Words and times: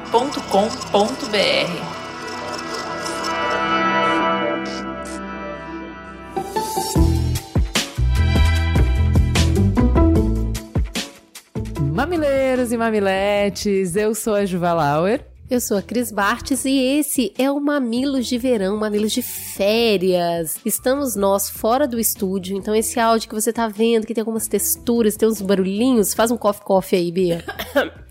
Mamileiros 11.94 12.72
e 12.72 12.78
mamiletes, 12.78 13.96
eu 13.96 14.13
sou 14.13 14.35
a 14.35 14.46
Juva 14.46 14.74
Lauer. 14.74 15.26
Eu 15.50 15.62
sou 15.62 15.78
a 15.78 15.82
Cris 15.82 16.12
Bartes 16.12 16.66
e 16.66 16.77
esse 16.77 17.32
é 17.38 17.50
o 17.50 17.58
Mamilos 17.58 18.27
de 18.27 18.38
Verão, 18.38 18.76
Mamilos 18.76 19.14
de 19.14 19.22
Férias. 19.22 20.58
Estamos 20.66 21.16
nós 21.16 21.50
fora 21.50 21.88
do 21.88 21.98
estúdio, 21.98 22.58
então 22.58 22.76
esse 22.76 23.00
áudio 23.00 23.30
que 23.30 23.34
você 23.34 23.54
tá 23.54 23.66
vendo, 23.70 24.05
que 24.05 24.14
tem 24.14 24.22
algumas 24.22 24.46
texturas, 24.46 25.16
tem 25.16 25.26
uns 25.26 25.41
barulhinhos, 25.41 26.14
faz 26.14 26.32
um 26.32 26.38
coffee-coffee 26.38 27.00
aí, 27.00 27.12
Bia. 27.12 27.46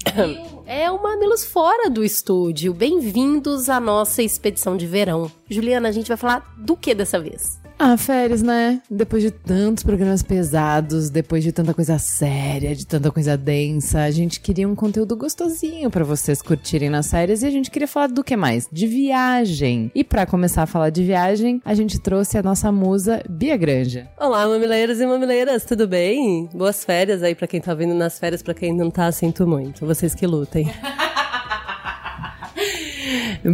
É 0.64 0.90
o 0.90 1.02
Mamilos 1.02 1.44
fora 1.44 1.90
do 1.90 2.02
estúdio. 2.02 2.72
Bem-vindos 2.72 3.68
à 3.68 3.78
nossa 3.78 4.22
expedição 4.22 4.76
de 4.76 4.86
verão. 4.86 5.30
Juliana, 5.50 5.88
a 5.88 5.92
gente 5.92 6.08
vai 6.08 6.16
falar 6.16 6.54
do 6.56 6.74
que 6.74 6.94
dessa 6.94 7.20
vez? 7.20 7.60
Ah, 7.78 7.96
férias, 7.98 8.42
né? 8.42 8.80
Depois 8.90 9.22
de 9.22 9.30
tantos 9.30 9.84
programas 9.84 10.22
pesados, 10.22 11.10
depois 11.10 11.44
de 11.44 11.52
tanta 11.52 11.74
coisa 11.74 11.98
séria, 11.98 12.74
de 12.74 12.86
tanta 12.86 13.10
coisa 13.10 13.36
densa, 13.36 14.00
a 14.00 14.10
gente 14.10 14.40
queria 14.40 14.66
um 14.66 14.74
conteúdo 14.74 15.14
gostosinho 15.14 15.90
para 15.90 16.02
vocês 16.02 16.40
curtirem 16.40 16.88
nas 16.88 17.10
férias 17.10 17.42
e 17.42 17.46
a 17.46 17.50
gente 17.50 17.70
queria 17.70 17.86
falar 17.86 18.06
do 18.06 18.24
que 18.24 18.34
mais? 18.34 18.66
De 18.72 18.86
viagem. 18.86 19.90
E 19.94 20.02
para 20.02 20.24
começar 20.24 20.62
a 20.62 20.66
falar 20.66 20.88
de 20.88 21.04
viagem, 21.04 21.60
a 21.64 21.74
gente 21.74 21.98
trouxe 21.98 22.38
a 22.38 22.42
nossa 22.42 22.72
musa 22.72 23.22
Bia 23.28 23.58
Granja. 23.58 24.08
Olá, 24.18 24.48
mamileiros 24.48 24.98
e 24.98 25.06
mamileiras, 25.06 25.66
tudo 25.66 25.86
bem? 25.86 26.48
Boas 26.54 26.82
férias 26.82 27.22
aí 27.22 27.34
para 27.34 27.46
quem 27.46 27.60
tá 27.60 27.74
vindo 27.74 27.94
nas 27.94 28.18
férias, 28.18 28.42
para 28.42 28.54
quem 28.54 28.74
não 28.74 28.90
tá, 28.90 29.12
sinto 29.12 29.46
muito. 29.46 29.84
Vocês 29.84 30.14
que 30.14 30.26
lutem. 30.26 30.66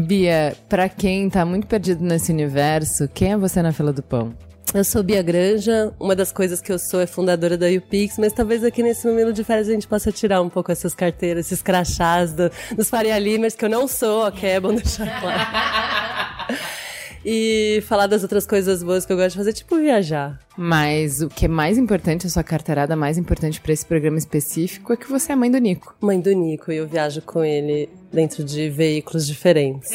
Bia, 0.06 0.56
pra 0.68 0.88
quem 0.88 1.28
tá 1.28 1.44
muito 1.44 1.66
perdido 1.66 2.02
nesse 2.02 2.32
universo, 2.32 3.08
quem 3.12 3.32
é 3.32 3.36
você 3.36 3.62
na 3.62 3.72
fila 3.72 3.92
do 3.92 4.02
pão? 4.02 4.34
Eu 4.74 4.84
sou 4.84 5.02
Bia 5.02 5.22
Granja, 5.22 5.92
uma 6.00 6.16
das 6.16 6.32
coisas 6.32 6.58
que 6.60 6.72
eu 6.72 6.78
sou 6.78 7.00
é 7.00 7.06
fundadora 7.06 7.58
da 7.58 7.66
UPix, 7.66 8.16
mas 8.16 8.32
talvez 8.32 8.64
aqui 8.64 8.82
nesse 8.82 9.06
momento 9.06 9.32
de 9.32 9.44
férias 9.44 9.68
a 9.68 9.72
gente 9.72 9.86
possa 9.86 10.10
tirar 10.10 10.40
um 10.40 10.48
pouco 10.48 10.72
essas 10.72 10.94
carteiras, 10.94 11.46
esses 11.46 11.60
crachás 11.60 12.32
do, 12.32 12.50
dos 12.74 12.88
Faria 12.88 13.18
Limers, 13.18 13.54
que 13.54 13.66
eu 13.66 13.68
não 13.68 13.86
sou, 13.86 14.26
ok? 14.26 14.48
É 14.48 14.60
bom 14.60 14.74
deixar 14.74 15.20
claro. 15.20 16.58
e 17.24 17.82
falar 17.86 18.06
das 18.06 18.22
outras 18.22 18.46
coisas 18.46 18.82
boas 18.82 19.06
que 19.06 19.12
eu 19.12 19.16
gosto 19.16 19.32
de 19.32 19.38
fazer, 19.38 19.52
tipo 19.52 19.76
viajar. 19.76 20.38
Mas 20.56 21.22
o 21.22 21.28
que 21.28 21.46
é 21.46 21.48
mais 21.48 21.78
importante, 21.78 22.26
a 22.26 22.30
sua 22.30 22.42
carteirada 22.42 22.96
mais 22.96 23.16
importante 23.16 23.60
para 23.60 23.72
esse 23.72 23.86
programa 23.86 24.18
específico 24.18 24.92
é 24.92 24.96
que 24.96 25.08
você 25.08 25.32
é 25.32 25.36
mãe 25.36 25.50
do 25.50 25.58
Nico. 25.58 25.94
Mãe 26.00 26.20
do 26.20 26.32
Nico, 26.32 26.72
e 26.72 26.76
eu 26.76 26.86
viajo 26.86 27.22
com 27.22 27.44
ele 27.44 27.88
dentro 28.12 28.44
de 28.44 28.68
veículos 28.68 29.26
diferentes. 29.26 29.90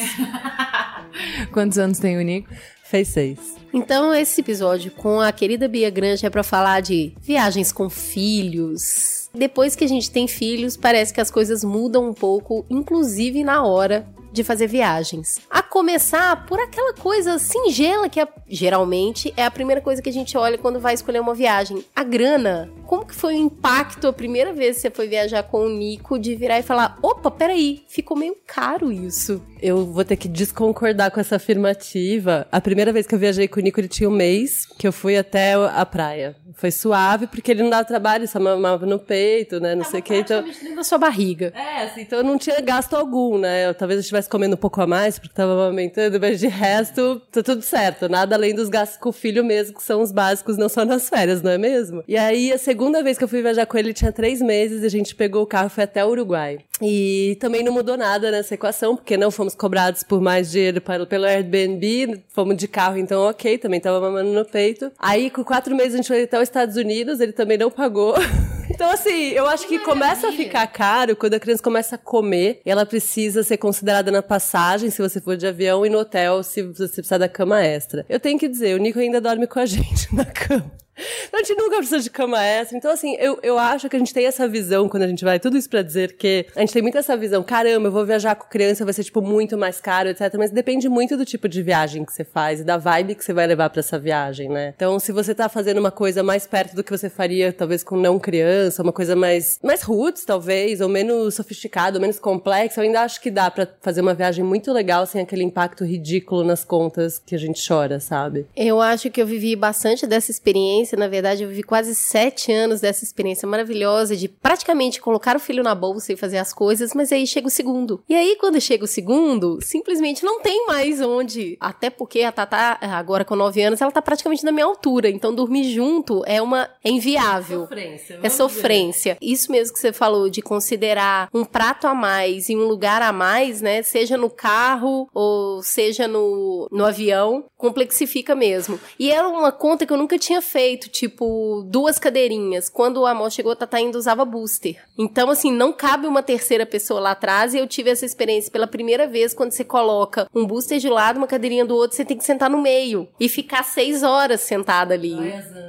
Quantos 1.52 1.78
anos 1.78 1.98
tem 1.98 2.16
o 2.16 2.22
Nico? 2.22 2.48
Fez 2.84 3.08
seis. 3.08 3.38
Então, 3.72 4.14
esse 4.14 4.40
episódio 4.40 4.90
com 4.90 5.20
a 5.20 5.30
querida 5.30 5.68
Bia 5.68 5.90
Granja 5.90 6.26
é 6.26 6.30
para 6.30 6.42
falar 6.42 6.80
de 6.80 7.12
viagens 7.20 7.70
com 7.70 7.90
filhos. 7.90 9.28
Depois 9.34 9.76
que 9.76 9.84
a 9.84 9.88
gente 9.88 10.10
tem 10.10 10.26
filhos, 10.26 10.76
parece 10.76 11.12
que 11.12 11.20
as 11.20 11.30
coisas 11.30 11.62
mudam 11.62 12.08
um 12.08 12.14
pouco, 12.14 12.64
inclusive 12.70 13.44
na 13.44 13.62
hora 13.62 14.06
de 14.32 14.44
fazer 14.44 14.66
viagens. 14.66 15.40
A 15.50 15.62
começar 15.62 16.46
por 16.46 16.58
aquela 16.60 16.94
coisa 16.94 17.38
singela 17.38 18.08
que 18.08 18.20
é, 18.20 18.28
geralmente 18.48 19.32
é 19.36 19.44
a 19.44 19.50
primeira 19.50 19.80
coisa 19.80 20.02
que 20.02 20.08
a 20.08 20.12
gente 20.12 20.36
olha 20.36 20.58
quando 20.58 20.80
vai 20.80 20.94
escolher 20.94 21.20
uma 21.20 21.34
viagem. 21.34 21.84
A 21.94 22.02
grana. 22.02 22.70
Como 22.88 23.04
que 23.04 23.14
foi 23.14 23.34
o 23.34 23.38
impacto 23.38 24.08
a 24.08 24.12
primeira 24.14 24.50
vez 24.50 24.76
que 24.76 24.80
você 24.80 24.90
foi 24.90 25.06
viajar 25.06 25.42
com 25.42 25.66
o 25.66 25.68
Nico 25.68 26.18
de 26.18 26.34
virar 26.34 26.58
e 26.58 26.62
falar: 26.62 26.98
opa, 27.02 27.30
peraí, 27.30 27.84
ficou 27.86 28.16
meio 28.16 28.34
caro 28.46 28.90
isso. 28.90 29.42
Eu 29.60 29.84
vou 29.84 30.02
ter 30.06 30.16
que 30.16 30.26
desconcordar 30.26 31.10
com 31.10 31.20
essa 31.20 31.36
afirmativa. 31.36 32.46
A 32.50 32.62
primeira 32.62 32.90
vez 32.90 33.06
que 33.06 33.14
eu 33.14 33.18
viajei 33.18 33.46
com 33.46 33.60
o 33.60 33.62
Nico, 33.62 33.78
ele 33.78 33.88
tinha 33.88 34.08
um 34.08 34.12
mês 34.12 34.64
que 34.64 34.88
eu 34.88 34.92
fui 34.92 35.18
até 35.18 35.52
a 35.52 35.84
praia. 35.84 36.34
Foi 36.54 36.70
suave, 36.70 37.26
porque 37.26 37.50
ele 37.50 37.62
não 37.62 37.68
dava 37.68 37.84
trabalho, 37.84 38.26
só 38.26 38.40
mamava 38.40 38.86
no 38.86 38.98
peito, 38.98 39.60
né? 39.60 39.74
Não 39.74 39.84
sei 39.84 40.00
o 40.00 40.02
que. 40.02 40.16
Então... 40.16 40.42
na 40.74 40.82
sua 40.82 40.96
barriga. 40.96 41.52
É, 41.54 41.84
assim, 41.84 42.00
então 42.00 42.20
eu 42.20 42.24
não 42.24 42.38
tinha 42.38 42.58
gasto 42.62 42.94
algum, 42.94 43.36
né? 43.36 43.66
Eu, 43.66 43.74
talvez 43.74 43.98
eu 43.98 44.00
estivesse 44.00 44.30
comendo 44.30 44.54
um 44.54 44.58
pouco 44.58 44.80
a 44.80 44.86
mais, 44.86 45.18
porque 45.18 45.34
tava 45.34 45.52
amamentando, 45.52 46.18
mas 46.18 46.40
de 46.40 46.48
resto, 46.48 47.20
tá 47.30 47.42
tudo 47.42 47.60
certo. 47.60 48.08
Nada 48.08 48.34
além 48.34 48.54
dos 48.54 48.70
gastos 48.70 48.96
com 48.96 49.10
o 49.10 49.12
filho 49.12 49.44
mesmo, 49.44 49.76
que 49.76 49.82
são 49.82 50.00
os 50.00 50.10
básicos, 50.10 50.56
não 50.56 50.70
só 50.70 50.86
nas 50.86 51.08
férias, 51.08 51.42
não 51.42 51.50
é 51.50 51.58
mesmo? 51.58 52.02
E 52.08 52.16
aí, 52.16 52.50
a 52.50 52.58
segunda 52.58 52.77
vez 53.02 53.18
que 53.18 53.24
eu 53.24 53.28
fui 53.28 53.42
viajar 53.42 53.66
com 53.66 53.76
ele, 53.76 53.92
tinha 53.92 54.12
três 54.12 54.40
meses, 54.40 54.82
e 54.82 54.86
a 54.86 54.90
gente 54.90 55.14
pegou 55.14 55.42
o 55.42 55.46
carro 55.46 55.66
e 55.66 55.70
foi 55.70 55.84
até 55.84 56.04
o 56.04 56.08
Uruguai. 56.08 56.58
E 56.80 57.36
também 57.40 57.64
não 57.64 57.72
mudou 57.72 57.96
nada 57.96 58.30
nessa 58.30 58.54
equação, 58.54 58.96
porque 58.96 59.16
não 59.16 59.30
fomos 59.30 59.54
cobrados 59.54 60.02
por 60.02 60.20
mais 60.20 60.50
dinheiro 60.50 60.80
para, 60.80 61.04
pelo 61.06 61.24
Airbnb, 61.24 62.22
fomos 62.28 62.56
de 62.56 62.68
carro, 62.68 62.96
então 62.98 63.22
ok, 63.22 63.58
também 63.58 63.80
tava 63.80 64.00
mamando 64.00 64.30
no 64.30 64.44
peito. 64.44 64.92
Aí, 64.98 65.30
com 65.30 65.44
quatro 65.44 65.74
meses, 65.74 65.94
a 65.94 65.96
gente 65.96 66.08
foi 66.08 66.22
até 66.22 66.36
os 66.36 66.44
Estados 66.44 66.76
Unidos, 66.76 67.20
ele 67.20 67.32
também 67.32 67.58
não 67.58 67.70
pagou. 67.70 68.14
Então, 68.70 68.90
assim, 68.90 69.30
eu 69.30 69.48
acho 69.48 69.66
que, 69.66 69.78
que 69.78 69.84
começa 69.84 70.28
a 70.28 70.32
ficar 70.32 70.66
caro 70.68 71.16
quando 71.16 71.34
a 71.34 71.40
criança 71.40 71.62
começa 71.62 71.96
a 71.96 71.98
comer 71.98 72.60
e 72.64 72.70
ela 72.70 72.86
precisa 72.86 73.42
ser 73.42 73.56
considerada 73.56 74.10
na 74.12 74.22
passagem, 74.22 74.90
se 74.90 75.02
você 75.02 75.20
for 75.20 75.36
de 75.36 75.46
avião, 75.46 75.84
e 75.84 75.90
no 75.90 75.98
hotel, 75.98 76.42
se 76.44 76.62
você 76.62 76.86
precisar 76.86 77.18
da 77.18 77.28
cama 77.28 77.60
extra. 77.60 78.04
Eu 78.08 78.20
tenho 78.20 78.38
que 78.38 78.46
dizer, 78.46 78.76
o 78.76 78.78
Nico 78.78 78.98
ainda 78.98 79.20
dorme 79.20 79.46
com 79.48 79.58
a 79.58 79.64
gente 79.66 80.14
na 80.14 80.24
cama. 80.24 80.70
A 81.32 81.38
gente 81.38 81.54
nunca 81.54 81.76
precisa 81.76 82.00
de 82.00 82.10
cama 82.10 82.42
extra. 82.42 82.76
Então, 82.76 82.90
assim, 82.90 83.16
eu, 83.18 83.38
eu 83.42 83.58
acho 83.58 83.88
que 83.88 83.96
a 83.96 83.98
gente 83.98 84.12
tem 84.12 84.26
essa 84.26 84.48
visão 84.48 84.88
quando 84.88 85.04
a 85.04 85.08
gente 85.08 85.24
vai. 85.24 85.38
Tudo 85.38 85.56
isso 85.56 85.68
pra 85.68 85.82
dizer 85.82 86.16
que 86.16 86.46
a 86.54 86.60
gente 86.60 86.72
tem 86.72 86.82
muito 86.82 86.98
essa 86.98 87.16
visão. 87.16 87.42
Caramba, 87.42 87.88
eu 87.88 87.92
vou 87.92 88.04
viajar 88.04 88.34
com 88.34 88.48
criança, 88.48 88.84
vai 88.84 88.94
ser, 88.94 89.04
tipo, 89.04 89.22
muito 89.22 89.56
mais 89.56 89.80
caro, 89.80 90.08
etc. 90.08 90.34
Mas 90.36 90.50
depende 90.50 90.88
muito 90.88 91.16
do 91.16 91.24
tipo 91.24 91.48
de 91.48 91.62
viagem 91.62 92.04
que 92.04 92.12
você 92.12 92.24
faz 92.24 92.60
e 92.60 92.64
da 92.64 92.76
vibe 92.76 93.14
que 93.14 93.24
você 93.24 93.32
vai 93.32 93.46
levar 93.46 93.70
para 93.70 93.80
essa 93.80 93.98
viagem, 93.98 94.48
né? 94.48 94.72
Então, 94.76 94.98
se 94.98 95.12
você 95.12 95.34
tá 95.34 95.48
fazendo 95.48 95.78
uma 95.78 95.90
coisa 95.90 96.22
mais 96.22 96.46
perto 96.46 96.74
do 96.74 96.82
que 96.82 96.90
você 96.90 97.08
faria, 97.08 97.52
talvez 97.52 97.82
com 97.82 97.96
não 97.96 98.18
criança, 98.18 98.82
uma 98.82 98.92
coisa 98.92 99.14
mais, 99.14 99.58
mais 99.62 99.82
roots, 99.82 100.24
talvez, 100.24 100.80
ou 100.80 100.88
menos 100.88 101.34
sofisticada, 101.34 101.98
ou 101.98 102.00
menos 102.00 102.18
complexa, 102.18 102.80
eu 102.80 102.84
ainda 102.84 103.02
acho 103.02 103.20
que 103.20 103.30
dá 103.30 103.50
para 103.50 103.68
fazer 103.80 104.00
uma 104.00 104.14
viagem 104.14 104.44
muito 104.44 104.72
legal 104.72 105.06
sem 105.06 105.20
aquele 105.20 105.44
impacto 105.44 105.84
ridículo 105.84 106.44
nas 106.44 106.64
contas 106.64 107.18
que 107.18 107.34
a 107.34 107.38
gente 107.38 107.66
chora, 107.66 108.00
sabe? 108.00 108.46
Eu 108.56 108.80
acho 108.80 109.10
que 109.10 109.20
eu 109.20 109.26
vivi 109.26 109.54
bastante 109.54 110.06
dessa 110.06 110.30
experiência 110.30 110.87
experiência, 110.88 110.96
na 110.96 111.08
verdade, 111.08 111.42
eu 111.42 111.48
vivi 111.48 111.62
quase 111.62 111.94
sete 111.94 112.52
anos 112.52 112.80
dessa 112.80 113.04
experiência 113.04 113.46
maravilhosa 113.46 114.16
de 114.16 114.28
praticamente 114.28 115.00
colocar 115.00 115.36
o 115.36 115.40
filho 115.40 115.62
na 115.62 115.74
bolsa 115.74 116.12
e 116.12 116.16
fazer 116.16 116.38
as 116.38 116.52
coisas, 116.52 116.94
mas 116.94 117.12
aí 117.12 117.26
chega 117.26 117.46
o 117.46 117.50
segundo. 117.50 118.02
E 118.08 118.14
aí, 118.14 118.36
quando 118.40 118.60
chega 118.60 118.84
o 118.84 118.88
segundo, 118.88 119.58
simplesmente 119.60 120.24
não 120.24 120.40
tem 120.40 120.66
mais 120.66 121.00
onde. 121.00 121.56
Até 121.60 121.90
porque 121.90 122.22
a 122.22 122.32
Tatá, 122.32 122.78
agora 122.80 123.24
com 123.24 123.36
nove 123.36 123.62
anos, 123.62 123.80
ela 123.80 123.92
tá 123.92 124.00
praticamente 124.00 124.44
na 124.44 124.52
minha 124.52 124.64
altura. 124.64 125.08
Então, 125.10 125.34
dormir 125.34 125.72
junto 125.72 126.22
é 126.26 126.40
uma. 126.40 126.68
É 126.82 126.90
inviável. 126.90 127.62
Sofrência. 127.62 128.20
É 128.22 128.28
sofrência. 128.28 129.18
Dizer. 129.20 129.32
Isso 129.32 129.52
mesmo 129.52 129.74
que 129.74 129.80
você 129.80 129.92
falou, 129.92 130.30
de 130.30 130.40
considerar 130.40 131.28
um 131.34 131.44
prato 131.44 131.86
a 131.86 131.94
mais 131.94 132.48
e 132.48 132.56
um 132.56 132.66
lugar 132.66 133.02
a 133.02 133.12
mais, 133.12 133.60
né? 133.60 133.82
Seja 133.82 134.16
no 134.16 134.30
carro 134.30 135.08
ou 135.12 135.62
seja 135.62 136.06
no, 136.08 136.68
no 136.70 136.84
avião, 136.84 137.44
complexifica 137.56 138.34
mesmo. 138.34 138.78
E 138.98 139.10
era 139.10 139.28
uma 139.28 139.52
conta 139.52 139.84
que 139.84 139.92
eu 139.92 139.96
nunca 139.96 140.18
tinha 140.18 140.40
feito 140.40 140.77
feito, 140.78 140.88
tipo, 140.88 141.64
duas 141.66 141.98
cadeirinhas. 141.98 142.68
Quando 142.68 142.98
o 142.98 143.06
Amor 143.06 143.32
chegou, 143.32 143.52
a 143.52 143.56
Tata 143.56 143.76
ainda 143.76 143.98
usava 143.98 144.24
booster. 144.24 144.76
Então, 144.96 145.30
assim, 145.30 145.50
não 145.50 145.72
cabe 145.72 146.06
uma 146.06 146.22
terceira 146.22 146.64
pessoa 146.64 147.00
lá 147.00 147.10
atrás. 147.10 147.52
E 147.52 147.58
eu 147.58 147.66
tive 147.66 147.90
essa 147.90 148.06
experiência 148.06 148.50
pela 148.50 148.66
primeira 148.66 149.06
vez, 149.06 149.34
quando 149.34 149.50
você 149.50 149.64
coloca 149.64 150.28
um 150.34 150.46
booster 150.46 150.78
de 150.78 150.88
lado, 150.88 151.16
uma 151.16 151.26
cadeirinha 151.26 151.64
do 151.64 151.74
outro, 151.74 151.96
você 151.96 152.04
tem 152.04 152.16
que 152.16 152.24
sentar 152.24 152.48
no 152.48 152.62
meio. 152.62 153.08
E 153.18 153.28
ficar 153.28 153.64
seis 153.64 154.02
horas 154.02 154.40
sentada 154.42 154.94
ali. 154.94 155.16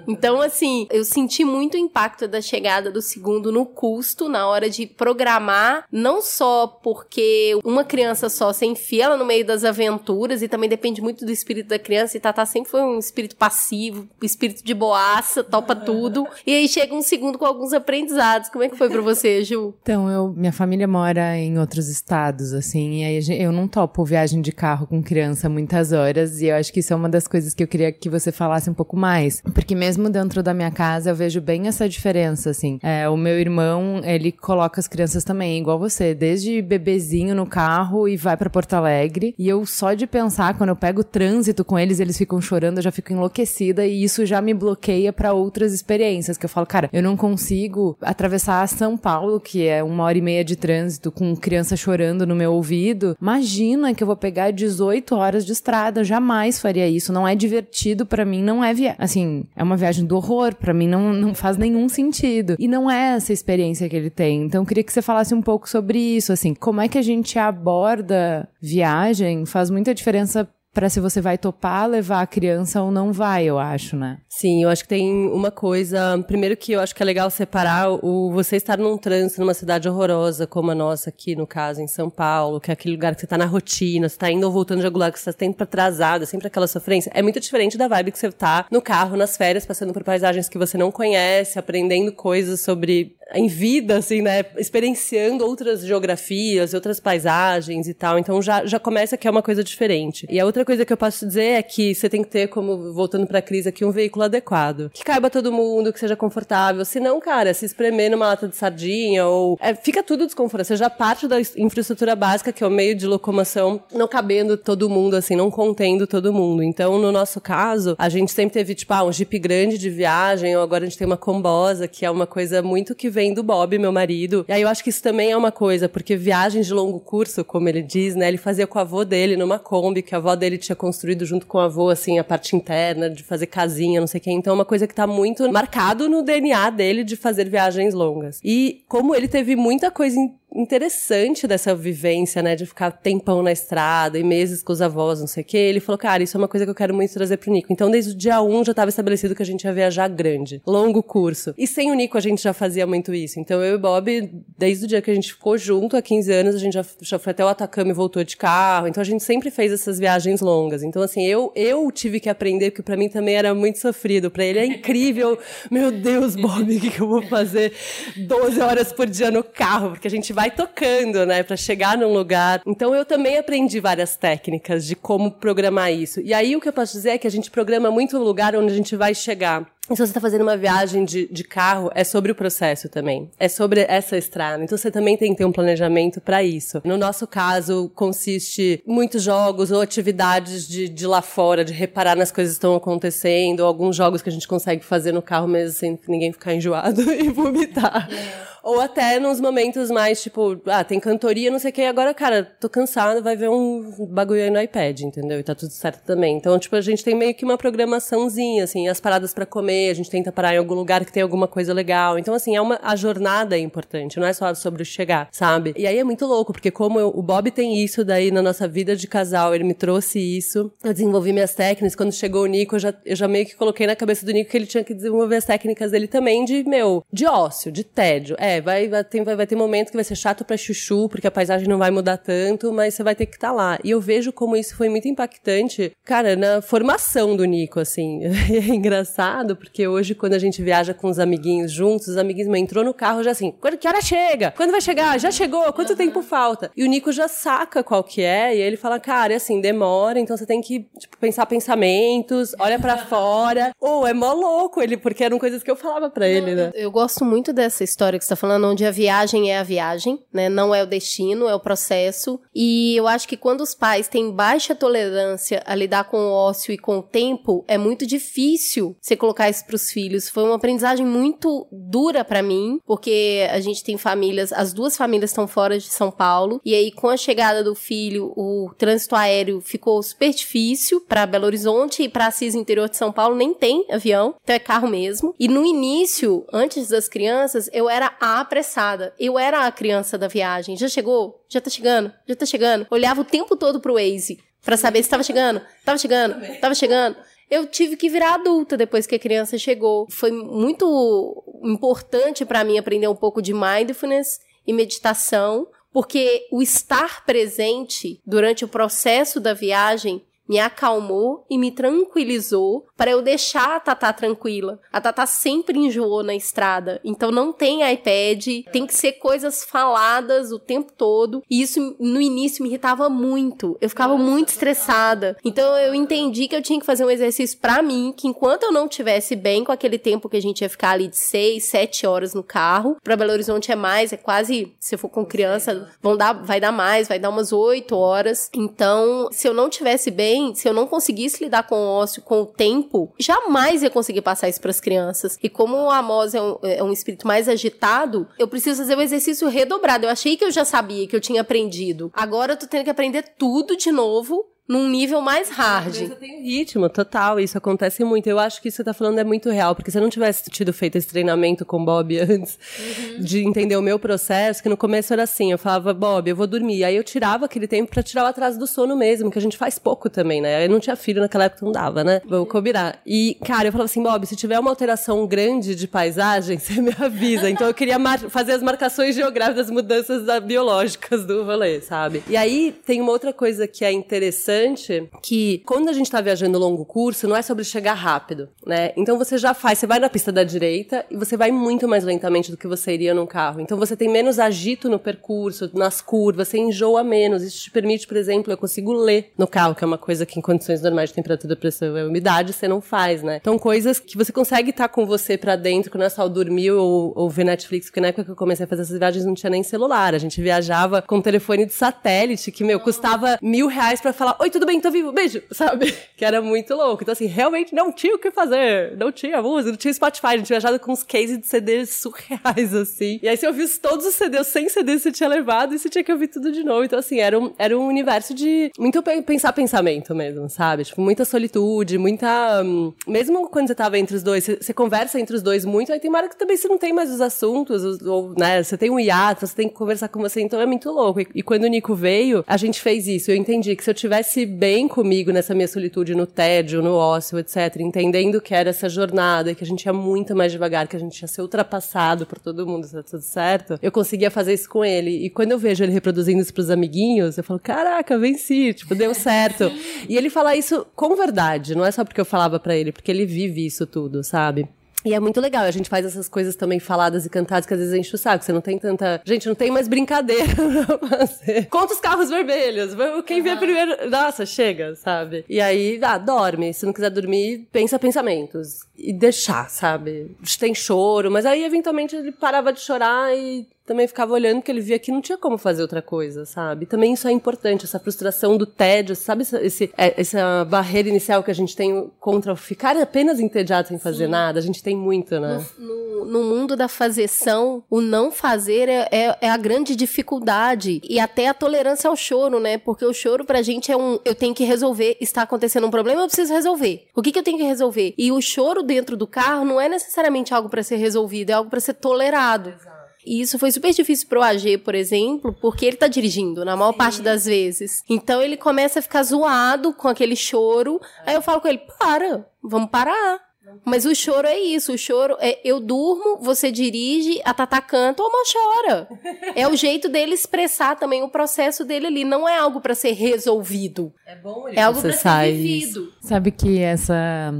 Então, 0.07 0.41
assim, 0.41 0.87
eu 0.91 1.03
senti 1.03 1.43
muito 1.43 1.73
o 1.75 1.77
impacto 1.77 2.27
da 2.27 2.41
chegada 2.41 2.91
do 2.91 3.01
segundo 3.01 3.51
no 3.51 3.65
custo, 3.65 4.29
na 4.29 4.47
hora 4.47 4.69
de 4.69 4.85
programar, 4.85 5.85
não 5.91 6.21
só 6.21 6.67
porque 6.67 7.57
uma 7.63 7.83
criança 7.83 8.29
só 8.29 8.53
se 8.53 8.65
enfia 8.65 9.05
ela 9.05 9.17
no 9.17 9.25
meio 9.25 9.45
das 9.45 9.63
aventuras, 9.63 10.41
e 10.41 10.47
também 10.47 10.69
depende 10.69 11.01
muito 11.01 11.25
do 11.25 11.31
espírito 11.31 11.69
da 11.69 11.79
criança, 11.79 12.17
e 12.17 12.19
Tata 12.19 12.45
sempre 12.45 12.69
foi 12.69 12.81
um 12.81 12.99
espírito 12.99 13.35
passivo, 13.35 14.07
espírito 14.21 14.63
de 14.63 14.73
boa 14.73 14.98
boaça, 14.99 15.43
topa 15.43 15.75
tudo. 15.75 16.27
E 16.45 16.53
aí 16.53 16.67
chega 16.67 16.93
um 16.93 17.01
segundo 17.01 17.37
com 17.37 17.45
alguns 17.45 17.71
aprendizados. 17.71 18.49
Como 18.49 18.63
é 18.63 18.69
que 18.69 18.75
foi 18.75 18.89
para 18.89 19.01
você, 19.01 19.43
Ju? 19.43 19.73
Então, 19.81 20.09
eu, 20.09 20.33
minha 20.35 20.51
família 20.51 20.87
mora 20.87 21.37
em 21.37 21.57
outros 21.57 21.87
estados, 21.87 22.53
assim, 22.53 23.01
e 23.01 23.05
aí 23.05 23.41
eu 23.41 23.51
não 23.51 23.67
topo 23.67 24.03
viagem 24.03 24.41
de 24.41 24.51
carro 24.51 24.85
com 24.85 25.01
criança 25.01 25.47
muitas 25.47 25.91
horas, 25.91 26.41
e 26.41 26.47
eu 26.47 26.55
acho 26.55 26.73
que 26.73 26.81
isso 26.81 26.91
é 26.91 26.95
uma 26.95 27.07
das 27.07 27.27
coisas 27.27 27.53
que 27.53 27.63
eu 27.63 27.67
queria 27.67 27.91
que 27.91 28.09
você 28.09 28.31
falasse 28.31 28.69
um 28.69 28.73
pouco 28.73 28.97
mais. 28.97 29.41
Porque 29.53 29.73
mesmo 29.73 30.09
dentro 30.09 30.43
da 30.43 30.53
minha 30.53 30.71
casa, 30.71 31.11
eu 31.11 31.15
vejo 31.15 31.39
bem 31.39 31.67
essa 31.67 31.87
diferença, 31.87 32.49
assim. 32.49 32.79
É, 32.83 33.07
o 33.07 33.15
meu 33.15 33.39
irmão, 33.39 34.01
ele 34.03 34.31
coloca 34.31 34.79
as 34.79 34.87
crianças 34.87 35.23
também, 35.23 35.59
igual 35.59 35.79
você, 35.79 36.13
desde 36.13 36.61
bebezinho 36.61 37.33
no 37.35 37.45
carro 37.45 38.07
e 38.07 38.17
vai 38.17 38.35
para 38.35 38.49
Porto 38.49 38.73
Alegre. 38.73 39.33
E 39.37 39.47
eu 39.47 39.65
só 39.65 39.93
de 39.93 40.05
pensar, 40.05 40.57
quando 40.57 40.69
eu 40.69 40.75
pego 40.75 41.01
o 41.01 41.03
trânsito 41.03 41.63
com 41.63 41.79
eles, 41.79 41.99
eles 41.99 42.17
ficam 42.17 42.41
chorando, 42.41 42.77
eu 42.77 42.83
já 42.83 42.91
fico 42.91 43.13
enlouquecida, 43.13 43.85
e 43.85 44.03
isso 44.03 44.25
já 44.25 44.41
me 44.41 44.53
bloqueia 44.53 44.78
bloqueia 44.79 45.11
para 45.11 45.33
outras 45.33 45.73
experiências. 45.73 46.37
Que 46.37 46.45
eu 46.45 46.49
falo, 46.49 46.65
cara, 46.65 46.89
eu 46.93 47.03
não 47.03 47.17
consigo 47.17 47.97
atravessar 48.01 48.65
São 48.67 48.97
Paulo, 48.97 49.39
que 49.39 49.67
é 49.67 49.83
uma 49.83 50.05
hora 50.05 50.17
e 50.17 50.21
meia 50.21 50.43
de 50.43 50.55
trânsito, 50.55 51.11
com 51.11 51.35
criança 51.35 51.75
chorando 51.75 52.25
no 52.25 52.35
meu 52.35 52.53
ouvido. 52.53 53.15
Imagina 53.21 53.93
que 53.93 54.01
eu 54.01 54.07
vou 54.07 54.15
pegar 54.15 54.51
18 54.51 55.15
horas 55.15 55.45
de 55.45 55.51
estrada. 55.51 56.01
Eu 56.01 56.05
jamais 56.05 56.59
faria 56.59 56.87
isso. 56.87 57.11
Não 57.11 57.27
é 57.27 57.35
divertido 57.35 58.05
para 58.05 58.25
mim, 58.25 58.41
não 58.41 58.63
é 58.63 58.73
viagem. 58.73 58.97
Assim, 58.97 59.43
é 59.55 59.63
uma 59.63 59.77
viagem 59.77 60.05
do 60.05 60.15
horror. 60.15 60.55
para 60.55 60.73
mim 60.73 60.87
não, 60.87 61.13
não 61.13 61.35
faz 61.35 61.57
nenhum 61.57 61.89
sentido. 61.89 62.55
E 62.57 62.67
não 62.67 62.89
é 62.89 63.15
essa 63.15 63.33
experiência 63.33 63.89
que 63.89 63.95
ele 63.95 64.09
tem. 64.09 64.43
Então, 64.43 64.61
eu 64.61 64.65
queria 64.65 64.83
que 64.83 64.93
você 64.93 65.01
falasse 65.01 65.33
um 65.33 65.41
pouco 65.41 65.69
sobre 65.69 65.99
isso, 65.99 66.31
assim. 66.31 66.53
Como 66.53 66.81
é 66.81 66.87
que 66.87 66.97
a 66.97 67.01
gente 67.01 67.37
aborda 67.37 68.47
viagem 68.61 69.45
faz 69.45 69.69
muita 69.69 69.93
diferença 69.93 70.47
para 70.73 70.89
se 70.89 70.99
você 70.99 71.19
vai 71.19 71.37
topar 71.37 71.89
levar 71.89 72.21
a 72.21 72.27
criança 72.27 72.81
ou 72.81 72.91
não 72.91 73.11
vai, 73.11 73.45
eu 73.45 73.57
acho, 73.57 73.95
né? 73.95 74.19
Sim, 74.27 74.63
eu 74.63 74.69
acho 74.69 74.83
que 74.83 74.89
tem 74.89 75.27
uma 75.27 75.51
coisa. 75.51 76.23
Primeiro 76.27 76.55
que 76.55 76.73
eu 76.73 76.79
acho 76.79 76.95
que 76.95 77.01
é 77.01 77.05
legal 77.05 77.29
separar 77.29 77.89
o 77.91 78.31
você 78.31 78.55
estar 78.55 78.77
num 78.77 78.97
trânsito 78.97 79.41
numa 79.41 79.53
cidade 79.53 79.89
horrorosa, 79.89 80.45
como 80.45 80.71
a 80.71 80.75
nossa 80.75 81.09
aqui, 81.09 81.35
no 81.35 81.47
caso, 81.47 81.81
em 81.81 81.87
São 81.87 82.09
Paulo, 82.09 82.59
que 82.59 82.71
é 82.71 82.73
aquele 82.73 82.95
lugar 82.95 83.15
que 83.15 83.21
você 83.21 83.27
tá 83.27 83.37
na 83.37 83.45
rotina, 83.45 84.07
você 84.07 84.17
tá 84.17 84.31
indo 84.31 84.45
ou 84.45 84.51
voltando 84.51 84.79
de 84.79 84.85
algum 84.85 84.99
lugar 84.99 85.11
que 85.11 85.19
você 85.19 85.31
tá 85.31 85.39
sempre 85.39 85.63
atrasado, 85.63 86.25
sempre 86.25 86.47
aquela 86.47 86.67
sofrência. 86.67 87.11
É 87.13 87.21
muito 87.21 87.39
diferente 87.39 87.77
da 87.77 87.87
vibe 87.87 88.11
que 88.11 88.19
você 88.19 88.31
tá 88.31 88.65
no 88.71 88.81
carro, 88.81 89.17
nas 89.17 89.35
férias, 89.35 89.65
passando 89.65 89.93
por 89.93 90.03
paisagens 90.03 90.47
que 90.47 90.57
você 90.57 90.77
não 90.77 90.91
conhece, 90.91 91.57
aprendendo 91.57 92.11
coisas 92.11 92.61
sobre 92.61 93.17
em 93.33 93.47
vida, 93.47 93.97
assim, 93.97 94.21
né? 94.21 94.43
Experienciando 94.57 95.45
outras 95.45 95.81
geografias, 95.81 96.73
outras 96.73 96.99
paisagens 96.99 97.87
e 97.87 97.93
tal. 97.93 98.17
Então 98.17 98.41
já, 98.41 98.65
já 98.65 98.79
começa 98.79 99.17
que 99.17 99.27
é 99.27 99.31
uma 99.31 99.43
coisa 99.43 99.63
diferente. 99.63 100.25
E 100.29 100.39
a 100.39 100.45
outra 100.45 100.58
coisa 100.65 100.85
que 100.85 100.93
eu 100.93 100.97
posso 100.97 101.25
dizer 101.25 101.59
é 101.59 101.63
que 101.63 101.93
você 101.93 102.09
tem 102.09 102.23
que 102.23 102.29
ter, 102.29 102.47
como 102.47 102.93
voltando 102.93 103.27
pra 103.27 103.41
crise 103.41 103.69
aqui, 103.69 103.83
um 103.85 103.91
veículo 103.91 104.25
adequado. 104.25 104.89
Que 104.93 105.03
caiba 105.03 105.29
todo 105.29 105.51
mundo, 105.51 105.91
que 105.93 105.99
seja 105.99 106.15
confortável. 106.15 106.83
Se 106.85 106.99
não, 106.99 107.19
cara, 107.19 107.53
se 107.53 107.65
espremer 107.65 108.11
numa 108.11 108.27
lata 108.27 108.47
de 108.47 108.55
sardinha 108.55 109.25
ou. 109.25 109.57
É, 109.61 109.73
fica 109.73 110.03
tudo 110.03 110.25
desconfortável. 110.25 110.77
Já 110.77 110.89
parte 110.89 111.27
da 111.27 111.37
infraestrutura 111.57 112.15
básica, 112.15 112.51
que 112.51 112.63
é 112.63 112.67
o 112.67 112.71
meio 112.71 112.95
de 112.95 113.07
locomoção, 113.07 113.81
não 113.93 114.07
cabendo 114.07 114.57
todo 114.57 114.89
mundo, 114.89 115.15
assim, 115.15 115.35
não 115.35 115.49
contendo 115.49 116.05
todo 116.05 116.33
mundo. 116.33 116.63
Então, 116.63 116.97
no 116.97 117.11
nosso 117.11 117.39
caso, 117.39 117.95
a 117.97 118.09
gente 118.09 118.31
sempre 118.31 118.53
teve, 118.53 118.75
tipo, 118.75 118.93
ah, 118.93 119.03
um 119.03 119.11
jeep 119.11 119.37
grande 119.39 119.77
de 119.77 119.89
viagem, 119.89 120.55
ou 120.55 120.63
agora 120.63 120.83
a 120.83 120.87
gente 120.87 120.97
tem 120.97 121.07
uma 121.07 121.17
combosa, 121.17 121.87
que 121.87 122.05
é 122.05 122.11
uma 122.11 122.27
coisa 122.27 122.61
muito 122.61 122.95
que 122.95 123.09
vem 123.09 123.33
do 123.33 123.43
Bob, 123.43 123.77
meu 123.77 123.91
marido. 123.91 124.45
E 124.47 124.53
aí 124.53 124.61
eu 124.61 124.67
acho 124.67 124.83
que 124.83 124.89
isso 124.89 125.01
também 125.01 125.31
é 125.31 125.37
uma 125.37 125.51
coisa, 125.51 125.87
porque 125.87 126.15
viagens 126.15 126.67
de 126.67 126.73
longo 126.73 126.99
curso, 126.99 127.43
como 127.43 127.69
ele 127.69 127.81
diz, 127.81 128.15
né? 128.15 128.27
Ele 128.27 128.37
fazia 128.37 128.67
com 128.67 128.79
a 128.79 128.81
avó 128.81 129.03
dele 129.03 129.37
numa 129.37 129.59
Kombi, 129.59 130.01
que 130.01 130.15
a 130.15 130.17
avó 130.17 130.35
dele 130.35 130.48
tinha 130.57 130.75
construído 130.75 131.25
junto 131.25 131.45
com 131.45 131.57
o 131.57 131.61
avô, 131.61 131.89
assim, 131.89 132.19
a 132.19 132.23
parte 132.23 132.55
interna, 132.55 133.09
de 133.09 133.23
fazer 133.23 133.47
casinha, 133.47 133.99
não 133.99 134.07
sei 134.07 134.19
o 134.19 134.23
quê. 134.23 134.31
Então 134.31 134.51
é 134.51 134.55
uma 134.55 134.65
coisa 134.65 134.87
que 134.87 134.95
tá 134.95 135.05
muito 135.05 135.49
marcado 135.51 136.09
no 136.09 136.21
DNA 136.21 136.69
dele 136.69 137.03
de 137.03 137.15
fazer 137.15 137.49
viagens 137.49 137.93
longas. 137.93 138.39
E 138.43 138.83
como 138.87 139.15
ele 139.15 139.27
teve 139.27 139.55
muita 139.55 139.91
coisa 139.91 140.19
interessante 140.53 141.45
dessa 141.47 141.75
vivência, 141.75 142.41
né, 142.41 142.55
de 142.55 142.65
ficar 142.65 142.91
tempão 142.91 143.43
na 143.43 143.51
estrada 143.51 144.17
e 144.17 144.23
meses 144.23 144.63
com 144.63 144.73
os 144.73 144.81
avós, 144.81 145.19
não 145.19 145.27
sei 145.27 145.43
o 145.43 145.45
quê. 145.45 145.57
Ele 145.57 145.79
falou, 145.79 145.97
cara, 145.97 146.23
isso 146.23 146.35
é 146.35 146.39
uma 146.39 146.47
coisa 146.47 146.65
que 146.65 146.71
eu 146.71 146.75
quero 146.75 146.93
muito 146.93 147.13
trazer 147.13 147.37
pro 147.37 147.51
Nico. 147.51 147.71
Então, 147.71 147.89
desde 147.91 148.11
o 148.11 148.15
dia 148.15 148.41
1 148.41 148.65
já 148.65 148.71
estava 148.71 148.89
estabelecido 148.89 149.35
que 149.35 149.43
a 149.43 149.45
gente 149.45 149.63
ia 149.63 149.73
viajar 149.73 150.07
grande, 150.07 150.61
longo 150.65 151.03
curso. 151.03 151.53
E 151.57 151.67
sem 151.67 151.91
o 151.91 151.93
Nico 151.93 152.17
a 152.17 152.21
gente 152.21 152.41
já 152.41 152.53
fazia 152.53 152.87
muito 152.87 153.13
isso. 153.13 153.39
Então, 153.39 153.63
eu 153.63 153.75
e 153.75 153.77
Bob, 153.77 154.31
desde 154.57 154.85
o 154.85 154.87
dia 154.87 155.01
que 155.01 155.11
a 155.11 155.13
gente 155.13 155.33
ficou 155.33 155.57
junto, 155.57 155.95
há 155.95 156.01
15 156.01 156.31
anos, 156.31 156.55
a 156.55 156.59
gente 156.59 156.73
já, 156.73 156.85
já 157.01 157.19
foi 157.19 157.31
até 157.31 157.45
o 157.45 157.47
Atacama 157.47 157.91
e 157.91 157.93
voltou 157.93 158.23
de 158.23 158.35
carro. 158.35 158.87
Então, 158.87 159.01
a 159.01 159.05
gente 159.05 159.23
sempre 159.23 159.51
fez 159.51 159.71
essas 159.71 159.99
viagens 159.99 160.41
longas. 160.41 160.81
Então, 160.81 161.01
assim, 161.01 161.25
eu, 161.25 161.51
eu 161.55 161.91
tive 161.91 162.19
que 162.19 162.29
aprender, 162.29 162.71
porque 162.71 162.83
para 162.83 162.97
mim 162.97 163.07
também 163.07 163.35
era 163.35 163.53
muito 163.53 163.77
sofrido. 163.79 164.31
Para 164.31 164.43
ele 164.43 164.59
é 164.59 164.65
incrível. 164.65 165.37
Meu 165.69 165.91
Deus, 165.91 166.35
Bob, 166.35 166.75
o 166.75 166.79
que, 166.79 166.89
que 166.89 166.99
eu 166.99 167.07
vou 167.07 167.21
fazer 167.23 167.73
12 168.17 168.59
horas 168.61 168.91
por 168.91 169.05
dia 169.05 169.29
no 169.29 169.43
carro? 169.43 169.91
Porque 169.91 170.07
a 170.07 170.11
gente 170.11 170.33
vai 170.39 170.49
tocando, 170.49 171.25
né, 171.25 171.43
para 171.43 171.57
chegar 171.57 171.97
num 171.97 172.13
lugar. 172.13 172.61
Então 172.65 172.95
eu 172.95 173.03
também 173.03 173.37
aprendi 173.37 173.77
várias 173.81 174.15
técnicas 174.15 174.85
de 174.85 174.95
como 174.95 175.31
programar 175.31 175.91
isso. 175.91 176.21
E 176.21 176.33
aí 176.33 176.55
o 176.55 176.61
que 176.61 176.69
eu 176.69 176.71
posso 176.71 176.93
dizer 176.93 177.09
é 177.09 177.17
que 177.17 177.27
a 177.27 177.29
gente 177.29 177.51
programa 177.51 177.91
muito 177.91 178.17
o 178.17 178.23
lugar 178.23 178.55
onde 178.55 178.71
a 178.71 178.75
gente 178.75 178.95
vai 178.95 179.13
chegar. 179.13 179.69
E 179.89 179.95
se 179.95 179.97
você 179.97 180.11
está 180.11 180.21
fazendo 180.21 180.43
uma 180.43 180.55
viagem 180.55 181.03
de, 181.03 181.27
de 181.27 181.43
carro, 181.43 181.91
é 181.93 182.05
sobre 182.05 182.31
o 182.31 182.35
processo 182.35 182.87
também. 182.87 183.29
É 183.37 183.49
sobre 183.49 183.81
essa 183.81 184.15
estrada. 184.15 184.63
Então 184.63 184.77
você 184.77 184.89
também 184.89 185.17
tem 185.17 185.31
que 185.31 185.39
ter 185.39 185.45
um 185.45 185.51
planejamento 185.51 186.21
para 186.21 186.41
isso. 186.41 186.79
No 186.85 186.95
nosso 186.95 187.27
caso, 187.27 187.91
consiste 187.93 188.81
muitos 188.87 189.21
jogos 189.21 189.71
ou 189.71 189.81
atividades 189.81 190.65
de, 190.65 190.87
de 190.87 191.05
lá 191.05 191.21
fora, 191.21 191.65
de 191.65 191.73
reparar 191.73 192.15
nas 192.15 192.31
coisas 192.31 192.53
que 192.53 192.59
estão 192.59 192.75
acontecendo, 192.75 193.59
ou 193.59 193.67
alguns 193.67 193.93
jogos 193.93 194.21
que 194.21 194.29
a 194.29 194.31
gente 194.31 194.47
consegue 194.47 194.85
fazer 194.85 195.11
no 195.11 195.21
carro 195.21 195.49
mesmo 195.49 195.73
sem 195.73 195.99
ninguém 196.07 196.31
ficar 196.31 196.53
enjoado 196.53 197.01
e 197.11 197.29
vomitar. 197.29 198.07
É. 198.09 198.48
Ou 198.69 198.79
até 198.79 199.19
nos 199.19 199.41
momentos 199.41 199.89
mais, 199.89 200.21
tipo, 200.21 200.61
ah, 200.67 200.83
tem 200.83 200.99
cantoria, 200.99 201.49
não 201.49 201.57
sei 201.57 201.71
o 201.71 201.73
que, 201.73 201.81
agora, 201.81 202.13
cara, 202.13 202.43
tô 202.43 202.69
cansado, 202.69 203.23
vai 203.23 203.35
ver 203.35 203.49
um 203.49 204.05
bagulho 204.07 204.43
aí 204.43 204.51
no 204.51 204.61
iPad, 204.61 205.01
entendeu? 205.01 205.39
E 205.39 205.43
tá 205.43 205.55
tudo 205.55 205.71
certo 205.71 206.03
também. 206.05 206.37
Então, 206.37 206.57
tipo, 206.59 206.75
a 206.75 206.81
gente 206.81 207.03
tem 207.03 207.15
meio 207.15 207.33
que 207.33 207.43
uma 207.43 207.57
programaçãozinha, 207.57 208.63
assim, 208.63 208.87
as 208.87 208.99
paradas 208.99 209.33
para 209.33 209.43
comer, 209.43 209.89
a 209.89 209.95
gente 209.95 210.11
tenta 210.11 210.31
parar 210.31 210.53
em 210.53 210.59
algum 210.59 210.75
lugar 210.75 211.03
que 211.03 211.11
tem 211.11 211.23
alguma 211.23 211.47
coisa 211.47 211.73
legal. 211.73 212.19
Então, 212.19 212.31
assim, 212.31 212.55
é 212.55 212.61
uma, 212.61 212.79
a 212.83 212.95
jornada 212.95 213.57
é 213.57 213.59
importante, 213.59 214.19
não 214.19 214.27
é 214.27 214.33
só 214.33 214.53
sobre 214.53 214.85
chegar, 214.85 215.29
sabe? 215.31 215.73
E 215.75 215.87
aí 215.87 215.97
é 215.97 216.03
muito 216.03 216.27
louco, 216.27 216.53
porque 216.53 216.69
como 216.69 216.99
eu, 216.99 217.09
o 217.09 217.23
Bob 217.23 217.49
tem 217.49 217.83
isso 217.83 218.05
daí 218.05 218.29
na 218.29 218.43
nossa 218.43 218.67
vida 218.67 218.95
de 218.95 219.07
casal, 219.07 219.55
ele 219.55 219.63
me 219.63 219.73
trouxe 219.73 220.19
isso, 220.19 220.71
eu 220.83 220.93
desenvolvi 220.93 221.33
minhas 221.33 221.55
técnicas, 221.55 221.95
quando 221.95 222.11
chegou 222.11 222.43
o 222.43 222.45
Nico, 222.45 222.75
eu 222.75 222.79
já, 222.79 222.93
eu 223.03 223.15
já 223.15 223.27
meio 223.27 223.47
que 223.47 223.55
coloquei 223.55 223.87
na 223.87 223.95
cabeça 223.95 224.23
do 224.23 224.31
Nico 224.31 224.51
que 224.51 224.57
ele 224.57 224.67
tinha 224.67 224.83
que 224.83 224.93
desenvolver 224.93 225.37
as 225.37 225.45
técnicas 225.45 225.89
dele 225.89 226.07
também 226.07 226.45
de, 226.45 226.63
meu, 226.63 227.03
de 227.11 227.25
ócio, 227.25 227.71
de 227.71 227.83
tédio. 227.83 228.35
É, 228.37 228.58
é, 228.59 228.61
vai, 228.61 228.87
vai, 228.87 229.03
ter, 229.03 229.23
vai, 229.23 229.35
vai 229.35 229.47
ter 229.47 229.55
momento 229.55 229.89
que 229.91 229.97
vai 229.97 230.03
ser 230.03 230.15
chato 230.15 230.45
pra 230.45 230.57
chuchu, 230.57 231.09
porque 231.09 231.27
a 231.27 231.31
paisagem 231.31 231.67
não 231.67 231.77
vai 231.77 231.89
mudar 231.89 232.17
tanto, 232.17 232.71
mas 232.71 232.93
você 232.93 233.03
vai 233.03 233.15
ter 233.15 233.25
que 233.25 233.35
estar 233.35 233.49
tá 233.49 233.53
lá. 233.53 233.79
E 233.83 233.91
eu 233.91 233.99
vejo 233.99 234.31
como 234.31 234.55
isso 234.55 234.75
foi 234.75 234.89
muito 234.89 235.07
impactante, 235.07 235.91
cara, 236.03 236.35
na 236.35 236.61
formação 236.61 237.35
do 237.35 237.45
Nico, 237.45 237.79
assim. 237.79 238.21
é 238.25 238.73
engraçado, 238.73 239.55
porque 239.55 239.87
hoje, 239.87 240.13
quando 240.13 240.33
a 240.33 240.39
gente 240.39 240.61
viaja 240.61 240.93
com 240.93 241.09
os 241.09 241.19
amiguinhos 241.19 241.71
juntos, 241.71 242.09
os 242.09 242.17
amiguinhos 242.17 242.49
entrou 242.59 242.83
no 242.83 242.93
carro 242.93 243.23
já 243.23 243.31
assim, 243.31 243.53
que 243.79 243.87
hora 243.87 244.01
chega? 244.01 244.51
Quando 244.51 244.71
vai 244.71 244.81
chegar? 244.81 245.17
Já 245.19 245.31
chegou? 245.31 245.71
Quanto 245.71 245.91
uhum. 245.91 245.95
tempo 245.95 246.21
falta? 246.21 246.71
E 246.75 246.83
o 246.83 246.87
Nico 246.87 247.11
já 247.11 247.27
saca 247.27 247.83
qual 247.83 248.03
que 248.03 248.21
é, 248.21 248.55
e 248.55 248.59
ele 248.59 248.75
fala, 248.75 248.99
cara, 248.99 249.33
é 249.33 249.37
assim, 249.37 249.61
demora, 249.61 250.19
então 250.19 250.35
você 250.35 250.45
tem 250.45 250.61
que, 250.61 250.87
tipo, 250.97 251.17
pensar 251.17 251.45
pensamentos, 251.45 252.53
olha 252.59 252.77
para 252.77 252.97
fora. 253.07 253.71
Ou 253.79 254.01
oh, 254.01 254.07
é 254.07 254.13
mó 254.13 254.33
louco 254.33 254.81
ele, 254.81 254.97
porque 254.97 255.23
eram 255.23 255.39
coisas 255.39 255.63
que 255.63 255.71
eu 255.71 255.75
falava 255.75 256.09
para 256.09 256.27
ele, 256.27 256.55
né? 256.55 256.71
Eu 256.73 256.91
gosto 256.91 257.23
muito 257.23 257.53
dessa 257.53 257.83
história 257.83 258.17
que 258.17 258.25
você 258.25 258.29
tá 258.29 258.35
falando, 258.39 258.67
onde 258.67 258.85
a 258.85 258.91
viagem 258.91 259.51
é 259.51 259.59
a 259.59 259.63
viagem, 259.63 260.23
né? 260.33 260.49
Não 260.49 260.73
é 260.73 260.83
o 260.83 260.87
destino, 260.87 261.47
é 261.47 261.55
o 261.55 261.59
processo. 261.59 262.39
E 262.53 262.95
eu 262.95 263.07
acho 263.07 263.27
que 263.27 263.37
quando 263.37 263.61
os 263.61 263.75
pais 263.75 264.07
têm 264.07 264.31
baixa 264.31 264.73
tolerância 264.73 265.61
a 265.65 265.75
lidar 265.75 266.05
com 266.05 266.17
o 266.17 266.31
ócio 266.31 266.73
e 266.73 266.77
com 266.77 266.99
o 266.99 267.03
tempo, 267.03 267.63
é 267.67 267.77
muito 267.77 268.05
difícil 268.05 268.95
você 269.01 269.15
colocar 269.15 269.49
isso 269.49 269.65
pros 269.65 269.91
filhos. 269.91 270.29
Foi 270.29 270.43
uma 270.43 270.55
aprendizagem 270.55 271.05
muito 271.05 271.67
dura 271.71 272.23
para 272.23 272.41
mim, 272.41 272.79
porque 272.85 273.47
a 273.51 273.59
gente 273.59 273.83
tem 273.83 273.97
famílias, 273.97 274.53
as 274.53 274.73
duas 274.73 274.95
famílias 274.95 275.31
estão 275.31 275.47
fora 275.47 275.77
de 275.77 275.85
São 275.85 276.11
Paulo, 276.11 276.61
e 276.63 276.73
aí 276.73 276.91
com 276.91 277.09
a 277.09 277.17
chegada 277.17 277.63
do 277.63 277.75
filho, 277.75 278.33
o 278.35 278.71
trânsito 278.77 279.15
aéreo 279.15 279.61
ficou 279.61 280.01
super 280.01 280.31
difícil 280.31 281.01
para 281.01 281.25
Belo 281.25 281.45
Horizonte 281.45 282.03
e 282.03 282.09
para 282.09 282.27
Assis, 282.27 282.55
interior 282.55 282.89
de 282.89 282.97
São 282.97 283.11
Paulo, 283.11 283.35
nem 283.35 283.53
tem 283.53 283.85
avião, 283.89 284.35
então 284.43 284.55
é 284.55 284.59
carro 284.59 284.87
mesmo. 284.87 285.33
E 285.39 285.47
no 285.47 285.65
início, 285.65 286.45
antes 286.51 286.89
das 286.89 287.07
crianças, 287.07 287.69
eu 287.73 287.89
era 287.89 288.15
apressada. 288.37 289.13
Eu 289.19 289.37
era 289.37 289.65
a 289.65 289.71
criança 289.71 290.17
da 290.17 290.27
viagem. 290.27 290.77
Já 290.77 290.87
chegou? 290.87 291.43
Já 291.49 291.59
tá 291.59 291.69
chegando? 291.69 292.13
Já 292.27 292.35
tá 292.35 292.45
chegando? 292.45 292.87
Olhava 292.89 293.21
o 293.21 293.25
tempo 293.25 293.55
todo 293.55 293.79
pro 293.79 293.95
Waze 293.95 294.39
para 294.63 294.77
saber 294.77 294.99
se 294.99 295.07
estava 295.07 295.23
chegando, 295.23 295.61
estava 295.77 295.97
chegando, 295.97 296.43
estava 296.45 296.75
chegando. 296.75 297.17
Eu 297.49 297.65
tive 297.65 297.97
que 297.97 298.09
virar 298.09 298.35
adulta 298.35 298.77
depois 298.77 299.07
que 299.07 299.15
a 299.15 299.19
criança 299.19 299.57
chegou. 299.57 300.05
Foi 300.11 300.31
muito 300.31 301.43
importante 301.63 302.45
para 302.45 302.63
mim 302.63 302.77
aprender 302.77 303.07
um 303.07 303.15
pouco 303.15 303.41
de 303.41 303.53
mindfulness 303.53 304.39
e 304.67 304.71
meditação, 304.71 305.67
porque 305.91 306.47
o 306.51 306.61
estar 306.61 307.25
presente 307.25 308.21
durante 308.25 308.63
o 308.63 308.67
processo 308.67 309.39
da 309.39 309.53
viagem 309.53 310.23
me 310.49 310.59
acalmou 310.59 311.45
e 311.47 311.57
me 311.57 311.71
tranquilizou 311.71 312.87
para 312.97 313.11
eu 313.11 313.21
deixar 313.21 313.75
a 313.75 313.79
Tatá 313.79 314.11
tranquila. 314.11 314.79
A 314.91 314.99
Tatá 314.99 315.27
sempre 315.27 315.77
enjoou 315.77 316.23
na 316.23 316.35
estrada, 316.35 316.99
então 317.03 317.31
não 317.31 317.53
tem 317.53 317.89
iPad, 317.93 318.65
tem 318.71 318.87
que 318.87 318.95
ser 318.95 319.13
coisas 319.13 319.63
faladas 319.63 320.51
o 320.51 320.57
tempo 320.57 320.91
todo. 320.91 321.43
E 321.49 321.61
isso 321.61 321.95
no 321.99 322.19
início 322.19 322.63
me 322.63 322.69
irritava 322.69 323.09
muito. 323.09 323.77
Eu 323.79 323.89
ficava 323.89 324.17
muito 324.17 324.49
estressada. 324.49 325.37
Então 325.45 325.77
eu 325.77 325.93
entendi 325.93 326.47
que 326.47 326.55
eu 326.55 326.61
tinha 326.61 326.79
que 326.79 326.85
fazer 326.85 327.05
um 327.05 327.09
exercício 327.11 327.59
para 327.59 327.81
mim, 327.83 328.13
que 328.15 328.27
enquanto 328.27 328.63
eu 328.63 328.71
não 328.71 328.87
tivesse 328.87 329.35
bem 329.35 329.63
com 329.63 329.71
aquele 329.71 329.99
tempo 329.99 330.27
que 330.27 330.37
a 330.37 330.41
gente 330.41 330.61
ia 330.61 330.69
ficar 330.69 330.91
ali 330.91 331.07
de 331.07 331.17
6, 331.17 331.63
7 331.63 332.07
horas 332.07 332.33
no 332.33 332.43
carro, 332.43 332.97
para 333.03 333.15
Belo 333.15 333.31
Horizonte 333.31 333.71
é 333.71 333.75
mais, 333.75 334.11
é 334.11 334.17
quase, 334.17 334.73
se 334.79 334.97
for 334.97 335.09
com 335.09 335.25
criança, 335.25 335.89
vão 336.01 336.17
dar, 336.17 336.33
vai 336.33 336.59
dar 336.59 336.71
mais, 336.71 337.07
vai 337.07 337.19
dar 337.19 337.29
umas 337.29 337.53
8 337.53 337.95
horas. 337.95 338.49
Então, 338.55 339.29
se 339.31 339.47
eu 339.47 339.53
não 339.53 339.69
tivesse 339.69 340.09
bem, 340.09 340.38
também, 340.39 340.55
se 340.55 340.67
eu 340.67 340.73
não 340.73 340.87
conseguisse 340.87 341.43
lidar 341.43 341.63
com 341.63 341.75
o 341.75 341.87
ócio, 341.87 342.21
com 342.21 342.41
o 342.41 342.45
tempo, 342.45 343.13
jamais 343.19 343.83
ia 343.83 343.89
conseguir 343.89 344.21
passar 344.21 344.47
isso 344.49 344.61
para 344.61 344.71
as 344.71 344.79
crianças. 344.79 345.37
E 345.43 345.49
como 345.49 345.75
o 345.75 345.89
Amos 345.89 346.33
é 346.33 346.41
um, 346.41 346.57
é 346.63 346.83
um 346.83 346.91
espírito 346.91 347.27
mais 347.27 347.49
agitado, 347.49 348.27
eu 348.37 348.47
preciso 348.47 348.81
fazer 348.81 348.97
o 348.97 349.01
exercício 349.01 349.47
redobrado. 349.47 350.05
Eu 350.05 350.09
achei 350.09 350.37
que 350.37 350.45
eu 350.45 350.51
já 350.51 350.63
sabia, 350.63 351.07
que 351.07 351.15
eu 351.15 351.21
tinha 351.21 351.41
aprendido. 351.41 352.11
Agora 352.13 352.53
eu 352.53 352.57
tô 352.57 352.67
tendo 352.67 352.83
que 352.83 352.89
aprender 352.89 353.23
tudo 353.37 353.75
de 353.75 353.91
novo 353.91 354.45
num 354.69 354.87
nível 354.87 355.19
mais 355.19 355.49
hard. 355.49 355.95
Você 355.95 356.15
tem 356.15 356.43
ritmo, 356.43 356.87
total. 356.87 357.39
Isso 357.39 357.57
acontece 357.57 358.03
muito. 358.03 358.27
Eu 358.27 358.37
acho 358.37 358.61
que 358.61 358.67
isso 358.67 358.75
que 358.75 358.83
você 358.83 358.83
tá 358.83 358.93
falando 358.93 359.17
é 359.17 359.23
muito 359.23 359.49
real, 359.49 359.73
porque 359.73 359.89
se 359.89 359.97
eu 359.97 360.01
não 360.01 360.11
tivesse 360.11 360.47
tido 360.51 360.71
feito 360.71 360.95
esse 360.95 361.07
treinamento 361.07 361.65
com 361.65 361.81
o 361.81 361.83
Bob 361.83 362.15
antes, 362.21 362.59
uhum. 362.77 363.19
de 363.19 363.43
entender 363.43 363.75
o 363.75 363.81
meu 363.81 363.97
processo, 363.97 364.61
que 364.61 364.69
no 364.69 364.77
começo 364.77 365.11
era 365.11 365.23
assim, 365.23 365.51
eu 365.51 365.57
falava, 365.57 365.91
Bob, 365.91 366.29
eu 366.29 366.35
vou 366.35 366.45
dormir. 366.45 366.83
Aí 366.83 366.95
eu 366.95 367.03
tirava 367.03 367.45
aquele 367.45 367.67
tempo 367.67 367.89
para 367.89 368.03
tirar 368.03 368.25
o 368.25 368.27
atraso 368.27 368.59
do 368.59 368.67
sono 368.67 368.95
mesmo, 368.95 369.31
que 369.31 369.39
a 369.39 369.41
gente 369.41 369.57
faz 369.57 369.79
pouco 369.79 370.07
também, 370.07 370.39
né? 370.39 370.65
Eu 370.65 370.69
não 370.69 370.79
tinha 370.79 370.95
filho 370.95 371.19
naquela 371.19 371.45
época, 371.45 371.65
não 371.65 371.71
dava, 371.71 372.03
né? 372.03 372.21
Vou 372.27 372.45
combinar. 372.45 373.01
E, 373.03 373.39
cara, 373.43 373.69
eu 373.69 373.71
falava 373.71 373.85
assim, 373.85 374.03
Bob, 374.03 374.27
se 374.27 374.35
tiver 374.35 374.59
uma 374.59 374.69
alteração 374.69 375.25
grande 375.25 375.73
de 375.73 375.87
paisagem, 375.87 376.59
você 376.59 376.79
me 376.79 376.93
avisa. 376.99 377.49
Então 377.49 377.65
eu 377.65 377.73
queria 377.73 377.97
fazer 378.29 378.51
as 378.51 378.61
marcações 378.61 379.15
geográficas 379.15 379.49
das 379.65 379.71
mudanças 379.71 380.27
biológicas 380.43 381.25
do 381.25 381.43
rolê, 381.43 381.81
sabe? 381.81 382.23
E 382.29 382.37
aí 382.37 382.71
tem 382.85 383.01
uma 383.01 383.11
outra 383.11 383.33
coisa 383.33 383.67
que 383.67 383.83
é 383.83 383.91
interessante 383.91 384.58
interessante 384.59 385.09
que 385.21 385.61
quando 385.65 385.89
a 385.89 385.93
gente 385.93 386.05
está 386.05 386.21
viajando 386.21 386.57
longo 386.57 386.85
curso, 386.85 387.27
não 387.27 387.35
é 387.35 387.41
sobre 387.41 387.63
chegar 387.63 387.93
rápido, 387.93 388.49
né? 388.65 388.91
Então 388.95 389.17
você 389.17 389.37
já 389.37 389.53
faz, 389.53 389.79
você 389.79 389.87
vai 389.87 389.99
na 389.99 390.09
pista 390.09 390.31
da 390.31 390.43
direita 390.43 391.05
e 391.09 391.15
você 391.15 391.37
vai 391.37 391.51
muito 391.51 391.87
mais 391.87 392.03
lentamente 392.03 392.51
do 392.51 392.57
que 392.57 392.67
você 392.67 392.93
iria 392.93 393.13
num 393.13 393.25
carro. 393.25 393.61
Então 393.61 393.77
você 393.77 393.95
tem 393.95 394.09
menos 394.09 394.39
agito 394.39 394.89
no 394.89 394.99
percurso, 394.99 395.69
nas 395.73 396.01
curvas, 396.01 396.47
você 396.47 396.57
enjoa 396.57 397.03
menos. 397.03 397.43
Isso 397.43 397.63
te 397.63 397.71
permite, 397.71 398.07
por 398.07 398.17
exemplo, 398.17 398.51
eu 398.51 398.57
consigo 398.57 398.93
ler 398.93 399.31
no 399.37 399.47
carro, 399.47 399.75
que 399.75 399.83
é 399.83 399.87
uma 399.87 399.97
coisa 399.97 400.25
que 400.25 400.39
em 400.39 400.41
condições 400.41 400.81
normais 400.81 401.09
de 401.09 401.15
temperatura, 401.15 401.55
pressão 401.55 401.97
e 401.97 402.03
umidade 402.03 402.53
você 402.53 402.67
não 402.67 402.81
faz, 402.81 403.23
né? 403.23 403.37
Então 403.41 403.57
coisas 403.57 403.99
que 403.99 404.17
você 404.17 404.31
consegue 404.31 404.71
estar 404.71 404.87
tá 404.87 404.93
com 404.93 405.05
você 405.05 405.37
para 405.37 405.55
dentro, 405.55 405.91
quando 405.91 406.03
é 406.03 406.09
só 406.09 406.27
dormir 406.27 406.71
ou, 406.71 407.13
ou 407.15 407.29
ver 407.29 407.43
Netflix, 407.43 407.87
porque 407.87 408.01
na 408.01 408.07
época 408.07 408.25
que 408.25 408.31
eu 408.31 408.35
comecei 408.35 408.65
a 408.65 408.67
fazer 408.67 408.83
essas 408.83 408.97
viagens 408.97 409.25
não 409.25 409.33
tinha 409.33 409.49
nem 409.49 409.63
celular. 409.63 410.13
A 410.13 410.17
gente 410.17 410.41
viajava 410.41 411.01
com 411.01 411.21
telefone 411.21 411.65
de 411.65 411.73
satélite, 411.73 412.51
que, 412.51 412.63
meu, 412.63 412.79
custava 412.79 413.37
mil 413.41 413.67
reais 413.67 414.01
para 414.01 414.13
falar, 414.13 414.35
oi, 414.39 414.48
oi, 414.49 414.51
tudo 414.51 414.65
bem, 414.65 414.81
tô 414.81 414.89
vivo, 414.89 415.11
beijo, 415.11 415.41
sabe? 415.51 415.93
Que 416.17 416.25
era 416.25 416.41
muito 416.41 416.75
louco. 416.75 417.03
Então, 417.03 417.13
assim, 417.13 417.27
realmente 417.27 417.73
não 417.73 417.91
tinha 417.91 418.15
o 418.15 418.19
que 418.19 418.31
fazer. 418.31 418.97
Não 418.97 419.11
tinha 419.11 419.41
música, 419.41 419.71
não 419.71 419.77
tinha 419.77 419.93
Spotify. 419.93 420.27
A 420.27 420.37
gente 420.37 420.49
viajava 420.49 420.79
com 420.79 420.91
uns 420.91 421.03
cases 421.03 421.37
de 421.37 421.47
CDs 421.47 421.89
surreais, 421.93 422.73
assim. 422.73 423.19
E 423.21 423.29
aí 423.29 423.37
você 423.37 423.47
ouvia 423.47 423.67
todos 423.81 424.05
os 424.05 424.15
CDs 424.15 424.47
sem 424.47 424.67
CD 424.67 424.93
que 424.93 424.99
você 424.99 425.11
tinha 425.11 425.29
levado 425.29 425.73
e 425.73 425.79
você 425.79 425.87
tinha 425.87 426.03
que 426.03 426.11
ouvir 426.11 426.27
tudo 426.27 426.51
de 426.51 426.63
novo. 426.63 426.83
Então, 426.83 426.97
assim, 426.97 427.19
era 427.19 427.39
um, 427.39 427.53
era 427.57 427.77
um 427.77 427.85
universo 427.87 428.33
de 428.33 428.71
muito 428.77 429.01
pensar 429.03 429.53
pensamento 429.53 430.15
mesmo, 430.15 430.49
sabe? 430.49 430.83
Tipo, 430.83 431.01
muita 431.01 431.23
solitude, 431.23 431.97
muita. 431.97 432.63
Hum, 432.63 432.93
mesmo 433.07 433.47
quando 433.49 433.67
você 433.67 433.75
tava 433.75 433.99
entre 433.99 434.15
os 434.15 434.23
dois, 434.23 434.43
você, 434.43 434.57
você, 434.59 434.73
conversa 434.73 435.19
entre 435.19 435.35
os 435.35 435.41
dois 435.41 435.63
muito, 435.63 435.93
aí 435.93 435.99
tem 435.99 436.09
uma 436.09 436.17
hora 436.17 436.29
que 436.29 436.37
também 436.37 436.57
você 436.57 436.67
não 436.67 436.77
tem 436.77 436.91
mais 436.91 437.11
os 437.11 437.21
assuntos, 437.21 438.01
ou, 438.01 438.33
né? 438.37 438.63
Você 438.63 438.77
tem 438.77 438.89
um 438.89 438.99
hiato, 438.99 439.45
você 439.45 439.55
tem 439.55 439.69
que 439.69 439.75
conversar 439.75 440.07
com 440.07 440.19
você, 440.19 440.41
então 440.41 440.59
é 440.59 440.65
muito 440.65 440.89
louco. 440.89 441.21
E, 441.21 441.27
e 441.35 441.43
quando 441.43 441.63
o 441.63 441.67
Nico 441.67 441.93
veio, 441.93 442.43
a 442.47 442.57
gente 442.57 442.81
fez 442.81 443.07
isso. 443.07 443.29
Eu 443.29 443.35
entendi 443.35 443.75
que 443.75 443.83
se 443.83 443.89
eu 443.89 443.93
tivesse 443.93 444.38
bem 444.45 444.87
comigo 444.87 445.31
nessa 445.31 445.53
minha 445.53 445.67
solitude, 445.67 446.15
no 446.15 446.25
tédio, 446.25 446.81
no 446.81 446.93
ócio, 446.93 447.37
etc., 447.39 447.77
entendendo 447.79 448.41
que 448.41 448.53
era 448.53 448.69
essa 448.69 448.89
jornada, 448.89 449.53
que 449.55 449.63
a 449.63 449.67
gente 449.67 449.85
ia 449.85 449.93
muito 449.93 450.35
mais 450.35 450.51
devagar, 450.51 450.87
que 450.87 450.95
a 450.95 450.99
gente 450.99 451.21
ia 451.21 451.27
ser 451.27 451.41
ultrapassado 451.41 452.25
por 452.25 452.39
todo 452.39 452.65
mundo, 452.67 452.89
tá 452.89 453.03
tudo 453.03 453.21
certo, 453.21 453.79
eu 453.81 453.91
conseguia 453.91 454.31
fazer 454.31 454.53
isso 454.53 454.69
com 454.69 454.83
ele. 454.83 455.25
E 455.25 455.29
quando 455.29 455.51
eu 455.51 455.59
vejo 455.59 455.83
ele 455.83 455.91
reproduzindo 455.91 456.41
isso 456.41 456.53
pros 456.53 456.69
amiguinhos, 456.69 457.37
eu 457.37 457.43
falo, 457.43 457.59
caraca, 457.59 458.17
venci, 458.17 458.73
tipo, 458.73 458.95
deu 458.95 459.13
certo. 459.13 459.71
e 460.07 460.17
ele 460.17 460.29
fala 460.29 460.55
isso 460.55 460.85
com 460.95 461.15
verdade, 461.15 461.75
não 461.75 461.85
é 461.85 461.91
só 461.91 462.03
porque 462.03 462.21
eu 462.21 462.25
falava 462.25 462.59
para 462.59 462.75
ele, 462.75 462.91
porque 462.91 463.11
ele 463.11 463.25
vive 463.25 463.65
isso 463.65 463.85
tudo, 463.85 464.23
sabe? 464.23 464.67
E 465.09 465.13
é 465.15 465.19
muito 465.19 465.41
legal, 465.41 465.63
a 465.63 465.71
gente 465.71 465.89
faz 465.89 466.05
essas 466.05 466.29
coisas 466.29 466.55
também 466.55 466.79
faladas 466.79 467.25
e 467.25 467.31
cantadas 467.31 467.65
que 467.65 467.73
às 467.73 467.79
vezes 467.79 467.95
enche 467.95 468.13
o 468.13 468.17
saco. 468.17 468.45
Você 468.45 468.53
não 468.53 468.61
tem 468.61 468.77
tanta. 468.77 469.19
Gente, 469.25 469.47
não 469.47 469.55
tem 469.55 469.71
mais 469.71 469.87
brincadeira 469.87 470.45
pra 470.99 471.25
fazer. 471.25 471.65
Conta 471.65 471.95
os 471.95 471.99
carros 471.99 472.29
vermelhos. 472.29 472.93
Quem 473.25 473.41
uhum. 473.41 473.57
primeiro. 473.57 474.07
Nossa, 474.07 474.45
chega, 474.45 474.93
sabe? 474.93 475.43
E 475.49 475.59
aí, 475.59 475.99
ah, 476.03 476.19
dorme. 476.19 476.71
Se 476.75 476.85
não 476.85 476.93
quiser 476.93 477.09
dormir, 477.09 477.67
pensa 477.71 477.97
pensamentos. 477.97 478.81
E 479.01 479.13
deixar, 479.13 479.69
sabe? 479.69 480.35
Tem 480.59 480.75
choro, 480.75 481.31
mas 481.31 481.45
aí 481.45 481.63
eventualmente 481.63 482.15
ele 482.15 482.31
parava 482.31 482.73
de 482.73 482.81
chorar 482.81 483.33
e 483.35 483.65
também 483.89 484.07
ficava 484.07 484.33
olhando 484.33 484.57
porque 484.57 484.71
ele 484.71 484.81
via 484.81 484.99
que 484.99 485.11
não 485.11 485.19
tinha 485.19 485.35
como 485.35 485.57
fazer 485.57 485.81
outra 485.81 485.99
coisa, 485.99 486.45
sabe? 486.45 486.85
Também 486.85 487.13
isso 487.13 487.27
é 487.27 487.31
importante, 487.31 487.85
essa 487.85 487.99
frustração 487.99 488.55
do 488.55 488.67
tédio, 488.67 489.15
sabe? 489.15 489.43
Esse, 489.63 489.91
é, 489.97 490.13
essa 490.21 490.63
barreira 490.63 491.09
inicial 491.09 491.41
que 491.41 491.49
a 491.49 491.55
gente 491.55 491.75
tem 491.75 492.07
contra 492.19 492.55
ficar 492.55 492.95
apenas 492.95 493.39
entediado 493.39 493.87
sem 493.87 493.97
fazer 493.97 494.25
Sim. 494.25 494.31
nada, 494.31 494.59
a 494.59 494.61
gente 494.61 494.83
tem 494.83 494.95
muito, 494.95 495.39
né? 495.39 495.65
No, 495.79 495.87
no, 495.87 496.25
no, 496.25 496.43
mundo 496.43 496.75
da 496.75 496.87
fazeção, 496.87 497.83
o 497.89 497.99
não 497.99 498.31
fazer 498.31 498.87
é, 498.87 499.07
é, 499.11 499.37
é, 499.41 499.49
a 499.49 499.57
grande 499.57 499.95
dificuldade 499.95 501.01
e 501.03 501.19
até 501.19 501.47
a 501.47 501.53
tolerância 501.55 502.07
ao 502.07 502.15
choro, 502.15 502.59
né? 502.59 502.77
Porque 502.77 503.03
o 503.03 503.13
choro 503.13 503.43
pra 503.43 503.63
gente 503.63 503.91
é 503.91 503.97
um, 503.97 504.19
eu 504.23 504.35
tenho 504.35 504.53
que 504.53 504.65
resolver, 504.65 505.17
está 505.19 505.41
acontecendo 505.41 505.87
um 505.87 505.91
problema, 505.91 506.21
eu 506.21 506.27
preciso 506.27 506.53
resolver. 506.53 507.07
O 507.15 507.23
que, 507.23 507.31
que 507.31 507.39
eu 507.39 507.43
tenho 507.43 507.57
que 507.57 507.63
resolver? 507.63 508.13
E 508.15 508.31
o 508.31 508.39
choro 508.39 508.83
dentro 508.89 509.15
do 509.15 509.27
carro 509.27 509.63
não 509.63 509.79
é 509.79 509.87
necessariamente 509.87 510.53
algo 510.53 510.67
para 510.67 510.83
ser 510.83 510.97
resolvido, 510.97 511.51
é 511.51 511.53
algo 511.53 511.69
para 511.69 511.79
ser 511.79 511.93
tolerado. 511.93 512.69
Exato. 512.69 512.99
E 513.25 513.41
isso 513.41 513.59
foi 513.59 513.71
super 513.71 513.93
difícil 513.93 514.27
pro 514.27 514.41
AG, 514.41 514.79
por 514.79 514.95
exemplo, 514.95 515.53
porque 515.61 515.85
ele 515.85 515.97
tá 515.97 516.07
dirigindo, 516.07 516.65
na 516.65 516.75
maior 516.75 516.93
Sim. 516.93 516.97
parte 516.97 517.21
das 517.21 517.45
vezes. 517.45 518.03
Então 518.09 518.41
ele 518.41 518.57
começa 518.57 518.99
a 518.99 519.01
ficar 519.01 519.23
zoado 519.23 519.93
com 519.93 520.07
aquele 520.07 520.35
choro. 520.35 520.99
Aí 521.25 521.35
eu 521.35 521.41
falo 521.41 521.61
com 521.61 521.67
ele: 521.67 521.81
para, 521.99 522.45
vamos 522.63 522.89
parar. 522.89 523.39
Mas 523.85 524.05
o 524.05 524.15
choro 524.15 524.47
é 524.47 524.57
isso, 524.57 524.93
o 524.93 524.97
choro 524.97 525.37
é 525.39 525.59
eu 525.63 525.79
durmo, 525.79 526.39
você 526.41 526.71
dirige, 526.71 527.39
a 527.45 527.53
Tata 527.53 527.79
canta, 527.79 528.23
ou 528.23 528.31
chora. 528.51 529.07
É 529.55 529.67
o 529.67 529.75
jeito 529.75 530.09
dele 530.09 530.33
expressar 530.33 530.97
também 530.97 531.21
o 531.21 531.29
processo 531.29 531.85
dele 531.85 532.07
ali, 532.07 532.23
não 532.23 532.49
é 532.49 532.57
algo 532.57 532.81
para 532.81 532.95
ser 532.95 533.11
resolvido. 533.11 534.11
É 534.25 534.35
bom 534.35 534.67
ele 534.67 534.79
É 534.79 534.81
algo 534.81 534.99
para 534.99 535.13
ser 535.13 535.53
vivido. 535.53 536.11
Sabe 536.21 536.51
que 536.51 536.79
essa 536.79 537.53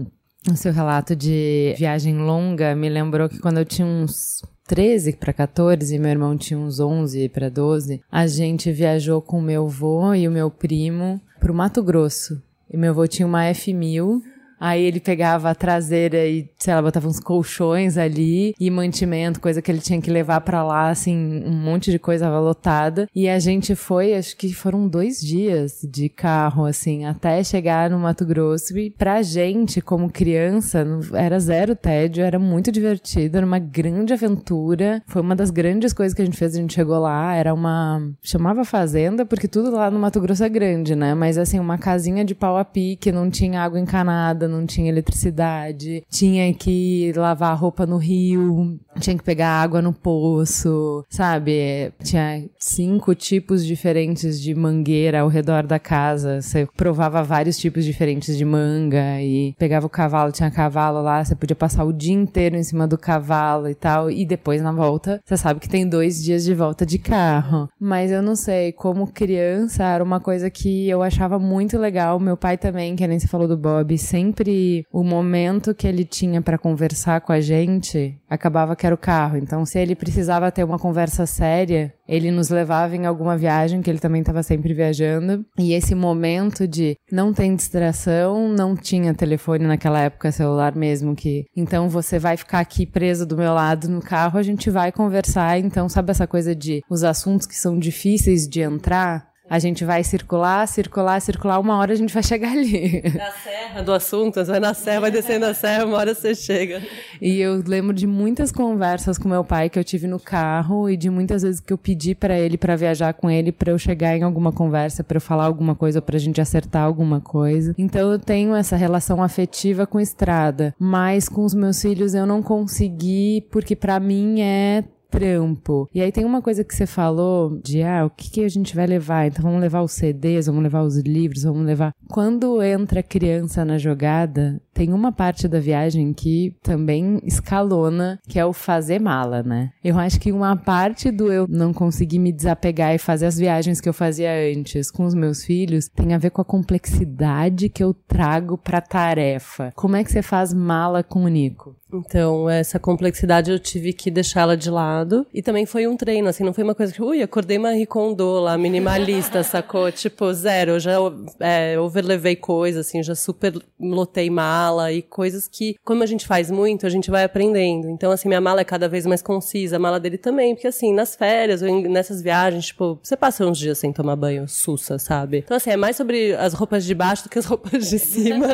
o 0.48 0.56
seu 0.56 0.72
relato 0.72 1.16
de 1.16 1.76
viagem 1.78 2.18
longa 2.18 2.76
me 2.76 2.90
lembrou 2.90 3.28
que 3.28 3.40
quando 3.40 3.58
eu 3.58 3.66
tinha 3.66 3.88
uns 3.88 4.42
13 4.68 5.14
para 5.14 5.34
14, 5.34 5.98
meu 5.98 6.12
irmão 6.12 6.38
tinha 6.38 6.58
uns 6.60 6.80
11 6.80 7.28
para 7.30 7.50
12, 7.50 8.02
a 8.10 8.28
gente 8.28 8.72
viajou 8.72 9.22
com 9.22 9.42
meu 9.42 9.66
avô 9.66 10.14
e 10.14 10.28
o 10.28 10.32
meu 10.32 10.50
primo 10.50 11.20
pro 11.40 11.54
Mato 11.54 11.84
Grosso. 11.84 12.42
E 12.72 12.78
meu 12.78 12.92
avô 12.92 13.08
tinha 13.08 13.28
uma 13.28 13.44
F1000 13.52 14.22
Aí 14.60 14.84
ele 14.84 15.00
pegava 15.00 15.50
a 15.50 15.56
traseira 15.56 16.26
e, 16.28 16.50
sei 16.58 16.74
lá, 16.74 16.82
botava 16.82 17.08
uns 17.08 17.20
colchões 17.20 17.98
ali 17.98 18.54
e 18.60 18.70
mantimento, 18.70 19.40
coisa 19.40 19.62
que 19.62 19.72
ele 19.72 19.80
tinha 19.80 20.02
que 20.02 20.12
levar 20.12 20.42
para 20.42 20.64
lá, 20.64 20.90
assim, 20.90 21.44
um 21.46 21.52
monte 21.52 21.92
de 21.92 22.00
coisa 22.00 22.30
lotada. 22.40 23.08
E 23.16 23.30
a 23.30 23.40
gente 23.40 23.74
foi, 23.76 24.14
acho 24.14 24.36
que 24.36 24.54
foram 24.54 24.88
dois 24.88 25.22
dias 25.22 25.80
de 25.84 26.10
carro, 26.10 26.66
assim, 26.66 27.06
até 27.06 27.42
chegar 27.44 27.90
no 27.90 27.98
Mato 28.00 28.26
Grosso. 28.26 28.78
E 28.78 28.90
pra 28.90 29.22
gente, 29.22 29.80
como 29.80 30.12
criança, 30.12 30.86
era 31.14 31.40
zero 31.40 31.76
tédio, 31.76 32.24
era 32.24 32.38
muito 32.38 32.72
divertido, 32.72 33.38
era 33.38 33.46
uma 33.46 33.60
grande 33.60 34.14
aventura. 34.14 35.02
Foi 35.08 35.22
uma 35.22 35.36
das 35.36 35.52
grandes 35.52 35.94
coisas 35.94 36.14
que 36.14 36.22
a 36.22 36.26
gente 36.26 36.38
fez, 36.38 36.56
a 36.56 36.60
gente 36.60 36.74
chegou 36.74 37.00
lá, 37.00 37.34
era 37.34 37.54
uma. 37.54 38.02
chamava 38.22 38.66
fazenda, 38.66 39.26
porque 39.26 39.48
tudo 39.48 39.72
lá 39.72 39.90
no 39.90 40.00
Mato 40.00 40.20
Grosso 40.20 40.44
é 40.44 40.50
grande, 40.50 40.96
né? 40.96 41.14
Mas 41.14 41.38
assim, 41.38 41.60
uma 41.60 41.78
casinha 41.78 42.26
de 42.26 42.36
pau 42.36 42.58
a 42.58 42.66
pique, 42.66 43.12
não 43.12 43.30
tinha 43.30 43.62
água 43.62 43.80
encanada, 43.80 44.49
não 44.50 44.66
tinha 44.66 44.90
eletricidade, 44.90 46.04
tinha 46.10 46.54
que 46.54 47.14
lavar 47.16 47.58
roupa 47.58 47.86
no 47.86 47.98
rio, 47.98 48.80
tinha 49.00 49.18
que 49.18 49.24
pegar 49.24 49.62
água 49.62 49.82
no 49.82 49.94
poço, 49.94 51.06
sabe? 51.10 51.94
Tinha 52.04 52.44
cinco 52.58 53.16
tipos 53.16 53.66
diferentes 53.66 54.42
de 54.42 54.54
mangueira 54.54 55.22
ao 55.22 55.28
redor 55.28 55.66
da 55.66 55.80
casa. 55.80 56.42
Você 56.42 56.68
provava 56.76 57.24
vários 57.24 57.58
tipos 57.58 57.86
diferentes 57.86 58.38
de 58.38 58.46
manga 58.46 59.22
e 59.22 59.54
pegava 59.58 59.86
o 59.86 59.90
cavalo, 59.90 60.32
tinha 60.32 60.52
cavalo 60.52 61.02
lá, 61.02 61.24
você 61.24 61.36
podia 61.36 61.56
passar 61.56 61.84
o 61.84 61.94
dia 61.94 62.14
inteiro 62.14 62.56
em 62.56 62.64
cima 62.64 62.88
do 62.88 62.98
cavalo 62.98 63.70
e 63.70 63.76
tal. 63.76 64.10
E 64.10 64.26
depois 64.26 64.62
na 64.62 64.72
volta, 64.72 65.22
você 65.26 65.38
sabe 65.38 65.60
que 65.60 65.70
tem 65.70 65.88
dois 65.88 66.24
dias 66.24 66.44
de 66.44 66.54
volta 66.54 66.86
de 66.86 66.98
carro. 66.98 67.70
Mas 67.80 68.12
eu 68.12 68.22
não 68.22 68.36
sei, 68.36 68.72
como 68.72 69.08
criança, 69.08 69.84
era 69.84 70.04
uma 70.04 70.20
coisa 70.20 70.50
que 70.50 70.90
eu 70.90 71.02
achava 71.02 71.40
muito 71.40 71.78
legal. 71.78 72.20
Meu 72.20 72.38
pai 72.38 72.58
também, 72.58 72.96
que 72.96 73.08
nem 73.08 73.20
você 73.20 73.28
falou 73.28 73.48
do 73.48 73.58
Bob, 73.58 73.98
sempre 73.98 74.39
sempre 74.40 74.86
o 74.92 75.04
momento 75.04 75.76
que 75.76 75.88
ele 75.88 76.06
tinha 76.06 76.42
para 76.42 76.58
conversar 76.58 77.22
com 77.22 77.34
a 77.34 77.42
gente 77.42 78.18
acabava 78.30 78.76
que 78.76 78.86
era 78.86 78.96
o 78.96 78.98
carro. 78.98 79.38
Então, 79.38 79.66
se 79.66 79.78
ele 79.78 79.96
precisava 79.96 80.52
ter 80.52 80.64
uma 80.64 80.80
conversa 80.80 81.26
séria, 81.26 81.94
ele 82.08 82.32
nos 82.32 82.50
levava 82.50 82.96
em 82.96 83.06
alguma 83.06 83.38
viagem, 83.38 83.82
que 83.82 83.90
ele 83.90 84.00
também 84.00 84.22
estava 84.22 84.42
sempre 84.42 84.74
viajando. 84.74 85.46
E 85.58 85.74
esse 85.74 85.94
momento 85.94 86.68
de 86.68 86.96
não 87.12 87.34
tem 87.34 87.56
distração, 87.56 88.48
não 88.48 88.76
tinha 88.76 89.14
telefone 89.14 89.66
naquela 89.66 90.00
época, 90.00 90.32
celular 90.32 90.76
mesmo, 90.76 91.16
que 91.16 91.46
então 91.56 91.90
você 91.90 92.18
vai 92.18 92.38
ficar 92.38 92.60
aqui 92.60 92.86
preso 92.86 93.26
do 93.26 93.38
meu 93.38 93.54
lado 93.54 93.90
no 93.90 94.02
carro, 94.02 94.40
a 94.40 94.44
gente 94.44 94.70
vai 94.70 94.92
conversar. 94.92 95.60
Então, 95.60 95.90
sabe 95.90 96.12
essa 96.12 96.28
coisa 96.28 96.56
de 96.56 96.82
os 96.90 97.04
assuntos 97.04 97.46
que 97.46 97.56
são 97.56 97.78
difíceis 97.78 98.48
de 98.48 98.62
entrar? 98.62 99.30
A 99.50 99.58
gente 99.58 99.84
vai 99.84 100.04
circular, 100.04 100.68
circular, 100.68 101.20
circular, 101.20 101.60
uma 101.60 101.78
hora 101.78 101.94
a 101.94 101.96
gente 101.96 102.14
vai 102.14 102.22
chegar 102.22 102.52
ali. 102.52 103.02
Na 103.16 103.32
serra 103.32 103.82
do 103.82 103.92
assunto, 103.92 104.36
você 104.36 104.52
vai 104.52 104.60
na 104.60 104.74
serra, 104.74 105.02
vai 105.02 105.12
descendo 105.12 105.46
a 105.46 105.54
serra, 105.54 105.86
uma 105.86 105.98
hora 105.98 106.14
você 106.14 106.36
chega. 106.36 106.82
E 107.20 107.40
eu 107.40 107.64
lembro 107.66 107.94
de 107.94 108.06
muitas 108.06 108.52
conversas 108.52 109.18
com 109.18 109.28
meu 109.28 109.44
pai 109.44 109.70
que 109.70 109.80
eu 109.80 109.84
tive 109.84 110.06
no 110.06 110.20
carro 110.20 110.90
e 110.90 110.96
de 110.96 111.10
muitas 111.10 111.42
vezes 111.42 111.60
que 111.60 111.74
eu 111.74 111.78
pedi 111.78 112.14
para 112.14 112.38
ele 112.38 112.58
para 112.58 112.76
viajar 112.76 113.14
com 113.14 113.30
ele 113.30 113.52
para 113.52 113.72
eu 113.72 113.80
chegar 113.80 114.16
em 114.16 114.22
alguma 114.24 114.52
conversa, 114.52 115.04
para 115.04 115.18
eu 115.18 115.22
falar 115.22 115.46
alguma 115.46 115.74
coisa, 115.74 116.02
pra 116.02 116.20
gente 116.20 116.40
acertar 116.40 116.84
alguma 116.84 117.20
coisa. 117.20 117.74
Então 117.78 118.12
eu 118.12 118.20
tenho 118.20 118.54
essa 118.56 118.76
relação 118.76 119.24
afetiva 119.24 119.88
com 119.88 120.00
estrada, 120.00 120.76
mas 120.78 121.28
com 121.28 121.44
os 121.44 121.54
meus 121.56 121.82
filhos 121.82 122.14
eu 122.14 122.26
não 122.26 122.44
consegui 122.44 123.48
porque 123.50 123.76
para 123.76 124.00
mim 124.00 124.42
é 124.42 124.84
trampo. 125.10 125.90
E 125.94 126.02
aí 126.02 126.12
tem 126.12 126.26
uma 126.26 126.42
coisa 126.42 126.64
que 126.64 126.76
você 126.76 126.86
falou 126.86 127.60
de, 127.64 127.82
ah, 127.84 128.06
o 128.06 128.10
que, 128.10 128.32
que 128.32 128.44
a 128.44 128.50
gente 128.50 128.76
vai 128.76 128.88
levar? 128.88 129.28
Então 129.28 129.44
vamos 129.44 129.62
levar 129.62 129.82
os 129.82 129.92
CDs, 129.92 130.48
vamos 130.48 130.64
levar 130.64 130.84
os 130.84 130.98
livros, 130.98 131.44
vamos 131.44 131.66
levar. 131.66 131.94
Quando 132.10 132.62
entra 132.62 133.04
criança 133.04 133.66
na 133.66 133.78
jogada, 133.78 134.62
tem 134.74 134.94
uma 134.94 135.12
parte 135.12 135.48
da 135.48 135.60
viagem 135.60 136.14
que 136.14 136.56
também 136.64 137.20
escalona, 137.24 138.20
que 138.28 138.40
é 138.40 138.46
o 138.46 138.54
fazer 138.54 139.00
mala, 139.00 139.44
né? 139.44 139.72
Eu 139.84 139.98
acho 139.98 140.20
que 140.20 140.32
uma 140.32 140.56
parte 140.56 141.12
do 141.12 141.32
eu 141.32 141.48
não 141.50 141.74
conseguir 141.74 142.20
me 142.20 142.32
desapegar 142.32 142.94
e 142.94 142.98
fazer 142.98 143.26
as 143.26 143.38
viagens 143.38 143.82
que 143.82 143.90
eu 143.90 143.94
fazia 143.94 144.32
antes 144.56 144.90
com 144.90 145.06
os 145.06 145.14
meus 145.14 145.44
filhos 145.44 145.88
tem 145.88 146.14
a 146.14 146.18
ver 146.18 146.30
com 146.30 146.42
a 146.42 146.46
complexidade 146.46 147.70
que 147.70 147.84
eu 147.84 147.94
trago 147.94 148.58
pra 148.58 148.82
tarefa. 148.82 149.72
Como 149.76 149.96
é 149.96 150.04
que 150.04 150.12
você 150.12 150.22
faz 150.22 150.54
mala 150.54 151.04
com 151.04 151.24
o 151.24 151.28
Nico? 151.28 151.76
Então, 151.92 152.50
essa 152.50 152.80
complexidade 152.80 153.52
eu 153.52 153.60
tive 153.60 153.94
que 153.94 154.12
deixá-la 154.12 154.56
de 154.56 154.70
lado. 154.70 155.26
E 155.34 155.42
também 155.42 155.66
foi 155.66 155.88
um 155.88 155.98
treino, 155.98 156.28
assim, 156.30 156.44
não 156.44 156.54
foi 156.54 156.64
uma 156.64 156.76
coisa 156.76 156.94
que, 156.94 157.02
ui, 157.02 157.22
acordei 157.22 157.58
Marie 157.58 157.86
Kondo 157.86 158.40
lá, 158.40 158.58
minimalista, 158.58 159.44
sacou? 159.44 159.92
Tipo, 160.00 160.32
zero. 160.34 160.72
Eu 160.72 160.80
já 160.80 160.94
é, 161.40 161.80
overlevei 161.80 162.36
coisas, 162.36 162.88
assim, 162.88 163.04
já 163.04 163.16
super 163.16 163.54
lotei 163.80 164.30
mala 164.30 164.92
e 164.92 165.02
coisas 165.02 165.48
que, 165.48 165.76
como 165.84 166.04
a 166.04 166.06
gente 166.06 166.26
faz 166.26 166.50
muito, 166.50 166.86
a 166.86 166.90
gente 166.90 167.12
vai 167.12 167.24
aprendendo. 167.24 167.90
Então, 167.90 168.12
assim, 168.12 168.28
minha 168.28 168.40
mala 168.40 168.62
é 168.62 168.64
cada 168.64 168.88
vez 168.88 169.06
mais 169.06 169.22
concisa, 169.22 169.76
a 169.76 169.80
mala 169.80 170.00
dele 170.00 170.18
também, 170.18 170.54
porque, 170.56 170.68
assim, 170.68 170.94
nas 170.94 171.16
férias 171.16 171.62
ou 171.62 171.82
nessas 171.82 172.22
viagens, 172.22 172.68
tipo, 172.68 173.00
você 173.02 173.18
passa 173.18 173.46
uns 173.46 173.58
dias 173.58 173.78
sem 173.78 173.92
tomar 173.92 174.16
banho, 174.16 174.48
sussa, 174.48 174.98
sabe? 175.00 175.40
Então, 175.40 175.58
assim, 175.58 175.72
é 175.72 175.78
mais 175.78 175.96
sobre 175.96 176.34
as 176.36 176.54
roupas 176.54 176.86
de 176.86 176.94
baixo 176.94 177.24
do 177.24 177.30
que 177.30 177.40
as 177.40 177.46
roupas 177.46 177.90
de 177.90 178.00
cima. 178.00 178.48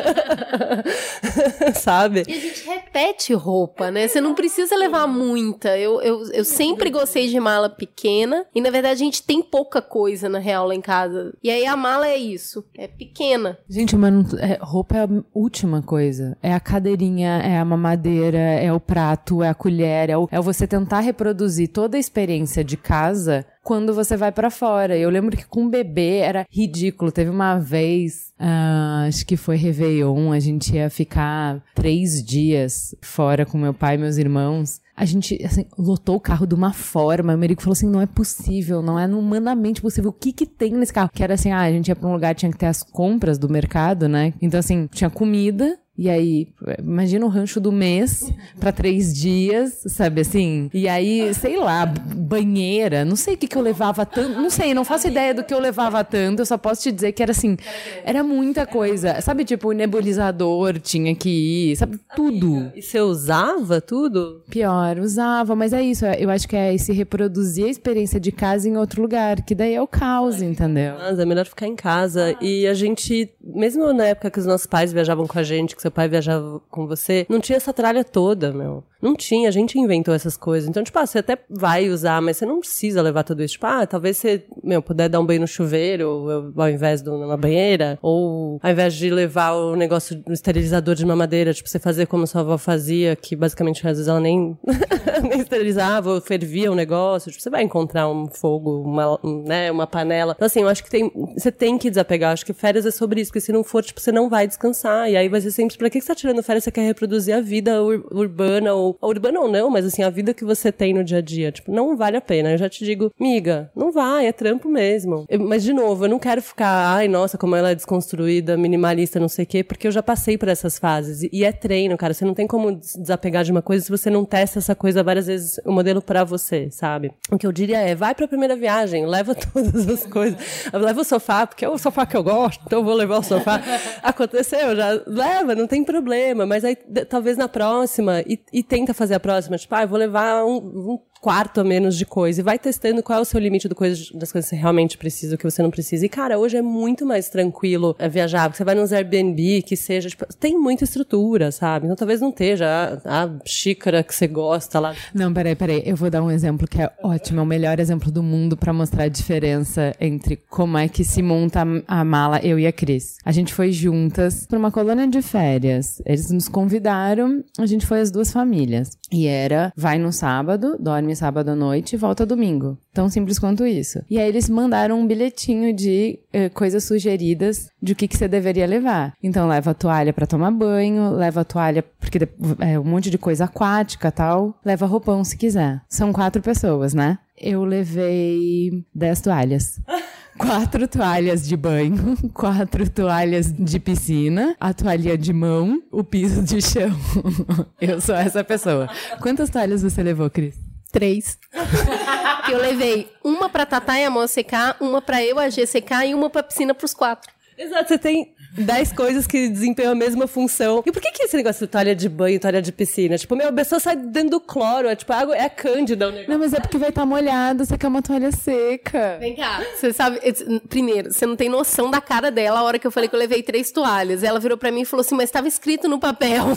sabe? 1.74 2.24
E 2.26 2.32
a 2.32 2.40
gente 2.40 2.66
repete 2.66 3.25
roupa, 3.34 3.90
né? 3.90 4.08
Você 4.08 4.20
não 4.20 4.34
precisa 4.34 4.76
levar 4.76 5.06
muita. 5.06 5.76
Eu, 5.78 6.00
eu, 6.02 6.22
eu 6.32 6.44
sempre 6.44 6.90
gostei 6.90 7.28
de 7.28 7.38
mala 7.38 7.68
pequena. 7.68 8.44
E 8.54 8.60
na 8.60 8.70
verdade 8.70 8.94
a 8.94 9.04
gente 9.04 9.22
tem 9.22 9.42
pouca 9.42 9.80
coisa 9.80 10.28
na 10.28 10.38
real 10.38 10.66
lá 10.66 10.74
em 10.74 10.80
casa. 10.80 11.32
E 11.42 11.50
aí 11.50 11.66
a 11.66 11.76
mala 11.76 12.06
é 12.06 12.16
isso. 12.16 12.64
É 12.76 12.86
pequena. 12.86 13.58
Gente, 13.68 13.96
mas 13.96 14.34
é, 14.34 14.58
roupa 14.60 14.96
é 14.96 15.04
a 15.04 15.08
última 15.34 15.82
coisa. 15.82 16.36
É 16.42 16.52
a 16.52 16.60
cadeirinha, 16.60 17.40
é 17.42 17.58
a 17.58 17.64
mamadeira, 17.64 18.38
é 18.38 18.72
o 18.72 18.80
prato, 18.80 19.42
é 19.42 19.48
a 19.48 19.54
colher, 19.54 20.10
é, 20.10 20.16
o, 20.16 20.28
é 20.30 20.40
você 20.40 20.66
tentar 20.66 21.00
reproduzir 21.00 21.68
toda 21.68 21.96
a 21.96 22.00
experiência 22.00 22.62
de 22.62 22.76
casa 22.76 23.46
quando 23.66 23.92
você 23.92 24.16
vai 24.16 24.30
para 24.30 24.48
fora. 24.48 24.96
Eu 24.96 25.10
lembro 25.10 25.36
que 25.36 25.44
com 25.44 25.68
bebê 25.68 26.18
era 26.18 26.46
ridículo. 26.48 27.10
Teve 27.10 27.30
uma 27.30 27.58
vez, 27.58 28.32
uh, 28.38 29.08
acho 29.08 29.26
que 29.26 29.36
foi 29.36 29.56
Réveillon, 29.56 30.30
a 30.30 30.38
gente 30.38 30.76
ia 30.76 30.88
ficar 30.88 31.60
três 31.74 32.24
dias 32.24 32.94
fora 33.02 33.44
com 33.44 33.58
meu 33.58 33.74
pai 33.74 33.96
e 33.96 33.98
meus 33.98 34.18
irmãos. 34.18 34.80
A 34.96 35.04
gente, 35.04 35.44
assim, 35.44 35.66
lotou 35.76 36.14
o 36.14 36.20
carro 36.20 36.46
de 36.46 36.54
uma 36.54 36.72
forma. 36.72 37.34
O 37.34 37.38
Merico 37.38 37.60
falou 37.60 37.72
assim: 37.72 37.90
não 37.90 38.00
é 38.00 38.06
possível, 38.06 38.80
não 38.80 38.98
é 38.98 39.06
humanamente 39.06 39.82
possível. 39.82 40.10
O 40.10 40.12
que 40.12 40.32
que 40.32 40.46
tem 40.46 40.70
nesse 40.70 40.92
carro? 40.92 41.10
Que 41.12 41.24
era 41.24 41.34
assim: 41.34 41.50
ah, 41.50 41.62
a 41.62 41.70
gente 41.72 41.88
ia 41.88 41.96
pra 41.96 42.08
um 42.08 42.12
lugar, 42.12 42.36
tinha 42.36 42.52
que 42.52 42.58
ter 42.58 42.66
as 42.66 42.84
compras 42.84 43.36
do 43.36 43.48
mercado, 43.48 44.08
né? 44.08 44.32
Então, 44.40 44.60
assim, 44.60 44.88
tinha 44.92 45.10
comida, 45.10 45.76
e 45.98 46.10
aí, 46.10 46.48
imagina 46.78 47.24
o 47.24 47.28
rancho 47.28 47.58
do 47.58 47.72
mês 47.72 48.30
para 48.60 48.70
três 48.70 49.14
dias, 49.14 49.82
sabe 49.86 50.20
assim? 50.20 50.70
E 50.74 50.86
aí, 50.86 51.32
sei 51.32 51.56
lá, 51.58 51.86
banheira, 51.86 53.04
não 53.04 53.16
sei 53.16 53.34
o 53.34 53.36
que, 53.38 53.46
que 53.48 53.56
eu 53.56 53.62
levava 53.62 54.04
tanto, 54.04 54.38
não 54.40 54.50
sei, 54.50 54.74
não 54.74 54.84
faço 54.84 55.08
ideia 55.08 55.32
do 55.32 55.42
que 55.42 55.54
eu 55.54 55.58
levava 55.58 56.04
tanto, 56.04 56.40
eu 56.40 56.46
só 56.46 56.58
posso 56.58 56.82
te 56.82 56.92
dizer 56.92 57.12
que 57.12 57.22
era 57.22 57.32
assim, 57.32 57.56
era 58.04 58.22
muita 58.22 58.66
coisa. 58.66 59.20
Sabe, 59.22 59.44
tipo, 59.44 59.68
o 59.68 59.72
nebulizador 59.72 60.78
tinha 60.78 61.14
que 61.14 61.70
ir, 61.70 61.76
sabe, 61.76 61.98
tudo. 62.14 62.70
E 62.74 62.82
você 62.82 63.00
usava 63.00 63.80
tudo? 63.80 64.42
Pior, 64.50 64.98
usava, 64.98 65.56
mas 65.56 65.72
é 65.72 65.82
isso, 65.82 66.04
eu 66.04 66.28
acho 66.28 66.46
que 66.46 66.56
é 66.56 66.74
esse 66.74 66.92
reproduzir 66.92 67.66
a 67.66 67.70
experiência 67.70 68.20
de 68.20 68.30
casa 68.30 68.68
em 68.68 68.76
outro 68.76 69.00
lugar, 69.00 69.42
que 69.42 69.54
daí 69.54 69.74
é 69.74 69.80
o 69.80 69.86
caos, 69.86 70.42
entendeu? 70.42 70.94
Mas 70.98 71.18
é 71.18 71.24
melhor 71.24 71.46
ficar 71.46 71.66
em 71.66 71.76
casa. 71.76 72.36
E 72.40 72.66
a 72.66 72.74
gente, 72.74 73.30
mesmo 73.42 73.92
na 73.92 74.06
época 74.06 74.30
que 74.30 74.38
os 74.38 74.46
nossos 74.46 74.66
pais 74.66 74.92
viajavam 74.92 75.26
com 75.26 75.38
a 75.38 75.42
gente, 75.42 75.74
que 75.74 75.85
seu 75.86 75.90
pai 75.90 76.08
viajava 76.08 76.60
com 76.70 76.86
você, 76.86 77.26
não 77.28 77.40
tinha 77.40 77.56
essa 77.56 77.72
tralha 77.72 78.04
toda, 78.04 78.52
meu. 78.52 78.84
Não 79.00 79.14
tinha, 79.14 79.48
a 79.48 79.52
gente 79.52 79.78
inventou 79.78 80.14
essas 80.14 80.36
coisas. 80.36 80.68
Então, 80.68 80.82
tipo, 80.82 80.98
ah, 80.98 81.06
você 81.06 81.18
até 81.18 81.38
vai 81.50 81.88
usar, 81.90 82.20
mas 82.22 82.38
você 82.38 82.46
não 82.46 82.60
precisa 82.60 83.02
levar 83.02 83.22
tudo 83.24 83.42
isso. 83.42 83.52
Tipo, 83.54 83.66
ah, 83.66 83.86
talvez 83.86 84.16
você, 84.16 84.44
meu, 84.64 84.82
puder 84.82 85.08
dar 85.08 85.20
um 85.20 85.26
banho 85.26 85.42
no 85.42 85.46
chuveiro 85.46 86.52
ao 86.56 86.68
invés 86.68 87.02
de 87.02 87.10
uma 87.10 87.36
banheira, 87.36 87.98
ou 88.02 88.58
ao 88.62 88.70
invés 88.70 88.94
de 88.94 89.10
levar 89.10 89.52
o 89.52 89.76
negócio 89.76 90.16
do 90.16 90.32
esterilizador 90.32 90.94
de 90.94 91.04
mamadeira, 91.04 91.52
tipo, 91.52 91.68
você 91.68 91.78
fazer 91.78 92.06
como 92.06 92.26
sua 92.26 92.40
avó 92.40 92.56
fazia, 92.56 93.14
que 93.14 93.36
basicamente 93.36 93.86
às 93.86 93.98
vezes 93.98 94.08
ela 94.08 94.20
nem, 94.20 94.58
nem 95.28 95.40
esterilizava 95.40 96.10
ou 96.10 96.20
fervia 96.20 96.72
o 96.72 96.74
negócio. 96.74 97.30
Tipo, 97.30 97.42
você 97.42 97.50
vai 97.50 97.62
encontrar 97.62 98.08
um 98.08 98.26
fogo, 98.26 98.82
uma, 98.82 99.20
né, 99.44 99.70
uma 99.70 99.86
panela. 99.86 100.32
Então, 100.34 100.46
assim, 100.46 100.62
eu 100.62 100.68
acho 100.68 100.82
que 100.82 100.90
tem, 100.90 101.12
você 101.36 101.52
tem 101.52 101.76
que 101.76 101.90
desapegar. 101.90 102.30
Eu 102.30 102.34
acho 102.34 102.46
que 102.46 102.54
férias 102.54 102.86
é 102.86 102.90
sobre 102.90 103.20
isso, 103.20 103.30
porque 103.30 103.40
se 103.40 103.52
não 103.52 103.62
for, 103.62 103.84
tipo, 103.84 104.00
você 104.00 104.10
não 104.10 104.28
vai 104.28 104.46
descansar. 104.46 105.10
E 105.10 105.16
aí 105.16 105.28
vai 105.28 105.40
ser 105.40 105.50
sempre, 105.50 105.75
pra 105.76 105.90
que 105.90 106.00
você 106.00 106.08
tá 106.08 106.14
tirando 106.14 106.42
férias? 106.42 106.64
Você 106.64 106.70
quer 106.70 106.82
reproduzir 106.82 107.34
a 107.34 107.40
vida 107.40 107.82
ur 107.82 108.06
urbana 108.10 108.74
ou 108.74 108.96
ou 109.00 109.10
urbana 109.10 109.40
ou 109.40 109.48
não, 109.48 109.70
mas 109.70 109.84
assim, 109.84 110.02
a 110.02 110.10
vida 110.10 110.34
que 110.34 110.44
você 110.44 110.70
tem 110.70 110.92
no 110.94 111.04
dia 111.04 111.18
a 111.18 111.20
dia, 111.20 111.52
tipo, 111.52 111.72
não 111.72 111.96
vale 111.96 112.16
a 112.16 112.20
pena. 112.20 112.52
Eu 112.52 112.58
já 112.58 112.68
te 112.68 112.84
digo, 112.84 113.12
miga, 113.18 113.70
não 113.74 113.92
vai, 113.92 114.26
é 114.26 114.32
trampo 114.32 114.68
mesmo. 114.68 115.24
Eu, 115.28 115.40
mas, 115.40 115.62
de 115.62 115.72
novo, 115.72 116.04
eu 116.04 116.08
não 116.08 116.18
quero 116.18 116.42
ficar, 116.42 116.94
ai, 116.94 117.08
nossa, 117.08 117.38
como 117.38 117.56
ela 117.56 117.70
é 117.70 117.74
desconstruída, 117.74 118.56
minimalista, 118.56 119.20
não 119.20 119.28
sei 119.28 119.44
o 119.44 119.48
quê, 119.48 119.64
porque 119.64 119.86
eu 119.86 119.92
já 119.92 120.02
passei 120.02 120.36
por 120.38 120.48
essas 120.48 120.78
fases. 120.78 121.22
E, 121.22 121.30
e 121.32 121.44
é 121.44 121.52
treino, 121.52 121.96
cara. 121.96 122.14
Você 122.14 122.24
não 122.24 122.34
tem 122.34 122.46
como 122.46 122.72
desapegar 122.72 123.44
de 123.44 123.52
uma 123.52 123.62
coisa 123.62 123.84
se 123.84 123.90
você 123.90 124.10
não 124.10 124.24
testa 124.24 124.58
essa 124.58 124.74
coisa 124.74 125.02
várias 125.02 125.26
vezes, 125.26 125.60
o 125.64 125.72
modelo 125.72 126.02
para 126.02 126.24
você, 126.24 126.68
sabe? 126.70 127.12
O 127.30 127.38
que 127.38 127.46
eu 127.46 127.52
diria 127.52 127.78
é, 127.78 127.94
vai 127.94 128.14
pra 128.14 128.28
primeira 128.28 128.56
viagem, 128.56 129.06
leva 129.06 129.34
todas 129.52 129.88
as 129.88 130.06
coisas. 130.06 130.38
Leva 130.72 131.00
o 131.00 131.04
sofá, 131.04 131.46
porque 131.46 131.64
é 131.64 131.68
o 131.68 131.78
sofá 131.78 132.06
que 132.06 132.16
eu 132.16 132.22
gosto, 132.22 132.62
então 132.66 132.80
eu 132.80 132.84
vou 132.84 132.94
levar 132.94 133.18
o 133.18 133.22
sofá. 133.22 133.60
Aconteceu, 134.02 134.74
já 134.76 135.00
leva, 135.06 135.54
não 135.54 135.65
tem 135.66 135.84
problema. 135.84 136.46
Mas 136.46 136.64
aí, 136.64 136.76
talvez 137.08 137.36
na 137.36 137.48
próxima, 137.48 138.20
e, 138.22 138.38
e 138.52 138.62
tenta 138.62 138.94
fazer 138.94 139.14
a 139.14 139.20
próxima, 139.20 139.58
tipo, 139.58 139.74
ah, 139.74 139.82
eu 139.82 139.88
vou 139.88 139.98
levar 139.98 140.44
um, 140.44 140.56
um 140.56 140.98
quarto 141.20 141.60
a 141.60 141.64
menos 141.64 141.96
de 141.96 142.04
coisa 142.04 142.40
e 142.40 142.44
vai 142.44 142.58
testando 142.58 143.02
qual 143.02 143.18
é 143.18 143.22
o 143.22 143.24
seu 143.24 143.40
limite 143.40 143.68
do 143.68 143.74
coisa, 143.74 143.96
das 144.14 144.32
coisas 144.32 144.50
que 144.50 144.56
você 144.56 144.60
realmente 144.60 144.98
precisa, 144.98 145.34
o 145.34 145.38
que 145.38 145.44
você 145.44 145.62
não 145.62 145.70
precisa. 145.70 146.04
E, 146.04 146.08
cara, 146.08 146.38
hoje 146.38 146.56
é 146.56 146.62
muito 146.62 147.04
mais 147.04 147.28
tranquilo 147.28 147.94
é, 147.98 148.08
viajar, 148.08 148.48
porque 148.48 148.58
você 148.58 148.64
vai 148.64 148.74
nos 148.74 148.92
Airbnb, 148.92 149.62
que 149.62 149.76
seja, 149.76 150.08
tipo, 150.08 150.26
tem 150.38 150.58
muita 150.58 150.84
estrutura, 150.84 151.50
sabe? 151.50 151.86
Então 151.86 151.96
talvez 151.96 152.20
não 152.20 152.30
esteja 152.30 153.00
a, 153.04 153.24
a 153.24 153.30
xícara 153.44 154.02
que 154.02 154.14
você 154.14 154.26
gosta 154.26 154.78
lá. 154.78 154.94
Não, 155.14 155.32
peraí, 155.32 155.54
peraí. 155.54 155.82
Eu 155.84 155.96
vou 155.96 156.10
dar 156.10 156.22
um 156.22 156.30
exemplo 156.30 156.66
que 156.66 156.80
é 156.80 156.90
ótimo, 157.02 157.40
é 157.40 157.42
o 157.42 157.46
melhor 157.46 157.78
exemplo 157.80 158.10
do 158.10 158.22
mundo 158.22 158.56
para 158.56 158.72
mostrar 158.72 159.04
a 159.04 159.08
diferença 159.08 159.94
entre 160.00 160.36
como 160.36 160.76
é 160.78 160.88
que 160.88 161.04
se 161.04 161.22
monta 161.22 161.62
a 161.86 162.04
mala, 162.04 162.40
eu 162.42 162.58
e 162.58 162.66
a 162.66 162.72
Cris. 162.72 163.16
A 163.24 163.32
gente 163.32 163.52
foi 163.52 163.72
juntas 163.72 164.46
para 164.46 164.58
uma 164.58 164.70
colônia 164.70 165.06
de 165.06 165.22
férias. 165.22 166.00
Eles 166.04 166.30
nos 166.30 166.48
convidaram, 166.48 167.42
a 167.58 167.66
gente 167.66 167.86
foi 167.86 168.00
as 168.00 168.10
duas 168.10 168.32
famílias. 168.32 168.90
E 169.10 169.26
era, 169.26 169.72
vai 169.76 169.98
no 169.98 170.12
sábado, 170.12 170.76
dorme 170.78 171.05
sábado 171.14 171.50
à 171.50 171.54
noite 171.54 171.92
e 171.92 171.98
volta 171.98 172.26
domingo. 172.26 172.78
Tão 172.92 173.08
simples 173.08 173.38
quanto 173.38 173.66
isso. 173.66 174.02
E 174.10 174.18
aí 174.18 174.28
eles 174.28 174.48
mandaram 174.48 175.00
um 175.00 175.06
bilhetinho 175.06 175.74
de 175.74 176.18
eh, 176.32 176.48
coisas 176.48 176.84
sugeridas 176.84 177.68
de 177.80 177.92
o 177.92 177.96
que, 177.96 178.08
que 178.08 178.16
você 178.16 178.26
deveria 178.26 178.66
levar. 178.66 179.12
Então 179.22 179.46
leva 179.46 179.70
a 179.70 179.74
toalha 179.74 180.12
para 180.12 180.26
tomar 180.26 180.50
banho, 180.50 181.10
leva 181.10 181.42
a 181.42 181.44
toalha 181.44 181.84
porque 182.00 182.28
é 182.60 182.78
um 182.78 182.84
monte 182.84 183.10
de 183.10 183.18
coisa 183.18 183.44
aquática 183.44 184.10
tal, 184.10 184.58
leva 184.64 184.86
roupão 184.86 185.22
se 185.22 185.36
quiser. 185.36 185.80
São 185.88 186.12
quatro 186.12 186.42
pessoas, 186.42 186.94
né? 186.94 187.18
Eu 187.38 187.64
levei 187.64 188.84
dez 188.94 189.20
toalhas. 189.20 189.78
quatro 190.36 190.86
toalhas 190.86 191.46
de 191.46 191.56
banho, 191.56 192.16
quatro 192.32 192.88
toalhas 192.88 193.52
de 193.52 193.78
piscina, 193.78 194.54
a 194.60 194.72
toalha 194.72 195.16
de 195.16 195.32
mão, 195.32 195.82
o 195.90 196.04
piso 196.04 196.42
de 196.42 196.60
chão. 196.60 196.90
Eu 197.80 198.00
sou 198.00 198.14
essa 198.14 198.44
pessoa. 198.44 198.88
Quantas 199.20 199.50
toalhas 199.50 199.82
você 199.82 200.02
levou, 200.02 200.30
Cris? 200.30 200.65
Três. 200.96 201.38
eu 202.50 202.56
levei 202.56 203.12
uma 203.22 203.50
pra 203.50 203.66
Tatá 203.66 204.00
e 204.00 204.04
a 204.06 204.08
Mó 204.08 204.26
secar, 204.26 204.78
uma 204.80 205.02
pra 205.02 205.22
eu, 205.22 205.38
a 205.38 205.50
G 205.50 205.66
secar 205.66 206.06
e 206.06 206.14
uma 206.14 206.30
pra 206.30 206.42
piscina 206.42 206.72
pros 206.72 206.94
quatro. 206.94 207.30
Exato, 207.58 207.88
você 207.88 207.98
tem 207.98 208.34
10 208.58 208.92
coisas 208.92 209.26
que 209.26 209.48
desempenham 209.48 209.92
a 209.92 209.94
mesma 209.94 210.26
função. 210.26 210.82
E 210.84 210.92
por 210.92 211.00
que 211.00 211.10
que 211.10 211.24
esse 211.24 211.36
negócio 211.36 211.66
de 211.66 211.70
toalha 211.70 211.94
de 211.94 212.08
banho, 212.08 212.38
toalha 212.40 212.62
de 212.62 212.72
piscina? 212.72 213.18
Tipo, 213.18 213.36
meu, 213.36 213.48
a 213.48 213.52
pessoa 213.52 213.80
sai 213.80 213.96
dentro 213.96 214.30
do 214.30 214.40
cloro, 214.40 214.88
é 214.88 214.96
tipo, 214.96 215.12
a 215.12 215.16
água 215.16 215.36
é 215.36 215.48
cândida 215.48 216.08
o 216.08 216.10
negócio. 216.10 216.30
Não, 216.30 216.38
mas 216.38 216.52
é 216.52 216.60
porque 216.60 216.78
vai 216.78 216.88
estar 216.90 217.06
molhado, 217.06 217.64
você 217.64 217.76
quer 217.76 217.88
uma 217.88 218.02
toalha 218.02 218.32
seca. 218.32 219.16
Vem 219.18 219.34
cá, 219.34 219.64
você 219.74 219.92
sabe, 219.92 220.20
primeiro, 220.68 221.12
você 221.12 221.26
não 221.26 221.36
tem 221.36 221.48
noção 221.48 221.90
da 221.90 222.00
cara 222.00 222.30
dela 222.30 222.60
a 222.60 222.62
hora 222.62 222.78
que 222.78 222.86
eu 222.86 222.90
falei 222.90 223.08
que 223.08 223.14
eu 223.14 223.18
levei 223.18 223.42
três 223.42 223.70
toalhas. 223.70 224.22
Ela 224.22 224.38
virou 224.38 224.56
pra 224.56 224.70
mim 224.70 224.82
e 224.82 224.84
falou 224.84 225.02
assim, 225.02 225.14
mas 225.14 225.28
estava 225.28 225.48
escrito 225.48 225.88
no 225.88 225.98
papel. 225.98 226.46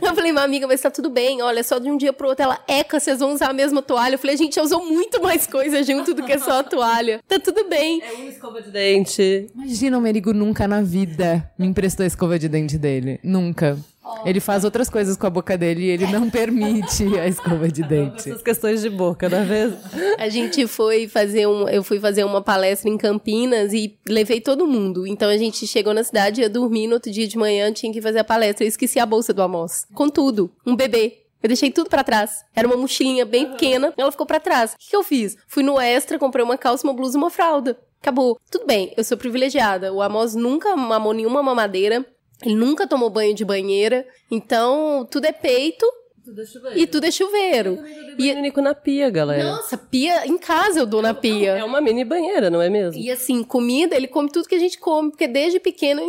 Eu 0.00 0.14
falei, 0.14 0.32
minha 0.32 0.44
amiga, 0.44 0.66
mas 0.66 0.80
tá 0.80 0.90
tudo 0.90 1.08
bem, 1.08 1.40
olha, 1.42 1.62
só 1.64 1.78
de 1.78 1.90
um 1.90 1.96
dia 1.96 2.12
pro 2.12 2.28
outro. 2.28 2.44
Ela, 2.44 2.62
eca, 2.68 3.00
vocês 3.00 3.18
vão 3.18 3.32
usar 3.32 3.48
a 3.50 3.52
mesma 3.52 3.80
toalha. 3.82 4.14
Eu 4.14 4.18
falei, 4.18 4.36
gente, 4.36 4.58
eu 4.58 4.64
uso 4.64 4.78
muito 4.80 5.22
mais 5.22 5.46
coisa 5.46 5.82
junto 5.82 6.14
do 6.14 6.22
que 6.22 6.38
só 6.38 6.60
a 6.60 6.62
toalha. 6.62 7.20
Tá 7.26 7.38
tudo 7.38 7.64
bem. 7.68 8.02
É 8.02 8.12
uma 8.12 8.26
escova 8.26 8.60
de 8.60 8.70
dente. 8.70 9.50
Imagina 9.54 9.98
o 9.98 10.00
Merigo 10.24 10.32
nunca 10.32 10.66
na 10.66 10.80
vida 10.80 11.50
me 11.58 11.66
emprestou 11.66 12.02
a 12.02 12.06
escova 12.06 12.38
de 12.38 12.48
dente 12.48 12.78
dele. 12.78 13.20
Nunca. 13.22 13.76
Ele 14.24 14.40
faz 14.40 14.64
outras 14.64 14.88
coisas 14.88 15.18
com 15.18 15.26
a 15.26 15.30
boca 15.30 15.58
dele 15.58 15.84
e 15.84 15.90
ele 15.90 16.06
não 16.06 16.30
permite 16.30 17.04
a 17.18 17.26
escova 17.26 17.68
de 17.68 17.82
dente. 17.84 18.30
Essas 18.30 18.42
questões 18.42 18.80
de 18.80 18.88
boca, 18.88 19.28
não 19.28 19.38
é 19.38 19.44
mesmo? 19.44 19.78
A 20.18 20.28
gente 20.30 20.66
foi 20.66 21.06
fazer 21.08 21.46
um. 21.46 21.68
Eu 21.68 21.82
fui 21.82 22.00
fazer 22.00 22.24
uma 22.24 22.40
palestra 22.40 22.88
em 22.88 22.96
Campinas 22.96 23.74
e 23.74 23.98
levei 24.08 24.40
todo 24.40 24.66
mundo. 24.66 25.06
Então 25.06 25.28
a 25.28 25.36
gente 25.36 25.66
chegou 25.66 25.92
na 25.92 26.02
cidade, 26.02 26.40
ia 26.40 26.48
dormir, 26.48 26.86
no 26.86 26.94
outro 26.94 27.12
dia 27.12 27.28
de 27.28 27.36
manhã 27.36 27.70
tinha 27.70 27.92
que 27.92 28.00
fazer 28.00 28.20
a 28.20 28.24
palestra. 28.24 28.64
Eu 28.64 28.68
esqueci 28.68 28.98
a 28.98 29.04
bolsa 29.04 29.34
do 29.34 29.42
almoço. 29.42 29.86
Com 29.92 30.08
tudo. 30.08 30.50
Um 30.64 30.74
bebê. 30.74 31.18
Eu 31.42 31.48
deixei 31.48 31.70
tudo 31.70 31.90
pra 31.90 32.02
trás. 32.02 32.42
Era 32.56 32.66
uma 32.66 32.78
mochilinha 32.78 33.26
bem 33.26 33.50
pequena, 33.50 33.92
ela 33.98 34.10
ficou 34.10 34.24
pra 34.24 34.40
trás. 34.40 34.72
O 34.72 34.78
que, 34.78 34.88
que 34.88 34.96
eu 34.96 35.02
fiz? 35.02 35.36
Fui 35.46 35.62
no 35.62 35.78
extra, 35.78 36.18
comprei 36.18 36.42
uma 36.42 36.56
calça, 36.56 36.86
uma 36.86 36.94
blusa 36.94 37.18
e 37.18 37.20
uma 37.20 37.28
fralda. 37.28 37.76
Acabou. 38.04 38.38
Tudo 38.50 38.66
bem, 38.66 38.92
eu 38.98 39.02
sou 39.02 39.16
privilegiada. 39.16 39.90
O 39.90 40.02
Amos 40.02 40.34
nunca 40.34 40.76
mamou 40.76 41.14
nenhuma 41.14 41.42
mamadeira. 41.42 42.04
Ele 42.44 42.54
nunca 42.54 42.86
tomou 42.86 43.08
banho 43.08 43.34
de 43.34 43.46
banheira. 43.46 44.06
Então, 44.30 45.08
tudo 45.10 45.24
é 45.24 45.32
peito 45.32 45.86
Tudo 46.22 46.42
é 46.42 46.44
chuveiro. 46.44 46.78
e 46.78 46.86
tudo 46.86 47.04
é 47.06 47.10
chuveiro. 47.10 47.78
E 48.18 48.32
Nico 48.34 48.60
na 48.60 48.74
pia, 48.74 49.08
galera. 49.08 49.42
Nossa, 49.42 49.76
pia 49.78 50.26
em 50.26 50.36
casa 50.38 50.78
eu 50.80 50.86
dou 50.86 51.00
na 51.02 51.14
pia. 51.14 51.52
É 51.52 51.64
uma 51.64 51.80
mini 51.80 52.04
banheira, 52.04 52.50
não 52.50 52.60
é 52.62 52.68
mesmo? 52.68 53.00
E 53.00 53.10
assim, 53.10 53.42
comida, 53.42 53.96
ele 53.96 54.06
come 54.06 54.30
tudo 54.30 54.48
que 54.48 54.54
a 54.54 54.58
gente 54.58 54.78
come, 54.78 55.10
porque 55.10 55.26
desde 55.26 55.58
pequeno 55.58 56.00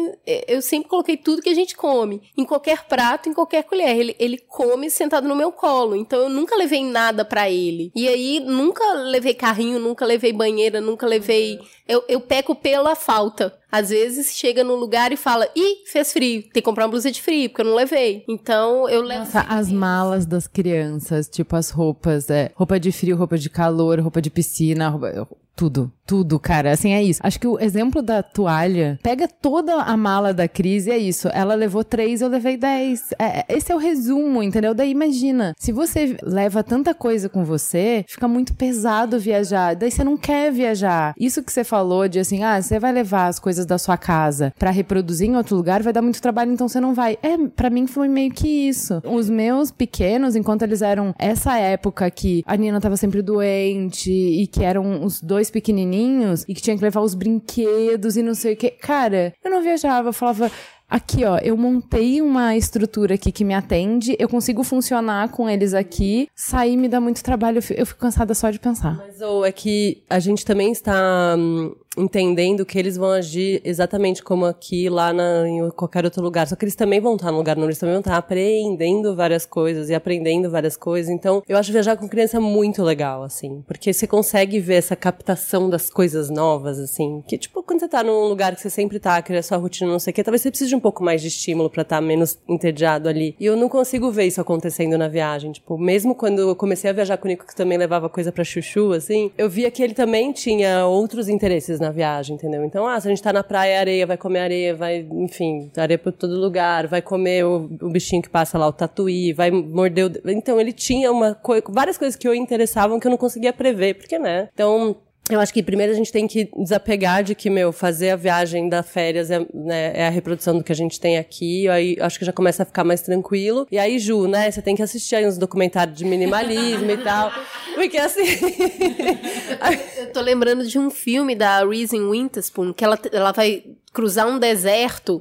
eu 0.47 0.61
sempre 0.61 0.89
coloquei 0.89 1.17
tudo 1.17 1.41
que 1.41 1.49
a 1.49 1.53
gente 1.55 1.75
come, 1.75 2.21
em 2.37 2.45
qualquer 2.45 2.83
prato, 2.85 3.29
em 3.29 3.33
qualquer 3.33 3.63
colher. 3.63 3.97
Ele, 3.97 4.15
ele 4.19 4.37
come 4.37 4.89
sentado 4.89 5.27
no 5.27 5.35
meu 5.35 5.51
colo, 5.51 5.95
então 5.95 6.19
eu 6.23 6.29
nunca 6.29 6.55
levei 6.55 6.83
nada 6.83 7.23
pra 7.25 7.49
ele. 7.49 7.91
E 7.95 8.07
aí, 8.07 8.39
nunca 8.39 8.83
levei 8.93 9.33
carrinho, 9.33 9.79
nunca 9.79 10.05
levei 10.05 10.33
banheira, 10.33 10.79
nunca 10.81 11.07
levei. 11.07 11.57
Eu, 11.87 12.03
eu 12.07 12.19
peco 12.19 12.55
pela 12.55 12.95
falta. 12.95 13.53
Às 13.71 13.89
vezes 13.89 14.35
chega 14.35 14.63
no 14.63 14.75
lugar 14.75 15.11
e 15.11 15.17
fala: 15.17 15.47
ih, 15.55 15.83
fez 15.85 16.11
frio, 16.11 16.41
tem 16.43 16.51
que 16.53 16.61
comprar 16.61 16.85
uma 16.85 16.91
blusa 16.91 17.11
de 17.11 17.21
frio, 17.21 17.49
porque 17.49 17.61
eu 17.61 17.65
não 17.65 17.75
levei. 17.75 18.23
Então 18.27 18.89
eu 18.89 19.01
levo. 19.01 19.19
Nossa, 19.19 19.41
as 19.41 19.71
malas 19.71 20.25
das 20.25 20.47
crianças, 20.47 21.27
tipo 21.27 21.55
as 21.55 21.69
roupas, 21.69 22.29
é, 22.29 22.51
roupa 22.55 22.79
de 22.79 22.91
frio, 22.91 23.15
roupa 23.15 23.37
de 23.37 23.49
calor, 23.49 23.99
roupa 23.99 24.21
de 24.21 24.29
piscina, 24.29 24.89
roupa- 24.89 25.27
tudo, 25.55 25.91
tudo, 26.05 26.37
cara. 26.39 26.71
Assim, 26.71 26.93
é 26.93 27.01
isso. 27.01 27.19
Acho 27.23 27.39
que 27.39 27.47
o 27.47 27.59
exemplo 27.59 28.01
da 28.01 28.21
toalha 28.21 28.99
pega 29.01 29.27
toda 29.27 29.75
a 29.75 29.95
mala 29.95 30.33
da 30.33 30.47
Cris 30.47 30.85
e 30.85 30.91
é 30.91 30.97
isso. 30.97 31.29
Ela 31.33 31.55
levou 31.55 31.83
três, 31.83 32.21
eu 32.21 32.27
levei 32.27 32.57
dez. 32.57 33.13
É, 33.17 33.39
é- 33.39 33.45
esse 33.49 33.71
é 33.71 33.75
o 33.75 33.79
resumo, 33.79 34.43
entendeu? 34.43 34.73
Daí 34.73 34.91
imagina, 34.91 35.53
se 35.57 35.71
você 35.71 36.17
leva 36.21 36.63
tanta 36.63 36.93
coisa 36.93 37.29
com 37.29 37.43
você, 37.45 38.03
fica 38.07 38.27
muito 38.27 38.53
pesado 38.53 39.19
viajar. 39.19 39.75
Daí 39.75 39.89
você 39.89 40.03
não 40.03 40.17
quer 40.17 40.51
viajar. 40.51 41.13
Isso 41.17 41.41
que 41.41 41.51
você 41.51 41.63
falou 41.63 42.07
de 42.07 42.19
assim, 42.19 42.43
ah, 42.43 42.61
você 42.61 42.77
vai 42.79 42.91
levar 42.91 43.27
as 43.27 43.39
coisas 43.39 43.65
da 43.65 43.77
sua 43.77 43.97
casa 43.97 44.53
pra 44.59 44.71
reproduzir 44.71 45.29
em 45.29 45.37
outro 45.37 45.55
lugar, 45.55 45.81
vai 45.81 45.93
dar 45.93 46.01
muito 46.01 46.21
trabalho, 46.21 46.51
então 46.51 46.67
você 46.67 46.79
não 46.81 46.93
vai. 46.93 47.17
É, 47.23 47.37
pra 47.55 47.69
mim 47.69 47.87
foi 47.87 48.07
meio 48.09 48.31
que 48.31 48.47
isso. 48.67 49.01
Os 49.05 49.29
meus 49.29 49.71
pequenos, 49.71 50.35
enquanto 50.35 50.63
eles 50.63 50.81
eram 50.81 51.15
essa 51.17 51.57
época 51.57 52.09
que 52.11 52.43
a 52.45 52.57
Nina 52.57 52.81
tava 52.81 52.97
sempre 52.97 53.21
doente 53.21 54.11
e 54.11 54.45
que 54.47 54.63
eram 54.63 55.03
os 55.03 55.21
dois 55.21 55.44
pequenininhos 55.49 56.45
e 56.47 56.53
que 56.53 56.61
tinha 56.61 56.75
que 56.75 56.83
levar 56.83 57.01
os 57.01 57.13
brinquedos 57.13 58.17
e 58.17 58.23
não 58.23 58.33
sei 58.33 58.53
o 58.53 58.57
que. 58.57 58.71
Cara, 58.71 59.33
eu 59.43 59.51
não 59.51 59.61
viajava, 59.61 60.09
eu 60.09 60.13
falava. 60.13 60.51
Aqui, 60.87 61.25
ó, 61.25 61.39
eu 61.39 61.57
montei 61.57 62.21
uma 62.21 62.55
estrutura 62.55 63.15
aqui 63.15 63.31
que 63.31 63.43
me 63.43 63.55
atende, 63.55 64.15
eu 64.19 64.29
consigo 64.29 64.63
funcionar 64.63 65.29
com 65.29 65.49
eles 65.49 65.73
aqui, 65.73 66.27
sair 66.35 66.77
me 66.77 66.87
dá 66.87 67.01
muito 67.01 67.23
trabalho, 67.23 67.57
eu 67.75 67.85
fico, 67.87 67.99
cansada 67.99 68.35
só 68.35 68.51
de 68.51 68.59
pensar. 68.59 68.95
Mas 68.95 69.19
ou 69.19 69.43
é 69.43 69.51
que 69.51 70.03
a 70.07 70.19
gente 70.19 70.45
também 70.45 70.71
está 70.71 71.35
hum, 71.35 71.75
entendendo 71.97 72.65
que 72.65 72.77
eles 72.77 72.97
vão 72.97 73.11
agir 73.11 73.61
exatamente 73.63 74.23
como 74.23 74.45
aqui, 74.45 74.89
lá 74.89 75.13
na, 75.13 75.47
em 75.47 75.69
qualquer 75.71 76.05
outro 76.05 76.21
lugar. 76.21 76.47
Só 76.47 76.55
que 76.55 76.65
eles 76.65 76.75
também 76.75 76.99
vão 76.99 77.15
estar 77.15 77.31
no 77.31 77.37
lugar, 77.37 77.55
não, 77.55 77.65
eles 77.65 77.79
também 77.79 77.93
vão 77.93 77.99
estar 77.99 78.17
aprendendo 78.17 79.15
várias 79.15 79.45
coisas 79.45 79.89
e 79.89 79.95
aprendendo 79.95 80.49
várias 80.49 80.77
coisas. 80.77 81.11
Então, 81.11 81.43
eu 81.47 81.57
acho 81.57 81.71
viajar 81.71 81.97
com 81.97 82.07
criança 82.07 82.39
muito 82.39 82.83
legal, 82.83 83.23
assim, 83.23 83.63
porque 83.67 83.93
você 83.93 84.07
consegue 84.07 84.59
ver 84.59 84.75
essa 84.75 84.95
captação 84.95 85.69
das 85.69 85.89
coisas 85.89 86.29
novas, 86.29 86.79
assim, 86.79 87.23
que 87.27 87.37
tipo, 87.37 87.63
quando 87.63 87.79
você 87.79 87.87
tá 87.87 88.03
num 88.03 88.27
lugar 88.27 88.55
que 88.55 88.61
você 88.61 88.69
sempre 88.69 88.99
tá, 88.99 89.21
que 89.21 89.33
é 89.33 89.41
sua 89.41 89.57
rotina, 89.57 89.91
não 89.91 89.99
sei 89.99 90.11
o 90.11 90.13
que, 90.13 90.23
talvez 90.23 90.41
você 90.41 90.49
precise 90.49 90.69
de 90.69 90.75
um 90.75 90.79
pouco 90.79 91.03
mais 91.03 91.21
de 91.21 91.27
estímulo 91.27 91.69
pra 91.69 91.81
estar 91.81 92.01
menos 92.01 92.37
entediado 92.47 93.09
ali. 93.09 93.35
E 93.39 93.45
eu 93.45 93.55
não 93.55 93.69
consigo 93.69 94.11
ver 94.11 94.25
isso 94.25 94.41
acontecendo 94.41 94.97
na 94.97 95.07
viagem. 95.07 95.51
Tipo, 95.51 95.77
mesmo 95.77 96.15
quando 96.15 96.39
eu 96.39 96.55
comecei 96.55 96.89
a 96.89 96.93
viajar 96.93 97.17
com 97.17 97.25
o 97.25 97.27
Nico, 97.27 97.45
que 97.45 97.55
também 97.55 97.77
levava 97.77 98.09
coisa 98.09 98.31
pra 98.31 98.43
chuchu, 98.43 98.93
assim, 98.93 99.31
eu 99.37 99.49
via 99.49 99.71
que 99.71 99.81
ele 99.81 99.93
também 99.93 100.31
tinha 100.31 100.85
outros 100.85 101.29
interesses 101.29 101.79
na 101.85 101.91
viagem, 101.91 102.35
entendeu? 102.35 102.63
Então, 102.65 102.87
ah, 102.87 102.99
se 102.99 103.07
a 103.07 103.09
gente 103.09 103.21
tá 103.23 103.31
na 103.31 103.43
praia, 103.43 103.71
é 103.73 103.77
areia, 103.77 104.05
vai 104.07 104.17
comer 104.17 104.39
areia, 104.39 104.75
vai, 104.75 105.07
enfim, 105.11 105.71
areia 105.77 105.97
por 105.97 106.11
todo 106.11 106.39
lugar, 106.39 106.87
vai 106.87 107.01
comer 107.01 107.45
o, 107.45 107.69
o 107.81 107.89
bichinho 107.89 108.21
que 108.21 108.29
passa 108.29 108.57
lá, 108.57 108.67
o 108.67 108.73
tatuí, 108.73 109.33
vai 109.33 109.51
morder 109.51 110.05
o... 110.07 110.29
Então, 110.31 110.59
ele 110.59 110.71
tinha 110.73 111.11
uma 111.11 111.33
coi- 111.35 111.63
várias 111.69 111.97
coisas 111.97 112.15
que 112.15 112.27
eu 112.27 112.33
interessavam 112.35 112.99
que 112.99 113.07
eu 113.07 113.11
não 113.11 113.17
conseguia 113.17 113.53
prever, 113.53 113.95
porque, 113.95 114.17
né? 114.19 114.49
Então, 114.53 114.95
eu 115.29 115.39
acho 115.39 115.51
que 115.51 115.63
primeiro 115.63 115.91
a 115.91 115.95
gente 115.95 116.11
tem 116.11 116.27
que 116.27 116.49
desapegar 116.55 117.23
de 117.23 117.33
que, 117.33 117.49
meu, 117.49 117.71
fazer 117.71 118.11
a 118.11 118.15
viagem 118.15 118.69
da 118.69 118.83
férias 118.83 119.31
é, 119.31 119.39
né, 119.53 119.91
é 119.95 120.07
a 120.07 120.09
reprodução 120.09 120.55
do 120.55 120.63
que 120.63 120.71
a 120.71 120.75
gente 120.75 120.99
tem 120.99 121.17
aqui. 121.17 121.67
Aí 121.67 121.97
acho 121.99 122.19
que 122.19 122.25
já 122.25 122.31
começa 122.31 122.61
a 122.61 122.65
ficar 122.65 122.83
mais 122.83 123.01
tranquilo. 123.01 123.67
E 123.71 123.79
aí, 123.79 123.97
Ju, 123.97 124.27
né, 124.27 124.51
você 124.51 124.61
tem 124.61 124.75
que 124.75 124.83
assistir 124.83 125.15
aí 125.15 125.25
uns 125.25 125.37
documentários 125.37 125.97
de 125.97 126.05
minimalismo 126.05 126.91
e 126.91 126.97
tal. 126.97 127.31
Porque 127.73 127.97
assim. 127.97 128.21
Eu 129.97 130.11
tô 130.13 130.21
lembrando 130.21 130.65
de 130.65 130.77
um 130.77 130.91
filme 130.91 131.35
da 131.35 131.65
Reese 131.65 131.99
Witherspoon, 131.99 132.71
que 132.71 132.83
ela, 132.83 132.99
ela 133.11 133.31
vai 133.31 133.63
cruzar 133.95 134.27
um 134.27 134.37
deserto 134.37 135.17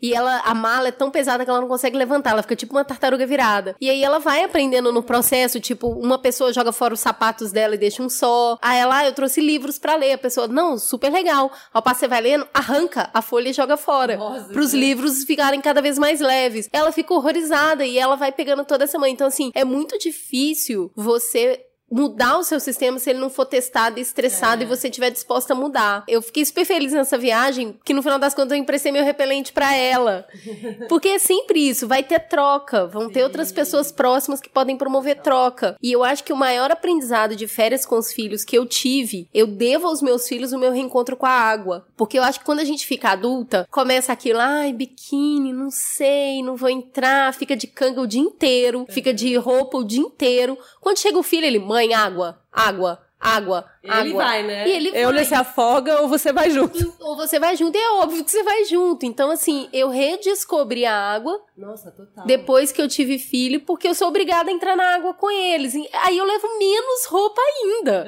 e 0.00 0.14
ela 0.14 0.40
a 0.44 0.54
mala 0.54 0.88
é 0.88 0.92
tão 0.92 1.10
pesada 1.10 1.44
que 1.44 1.50
ela 1.50 1.60
não 1.60 1.68
consegue 1.68 1.98
levantar, 1.98 2.30
ela 2.30 2.42
fica 2.42 2.54
tipo 2.54 2.72
uma 2.72 2.84
tartaruga 2.84 3.26
virada. 3.26 3.74
E 3.80 3.90
aí 3.90 4.02
ela 4.02 4.20
vai 4.20 4.44
aprendendo 4.44 4.92
no 4.92 5.02
processo, 5.02 5.58
tipo, 5.58 5.88
uma 5.88 6.18
pessoa 6.18 6.52
joga 6.52 6.72
fora 6.72 6.94
os 6.94 7.00
sapatos 7.00 7.50
dela 7.50 7.74
e 7.74 7.78
deixa 7.78 8.02
um 8.02 8.08
só. 8.08 8.56
Aí 8.62 8.78
ela, 8.78 8.98
ah, 8.98 9.06
eu 9.06 9.12
trouxe 9.12 9.40
livros 9.40 9.78
pra 9.78 9.96
ler. 9.96 10.12
A 10.12 10.18
pessoa, 10.18 10.46
não, 10.46 10.78
super 10.78 11.10
legal. 11.10 11.50
Ao 11.72 11.82
passo 11.82 12.00
você 12.00 12.08
vai 12.08 12.20
lendo, 12.20 12.46
arranca 12.54 13.10
a 13.12 13.20
folha 13.20 13.48
e 13.48 13.52
joga 13.52 13.76
fora. 13.76 14.18
Pros 14.52 14.72
livros 14.72 15.24
ficarem 15.24 15.60
cada 15.60 15.82
vez 15.82 15.98
mais 15.98 16.20
leves. 16.20 16.68
Ela 16.72 16.92
fica 16.92 17.12
horrorizada 17.12 17.84
e 17.84 17.98
ela 17.98 18.16
vai 18.16 18.30
pegando 18.30 18.64
toda 18.64 18.84
essa 18.84 18.98
manhã. 18.98 19.12
Então, 19.12 19.26
assim, 19.26 19.50
é 19.54 19.64
muito 19.64 19.98
difícil 19.98 20.90
você 20.94 21.60
mudar 21.92 22.38
o 22.38 22.42
seu 22.42 22.58
sistema 22.58 22.98
se 22.98 23.10
ele 23.10 23.18
não 23.18 23.28
for 23.28 23.44
testado 23.44 23.98
e 23.98 24.02
estressado 24.02 24.62
e 24.62 24.66
você 24.66 24.88
estiver 24.88 25.10
disposta 25.10 25.52
a 25.52 25.56
mudar. 25.56 26.04
Eu 26.08 26.22
fiquei 26.22 26.42
super 26.42 26.64
feliz 26.64 26.92
nessa 26.92 27.18
viagem, 27.18 27.78
que 27.84 27.92
no 27.92 28.02
final 28.02 28.18
das 28.18 28.34
contas 28.34 28.52
eu 28.52 28.56
emprestei 28.56 28.90
meu 28.90 29.04
repelente 29.04 29.52
pra 29.52 29.76
ela. 29.76 30.26
Porque 30.88 31.08
é 31.08 31.18
sempre 31.18 31.68
isso, 31.68 31.86
vai 31.86 32.02
ter 32.02 32.20
troca, 32.20 32.86
vão 32.86 33.10
ter 33.10 33.22
outras 33.22 33.52
pessoas 33.52 33.92
próximas 33.92 34.40
que 34.40 34.48
podem 34.48 34.76
promover 34.76 35.20
troca. 35.20 35.76
E 35.82 35.92
eu 35.92 36.02
acho 36.02 36.24
que 36.24 36.32
o 36.32 36.36
maior 36.36 36.70
aprendizado 36.70 37.36
de 37.36 37.46
férias 37.46 37.84
com 37.84 37.98
os 37.98 38.10
filhos 38.10 38.42
que 38.42 38.56
eu 38.56 38.64
tive, 38.64 39.28
eu 39.34 39.46
devo 39.46 39.86
aos 39.86 40.00
meus 40.00 40.26
filhos 40.26 40.52
o 40.52 40.58
meu 40.58 40.72
reencontro 40.72 41.14
com 41.14 41.26
a 41.26 41.30
água. 41.30 41.86
Porque 41.94 42.18
eu 42.18 42.22
acho 42.22 42.38
que 42.38 42.46
quando 42.46 42.60
a 42.60 42.64
gente 42.64 42.86
fica 42.86 43.10
adulta, 43.10 43.68
começa 43.70 44.12
aquilo, 44.12 44.38
ai, 44.40 44.72
biquíni, 44.72 45.52
não 45.52 45.70
sei, 45.70 46.42
não 46.42 46.56
vou 46.56 46.70
entrar, 46.70 47.34
fica 47.34 47.54
de 47.54 47.66
canga 47.66 48.00
o 48.00 48.06
dia 48.06 48.20
inteiro, 48.20 48.86
fica 48.88 49.12
de 49.12 49.36
roupa 49.36 49.76
o 49.76 49.84
dia 49.84 50.00
inteiro. 50.00 50.56
Quando 50.80 50.98
chega 50.98 51.18
o 51.18 51.22
filho, 51.22 51.44
ele, 51.44 51.58
mãe, 51.58 51.81
água, 51.92 52.38
água, 52.52 53.00
água, 53.18 53.64
água. 53.88 54.00
Ele 54.00 54.14
vai, 54.14 54.42
né? 54.42 54.68
E 54.68 54.72
ele 54.72 54.88
Eu 54.88 55.08
vai. 55.08 55.18
ele 55.18 55.24
se 55.24 55.34
afoga 55.34 56.00
ou 56.02 56.08
você 56.08 56.32
vai 56.32 56.50
junto. 56.50 56.92
Ou 57.00 57.16
você 57.16 57.38
vai 57.38 57.56
junto, 57.56 57.76
e 57.76 57.80
é 57.80 57.90
óbvio 58.00 58.24
que 58.24 58.30
você 58.30 58.42
vai 58.42 58.64
junto. 58.64 59.06
Então, 59.06 59.30
assim, 59.30 59.68
eu 59.72 59.88
redescobri 59.88 60.84
a 60.84 60.94
água 60.96 61.40
Nossa, 61.56 61.90
total. 61.92 62.26
depois 62.26 62.72
que 62.72 62.82
eu 62.82 62.88
tive 62.88 63.18
filho, 63.18 63.60
porque 63.60 63.86
eu 63.88 63.94
sou 63.94 64.08
obrigada 64.08 64.50
a 64.50 64.52
entrar 64.52 64.76
na 64.76 64.94
água 64.96 65.14
com 65.14 65.30
eles. 65.30 65.74
E 65.74 65.88
Aí 66.04 66.18
eu 66.18 66.24
levo 66.24 66.46
menos 66.58 67.04
roupa 67.06 67.40
ainda, 67.40 68.04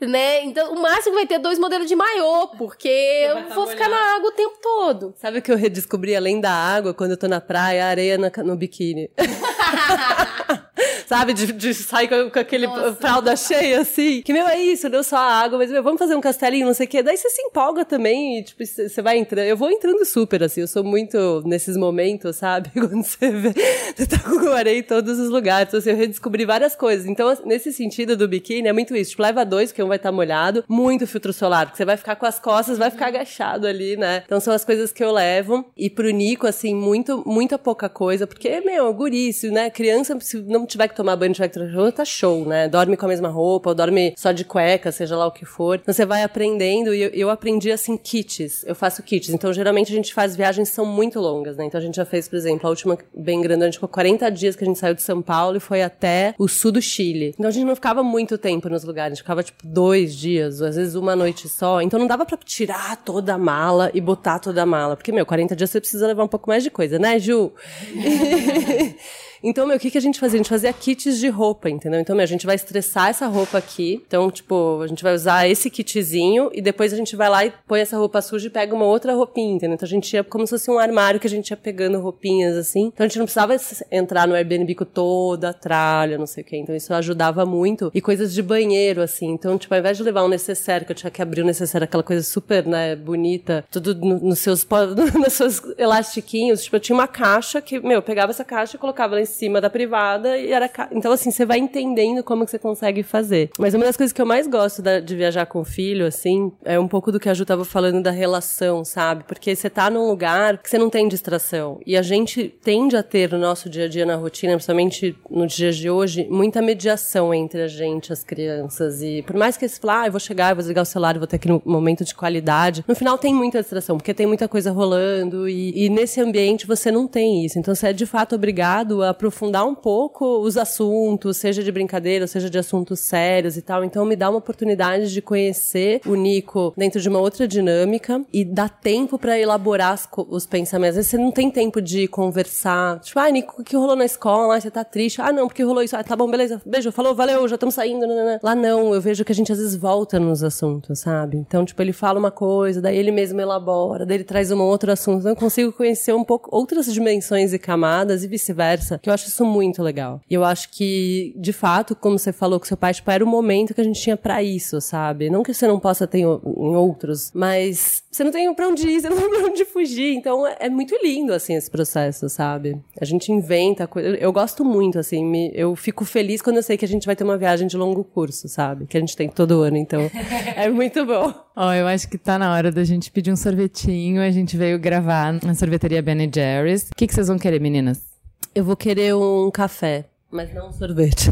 né? 0.00 0.44
Então, 0.44 0.74
o 0.74 0.80
máximo 0.80 1.14
vai 1.14 1.26
ter 1.26 1.38
dois 1.38 1.58
modelos 1.58 1.86
de 1.86 1.94
maiô, 1.96 2.48
porque 2.58 2.88
eu 2.88 3.34
tá 3.48 3.54
vou 3.54 3.66
ficar 3.66 3.88
molhado. 3.88 4.04
na 4.04 4.16
água 4.16 4.28
o 4.30 4.32
tempo 4.34 4.54
todo. 4.60 5.14
Sabe 5.18 5.38
o 5.38 5.42
que 5.42 5.52
eu 5.52 5.56
redescobri 5.56 6.16
além 6.16 6.40
da 6.40 6.50
água 6.52 6.92
quando 6.94 7.12
eu 7.12 7.16
tô 7.16 7.28
na 7.28 7.40
praia, 7.40 7.84
a 7.86 7.88
areia 7.88 8.18
na- 8.18 8.30
no 8.44 8.56
biquíni? 8.56 9.08
sabe? 11.08 11.32
De, 11.32 11.52
de 11.52 11.72
sair 11.72 12.06
com, 12.06 12.30
com 12.30 12.38
aquele 12.38 12.68
fralda 13.00 13.34
cheia, 13.34 13.80
assim. 13.80 14.20
Que, 14.20 14.32
meu, 14.32 14.46
é 14.46 14.60
isso, 14.60 14.90
deu 14.90 15.02
só 15.02 15.16
a 15.16 15.40
água, 15.40 15.58
mas, 15.58 15.70
meu, 15.70 15.82
vamos 15.82 15.98
fazer 15.98 16.14
um 16.14 16.20
castelinho, 16.20 16.66
não 16.66 16.74
sei 16.74 16.86
o 16.86 16.88
quê. 16.88 17.02
Daí 17.02 17.16
você 17.16 17.30
se 17.30 17.40
empolga 17.42 17.84
também 17.84 18.38
e, 18.38 18.42
tipo, 18.44 18.64
você 18.64 19.00
vai 19.00 19.16
entrando. 19.16 19.46
Eu 19.46 19.56
vou 19.56 19.70
entrando 19.70 20.04
super, 20.04 20.42
assim, 20.42 20.60
eu 20.60 20.68
sou 20.68 20.84
muito 20.84 21.42
nesses 21.46 21.76
momentos, 21.76 22.36
sabe? 22.36 22.70
Quando 22.78 23.02
você 23.02 23.30
vê, 23.30 23.54
você 23.96 24.06
tá 24.06 24.18
com 24.18 24.36
o 24.36 24.52
areia 24.52 24.78
em 24.78 24.82
todos 24.82 25.18
os 25.18 25.30
lugares. 25.30 25.68
Então, 25.68 25.78
assim, 25.78 25.90
eu 25.90 25.96
redescobri 25.96 26.44
várias 26.44 26.76
coisas. 26.76 27.06
Então, 27.06 27.34
nesse 27.46 27.72
sentido 27.72 28.14
do 28.14 28.28
biquíni, 28.28 28.68
é 28.68 28.72
muito 28.72 28.94
isso. 28.94 29.12
Tipo, 29.12 29.22
leva 29.22 29.44
dois, 29.46 29.70
porque 29.70 29.82
um 29.82 29.88
vai 29.88 29.96
estar 29.96 30.10
tá 30.10 30.14
molhado. 30.14 30.62
Muito 30.68 31.06
filtro 31.06 31.32
solar, 31.32 31.66
porque 31.66 31.78
você 31.78 31.86
vai 31.86 31.96
ficar 31.96 32.16
com 32.16 32.26
as 32.26 32.38
costas, 32.38 32.76
vai 32.76 32.90
ficar 32.90 33.06
agachado 33.06 33.66
ali, 33.66 33.96
né? 33.96 34.22
Então, 34.26 34.40
são 34.40 34.52
as 34.52 34.64
coisas 34.64 34.92
que 34.92 35.02
eu 35.02 35.10
levo. 35.10 35.64
E 35.74 35.88
pro 35.88 36.10
Nico, 36.10 36.46
assim, 36.46 36.74
muito, 36.74 37.22
muita 37.26 37.58
pouca 37.58 37.88
coisa, 37.88 38.26
porque, 38.26 38.60
meu, 38.60 38.92
gurício, 38.92 39.50
né? 39.50 39.70
Criança, 39.70 40.18
se 40.20 40.42
não 40.42 40.66
tiver 40.66 40.88
que 40.88 40.97
tomar 40.98 41.16
banho, 41.16 41.32
que 41.32 41.48
tomar 41.48 41.70
banho, 41.70 41.92
tá 41.92 42.04
show, 42.04 42.44
né? 42.44 42.68
Dorme 42.68 42.96
com 42.96 43.06
a 43.06 43.08
mesma 43.08 43.28
roupa, 43.28 43.70
ou 43.70 43.74
dorme 43.74 44.14
só 44.16 44.32
de 44.32 44.44
cueca, 44.44 44.90
seja 44.90 45.16
lá 45.16 45.26
o 45.26 45.30
que 45.30 45.44
for. 45.44 45.76
Então, 45.76 45.94
você 45.94 46.04
vai 46.04 46.22
aprendendo, 46.22 46.92
e 46.92 47.02
eu, 47.02 47.10
eu 47.10 47.30
aprendi, 47.30 47.70
assim, 47.70 47.96
kits. 47.96 48.64
Eu 48.66 48.74
faço 48.74 49.02
kits. 49.02 49.30
Então, 49.30 49.52
geralmente, 49.52 49.92
a 49.92 49.94
gente 49.94 50.12
faz 50.12 50.34
viagens 50.34 50.68
que 50.70 50.74
são 50.74 50.84
muito 50.84 51.20
longas, 51.20 51.56
né? 51.56 51.64
Então, 51.64 51.78
a 51.78 51.82
gente 51.82 51.94
já 51.94 52.04
fez, 52.04 52.28
por 52.28 52.36
exemplo, 52.36 52.66
a 52.66 52.70
última 52.70 52.98
bem 53.14 53.40
grande, 53.40 53.62
a 53.62 53.66
gente 53.66 53.74
ficou 53.74 53.88
40 53.88 54.28
dias 54.30 54.56
que 54.56 54.64
a 54.64 54.66
gente 54.66 54.78
saiu 54.78 54.94
de 54.94 55.02
São 55.02 55.22
Paulo 55.22 55.56
e 55.56 55.60
foi 55.60 55.82
até 55.82 56.34
o 56.36 56.48
sul 56.48 56.72
do 56.72 56.82
Chile. 56.82 57.34
Então, 57.38 57.46
a 57.48 57.52
gente 57.52 57.64
não 57.64 57.76
ficava 57.76 58.02
muito 58.02 58.36
tempo 58.36 58.68
nos 58.68 58.82
lugares, 58.82 59.12
a 59.12 59.14
gente 59.14 59.22
ficava, 59.22 59.42
tipo, 59.42 59.64
dois 59.64 60.14
dias, 60.14 60.60
às 60.60 60.76
vezes 60.76 60.94
uma 60.94 61.14
noite 61.14 61.48
só. 61.48 61.80
Então, 61.80 61.98
não 61.98 62.06
dava 62.06 62.26
pra 62.26 62.36
tirar 62.36 62.96
toda 63.04 63.34
a 63.34 63.38
mala 63.38 63.90
e 63.94 64.00
botar 64.00 64.38
toda 64.38 64.62
a 64.62 64.66
mala. 64.66 64.96
Porque, 64.96 65.12
meu, 65.12 65.24
40 65.24 65.54
dias 65.54 65.70
você 65.70 65.80
precisa 65.80 66.06
levar 66.06 66.24
um 66.24 66.28
pouco 66.28 66.48
mais 66.48 66.62
de 66.62 66.70
coisa, 66.70 66.98
né, 66.98 67.18
Ju? 67.18 67.52
Então, 69.42 69.66
meu, 69.66 69.76
o 69.76 69.80
que, 69.80 69.90
que 69.90 69.98
a 69.98 70.00
gente 70.00 70.18
fazia? 70.18 70.38
A 70.38 70.42
gente 70.42 70.48
fazia 70.48 70.72
kits 70.72 71.18
de 71.18 71.28
roupa, 71.28 71.70
entendeu? 71.70 72.00
Então, 72.00 72.14
meu, 72.14 72.22
a 72.22 72.26
gente 72.26 72.46
vai 72.46 72.54
estressar 72.54 73.08
essa 73.08 73.26
roupa 73.26 73.58
aqui. 73.58 74.02
Então, 74.06 74.30
tipo, 74.30 74.80
a 74.82 74.86
gente 74.86 75.02
vai 75.02 75.14
usar 75.14 75.48
esse 75.48 75.70
kitzinho 75.70 76.50
e 76.52 76.60
depois 76.60 76.92
a 76.92 76.96
gente 76.96 77.14
vai 77.16 77.28
lá 77.28 77.44
e 77.44 77.52
põe 77.66 77.80
essa 77.80 77.96
roupa 77.96 78.20
suja 78.20 78.48
e 78.48 78.50
pega 78.50 78.74
uma 78.74 78.84
outra 78.84 79.14
roupinha, 79.14 79.54
entendeu? 79.54 79.74
Então, 79.74 79.86
a 79.86 79.88
gente 79.88 80.12
ia 80.12 80.24
como 80.24 80.46
se 80.46 80.50
fosse 80.50 80.70
um 80.70 80.78
armário 80.78 81.20
que 81.20 81.26
a 81.26 81.30
gente 81.30 81.50
ia 81.50 81.56
pegando 81.56 82.00
roupinhas, 82.00 82.56
assim. 82.56 82.86
Então, 82.86 83.04
a 83.04 83.08
gente 83.08 83.18
não 83.18 83.26
precisava 83.26 83.56
entrar 83.90 84.26
no 84.26 84.34
Airbnb 84.34 84.74
com 84.74 84.84
toda 84.84 85.50
a 85.50 85.52
tralha, 85.52 86.18
não 86.18 86.26
sei 86.26 86.42
o 86.42 86.46
quê. 86.46 86.56
Então, 86.56 86.74
isso 86.74 86.92
ajudava 86.92 87.46
muito. 87.46 87.90
E 87.94 88.00
coisas 88.00 88.32
de 88.34 88.42
banheiro, 88.42 89.00
assim. 89.02 89.26
Então, 89.26 89.56
tipo, 89.56 89.72
ao 89.72 89.80
invés 89.80 89.96
de 89.96 90.02
levar 90.02 90.24
um 90.24 90.28
necessário, 90.28 90.84
que 90.84 90.92
eu 90.92 90.96
tinha 90.96 91.10
que 91.10 91.22
abrir 91.22 91.42
o 91.42 91.44
necessário, 91.44 91.84
aquela 91.84 92.02
coisa 92.02 92.22
super, 92.22 92.66
né, 92.66 92.96
bonita, 92.96 93.64
tudo 93.70 93.94
no, 93.94 94.18
nos 94.18 94.38
seus, 94.40 94.66
nos 95.14 95.32
seus 95.32 95.62
elastiquinhos, 95.76 96.64
tipo, 96.64 96.76
eu 96.76 96.80
tinha 96.80 96.96
uma 96.96 97.08
caixa 97.08 97.60
que, 97.60 97.78
meu, 97.80 97.98
eu 97.98 98.02
pegava 98.02 98.30
essa 98.30 98.44
caixa 98.44 98.76
e 98.76 98.78
colocava 98.78 99.14
lá 99.14 99.20
em 99.20 99.27
cima 99.28 99.60
da 99.60 99.70
privada 99.70 100.36
e 100.36 100.52
era. 100.52 100.68
Ca... 100.68 100.88
Então, 100.92 101.12
assim, 101.12 101.30
você 101.30 101.44
vai 101.44 101.58
entendendo 101.58 102.22
como 102.22 102.44
que 102.44 102.50
você 102.50 102.58
consegue 102.58 103.02
fazer. 103.02 103.50
Mas 103.58 103.74
uma 103.74 103.84
das 103.84 103.96
coisas 103.96 104.12
que 104.12 104.20
eu 104.20 104.26
mais 104.26 104.46
gosto 104.46 104.82
da, 104.82 105.00
de 105.00 105.14
viajar 105.14 105.46
com 105.46 105.60
o 105.60 105.64
filho, 105.64 106.06
assim, 106.06 106.50
é 106.64 106.78
um 106.78 106.88
pouco 106.88 107.12
do 107.12 107.20
que 107.20 107.28
a 107.28 107.34
Ju 107.34 107.44
tava 107.44 107.64
falando 107.64 108.02
da 108.02 108.10
relação, 108.10 108.84
sabe? 108.84 109.24
Porque 109.24 109.54
você 109.54 109.70
tá 109.70 109.90
num 109.90 110.08
lugar 110.08 110.58
que 110.58 110.68
você 110.68 110.78
não 110.78 110.90
tem 110.90 111.08
distração. 111.08 111.80
E 111.86 111.96
a 111.96 112.02
gente 112.02 112.48
tende 112.62 112.96
a 112.96 113.02
ter 113.02 113.30
no 113.30 113.38
nosso 113.38 113.68
dia 113.68 113.84
a 113.84 113.88
dia, 113.88 114.04
na 114.04 114.16
rotina, 114.16 114.54
principalmente 114.54 115.16
no 115.30 115.46
dia 115.46 115.72
de 115.72 115.90
hoje, 115.90 116.26
muita 116.30 116.60
mediação 116.62 117.32
entre 117.32 117.62
a 117.62 117.68
gente, 117.68 118.12
as 118.12 118.24
crianças. 118.24 119.02
E 119.02 119.22
por 119.22 119.36
mais 119.36 119.56
que 119.56 119.68
você 119.68 119.80
fale, 119.80 120.04
ah, 120.04 120.06
eu 120.06 120.12
vou 120.12 120.20
chegar, 120.20 120.50
eu 120.50 120.56
vou 120.56 120.62
desligar 120.62 120.82
o 120.82 120.86
celular, 120.86 121.14
eu 121.14 121.20
vou 121.20 121.26
ter 121.26 121.36
aquele 121.36 121.60
momento 121.64 122.04
de 122.04 122.14
qualidade, 122.14 122.84
no 122.86 122.94
final 122.94 123.18
tem 123.18 123.34
muita 123.34 123.60
distração, 123.60 123.96
porque 123.96 124.14
tem 124.14 124.26
muita 124.26 124.48
coisa 124.48 124.70
rolando 124.70 125.48
e, 125.48 125.84
e 125.84 125.88
nesse 125.88 126.20
ambiente 126.20 126.66
você 126.66 126.90
não 126.90 127.06
tem 127.06 127.44
isso. 127.44 127.58
Então 127.58 127.74
você 127.74 127.88
é 127.88 127.92
de 127.92 128.06
fato 128.06 128.34
obrigado 128.34 129.02
a 129.02 129.12
aprofundar 129.18 129.66
um 129.66 129.74
pouco 129.74 130.38
os 130.38 130.56
assuntos, 130.56 131.36
seja 131.36 131.62
de 131.62 131.72
brincadeira, 131.72 132.26
seja 132.28 132.48
de 132.48 132.56
assuntos 132.56 133.00
sérios 133.00 133.56
e 133.56 133.62
tal. 133.62 133.84
Então 133.84 134.04
me 134.04 134.14
dá 134.14 134.30
uma 134.30 134.38
oportunidade 134.38 135.12
de 135.12 135.20
conhecer 135.20 136.00
o 136.06 136.14
Nico 136.14 136.72
dentro 136.76 137.00
de 137.00 137.08
uma 137.08 137.18
outra 137.18 137.48
dinâmica 137.48 138.24
e 138.32 138.44
dá 138.44 138.68
tempo 138.68 139.18
para 139.18 139.38
elaborar 139.38 139.92
as, 139.92 140.08
os 140.28 140.46
pensamentos. 140.46 140.90
Às 140.90 140.96
vezes 140.96 141.10
você 141.10 141.18
não 141.18 141.32
tem 141.32 141.50
tempo 141.50 141.82
de 141.82 142.06
conversar. 142.06 143.00
Tipo, 143.00 143.18
ah, 143.18 143.30
Nico, 143.30 143.60
o 143.60 143.64
que 143.64 143.76
rolou 143.76 143.96
na 143.96 144.04
escola? 144.04 144.56
Ah, 144.56 144.60
você 144.60 144.70
tá 144.70 144.84
triste? 144.84 145.20
Ah, 145.20 145.32
não, 145.32 145.48
porque 145.48 145.62
rolou 145.62 145.82
isso. 145.82 145.96
Ah, 145.96 146.04
tá 146.04 146.14
bom, 146.14 146.30
beleza. 146.30 146.62
Beijo, 146.64 146.92
falou, 146.92 147.14
valeu, 147.14 147.46
já 147.48 147.56
estamos 147.56 147.74
saindo. 147.74 148.06
Né, 148.06 148.14
né, 148.14 148.24
né. 148.24 148.40
Lá 148.42 148.54
não, 148.54 148.94
eu 148.94 149.00
vejo 149.00 149.24
que 149.24 149.32
a 149.32 149.34
gente 149.34 149.50
às 149.50 149.58
vezes 149.58 149.74
volta 149.74 150.20
nos 150.20 150.44
assuntos, 150.44 151.00
sabe? 151.00 151.36
Então, 151.36 151.64
tipo, 151.64 151.82
ele 151.82 151.92
fala 151.92 152.18
uma 152.18 152.30
coisa, 152.30 152.80
daí 152.80 152.96
ele 152.96 153.10
mesmo 153.10 153.40
elabora, 153.40 154.06
daí 154.06 154.18
ele 154.18 154.24
traz 154.24 154.52
um 154.52 154.60
outro 154.60 154.92
assunto. 154.92 155.20
Então 155.20 155.32
eu 155.32 155.36
consigo 155.36 155.72
conhecer 155.72 156.14
um 156.14 156.24
pouco 156.24 156.48
outras 156.54 156.92
dimensões 156.92 157.52
e 157.52 157.58
camadas 157.58 158.22
e 158.22 158.28
vice-versa, 158.28 159.00
eu 159.10 159.14
acho 159.14 159.28
isso 159.28 159.44
muito 159.44 159.82
legal. 159.82 160.20
E 160.28 160.34
eu 160.34 160.44
acho 160.44 160.70
que, 160.70 161.34
de 161.36 161.52
fato, 161.52 161.94
como 161.94 162.18
você 162.18 162.32
falou 162.32 162.58
com 162.58 162.66
seu 162.66 162.76
pai, 162.76 162.94
tipo, 162.94 163.10
era 163.10 163.24
o 163.24 163.26
momento 163.26 163.74
que 163.74 163.80
a 163.80 163.84
gente 163.84 164.00
tinha 164.00 164.16
para 164.16 164.42
isso, 164.42 164.80
sabe? 164.80 165.30
Não 165.30 165.42
que 165.42 165.52
você 165.52 165.66
não 165.66 165.78
possa 165.78 166.06
ter 166.06 166.18
em 166.18 166.26
outros, 166.26 167.30
mas 167.34 168.02
você 168.10 168.24
não 168.24 168.30
tem 168.30 168.52
pra 168.54 168.68
onde 168.68 168.88
ir, 168.88 169.00
você 169.00 169.08
não 169.08 169.16
tem 169.20 169.28
pra 169.28 169.46
onde 169.46 169.64
fugir. 169.64 170.14
Então 170.14 170.46
é 170.46 170.68
muito 170.68 170.96
lindo, 171.02 171.32
assim, 171.32 171.54
esse 171.54 171.70
processo, 171.70 172.28
sabe? 172.28 172.78
A 173.00 173.04
gente 173.04 173.30
inventa 173.32 173.86
coisa. 173.86 174.08
Eu 174.16 174.32
gosto 174.32 174.64
muito, 174.64 174.98
assim, 174.98 175.24
me... 175.24 175.50
eu 175.54 175.74
fico 175.76 176.04
feliz 176.04 176.42
quando 176.42 176.56
eu 176.56 176.62
sei 176.62 176.76
que 176.76 176.84
a 176.84 176.88
gente 176.88 177.06
vai 177.06 177.16
ter 177.16 177.24
uma 177.24 177.36
viagem 177.36 177.66
de 177.66 177.76
longo 177.76 178.02
curso, 178.04 178.48
sabe? 178.48 178.86
Que 178.86 178.96
a 178.96 179.00
gente 179.00 179.16
tem 179.16 179.28
todo 179.28 179.62
ano, 179.62 179.76
então 179.76 180.00
é 180.56 180.68
muito 180.68 181.04
bom. 181.04 181.32
Ó, 181.56 181.68
oh, 181.68 181.72
eu 181.72 181.86
acho 181.88 182.08
que 182.08 182.16
tá 182.16 182.38
na 182.38 182.52
hora 182.52 182.70
da 182.70 182.84
gente 182.84 183.10
pedir 183.10 183.32
um 183.32 183.36
sorvetinho. 183.36 184.22
A 184.22 184.30
gente 184.30 184.56
veio 184.56 184.78
gravar 184.78 185.32
na 185.44 185.54
sorveteria 185.54 186.00
Ben 186.00 186.30
Jerry's. 186.32 186.88
O 186.88 186.94
que, 186.96 187.06
que 187.06 187.14
vocês 187.14 187.26
vão 187.26 187.38
querer, 187.38 187.60
meninas? 187.60 188.07
Eu 188.54 188.64
vou 188.64 188.76
querer 188.76 189.14
um 189.14 189.50
café, 189.50 190.06
mas 190.30 190.52
não 190.52 190.68
um 190.68 190.72
sorvete. 190.72 191.30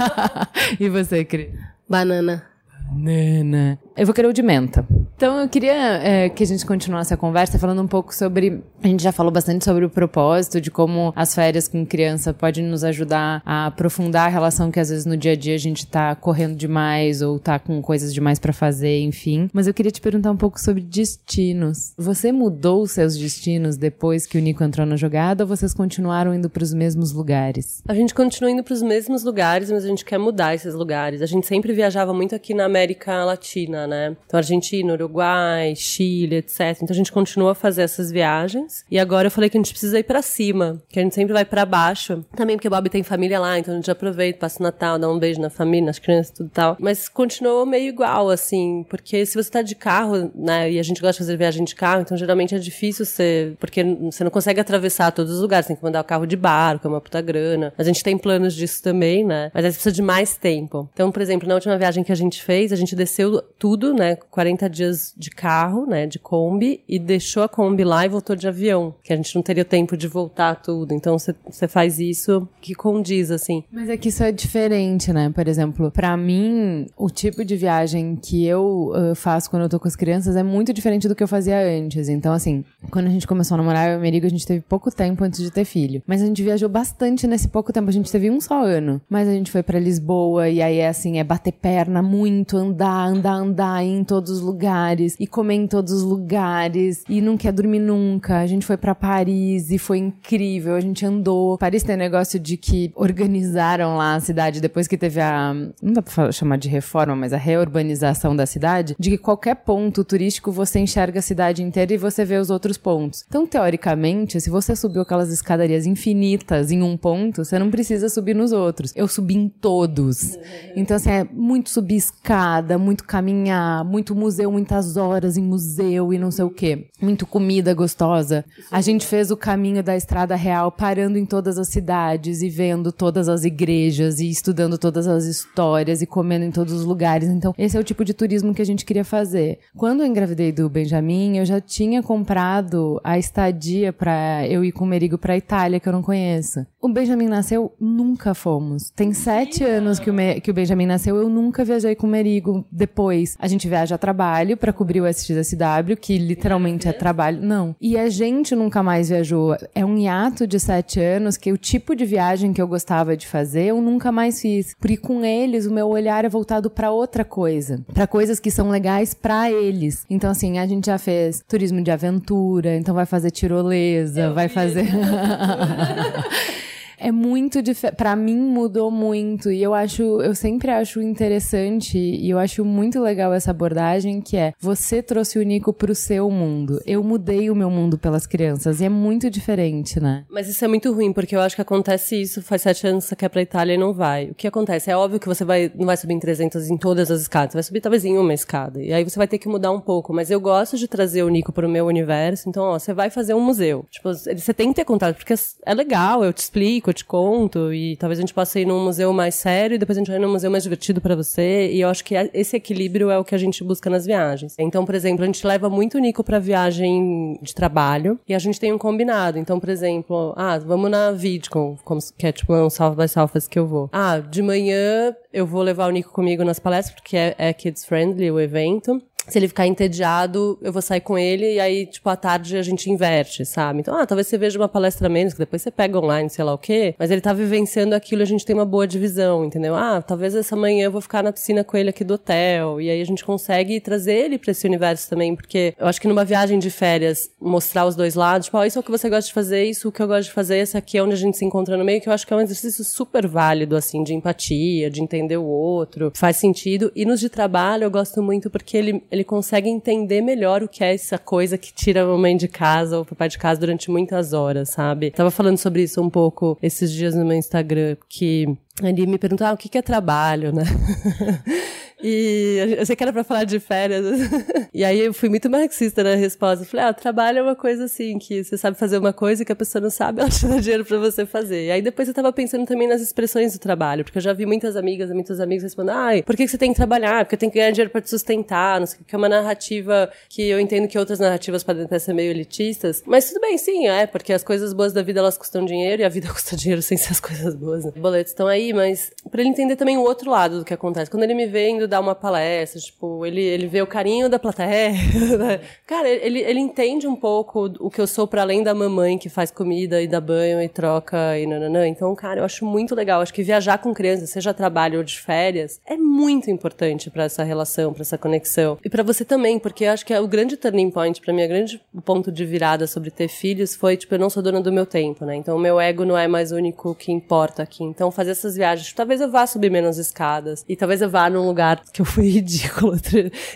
e 0.80 0.88
você, 0.88 1.24
Cris? 1.24 1.50
Banana. 1.88 2.44
Banana. 2.90 3.78
Eu 3.96 4.06
vou 4.06 4.14
querer 4.14 4.28
o 4.28 4.32
de 4.32 4.42
menta. 4.42 4.86
Então 5.16 5.40
eu 5.40 5.48
queria 5.48 5.72
é, 5.72 6.28
que 6.28 6.42
a 6.42 6.46
gente 6.46 6.66
continuasse 6.66 7.12
a 7.12 7.16
conversa 7.16 7.58
falando 7.58 7.80
um 7.80 7.86
pouco 7.86 8.14
sobre. 8.14 8.62
A 8.82 8.86
gente 8.86 9.02
já 9.02 9.10
falou 9.10 9.32
bastante 9.32 9.64
sobre 9.64 9.82
o 9.84 9.88
propósito, 9.88 10.60
de 10.60 10.70
como 10.70 11.10
as 11.16 11.34
férias 11.34 11.66
com 11.66 11.86
criança 11.86 12.34
podem 12.34 12.62
nos 12.62 12.84
ajudar 12.84 13.42
a 13.44 13.66
aprofundar 13.66 14.26
a 14.26 14.30
relação 14.30 14.70
que 14.70 14.78
às 14.78 14.90
vezes 14.90 15.06
no 15.06 15.16
dia 15.16 15.32
a 15.32 15.36
dia 15.36 15.54
a 15.54 15.58
gente 15.58 15.86
tá 15.86 16.14
correndo 16.14 16.54
demais 16.54 17.22
ou 17.22 17.38
tá 17.38 17.58
com 17.58 17.80
coisas 17.80 18.12
demais 18.12 18.38
para 18.38 18.52
fazer, 18.52 19.00
enfim. 19.00 19.48
Mas 19.54 19.66
eu 19.66 19.72
queria 19.72 19.90
te 19.90 20.02
perguntar 20.02 20.30
um 20.30 20.36
pouco 20.36 20.60
sobre 20.60 20.82
destinos. 20.82 21.94
Você 21.96 22.30
mudou 22.30 22.86
seus 22.86 23.16
destinos 23.16 23.78
depois 23.78 24.26
que 24.26 24.36
o 24.36 24.40
Nico 24.40 24.62
entrou 24.62 24.86
na 24.86 24.96
jogada 24.96 25.44
ou 25.44 25.48
vocês 25.48 25.72
continuaram 25.72 26.34
indo 26.34 26.50
para 26.50 26.62
os 26.62 26.74
mesmos 26.74 27.12
lugares? 27.12 27.82
A 27.88 27.94
gente 27.94 28.14
continua 28.14 28.50
indo 28.50 28.62
para 28.62 28.74
os 28.74 28.82
mesmos 28.82 29.24
lugares, 29.24 29.70
mas 29.70 29.82
a 29.82 29.88
gente 29.88 30.04
quer 30.04 30.18
mudar 30.18 30.54
esses 30.54 30.74
lugares. 30.74 31.22
A 31.22 31.26
gente 31.26 31.46
sempre 31.46 31.72
viajava 31.72 32.12
muito 32.12 32.34
aqui 32.34 32.52
na 32.52 32.66
América 32.66 33.24
Latina, 33.24 33.86
né? 33.86 34.14
Então 34.26 34.36
Argentina, 34.36 34.92
Uruguai, 34.92 35.05
Uruguai, 35.06 35.74
Chile, 35.74 36.36
etc. 36.36 36.60
Então 36.82 36.88
a 36.90 36.94
gente 36.94 37.12
continua 37.12 37.52
a 37.52 37.54
fazer 37.54 37.82
essas 37.82 38.10
viagens. 38.10 38.84
E 38.90 38.98
agora 38.98 39.26
eu 39.28 39.30
falei 39.30 39.48
que 39.48 39.56
a 39.56 39.60
gente 39.60 39.70
precisa 39.70 39.98
ir 39.98 40.04
para 40.04 40.20
cima, 40.22 40.82
que 40.88 40.98
a 40.98 41.02
gente 41.02 41.14
sempre 41.14 41.32
vai 41.32 41.44
para 41.44 41.64
baixo. 41.64 42.24
Também 42.36 42.56
porque 42.56 42.68
o 42.68 42.70
Bob 42.70 42.88
tem 42.88 43.02
família 43.02 43.38
lá, 43.38 43.58
então 43.58 43.74
a 43.74 43.76
gente 43.76 43.90
aproveita, 43.90 44.40
passa 44.40 44.60
o 44.60 44.62
Natal, 44.62 44.98
dá 44.98 45.08
um 45.08 45.18
beijo 45.18 45.40
na 45.40 45.50
família, 45.50 45.86
nas 45.86 45.98
crianças, 45.98 46.32
tudo 46.32 46.50
tal. 46.50 46.76
Mas 46.80 47.08
continua 47.08 47.64
meio 47.64 47.88
igual, 47.88 48.30
assim, 48.30 48.84
porque 48.88 49.24
se 49.24 49.34
você 49.34 49.50
tá 49.50 49.62
de 49.62 49.74
carro, 49.74 50.30
né, 50.34 50.70
e 50.70 50.78
a 50.78 50.82
gente 50.82 51.00
gosta 51.00 51.14
de 51.14 51.18
fazer 51.18 51.36
viagem 51.36 51.64
de 51.64 51.74
carro, 51.74 52.02
então 52.02 52.16
geralmente 52.16 52.54
é 52.54 52.58
difícil 52.58 53.04
você, 53.04 53.54
porque 53.58 53.82
você 53.84 54.24
não 54.24 54.30
consegue 54.30 54.60
atravessar 54.60 55.10
todos 55.12 55.32
os 55.32 55.40
lugares, 55.40 55.66
tem 55.66 55.76
que 55.76 55.82
mandar 55.82 56.00
o 56.00 56.04
carro 56.04 56.26
de 56.26 56.36
barco, 56.36 56.86
é 56.86 56.90
uma 56.90 57.00
puta 57.00 57.20
grana. 57.20 57.72
A 57.78 57.82
gente 57.82 58.02
tem 58.02 58.18
planos 58.18 58.54
disso 58.54 58.82
também, 58.82 59.24
né? 59.24 59.50
Mas 59.54 59.64
aí 59.64 59.70
precisa 59.70 59.92
de 59.92 60.02
mais 60.02 60.36
tempo. 60.36 60.88
Então, 60.92 61.10
por 61.10 61.22
exemplo, 61.22 61.48
na 61.48 61.54
última 61.54 61.76
viagem 61.78 62.02
que 62.02 62.12
a 62.12 62.16
gente 62.16 62.42
fez, 62.42 62.72
a 62.72 62.76
gente 62.76 62.94
desceu 62.94 63.42
tudo, 63.58 63.94
né, 63.94 64.16
40 64.30 64.68
dias 64.68 64.95
dias 64.96 65.12
de 65.16 65.30
carro, 65.30 65.86
né, 65.86 66.06
de 66.06 66.18
Kombi, 66.18 66.80
e 66.88 66.98
deixou 66.98 67.42
a 67.42 67.48
Kombi 67.48 67.84
lá 67.84 68.04
e 68.04 68.08
voltou 68.08 68.34
de 68.34 68.48
avião, 68.48 68.94
que 69.02 69.12
a 69.12 69.16
gente 69.16 69.34
não 69.34 69.42
teria 69.42 69.64
tempo 69.64 69.96
de 69.96 70.08
voltar 70.08 70.56
tudo. 70.56 70.94
Então 70.94 71.16
você 71.18 71.68
faz 71.68 71.98
isso 71.98 72.48
que 72.60 72.74
condiz, 72.74 73.30
assim. 73.30 73.62
Mas 73.70 73.88
é 73.88 73.96
que 73.96 74.08
isso 74.08 74.22
é 74.22 74.32
diferente, 74.32 75.12
né? 75.12 75.30
Por 75.30 75.46
exemplo, 75.46 75.90
para 75.90 76.16
mim, 76.16 76.86
o 76.96 77.10
tipo 77.10 77.44
de 77.44 77.56
viagem 77.56 78.16
que 78.16 78.46
eu 78.46 78.92
uh, 78.94 79.14
faço 79.14 79.50
quando 79.50 79.62
eu 79.62 79.68
tô 79.68 79.78
com 79.78 79.88
as 79.88 79.96
crianças 79.96 80.36
é 80.36 80.42
muito 80.42 80.72
diferente 80.72 81.08
do 81.08 81.14
que 81.14 81.22
eu 81.22 81.28
fazia 81.28 81.58
antes. 81.58 82.08
Então, 82.08 82.32
assim, 82.32 82.64
quando 82.90 83.06
a 83.06 83.10
gente 83.10 83.26
começou 83.26 83.54
a 83.56 83.58
namorar, 83.58 83.88
eu 83.88 83.94
e 83.94 83.98
o 83.98 84.00
Merigo, 84.00 84.26
a 84.26 84.30
gente 84.30 84.46
teve 84.46 84.60
pouco 84.60 84.90
tempo 84.90 85.22
antes 85.24 85.40
de 85.40 85.50
ter 85.50 85.64
filho. 85.64 86.02
Mas 86.06 86.22
a 86.22 86.26
gente 86.26 86.42
viajou 86.42 86.68
bastante 86.68 87.26
nesse 87.26 87.48
pouco 87.48 87.72
tempo. 87.72 87.88
A 87.88 87.92
gente 87.92 88.10
teve 88.10 88.30
um 88.30 88.40
só 88.40 88.64
ano. 88.64 89.00
Mas 89.08 89.28
a 89.28 89.32
gente 89.32 89.50
foi 89.50 89.62
para 89.62 89.78
Lisboa 89.78 90.48
e 90.48 90.62
aí 90.62 90.78
é 90.78 90.88
assim, 90.88 91.18
é 91.18 91.24
bater 91.24 91.52
perna 91.52 92.02
muito, 92.02 92.56
andar, 92.56 93.08
andar, 93.08 93.34
andar 93.34 93.84
em 93.84 94.04
todos 94.04 94.30
os 94.30 94.40
lugares 94.40 94.85
lugares 94.86 95.16
e 95.18 95.26
comer 95.26 95.54
em 95.54 95.66
todos 95.66 95.92
os 95.92 96.02
lugares 96.02 97.02
e 97.08 97.20
não 97.20 97.36
quer 97.36 97.52
dormir 97.52 97.80
nunca. 97.80 98.38
A 98.38 98.46
gente 98.46 98.64
foi 98.64 98.76
para 98.76 98.94
Paris 98.94 99.70
e 99.70 99.78
foi 99.78 99.98
incrível. 99.98 100.74
A 100.74 100.80
gente 100.80 101.04
andou. 101.04 101.58
Paris 101.58 101.82
tem 101.82 101.96
negócio 101.96 102.38
de 102.38 102.56
que 102.56 102.92
organizaram 102.94 103.96
lá 103.96 104.14
a 104.14 104.20
cidade 104.20 104.60
depois 104.60 104.86
que 104.86 104.96
teve 104.96 105.20
a. 105.20 105.54
Não 105.82 105.92
dá 105.92 106.02
pra 106.02 106.30
chamar 106.30 106.58
de 106.58 106.68
reforma, 106.68 107.16
mas 107.16 107.32
a 107.32 107.36
reurbanização 107.36 108.36
da 108.36 108.46
cidade. 108.46 108.94
De 108.98 109.10
que 109.10 109.18
qualquer 109.18 109.56
ponto 109.56 110.04
turístico 110.04 110.52
você 110.52 110.78
enxerga 110.78 111.18
a 111.18 111.22
cidade 111.22 111.62
inteira 111.62 111.94
e 111.94 111.96
você 111.96 112.24
vê 112.24 112.36
os 112.36 112.50
outros 112.50 112.76
pontos. 112.76 113.24
Então, 113.28 113.46
teoricamente, 113.46 114.40
se 114.40 114.50
você 114.50 114.76
subiu 114.76 115.02
aquelas 115.02 115.30
escadarias 115.30 115.86
infinitas 115.86 116.70
em 116.70 116.82
um 116.82 116.96
ponto, 116.96 117.44
você 117.44 117.58
não 117.58 117.70
precisa 117.70 118.08
subir 118.08 118.34
nos 118.34 118.52
outros. 118.52 118.92
Eu 118.94 119.08
subi 119.08 119.34
em 119.34 119.48
todos. 119.48 120.36
Então, 120.74 120.96
assim, 120.96 121.10
é 121.10 121.24
muito 121.24 121.70
subir 121.70 121.96
escada, 121.96 122.78
muito 122.78 123.04
caminhar, 123.04 123.84
muito 123.84 124.14
museu, 124.14 124.50
muitas 124.76 124.96
horas 124.96 125.36
em 125.36 125.42
museu 125.42 126.12
e 126.12 126.18
não 126.18 126.30
sei 126.30 126.44
o 126.44 126.50
quê. 126.50 126.86
Muito 127.00 127.26
comida 127.26 127.72
gostosa. 127.72 128.44
A 128.70 128.80
gente 128.80 129.06
fez 129.06 129.30
o 129.30 129.36
caminho 129.36 129.82
da 129.82 129.96
Estrada 129.96 130.36
Real 130.36 130.70
parando 130.70 131.16
em 131.16 131.24
todas 131.24 131.58
as 131.58 131.68
cidades 131.68 132.42
e 132.42 132.50
vendo 132.50 132.92
todas 132.92 133.28
as 133.28 133.44
igrejas 133.44 134.20
e 134.20 134.28
estudando 134.28 134.76
todas 134.76 135.06
as 135.06 135.24
histórias 135.24 136.02
e 136.02 136.06
comendo 136.06 136.44
em 136.44 136.50
todos 136.50 136.74
os 136.74 136.84
lugares. 136.84 137.28
Então, 137.28 137.54
esse 137.56 137.76
é 137.76 137.80
o 137.80 137.84
tipo 137.84 138.04
de 138.04 138.12
turismo 138.12 138.54
que 138.54 138.62
a 138.62 138.66
gente 138.66 138.84
queria 138.84 139.04
fazer. 139.04 139.60
Quando 139.74 140.00
eu 140.00 140.06
engravidei 140.06 140.52
do 140.52 140.68
Benjamin, 140.68 141.38
eu 141.38 141.46
já 141.46 141.60
tinha 141.60 142.02
comprado 142.02 143.00
a 143.02 143.18
estadia 143.18 143.92
para 143.92 144.46
eu 144.46 144.64
ir 144.64 144.72
com 144.72 144.84
o 144.84 144.88
Merigo 144.88 145.16
pra 145.16 145.36
Itália, 145.36 145.80
que 145.80 145.88
eu 145.88 145.92
não 145.92 146.02
conheço. 146.02 146.66
O 146.80 146.88
Benjamin 146.88 147.26
nasceu, 147.26 147.72
nunca 147.80 148.34
fomos. 148.34 148.90
Tem 148.90 149.12
sete 149.12 149.64
anos 149.64 149.98
que 149.98 150.10
o, 150.10 150.14
Me 150.14 150.40
que 150.40 150.50
o 150.50 150.54
Benjamin 150.54 150.86
nasceu, 150.86 151.16
eu 151.16 151.28
nunca 151.28 151.64
viajei 151.64 151.94
com 151.94 152.06
o 152.06 152.10
Merigo 152.10 152.64
depois. 152.70 153.36
A 153.38 153.48
gente 153.48 153.68
viaja 153.68 153.94
a 153.94 153.98
trabalho 153.98 154.56
para 154.66 154.72
cobrir 154.72 155.00
o 155.00 155.06
SXSW, 155.06 155.96
que 156.00 156.18
literalmente 156.18 156.88
é 156.88 156.92
trabalho. 156.92 157.40
Não. 157.40 157.76
E 157.80 157.96
a 157.96 158.08
gente 158.08 158.56
nunca 158.56 158.82
mais 158.82 159.10
viajou. 159.10 159.56
É 159.72 159.84
um 159.84 159.96
hiato 159.96 160.44
de 160.44 160.58
sete 160.58 160.98
anos 160.98 161.36
que 161.36 161.52
o 161.52 161.56
tipo 161.56 161.94
de 161.94 162.04
viagem 162.04 162.52
que 162.52 162.60
eu 162.60 162.66
gostava 162.66 163.16
de 163.16 163.28
fazer, 163.28 163.66
eu 163.66 163.80
nunca 163.80 164.10
mais 164.10 164.40
fiz. 164.40 164.74
Porque 164.80 164.96
com 164.96 165.24
eles, 165.24 165.66
o 165.66 165.72
meu 165.72 165.86
olhar 165.88 166.24
é 166.24 166.28
voltado 166.28 166.68
para 166.68 166.90
outra 166.90 167.24
coisa. 167.24 167.80
para 167.94 168.08
coisas 168.08 168.40
que 168.40 168.50
são 168.50 168.68
legais 168.68 169.14
para 169.14 169.52
eles. 169.52 170.04
Então, 170.10 170.30
assim, 170.30 170.58
a 170.58 170.66
gente 170.66 170.86
já 170.86 170.98
fez 170.98 171.44
turismo 171.46 171.80
de 171.80 171.92
aventura, 171.92 172.74
então 172.74 172.92
vai 172.92 173.06
fazer 173.06 173.30
tirolesa, 173.30 174.20
eu 174.22 174.34
vai 174.34 174.48
fazer. 174.48 174.86
é 176.98 177.12
muito 177.12 177.62
diferente. 177.62 177.96
Pra 177.96 178.16
mim 178.16 178.36
mudou 178.36 178.90
muito. 178.90 179.50
E 179.50 179.62
eu 179.62 179.74
acho, 179.74 180.02
eu 180.22 180.34
sempre 180.34 180.70
acho 180.70 181.00
interessante 181.00 181.98
e 181.98 182.30
eu 182.30 182.38
acho 182.38 182.64
muito 182.64 183.00
legal 183.00 183.32
essa 183.32 183.50
abordagem 183.50 184.20
que 184.20 184.36
é 184.36 184.52
você 184.60 185.02
trouxe 185.02 185.38
o 185.38 185.42
Nico 185.42 185.72
pro 185.72 185.94
seu 185.94 186.30
mundo. 186.30 186.80
Eu 186.86 187.02
mudei 187.02 187.50
o 187.50 187.54
meu 187.54 187.70
mundo 187.70 187.98
pelas 187.98 188.26
crianças. 188.26 188.80
E 188.80 188.84
é 188.84 188.88
muito 188.88 189.30
diferente, 189.30 190.00
né? 190.00 190.24
Mas 190.28 190.48
isso 190.48 190.64
é 190.64 190.68
muito 190.68 190.92
ruim, 190.92 191.12
porque 191.12 191.36
eu 191.36 191.40
acho 191.40 191.56
que 191.56 191.62
acontece 191.62 192.20
isso, 192.20 192.42
faz 192.42 192.62
sete 192.62 192.86
anos 192.86 193.04
que 193.04 193.10
você 193.10 193.16
quer 193.16 193.28
pra 193.28 193.42
Itália 193.42 193.74
e 193.74 193.78
não 193.78 193.92
vai. 193.92 194.30
O 194.30 194.34
que 194.34 194.46
acontece? 194.46 194.90
É 194.90 194.96
óbvio 194.96 195.20
que 195.20 195.28
você 195.28 195.44
vai, 195.44 195.70
não 195.74 195.86
vai 195.86 195.96
subir 195.96 196.14
em 196.14 196.20
300 196.20 196.70
em 196.70 196.76
todas 196.76 197.10
as 197.10 197.22
escadas, 197.22 197.52
você 197.52 197.56
vai 197.56 197.62
subir 197.62 197.80
talvez 197.80 198.04
em 198.04 198.16
uma 198.16 198.34
escada. 198.34 198.82
E 198.82 198.92
aí 198.92 199.04
você 199.04 199.18
vai 199.18 199.28
ter 199.28 199.38
que 199.38 199.48
mudar 199.48 199.70
um 199.70 199.80
pouco. 199.80 200.12
Mas 200.12 200.30
eu 200.30 200.40
gosto 200.40 200.76
de 200.76 200.88
trazer 200.88 201.22
o 201.22 201.28
Nico 201.28 201.52
pro 201.52 201.68
meu 201.68 201.86
universo. 201.86 202.48
Então, 202.48 202.64
ó, 202.64 202.78
você 202.78 202.92
vai 202.92 203.10
fazer 203.10 203.34
um 203.34 203.40
museu. 203.40 203.86
Tipo, 203.90 204.12
você 204.12 204.54
tem 204.54 204.68
que 204.68 204.76
ter 204.76 204.84
contato, 204.84 205.16
porque 205.16 205.34
é 205.64 205.74
legal, 205.74 206.24
eu 206.24 206.32
te 206.32 206.38
explico, 206.38 206.85
eu 206.90 206.94
te 206.94 207.04
conto, 207.04 207.72
e 207.72 207.96
talvez 207.96 208.18
a 208.18 208.22
gente 208.22 208.34
possa 208.34 208.60
ir 208.60 208.66
num 208.66 208.84
museu 208.84 209.12
mais 209.12 209.34
sério 209.34 209.74
e 209.74 209.78
depois 209.78 209.96
a 209.96 210.00
gente 210.00 210.10
vai 210.10 210.18
num 210.18 210.30
museu 210.30 210.50
mais 210.50 210.62
divertido 210.62 211.00
para 211.00 211.14
você. 211.14 211.70
E 211.70 211.80
eu 211.80 211.88
acho 211.88 212.04
que 212.04 212.14
esse 212.32 212.56
equilíbrio 212.56 213.10
é 213.10 213.18
o 213.18 213.24
que 213.24 213.34
a 213.34 213.38
gente 213.38 213.62
busca 213.62 213.88
nas 213.90 214.06
viagens. 214.06 214.54
Então, 214.58 214.84
por 214.84 214.94
exemplo, 214.94 215.22
a 215.22 215.26
gente 215.26 215.46
leva 215.46 215.68
muito 215.68 215.96
o 215.96 216.00
Nico 216.00 216.22
pra 216.22 216.38
viagem 216.38 217.38
de 217.42 217.54
trabalho 217.54 218.18
e 218.28 218.34
a 218.34 218.38
gente 218.38 218.60
tem 218.60 218.72
um 218.72 218.78
combinado. 218.78 219.38
Então, 219.38 219.58
por 219.58 219.68
exemplo, 219.68 220.32
ah, 220.36 220.58
vamos 220.58 220.90
na 220.90 221.10
VidCon, 221.12 221.76
que 222.16 222.26
é 222.26 222.32
tipo 222.32 222.54
um 222.54 222.70
South 222.70 222.94
by 222.94 223.08
Southwest 223.08 223.48
que 223.48 223.58
eu 223.58 223.66
vou. 223.66 223.88
Ah, 223.92 224.18
de 224.18 224.42
manhã 224.42 225.14
eu 225.32 225.46
vou 225.46 225.62
levar 225.62 225.88
o 225.88 225.90
Nico 225.90 226.12
comigo 226.12 226.44
nas 226.44 226.58
palestras, 226.58 226.94
porque 226.94 227.16
é, 227.16 227.34
é 227.38 227.52
kids 227.52 227.84
friendly 227.84 228.30
o 228.30 228.40
evento 228.40 229.02
se 229.28 229.38
ele 229.38 229.48
ficar 229.48 229.66
entediado, 229.66 230.58
eu 230.62 230.72
vou 230.72 230.82
sair 230.82 231.00
com 231.00 231.18
ele 231.18 231.54
e 231.54 231.60
aí, 231.60 231.86
tipo, 231.86 232.08
à 232.08 232.16
tarde 232.16 232.56
a 232.56 232.62
gente 232.62 232.90
inverte, 232.90 233.44
sabe? 233.44 233.80
Então, 233.80 233.96
ah, 233.96 234.06
talvez 234.06 234.26
você 234.26 234.38
veja 234.38 234.58
uma 234.58 234.68
palestra 234.68 235.08
menos, 235.08 235.32
que 235.32 235.38
depois 235.38 235.62
você 235.62 235.70
pega 235.70 235.98
online, 235.98 236.30
sei 236.30 236.44
lá 236.44 236.54
o 236.54 236.58
quê, 236.58 236.94
mas 236.98 237.10
ele 237.10 237.20
tá 237.20 237.32
vivenciando 237.32 237.94
aquilo 237.94 238.22
e 238.22 238.24
a 238.24 238.26
gente 238.26 238.44
tem 238.44 238.54
uma 238.54 238.64
boa 238.64 238.86
divisão, 238.86 239.44
entendeu? 239.44 239.74
Ah, 239.74 240.02
talvez 240.02 240.34
essa 240.34 240.56
manhã 240.56 240.84
eu 240.84 240.90
vou 240.90 241.00
ficar 241.00 241.22
na 241.22 241.32
piscina 241.32 241.64
com 241.64 241.76
ele 241.76 241.90
aqui 241.90 242.04
do 242.04 242.14
hotel, 242.14 242.80
e 242.80 242.90
aí 242.90 243.00
a 243.00 243.04
gente 243.04 243.24
consegue 243.24 243.80
trazer 243.80 244.14
ele 244.14 244.38
pra 244.38 244.50
esse 244.50 244.66
universo 244.66 245.08
também, 245.08 245.34
porque 245.34 245.74
eu 245.78 245.86
acho 245.86 246.00
que 246.00 246.08
numa 246.08 246.24
viagem 246.24 246.58
de 246.58 246.70
férias, 246.70 247.30
mostrar 247.40 247.86
os 247.86 247.96
dois 247.96 248.14
lados, 248.14 248.46
tipo, 248.46 248.58
oh, 248.58 248.64
isso 248.64 248.78
é 248.78 248.80
o 248.80 248.82
que 248.82 248.90
você 248.90 249.08
gosta 249.08 249.26
de 249.28 249.34
fazer, 249.34 249.64
isso 249.64 249.86
é 249.86 249.88
o 249.88 249.92
que 249.92 250.02
eu 250.02 250.06
gosto 250.06 250.28
de 250.28 250.32
fazer, 250.32 250.58
esse 250.58 250.76
aqui 250.76 250.98
é 250.98 251.02
onde 251.02 251.14
a 251.14 251.18
gente 251.18 251.36
se 251.36 251.44
encontra 251.44 251.76
no 251.76 251.84
meio, 251.84 252.00
que 252.00 252.08
eu 252.08 252.12
acho 252.12 252.26
que 252.26 252.32
é 252.32 252.36
um 252.36 252.40
exercício 252.40 252.84
super 252.84 253.26
válido, 253.26 253.76
assim, 253.76 254.02
de 254.02 254.14
empatia, 254.14 254.90
de 254.90 255.02
entender 255.02 255.36
o 255.36 255.44
outro, 255.44 256.12
faz 256.14 256.36
sentido, 256.36 256.92
e 256.94 257.04
nos 257.04 257.20
de 257.20 257.28
trabalho 257.28 257.84
eu 257.84 257.90
gosto 257.90 258.22
muito 258.22 258.50
porque 258.50 258.76
ele 258.76 259.15
ele 259.16 259.24
consegue 259.24 259.68
entender 259.68 260.20
melhor 260.20 260.62
o 260.62 260.68
que 260.68 260.84
é 260.84 260.94
essa 260.94 261.18
coisa 261.18 261.56
que 261.56 261.72
tira 261.72 262.02
a 262.02 262.06
mamãe 262.06 262.36
de 262.36 262.46
casa 262.46 262.96
ou 262.96 263.02
o 263.02 263.06
papai 263.06 263.28
de 263.28 263.38
casa 263.38 263.60
durante 263.60 263.90
muitas 263.90 264.32
horas, 264.32 264.70
sabe? 264.70 265.10
Tava 265.10 265.30
falando 265.30 265.56
sobre 265.56 265.82
isso 265.82 266.00
um 266.02 266.10
pouco 266.10 266.58
esses 266.62 266.92
dias 266.92 267.14
no 267.14 267.24
meu 267.24 267.36
Instagram, 267.36 267.96
que 268.08 268.56
ele 268.82 269.06
me 269.06 269.18
perguntou, 269.18 269.46
ah, 269.46 269.52
o 269.52 269.56
que 269.56 269.76
é 269.76 269.82
trabalho, 269.82 270.52
né? 270.52 270.64
E 272.02 272.76
eu 272.78 272.84
sei 272.84 272.94
que 272.94 273.02
era 273.02 273.12
pra 273.12 273.24
falar 273.24 273.44
de 273.44 273.58
férias. 273.58 274.04
e 274.72 274.84
aí 274.84 275.00
eu 275.00 275.14
fui 275.14 275.28
muito 275.28 275.48
marxista 275.48 276.04
na 276.04 276.14
resposta. 276.14 276.64
Eu 276.64 276.68
falei, 276.68 276.86
ah, 276.86 276.92
trabalho 276.92 277.38
é 277.38 277.42
uma 277.42 277.56
coisa 277.56 277.84
assim, 277.84 278.18
que 278.18 278.44
você 278.44 278.56
sabe 278.58 278.78
fazer 278.78 278.98
uma 278.98 279.12
coisa 279.12 279.44
que 279.44 279.52
a 279.52 279.56
pessoa 279.56 279.80
não 279.80 279.90
sabe, 279.90 280.20
ela 280.22 280.30
te 280.30 280.46
dá 280.46 280.58
dinheiro 280.58 280.84
pra 280.84 280.98
você 280.98 281.24
fazer. 281.24 281.66
E 281.66 281.70
aí 281.70 281.82
depois 281.82 282.06
eu 282.06 282.14
tava 282.14 282.32
pensando 282.32 282.66
também 282.66 282.86
nas 282.86 283.00
expressões 283.00 283.54
do 283.54 283.58
trabalho, 283.58 284.04
porque 284.04 284.18
eu 284.18 284.22
já 284.22 284.32
vi 284.32 284.44
muitas 284.44 284.76
amigas, 284.76 285.10
muitos 285.10 285.40
amigos 285.40 285.62
respondendo, 285.64 285.96
ai, 285.96 286.22
por 286.22 286.36
que 286.36 286.46
você 286.46 286.58
tem 286.58 286.70
que 286.70 286.76
trabalhar? 286.76 287.24
Porque 287.24 287.36
tem 287.36 287.48
que 287.48 287.58
ganhar 287.58 287.70
dinheiro 287.70 287.90
pra 287.90 288.00
te 288.00 288.10
sustentar, 288.10 288.78
não 288.78 288.86
sei 288.86 289.00
o 289.00 289.04
que, 289.04 289.14
é 289.14 289.18
uma 289.18 289.28
narrativa 289.28 290.10
que 290.28 290.42
eu 290.42 290.60
entendo 290.60 290.88
que 290.88 290.98
outras 290.98 291.18
narrativas 291.18 291.64
podem 291.64 291.84
até 291.84 291.98
ser 291.98 292.12
meio 292.12 292.30
elitistas. 292.30 293.02
Mas 293.06 293.28
tudo 293.28 293.40
bem, 293.40 293.56
sim, 293.56 293.88
é, 293.88 294.06
porque 294.06 294.32
as 294.32 294.44
coisas 294.44 294.72
boas 294.74 294.92
da 294.92 295.02
vida 295.02 295.20
elas 295.20 295.38
custam 295.38 295.64
dinheiro 295.64 296.02
e 296.02 296.04
a 296.04 296.08
vida 296.08 296.28
custa 296.28 296.56
dinheiro 296.56 296.82
sem 296.82 296.98
ser 296.98 297.12
as 297.12 297.20
coisas 297.20 297.54
boas. 297.54 297.84
Né? 297.86 297.92
Boletos 297.96 298.32
estão 298.32 298.46
aí, 298.46 298.65
mas 298.72 299.12
para 299.30 299.40
ele 299.40 299.50
entender 299.50 299.76
também 299.76 299.96
o 299.96 300.02
outro 300.02 300.30
lado 300.30 300.58
do 300.58 300.64
que 300.64 300.74
acontece. 300.74 301.10
Quando 301.10 301.22
ele 301.22 301.34
me 301.34 301.46
vendo 301.46 301.88
dar 301.88 302.00
uma 302.00 302.14
palestra, 302.14 302.80
tipo, 302.80 303.24
ele, 303.24 303.42
ele 303.42 303.66
vê 303.66 303.82
o 303.82 303.86
carinho 303.86 304.28
da 304.28 304.38
plateia. 304.38 304.92
Né? 305.36 305.60
Cara, 305.86 306.08
ele, 306.08 306.40
ele 306.40 306.60
entende 306.60 307.06
um 307.06 307.16
pouco 307.16 307.64
o 307.80 307.90
que 307.90 308.00
eu 308.00 308.06
sou 308.06 308.26
para 308.26 308.42
além 308.42 308.62
da 308.62 308.74
mamãe 308.74 309.18
que 309.18 309.28
faz 309.28 309.50
comida 309.50 310.00
e 310.00 310.06
dá 310.06 310.20
banho 310.20 310.62
e 310.62 310.68
troca 310.68 311.38
e 311.38 311.46
nananã. 311.46 311.86
Então, 311.86 312.14
cara, 312.14 312.40
eu 312.40 312.44
acho 312.44 312.64
muito 312.64 312.94
legal. 312.94 313.20
Acho 313.20 313.34
que 313.34 313.42
viajar 313.42 313.78
com 313.78 313.92
criança, 313.92 314.26
seja 314.26 314.54
trabalho 314.54 314.98
ou 314.98 315.04
de 315.04 315.18
férias, 315.20 315.80
é 315.86 315.96
muito 315.96 316.50
importante 316.50 317.10
para 317.10 317.24
essa 317.24 317.42
relação, 317.42 317.92
para 317.92 318.02
essa 318.02 318.16
conexão. 318.16 318.78
E 318.84 318.88
para 318.88 319.02
você 319.02 319.24
também, 319.24 319.58
porque 319.58 319.84
eu 319.84 319.90
acho 319.90 320.06
que 320.06 320.14
é 320.14 320.20
o 320.20 320.26
grande 320.26 320.56
turning 320.56 320.90
point 320.90 321.20
para 321.20 321.34
mim, 321.34 321.44
o 321.44 321.48
grande 321.48 321.80
ponto 322.04 322.32
de 322.32 322.44
virada 322.44 322.86
sobre 322.86 323.10
ter 323.10 323.28
filhos 323.28 323.74
foi, 323.74 323.96
tipo, 323.96 324.14
eu 324.14 324.18
não 324.18 324.30
sou 324.30 324.42
dona 324.42 324.60
do 324.60 324.72
meu 324.72 324.86
tempo, 324.86 325.24
né? 325.24 325.36
Então, 325.36 325.56
o 325.56 325.60
meu 325.60 325.80
ego 325.80 326.04
não 326.04 326.16
é 326.16 326.26
mais 326.28 326.52
o 326.52 326.56
único 326.56 326.94
que 326.94 327.12
importa 327.12 327.62
aqui. 327.62 327.84
Então, 327.84 328.10
fazer 328.10 328.30
essas 328.30 328.55
viagens, 328.56 328.92
talvez 328.92 329.20
eu 329.20 329.30
vá 329.30 329.46
subir 329.46 329.70
menos 329.70 329.98
escadas 329.98 330.64
e 330.68 330.76
talvez 330.76 331.02
eu 331.02 331.10
vá 331.10 331.28
num 331.30 331.46
lugar 331.46 331.82
que 331.92 332.00
eu 332.00 332.06
fui 332.06 332.28
ridículo, 332.30 332.96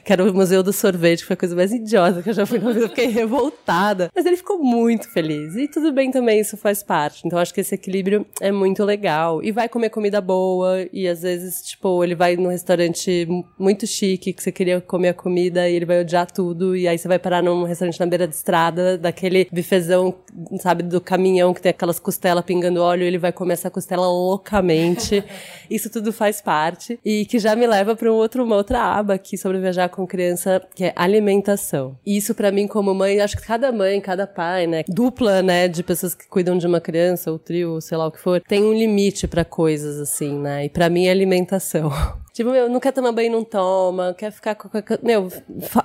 que 0.04 0.12
era 0.12 0.24
o 0.24 0.34
Museu 0.34 0.62
do 0.62 0.72
Sorvete, 0.72 1.20
que 1.20 1.26
foi 1.26 1.34
a 1.34 1.36
coisa 1.36 1.56
mais 1.56 1.72
idiota 1.72 2.22
que 2.22 2.30
eu 2.30 2.34
já 2.34 2.46
fui 2.46 2.58
na 2.58 2.72
vida, 2.72 2.86
eu 2.86 2.88
fiquei 2.88 3.06
revoltada. 3.06 4.10
Mas 4.14 4.26
ele 4.26 4.36
ficou 4.36 4.58
muito 4.58 5.10
feliz. 5.10 5.54
E 5.56 5.68
tudo 5.68 5.92
bem 5.92 6.10
também, 6.10 6.40
isso 6.40 6.56
faz 6.56 6.82
parte. 6.82 7.22
Então 7.24 7.38
acho 7.38 7.52
que 7.52 7.60
esse 7.60 7.74
equilíbrio 7.74 8.26
é 8.40 8.52
muito 8.52 8.84
legal. 8.84 9.42
E 9.42 9.52
vai 9.52 9.68
comer 9.68 9.90
comida 9.90 10.20
boa, 10.20 10.86
e 10.92 11.08
às 11.08 11.22
vezes, 11.22 11.62
tipo, 11.62 12.02
ele 12.02 12.14
vai 12.14 12.36
num 12.36 12.48
restaurante 12.48 13.26
muito 13.58 13.86
chique, 13.86 14.32
que 14.32 14.42
você 14.42 14.52
queria 14.52 14.80
comer 14.80 15.08
a 15.10 15.14
comida, 15.14 15.68
e 15.68 15.74
ele 15.74 15.84
vai 15.84 16.00
odiar 16.00 16.30
tudo, 16.30 16.76
e 16.76 16.86
aí 16.86 16.98
você 16.98 17.08
vai 17.08 17.18
parar 17.18 17.42
num 17.42 17.64
restaurante 17.64 18.00
na 18.00 18.06
beira 18.06 18.26
de 18.26 18.34
estrada, 18.34 18.98
daquele 18.98 19.48
bifezão, 19.52 20.14
sabe, 20.60 20.82
do 20.82 21.00
caminhão 21.00 21.54
que 21.54 21.60
tem 21.60 21.70
aquelas 21.70 21.98
costelas 21.98 22.44
pingando 22.44 22.82
óleo, 22.82 23.04
e 23.04 23.06
ele 23.06 23.18
vai 23.18 23.32
comer 23.32 23.54
essa 23.54 23.70
costela 23.70 24.06
loucamente. 24.06 24.89
Isso 25.70 25.90
tudo 25.90 26.12
faz 26.12 26.40
parte. 26.40 26.98
E 27.04 27.24
que 27.26 27.38
já 27.38 27.54
me 27.54 27.66
leva 27.66 27.94
para 27.94 28.10
um 28.10 28.14
outro, 28.14 28.44
uma 28.44 28.56
outra 28.56 28.80
aba 28.82 29.14
aqui 29.14 29.38
sobre 29.38 29.58
viajar 29.58 29.88
com 29.88 30.06
criança, 30.06 30.60
que 30.74 30.84
é 30.84 30.92
alimentação. 30.96 31.96
Isso 32.04 32.34
para 32.34 32.50
mim 32.50 32.66
como 32.66 32.94
mãe, 32.94 33.20
acho 33.20 33.36
que 33.36 33.46
cada 33.46 33.70
mãe, 33.70 34.00
cada 34.00 34.26
pai, 34.26 34.66
né, 34.66 34.84
dupla, 34.88 35.42
né, 35.42 35.68
de 35.68 35.82
pessoas 35.82 36.14
que 36.14 36.26
cuidam 36.28 36.58
de 36.58 36.66
uma 36.66 36.80
criança, 36.80 37.30
ou 37.30 37.38
trio, 37.38 37.80
sei 37.80 37.96
lá 37.96 38.06
o 38.06 38.12
que 38.12 38.20
for, 38.20 38.40
tem 38.40 38.62
um 38.62 38.72
limite 38.72 39.28
para 39.28 39.44
coisas 39.44 39.98
assim, 39.98 40.38
né? 40.38 40.64
E 40.64 40.68
para 40.68 40.88
mim 40.88 41.06
é 41.06 41.10
alimentação. 41.10 41.90
Tipo, 42.32 42.50
meu, 42.50 42.68
não 42.68 42.80
quer 42.80 42.92
tomar 42.92 43.12
banho, 43.12 43.32
não 43.32 43.44
toma, 43.44 44.14
quer 44.16 44.30
ficar 44.30 44.54
com. 44.54 44.68
Meu, 45.02 45.28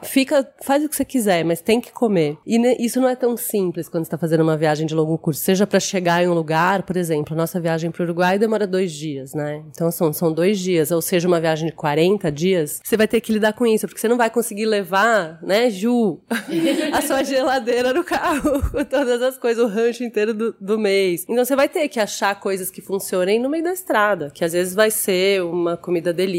fica, 0.03 0.47
faz 0.61 0.83
o 0.83 0.89
que 0.89 0.95
você 0.95 1.05
quiser, 1.05 1.43
mas 1.43 1.61
tem 1.61 1.81
que 1.81 1.91
comer. 1.91 2.37
E 2.45 2.57
isso 2.83 2.99
não 3.01 3.09
é 3.09 3.15
tão 3.15 3.35
simples 3.35 3.89
quando 3.89 4.05
você 4.05 4.11
tá 4.11 4.17
fazendo 4.17 4.41
uma 4.41 4.57
viagem 4.57 4.85
de 4.85 4.93
longo 4.95 5.17
curso. 5.17 5.41
Seja 5.41 5.65
pra 5.65 5.79
chegar 5.79 6.23
em 6.23 6.27
um 6.27 6.33
lugar, 6.33 6.83
por 6.83 6.97
exemplo, 6.97 7.33
a 7.33 7.37
nossa 7.37 7.59
viagem 7.59 7.91
pro 7.91 8.03
Uruguai 8.03 8.37
demora 8.37 8.67
dois 8.67 8.91
dias, 8.91 9.33
né? 9.33 9.63
Então 9.69 9.91
são, 9.91 10.13
são 10.13 10.31
dois 10.31 10.59
dias, 10.59 10.91
ou 10.91 11.01
seja, 11.01 11.27
uma 11.27 11.39
viagem 11.39 11.67
de 11.67 11.75
40 11.75 12.31
dias, 12.31 12.79
você 12.83 12.97
vai 12.97 13.07
ter 13.07 13.21
que 13.21 13.33
lidar 13.33 13.53
com 13.53 13.65
isso, 13.65 13.87
porque 13.87 13.99
você 13.99 14.07
não 14.07 14.17
vai 14.17 14.29
conseguir 14.29 14.65
levar, 14.65 15.39
né, 15.41 15.69
Ju, 15.69 16.19
a 16.93 17.01
sua 17.01 17.23
geladeira 17.23 17.93
no 17.93 18.03
carro, 18.03 18.61
com 18.71 18.83
todas 18.85 19.21
as 19.21 19.37
coisas, 19.37 19.63
o 19.63 19.67
rancho 19.67 20.03
inteiro 20.03 20.33
do, 20.33 20.55
do 20.59 20.77
mês. 20.77 21.25
Então 21.27 21.43
você 21.43 21.55
vai 21.55 21.69
ter 21.69 21.87
que 21.87 21.99
achar 21.99 22.39
coisas 22.39 22.69
que 22.69 22.81
funcionem 22.81 23.39
no 23.39 23.49
meio 23.49 23.63
da 23.63 23.73
estrada, 23.73 24.31
que 24.33 24.43
às 24.43 24.53
vezes 24.53 24.73
vai 24.73 24.91
ser 24.91 25.43
uma 25.43 25.77
comida 25.77 26.13
delícia, 26.13 26.34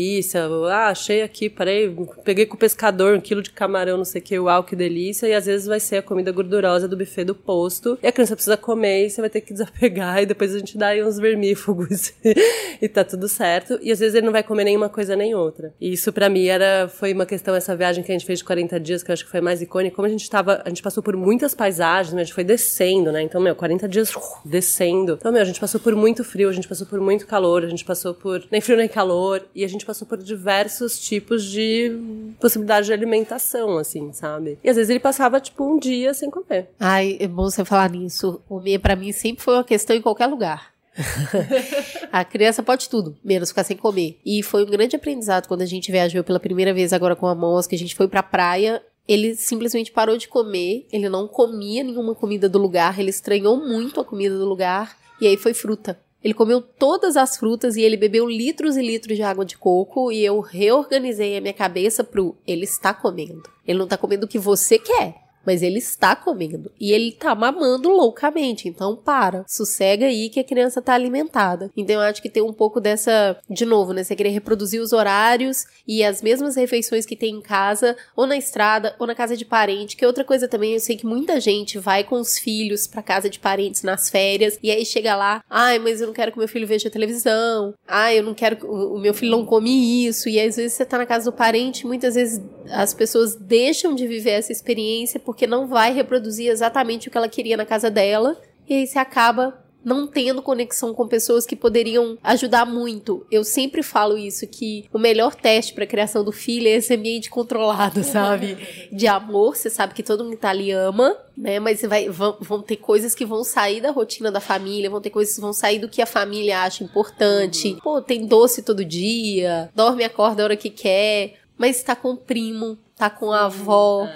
ah, 0.69 0.89
achei 0.89 1.23
aqui, 1.23 1.49
parei, 1.49 1.95
peguei 2.25 2.47
com 2.47 2.55
o 2.55 2.59
pescador 2.59 3.17
um 3.17 3.21
quilo 3.21 3.43
de 3.43 3.51
camarão, 3.51 3.97
não 3.97 4.05
sei 4.05 4.21
o 4.21 4.25
que, 4.25 4.39
uau, 4.39 4.65
que 4.65 4.77
delícia, 4.77 5.27
e 5.27 5.35
às 5.35 5.47
vezes 5.47 5.67
vai 5.67 5.81
ser 5.81 5.97
a 5.97 6.03
comida 6.03 6.31
gordurosa 6.33 6.89
do 6.89 6.97
buffet 6.97 7.25
do 7.25 7.35
posto, 7.35 7.99
e 8.03 8.07
a 8.07 8.13
criança 8.13 8.35
precisa 8.35 8.57
comer, 8.57 9.07
e 9.07 9.11
você 9.11 9.21
vai 9.21 9.31
ter 9.31 9.41
que 9.41 9.53
desapegar, 9.55 10.23
e 10.23 10.27
depois 10.27 10.55
a 10.55 10.59
gente 10.59 10.77
dá 10.77 10.89
aí 10.89 11.05
uns 11.05 11.19
vermífugos, 11.19 12.13
e 12.81 12.89
tá 12.89 13.05
tudo 13.05 13.29
certo, 13.29 13.79
e 13.83 13.91
às 13.91 13.99
vezes 13.99 14.15
ele 14.15 14.27
não 14.27 14.33
vai 14.33 14.43
comer 14.43 14.65
nenhuma 14.65 14.89
coisa 14.89 15.17
nem 15.17 15.35
outra. 15.35 15.73
E 15.81 15.93
isso 15.93 16.13
pra 16.13 16.29
mim 16.29 16.47
era, 16.47 16.89
foi 16.89 17.13
uma 17.13 17.27
questão, 17.27 17.55
essa 17.55 17.75
viagem 17.77 18.03
que 18.03 18.11
a 18.11 18.15
gente 18.15 18.27
fez 18.27 18.41
de 18.41 18.45
40 18.45 18.79
dias, 18.81 19.03
que 19.03 19.11
eu 19.11 19.13
acho 19.13 19.25
que 19.25 19.31
foi 19.31 19.41
mais 19.41 19.63
icônica, 19.63 19.95
como 19.95 20.07
a 20.07 20.11
gente 20.11 20.29
tava, 20.29 20.63
a 20.65 20.69
gente 20.69 20.83
passou 20.83 21.03
por 21.03 21.17
muitas 21.17 21.55
paisagens, 21.55 22.13
mas 22.13 22.23
a 22.23 22.25
gente 22.25 22.35
foi 22.35 22.45
descendo, 22.45 23.11
né, 23.13 23.23
então, 23.23 23.41
meu, 23.41 23.55
40 23.55 23.89
dias 23.89 24.13
descendo. 24.45 25.15
Então, 25.15 25.33
meu, 25.33 25.43
a 25.43 25.45
gente 25.45 25.61
passou 25.61 25.81
por 25.81 25.95
muito 25.95 26.23
frio, 26.25 26.49
a 26.49 26.53
gente 26.53 26.69
passou 26.69 26.87
por 26.87 27.01
muito 27.01 27.27
calor, 27.27 27.65
a 27.65 27.69
gente 27.69 27.85
passou 27.85 28.15
por 28.15 28.45
nem 28.51 28.61
frio 28.61 28.77
nem 28.77 28.89
calor, 28.89 29.43
e 29.55 29.65
a 29.65 29.69
gente 29.69 29.86
passou 29.87 30.07
por 30.07 30.19
diversos 30.19 30.99
tipos 30.99 31.45
de 31.45 31.97
possibilidade 32.41 32.87
de 32.87 32.93
alimentação, 32.93 33.79
assim, 33.79 34.13
sabe? 34.13 34.59
E 34.63 34.69
às 34.69 34.77
vezes 34.77 34.91
ele 34.91 35.01
passava, 35.01 35.41
tipo, 35.41 35.65
um 35.65 35.79
dia 35.79 36.13
sem 36.13 36.31
comer. 36.31 36.69
Ai, 36.79 37.17
é 37.21 37.29
bom 37.29 37.45
você 37.45 37.65
falar 37.65 37.89
nisso. 37.91 38.43
Comer 38.49 38.79
pra 38.81 38.97
mim 38.97 39.13
sempre 39.13 39.43
foi 39.43 39.55
uma 39.55 39.65
questão 39.65 39.95
em 39.95 40.03
qualquer 40.03 40.27
lugar. 40.27 40.75
a 42.11 42.25
criança 42.25 42.63
pode 42.63 42.89
tudo, 42.89 43.17
menos 43.23 43.51
ficar 43.51 43.65
sem 43.65 43.77
comer. 43.77 44.19
E 44.25 44.43
foi 44.43 44.65
um 44.65 44.71
grande 44.71 44.97
aprendizado 44.97 45.47
quando 45.47 45.63
a 45.63 45.67
gente 45.67 45.93
viajou 45.93 46.25
pela 46.25 46.41
primeira 46.41 46.73
vez 46.73 46.93
agora 46.93 47.15
com 47.15 47.27
a 47.27 47.35
Mons, 47.35 47.67
que 47.67 47.75
a 47.75 47.79
gente 47.79 47.95
foi 47.95 48.09
pra 48.09 48.23
praia. 48.23 48.83
Ele 49.07 49.37
simplesmente 49.37 49.93
parou 49.93 50.17
de 50.17 50.27
comer, 50.27 50.87
ele 50.91 51.09
não 51.09 51.29
comia 51.29 51.85
nenhuma 51.85 52.15
comida 52.15 52.49
do 52.49 52.59
lugar, 52.59 52.99
ele 52.99 53.11
estranhou 53.11 53.57
muito 53.57 54.01
a 54.01 54.05
comida 54.05 54.37
do 54.37 54.45
lugar, 54.45 54.97
e 55.21 55.29
aí 55.29 55.37
foi 55.37 55.55
fruta. 55.55 55.97
Ele 56.23 56.35
comeu 56.35 56.61
todas 56.61 57.17
as 57.17 57.37
frutas 57.37 57.77
e 57.77 57.83
ele 57.83 57.97
bebeu 57.97 58.27
litros 58.27 58.77
e 58.77 58.83
litros 58.83 59.17
de 59.17 59.23
água 59.23 59.45
de 59.45 59.57
coco 59.57 60.11
e 60.11 60.25
eu 60.25 60.41
reorganizei 60.41 61.37
a 61.37 61.41
minha 61.41 61.53
cabeça 61.53 62.03
pro 62.03 62.37
ele 62.47 62.65
está 62.65 62.93
comendo. 62.93 63.43
Ele 63.67 63.79
não 63.79 63.87
tá 63.87 63.97
comendo 63.97 64.27
o 64.27 64.29
que 64.29 64.39
você 64.39 64.79
quer, 64.79 65.15
mas 65.47 65.63
ele 65.63 65.79
está 65.79 66.17
comendo. 66.17 66.73
E 66.81 66.93
ele 66.93 67.13
tá 67.13 67.35
mamando 67.35 67.89
loucamente. 67.89 68.69
Então, 68.69 68.97
para. 68.97 69.45
Sossega 69.47 70.07
aí 70.07 70.29
que 70.29 70.41
a 70.41 70.45
criança 70.45 70.83
tá 70.83 70.95
alimentada. 70.95 71.71
Então, 71.77 71.97
eu 71.97 72.01
acho 72.09 72.21
que 72.21 72.29
tem 72.29 72.43
um 72.43 72.53
pouco 72.53 72.81
dessa. 72.81 73.39
De 73.49 73.65
novo, 73.65 73.93
né? 73.93 74.03
Você 74.03 74.17
querer 74.17 74.31
reproduzir 74.31 74.81
os 74.81 74.93
horários 74.93 75.65
e 75.87 76.03
as 76.03 76.23
mesmas 76.23 76.57
refeições 76.57 77.07
que 77.07 77.17
tem 77.17 77.37
em 77.37 77.41
casa, 77.41 77.97
ou 78.17 78.27
na 78.27 78.37
estrada, 78.37 78.95
ou 78.99 79.07
na 79.07 79.15
casa 79.15 79.37
de 79.37 79.45
parente. 79.45 79.97
Que 79.97 80.05
é 80.05 80.07
outra 80.07 80.25
coisa 80.25 80.49
também, 80.49 80.75
eu 80.75 80.81
sei 80.81 80.97
que 80.97 81.07
muita 81.07 81.41
gente 81.41 81.79
vai 81.79 82.03
com 82.03 82.17
os 82.17 82.39
filhos 82.39 82.87
pra 82.87 83.03
casa 83.03 83.31
de 83.31 83.39
parentes 83.39 83.83
nas 83.83 84.11
férias. 84.11 84.59
E 84.63 84.71
aí 84.71 84.85
chega 84.85 85.15
lá, 85.15 85.45
ai, 85.49 85.79
mas 85.79 86.01
eu 86.01 86.07
não 86.07 86.15
quero 86.15 86.33
que 86.33 86.39
meu 86.39 86.49
filho 86.49 86.67
veja 86.67 86.91
televisão. 86.91 87.75
Ai, 87.87 88.19
eu 88.19 88.23
não 88.23 88.35
quero 88.35 88.57
que 88.57 88.67
o 88.67 88.97
o 88.97 88.99
meu 88.99 89.15
filho 89.15 89.31
não 89.31 89.45
come 89.45 90.07
isso. 90.07 90.29
E 90.29 90.41
às 90.41 90.57
vezes 90.57 90.73
você 90.73 90.85
tá 90.85 90.99
na 90.99 91.07
casa 91.07 91.31
do 91.31 91.37
parente, 91.37 91.87
muitas 91.87 92.15
vezes 92.15 92.43
as 92.71 92.95
pessoas 92.95 93.37
deixam 93.37 93.95
de 93.95 94.07
viver 94.07 94.31
essa 94.31 94.51
experiência 94.51 95.21
porque 95.21 95.36
não 95.45 95.67
vai 95.67 95.93
reproduzir 95.93 96.49
exatamente 96.49 97.09
o 97.09 97.11
que 97.11 97.19
ela 97.19 97.29
queria 97.29 97.57
na 97.57 97.67
casa 97.67 97.91
dela. 97.91 98.41
E 98.69 98.75
aí 98.75 98.87
você 98.87 99.01
acaba 99.01 99.67
não 99.87 100.05
tendo 100.05 100.43
conexão 100.43 100.93
com 100.93 101.07
pessoas 101.07 101.47
que 101.47 101.55
poderiam 101.55 102.19
ajudar 102.21 102.67
muito. 102.67 103.25
Eu 103.31 103.45
sempre 103.45 103.85
falo 103.85 104.19
isso 104.19 104.45
que 104.45 104.85
o 104.93 104.99
melhor 104.99 105.37
teste 105.37 105.73
para 105.75 105.87
criação 105.87 106.25
do 106.25 106.33
filho 106.33 106.67
é 106.67 106.73
esse 106.73 106.93
ambiente 106.93 107.31
controlado, 107.31 108.03
sabe? 108.03 108.89
De 108.91 109.07
amor, 109.07 109.57
você 109.57 109.71
sabe 109.71 109.95
que 109.95 110.03
todo 110.03 110.25
mundo 110.25 110.37
tá 110.39 110.51
ali 110.51 110.73
ama, 110.73 111.17
né? 111.39 111.61
Mas 111.61 111.83
vai, 111.83 112.09
vão, 112.09 112.37
vão 112.41 112.61
ter 112.61 112.79
coisas 112.79 113.15
que 113.15 113.25
vão 113.25 113.45
sair 113.45 113.81
da 113.81 113.93
rotina 113.93 114.33
da 114.33 114.41
família, 114.41 114.91
vão 114.91 115.01
ter 115.01 115.11
coisas 115.11 115.37
que 115.37 115.41
vão 115.41 115.53
sair 115.53 115.79
do 115.79 115.89
que 115.89 116.03
a 116.03 116.07
família 116.07 116.63
acha 116.63 116.83
importante. 116.83 117.79
Pô, 117.81 118.03
tem 118.03 118.27
doce 118.27 118.63
todo 118.63 118.85
dia, 118.85 119.71
dorme 119.73 120.03
e 120.03 120.07
acorda 120.07 120.43
a 120.43 120.47
hora 120.47 120.57
que 120.57 120.69
quer, 120.69 121.35
mas 121.57 121.81
tá 121.85 121.95
com 121.95 122.11
o 122.11 122.17
primo, 122.17 122.77
tá 122.97 123.09
com 123.09 123.31
a 123.31 123.45
avó. 123.45 124.09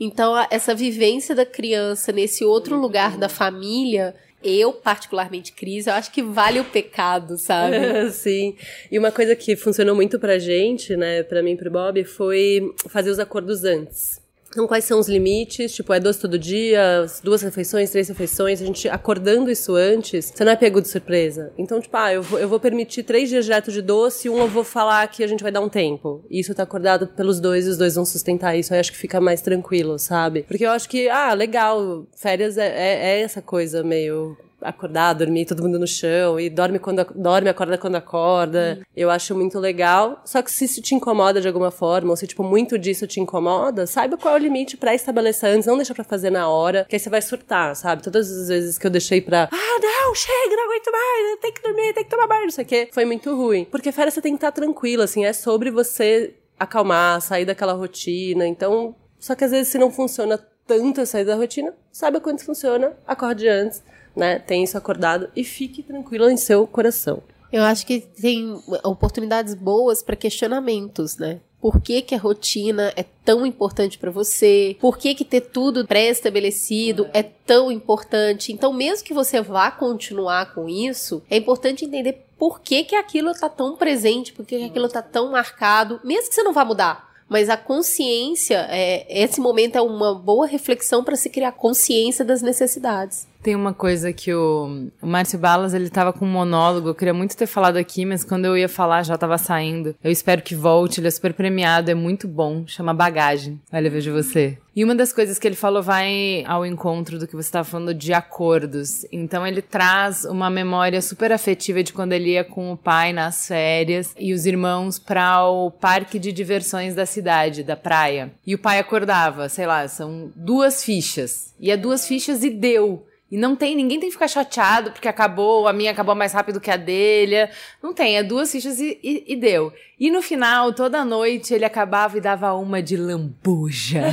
Então, 0.00 0.34
essa 0.50 0.74
vivência 0.74 1.34
da 1.34 1.44
criança 1.44 2.12
nesse 2.12 2.44
outro 2.44 2.78
lugar 2.78 3.16
da 3.16 3.28
família, 3.28 4.14
eu, 4.42 4.72
particularmente, 4.72 5.52
Cris, 5.52 5.86
eu 5.86 5.94
acho 5.94 6.12
que 6.12 6.22
vale 6.22 6.60
o 6.60 6.64
pecado, 6.64 7.36
sabe? 7.36 8.10
Sim. 8.12 8.54
E 8.90 8.98
uma 8.98 9.10
coisa 9.10 9.34
que 9.34 9.56
funcionou 9.56 9.94
muito 9.94 10.18
pra 10.18 10.38
gente, 10.38 10.96
né, 10.96 11.22
pra 11.22 11.42
mim 11.42 11.52
e 11.52 11.56
pro 11.56 11.70
Bob, 11.70 12.04
foi 12.04 12.60
fazer 12.88 13.10
os 13.10 13.18
acordos 13.18 13.64
antes. 13.64 14.20
Então, 14.50 14.66
quais 14.66 14.84
são 14.84 14.98
os 14.98 15.08
limites? 15.08 15.74
Tipo, 15.74 15.92
é 15.92 16.00
doce 16.00 16.20
todo 16.20 16.38
dia, 16.38 17.06
duas 17.22 17.42
refeições, 17.42 17.90
três 17.90 18.08
refeições. 18.08 18.62
A 18.62 18.64
gente 18.64 18.88
acordando 18.88 19.50
isso 19.50 19.74
antes, 19.74 20.32
você 20.34 20.44
não 20.44 20.52
é 20.52 20.56
pego 20.56 20.80
de 20.80 20.88
surpresa. 20.88 21.52
Então, 21.58 21.80
tipo, 21.80 21.96
ah, 21.96 22.12
eu 22.12 22.22
vou, 22.22 22.38
eu 22.38 22.48
vou 22.48 22.58
permitir 22.58 23.02
três 23.02 23.28
dias 23.28 23.44
direto 23.44 23.70
de 23.70 23.82
doce, 23.82 24.28
um 24.28 24.38
eu 24.38 24.48
vou 24.48 24.64
falar 24.64 25.06
que 25.08 25.22
a 25.22 25.26
gente 25.26 25.42
vai 25.42 25.52
dar 25.52 25.60
um 25.60 25.68
tempo. 25.68 26.24
E 26.30 26.40
isso 26.40 26.54
tá 26.54 26.62
acordado 26.62 27.06
pelos 27.08 27.40
dois 27.40 27.66
e 27.66 27.70
os 27.70 27.76
dois 27.76 27.94
vão 27.94 28.04
sustentar 28.04 28.56
isso. 28.56 28.72
Aí 28.72 28.80
acho 28.80 28.92
que 28.92 28.98
fica 28.98 29.20
mais 29.20 29.40
tranquilo, 29.40 29.98
sabe? 29.98 30.42
Porque 30.42 30.64
eu 30.64 30.70
acho 30.70 30.88
que, 30.88 31.08
ah, 31.08 31.34
legal, 31.34 32.06
férias 32.16 32.56
é, 32.56 32.66
é, 32.66 33.18
é 33.18 33.20
essa 33.20 33.42
coisa 33.42 33.82
meio 33.82 34.36
acordar, 34.60 35.12
dormir, 35.12 35.46
todo 35.46 35.62
mundo 35.62 35.78
no 35.78 35.86
chão, 35.86 36.38
e 36.38 36.50
dorme 36.50 36.78
quando 36.78 37.04
dorme, 37.14 37.48
acorda 37.48 37.78
quando 37.78 37.96
acorda. 37.96 38.80
Eu 38.96 39.10
acho 39.10 39.34
muito 39.34 39.58
legal. 39.58 40.20
Só 40.24 40.42
que 40.42 40.50
se 40.50 40.64
isso 40.64 40.82
te 40.82 40.94
incomoda 40.94 41.40
de 41.40 41.48
alguma 41.48 41.70
forma, 41.70 42.10
ou 42.10 42.16
se, 42.16 42.26
tipo, 42.26 42.42
muito 42.42 42.78
disso 42.78 43.06
te 43.06 43.20
incomoda, 43.20 43.86
saiba 43.86 44.16
qual 44.16 44.34
é 44.34 44.38
o 44.38 44.42
limite 44.42 44.76
pra 44.76 44.94
estabelecer 44.94 45.50
antes, 45.50 45.66
não 45.66 45.76
deixa 45.76 45.94
pra 45.94 46.04
fazer 46.04 46.30
na 46.30 46.48
hora, 46.48 46.84
que 46.88 46.96
aí 46.96 47.00
você 47.00 47.10
vai 47.10 47.22
surtar, 47.22 47.74
sabe? 47.76 48.02
Todas 48.02 48.30
as 48.30 48.48
vezes 48.48 48.78
que 48.78 48.86
eu 48.86 48.90
deixei 48.90 49.20
pra, 49.20 49.48
ah, 49.50 49.80
não, 49.80 50.14
chega, 50.14 50.56
não 50.56 50.64
aguento 50.64 50.90
mais, 50.92 51.40
tem 51.40 51.52
que 51.52 51.62
dormir, 51.62 51.94
tem 51.94 52.04
que 52.04 52.10
tomar 52.10 52.26
banho, 52.26 52.44
não 52.44 52.50
sei 52.50 52.64
o 52.64 52.68
quê, 52.68 52.88
foi 52.92 53.04
muito 53.04 53.34
ruim. 53.36 53.64
Porque 53.64 53.92
férias 53.92 54.14
você 54.14 54.20
tem 54.20 54.32
que 54.32 54.38
estar 54.38 54.52
tranquila, 54.52 55.04
assim, 55.04 55.24
é 55.24 55.32
sobre 55.32 55.70
você 55.70 56.34
acalmar, 56.58 57.20
sair 57.20 57.44
daquela 57.44 57.72
rotina. 57.72 58.46
Então, 58.46 58.94
só 59.18 59.34
que 59.34 59.44
às 59.44 59.50
vezes 59.50 59.68
se 59.68 59.78
não 59.78 59.90
funciona 59.90 60.38
tanto 60.66 61.04
sair 61.06 61.24
da 61.24 61.34
rotina, 61.34 61.74
sabe 61.90 62.20
quando 62.20 62.40
funciona, 62.40 62.92
acorde 63.06 63.48
antes, 63.48 63.82
né? 64.18 64.38
Tem 64.38 64.64
isso 64.64 64.76
acordado 64.76 65.30
e 65.34 65.44
fique 65.44 65.82
tranquilo 65.82 66.28
em 66.28 66.36
seu 66.36 66.66
coração. 66.66 67.22
Eu 67.50 67.62
acho 67.62 67.86
que 67.86 68.00
tem 68.00 68.60
oportunidades 68.84 69.54
boas 69.54 70.02
para 70.02 70.16
questionamentos, 70.16 71.16
né? 71.16 71.40
Por 71.60 71.80
que, 71.80 72.02
que 72.02 72.14
a 72.14 72.18
rotina 72.18 72.92
é 72.94 73.04
tão 73.24 73.44
importante 73.44 73.98
para 73.98 74.10
você? 74.10 74.76
Por 74.80 74.96
que, 74.96 75.14
que 75.14 75.24
ter 75.24 75.40
tudo 75.40 75.86
pré-estabelecido 75.86 77.08
é 77.12 77.22
tão 77.22 77.72
importante? 77.72 78.52
Então, 78.52 78.72
mesmo 78.72 79.04
que 79.04 79.14
você 79.14 79.40
vá 79.40 79.70
continuar 79.70 80.54
com 80.54 80.68
isso, 80.68 81.22
é 81.28 81.36
importante 81.36 81.84
entender 81.84 82.24
por 82.38 82.60
que, 82.60 82.84
que 82.84 82.94
aquilo 82.94 83.32
tá 83.34 83.48
tão 83.48 83.76
presente, 83.76 84.32
por 84.32 84.46
que, 84.46 84.58
que 84.58 84.64
aquilo 84.66 84.88
tá 84.88 85.02
tão 85.02 85.32
marcado, 85.32 86.00
mesmo 86.04 86.28
que 86.28 86.34
você 86.34 86.44
não 86.44 86.52
vá 86.52 86.64
mudar. 86.64 87.08
Mas 87.28 87.50
a 87.50 87.56
consciência, 87.56 88.66
é, 88.70 89.04
esse 89.22 89.40
momento 89.40 89.76
é 89.76 89.82
uma 89.82 90.14
boa 90.14 90.46
reflexão 90.46 91.04
para 91.04 91.16
se 91.16 91.28
criar 91.28 91.52
consciência 91.52 92.24
das 92.24 92.40
necessidades. 92.40 93.26
Tem 93.42 93.54
uma 93.54 93.72
coisa 93.72 94.12
que 94.12 94.34
o, 94.34 94.88
o 95.00 95.06
Márcio 95.06 95.38
Balas, 95.38 95.72
ele 95.72 95.88
tava 95.88 96.12
com 96.12 96.24
um 96.24 96.30
monólogo, 96.30 96.88
eu 96.88 96.94
queria 96.94 97.14
muito 97.14 97.36
ter 97.36 97.46
falado 97.46 97.76
aqui, 97.76 98.04
mas 98.04 98.24
quando 98.24 98.44
eu 98.44 98.56
ia 98.56 98.68
falar 98.68 99.04
já 99.04 99.16
tava 99.16 99.38
saindo. 99.38 99.94
Eu 100.02 100.10
espero 100.10 100.42
que 100.42 100.54
volte, 100.54 101.00
ele 101.00 101.08
é 101.08 101.10
super 101.10 101.32
premiado, 101.32 101.90
é 101.90 101.94
muito 101.94 102.26
bom, 102.26 102.64
chama 102.66 102.92
Bagagem. 102.92 103.60
Olha, 103.72 103.88
vejo 103.90 104.12
você. 104.12 104.58
E 104.78 104.84
uma 104.84 104.94
das 104.94 105.12
coisas 105.12 105.40
que 105.40 105.46
ele 105.48 105.56
falou 105.56 105.82
vai 105.82 106.44
ao 106.46 106.64
encontro 106.64 107.18
do 107.18 107.26
que 107.26 107.34
você 107.34 107.48
estava 107.48 107.64
falando 107.64 107.92
de 107.92 108.12
acordos. 108.12 109.04
Então 109.10 109.44
ele 109.44 109.60
traz 109.60 110.24
uma 110.24 110.48
memória 110.48 111.02
super 111.02 111.32
afetiva 111.32 111.82
de 111.82 111.92
quando 111.92 112.12
ele 112.12 112.30
ia 112.30 112.44
com 112.44 112.70
o 112.70 112.76
pai 112.76 113.12
nas 113.12 113.48
férias 113.48 114.14
e 114.16 114.32
os 114.32 114.46
irmãos 114.46 114.96
para 114.96 115.44
o 115.48 115.68
parque 115.68 116.16
de 116.16 116.30
diversões 116.30 116.94
da 116.94 117.06
cidade, 117.06 117.64
da 117.64 117.74
praia. 117.74 118.30
E 118.46 118.54
o 118.54 118.58
pai 118.58 118.78
acordava, 118.78 119.48
sei 119.48 119.66
lá, 119.66 119.88
são 119.88 120.30
duas 120.36 120.84
fichas. 120.84 121.52
E 121.58 121.72
é 121.72 121.76
duas 121.76 122.06
fichas 122.06 122.44
e 122.44 122.50
deu. 122.50 123.04
E 123.30 123.36
não 123.36 123.54
tem, 123.54 123.76
ninguém 123.76 124.00
tem 124.00 124.08
que 124.08 124.14
ficar 124.14 124.28
chateado 124.28 124.90
porque 124.90 125.06
acabou, 125.06 125.68
a 125.68 125.72
minha 125.72 125.90
acabou 125.90 126.14
mais 126.14 126.32
rápido 126.32 126.60
que 126.60 126.70
a 126.70 126.76
dele. 126.76 127.48
Não 127.82 127.92
tem, 127.92 128.16
é 128.16 128.22
duas 128.22 128.50
fichas 128.50 128.80
e, 128.80 128.98
e, 129.02 129.24
e 129.28 129.36
deu. 129.36 129.70
E 130.00 130.10
no 130.10 130.22
final, 130.22 130.72
toda 130.72 131.04
noite, 131.04 131.52
ele 131.52 131.64
acabava 131.64 132.16
e 132.16 132.20
dava 132.20 132.54
uma 132.54 132.82
de 132.82 132.96
lambuja. 132.96 134.04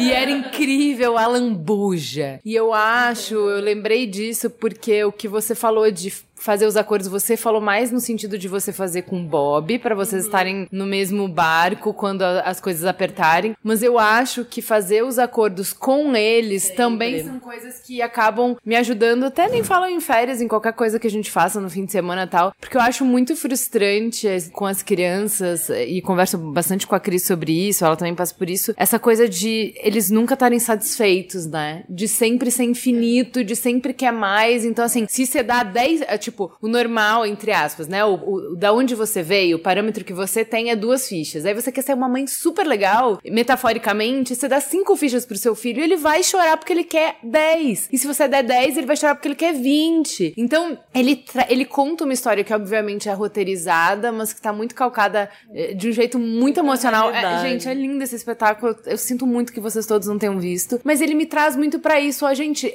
e 0.00 0.10
era 0.10 0.30
incrível 0.30 1.16
a 1.16 1.26
lambuja. 1.26 2.40
E 2.44 2.54
eu 2.54 2.72
acho, 2.72 3.34
eu 3.34 3.60
lembrei 3.60 4.06
disso 4.06 4.50
porque 4.50 5.04
o 5.04 5.12
que 5.12 5.28
você 5.28 5.54
falou 5.54 5.90
de 5.90 6.12
fazer 6.40 6.66
os 6.66 6.76
acordos, 6.76 7.08
você 7.08 7.36
falou 7.36 7.60
mais 7.60 7.90
no 7.90 8.00
sentido 8.00 8.38
de 8.38 8.48
você 8.48 8.72
fazer 8.72 9.02
com 9.02 9.24
Bob, 9.24 9.78
para 9.78 9.94
vocês 9.94 10.22
Uhum. 10.22 10.28
estarem 10.28 10.68
no 10.70 10.86
mesmo 10.86 11.28
barco 11.28 11.92
quando 11.92 12.22
a- 12.22 12.40
as 12.42 12.60
coisas 12.60 12.84
apertarem. 12.84 13.54
Mas 13.62 13.82
eu 13.82 13.98
acho 13.98 14.44
que 14.44 14.62
fazer 14.62 15.02
os 15.04 15.18
acordos 15.18 15.72
com 15.72 16.14
eles 16.16 16.70
também 16.70 17.24
são 17.24 17.38
coisas 17.40 17.80
que 17.80 18.00
acabam 18.02 18.56
me 18.64 18.76
ajudando. 18.76 19.24
Até 19.24 19.48
nem 19.48 19.62
falo 19.64 19.86
em 19.86 20.00
férias, 20.00 20.40
em 20.40 20.48
qualquer 20.48 20.72
coisa 20.72 20.98
que 20.98 21.06
a 21.06 21.10
gente 21.10 21.30
faça 21.30 21.60
no 21.60 21.68
fim 21.70 21.84
de 21.84 21.92
semana 21.92 22.22
e 22.24 22.26
tal. 22.26 22.52
Porque 22.60 22.76
eu 22.76 22.80
acho 22.80 23.04
muito 23.04 23.34
frustrante 23.36 24.26
com 24.52 24.66
as 24.66 24.82
crianças, 24.82 25.68
e 25.70 26.00
converso 26.00 26.38
bastante 26.38 26.86
com 26.86 26.94
a 26.94 27.00
Cris 27.00 27.24
sobre 27.26 27.52
isso, 27.68 27.84
ela 27.84 27.96
também 27.96 28.14
passa 28.14 28.34
por 28.34 28.48
isso. 28.48 28.72
Essa 28.76 28.98
coisa 28.98 29.28
de 29.28 29.74
eles 29.82 30.10
nunca 30.10 30.34
estarem 30.34 30.58
satisfeitos, 30.58 31.46
né? 31.46 31.84
De 31.88 32.06
sempre 32.08 32.50
ser 32.50 32.64
infinito, 32.64 33.42
de 33.44 33.54
sempre 33.56 33.92
quer 33.92 34.12
mais. 34.12 34.64
Então, 34.64 34.84
assim, 34.84 35.06
se 35.08 35.26
você 35.26 35.42
dá 35.42 35.62
10, 35.62 36.02
é, 36.02 36.16
tipo, 36.30 36.52
o 36.60 36.68
normal, 36.68 37.24
entre 37.26 37.52
aspas, 37.52 37.88
né? 37.88 38.04
O, 38.04 38.14
o- 38.14 38.56
da 38.56 38.72
onde 38.72 38.94
você 38.94 39.22
veio, 39.22 39.56
o 39.56 39.60
parâmetro 39.60 40.04
que 40.04 40.12
você 40.12 40.44
tem 40.44 40.70
é 40.70 40.76
duas 40.76 41.08
fichas. 41.08 41.44
Aí 41.44 41.54
você 41.54 41.70
quer 41.72 41.82
ser 41.82 41.94
uma 41.94 42.08
mãe 42.08 42.26
super 42.26 42.66
legal, 42.66 43.18
metaforicamente, 43.24 44.34
você 44.34 44.48
dá 44.48 44.60
cinco 44.60 44.94
fichas 44.96 45.24
pro 45.26 45.36
seu 45.36 45.54
filho 45.54 45.80
e 45.80 45.84
ele 45.84 45.96
vai 45.96 46.22
chorar 46.22 46.56
porque 46.56 46.72
ele 46.72 46.84
quer 46.84 47.16
10. 47.22 47.88
E 47.92 47.98
se 47.98 48.06
você 48.06 48.28
der 48.28 48.42
10, 48.42 48.76
ele 48.76 48.86
vai 48.86 48.96
chorar 48.96 49.14
porque 49.14 49.28
ele 49.28 49.34
quer 49.34 49.52
20. 49.54 50.34
Então, 50.36 50.78
ele, 50.94 51.24
ele 51.48 51.64
conta 51.64 52.04
uma 52.04 52.12
história 52.12 52.44
que, 52.44 52.52
obviamente, 52.54 53.08
é 53.08 53.12
roteirizada, 53.12 54.12
mas 54.12 54.32
que 54.32 54.40
tá 54.40 54.52
muito 54.52 54.74
calcada 54.74 55.28
eh, 55.54 55.74
de 55.74 55.88
um 55.88 55.92
jeito 55.92 56.18
muito 56.18 56.58
emocional. 56.60 57.10
É, 57.10 57.50
gente, 57.50 57.68
é 57.68 57.74
lindo 57.74 58.02
esse 58.04 58.14
espetáculo. 58.16 58.76
Eu 58.86 58.98
sinto 58.98 59.26
muito 59.26 59.52
que 59.52 59.60
vocês 59.60 59.86
todos 59.86 60.06
não 60.08 60.18
tenham 60.18 60.38
visto. 60.38 60.80
Mas 60.84 61.00
ele 61.00 61.14
me 61.14 61.26
traz 61.26 61.56
muito 61.56 61.78
pra 61.78 61.98
isso. 62.00 62.24
Ó, 62.26 62.32
gente, 62.34 62.72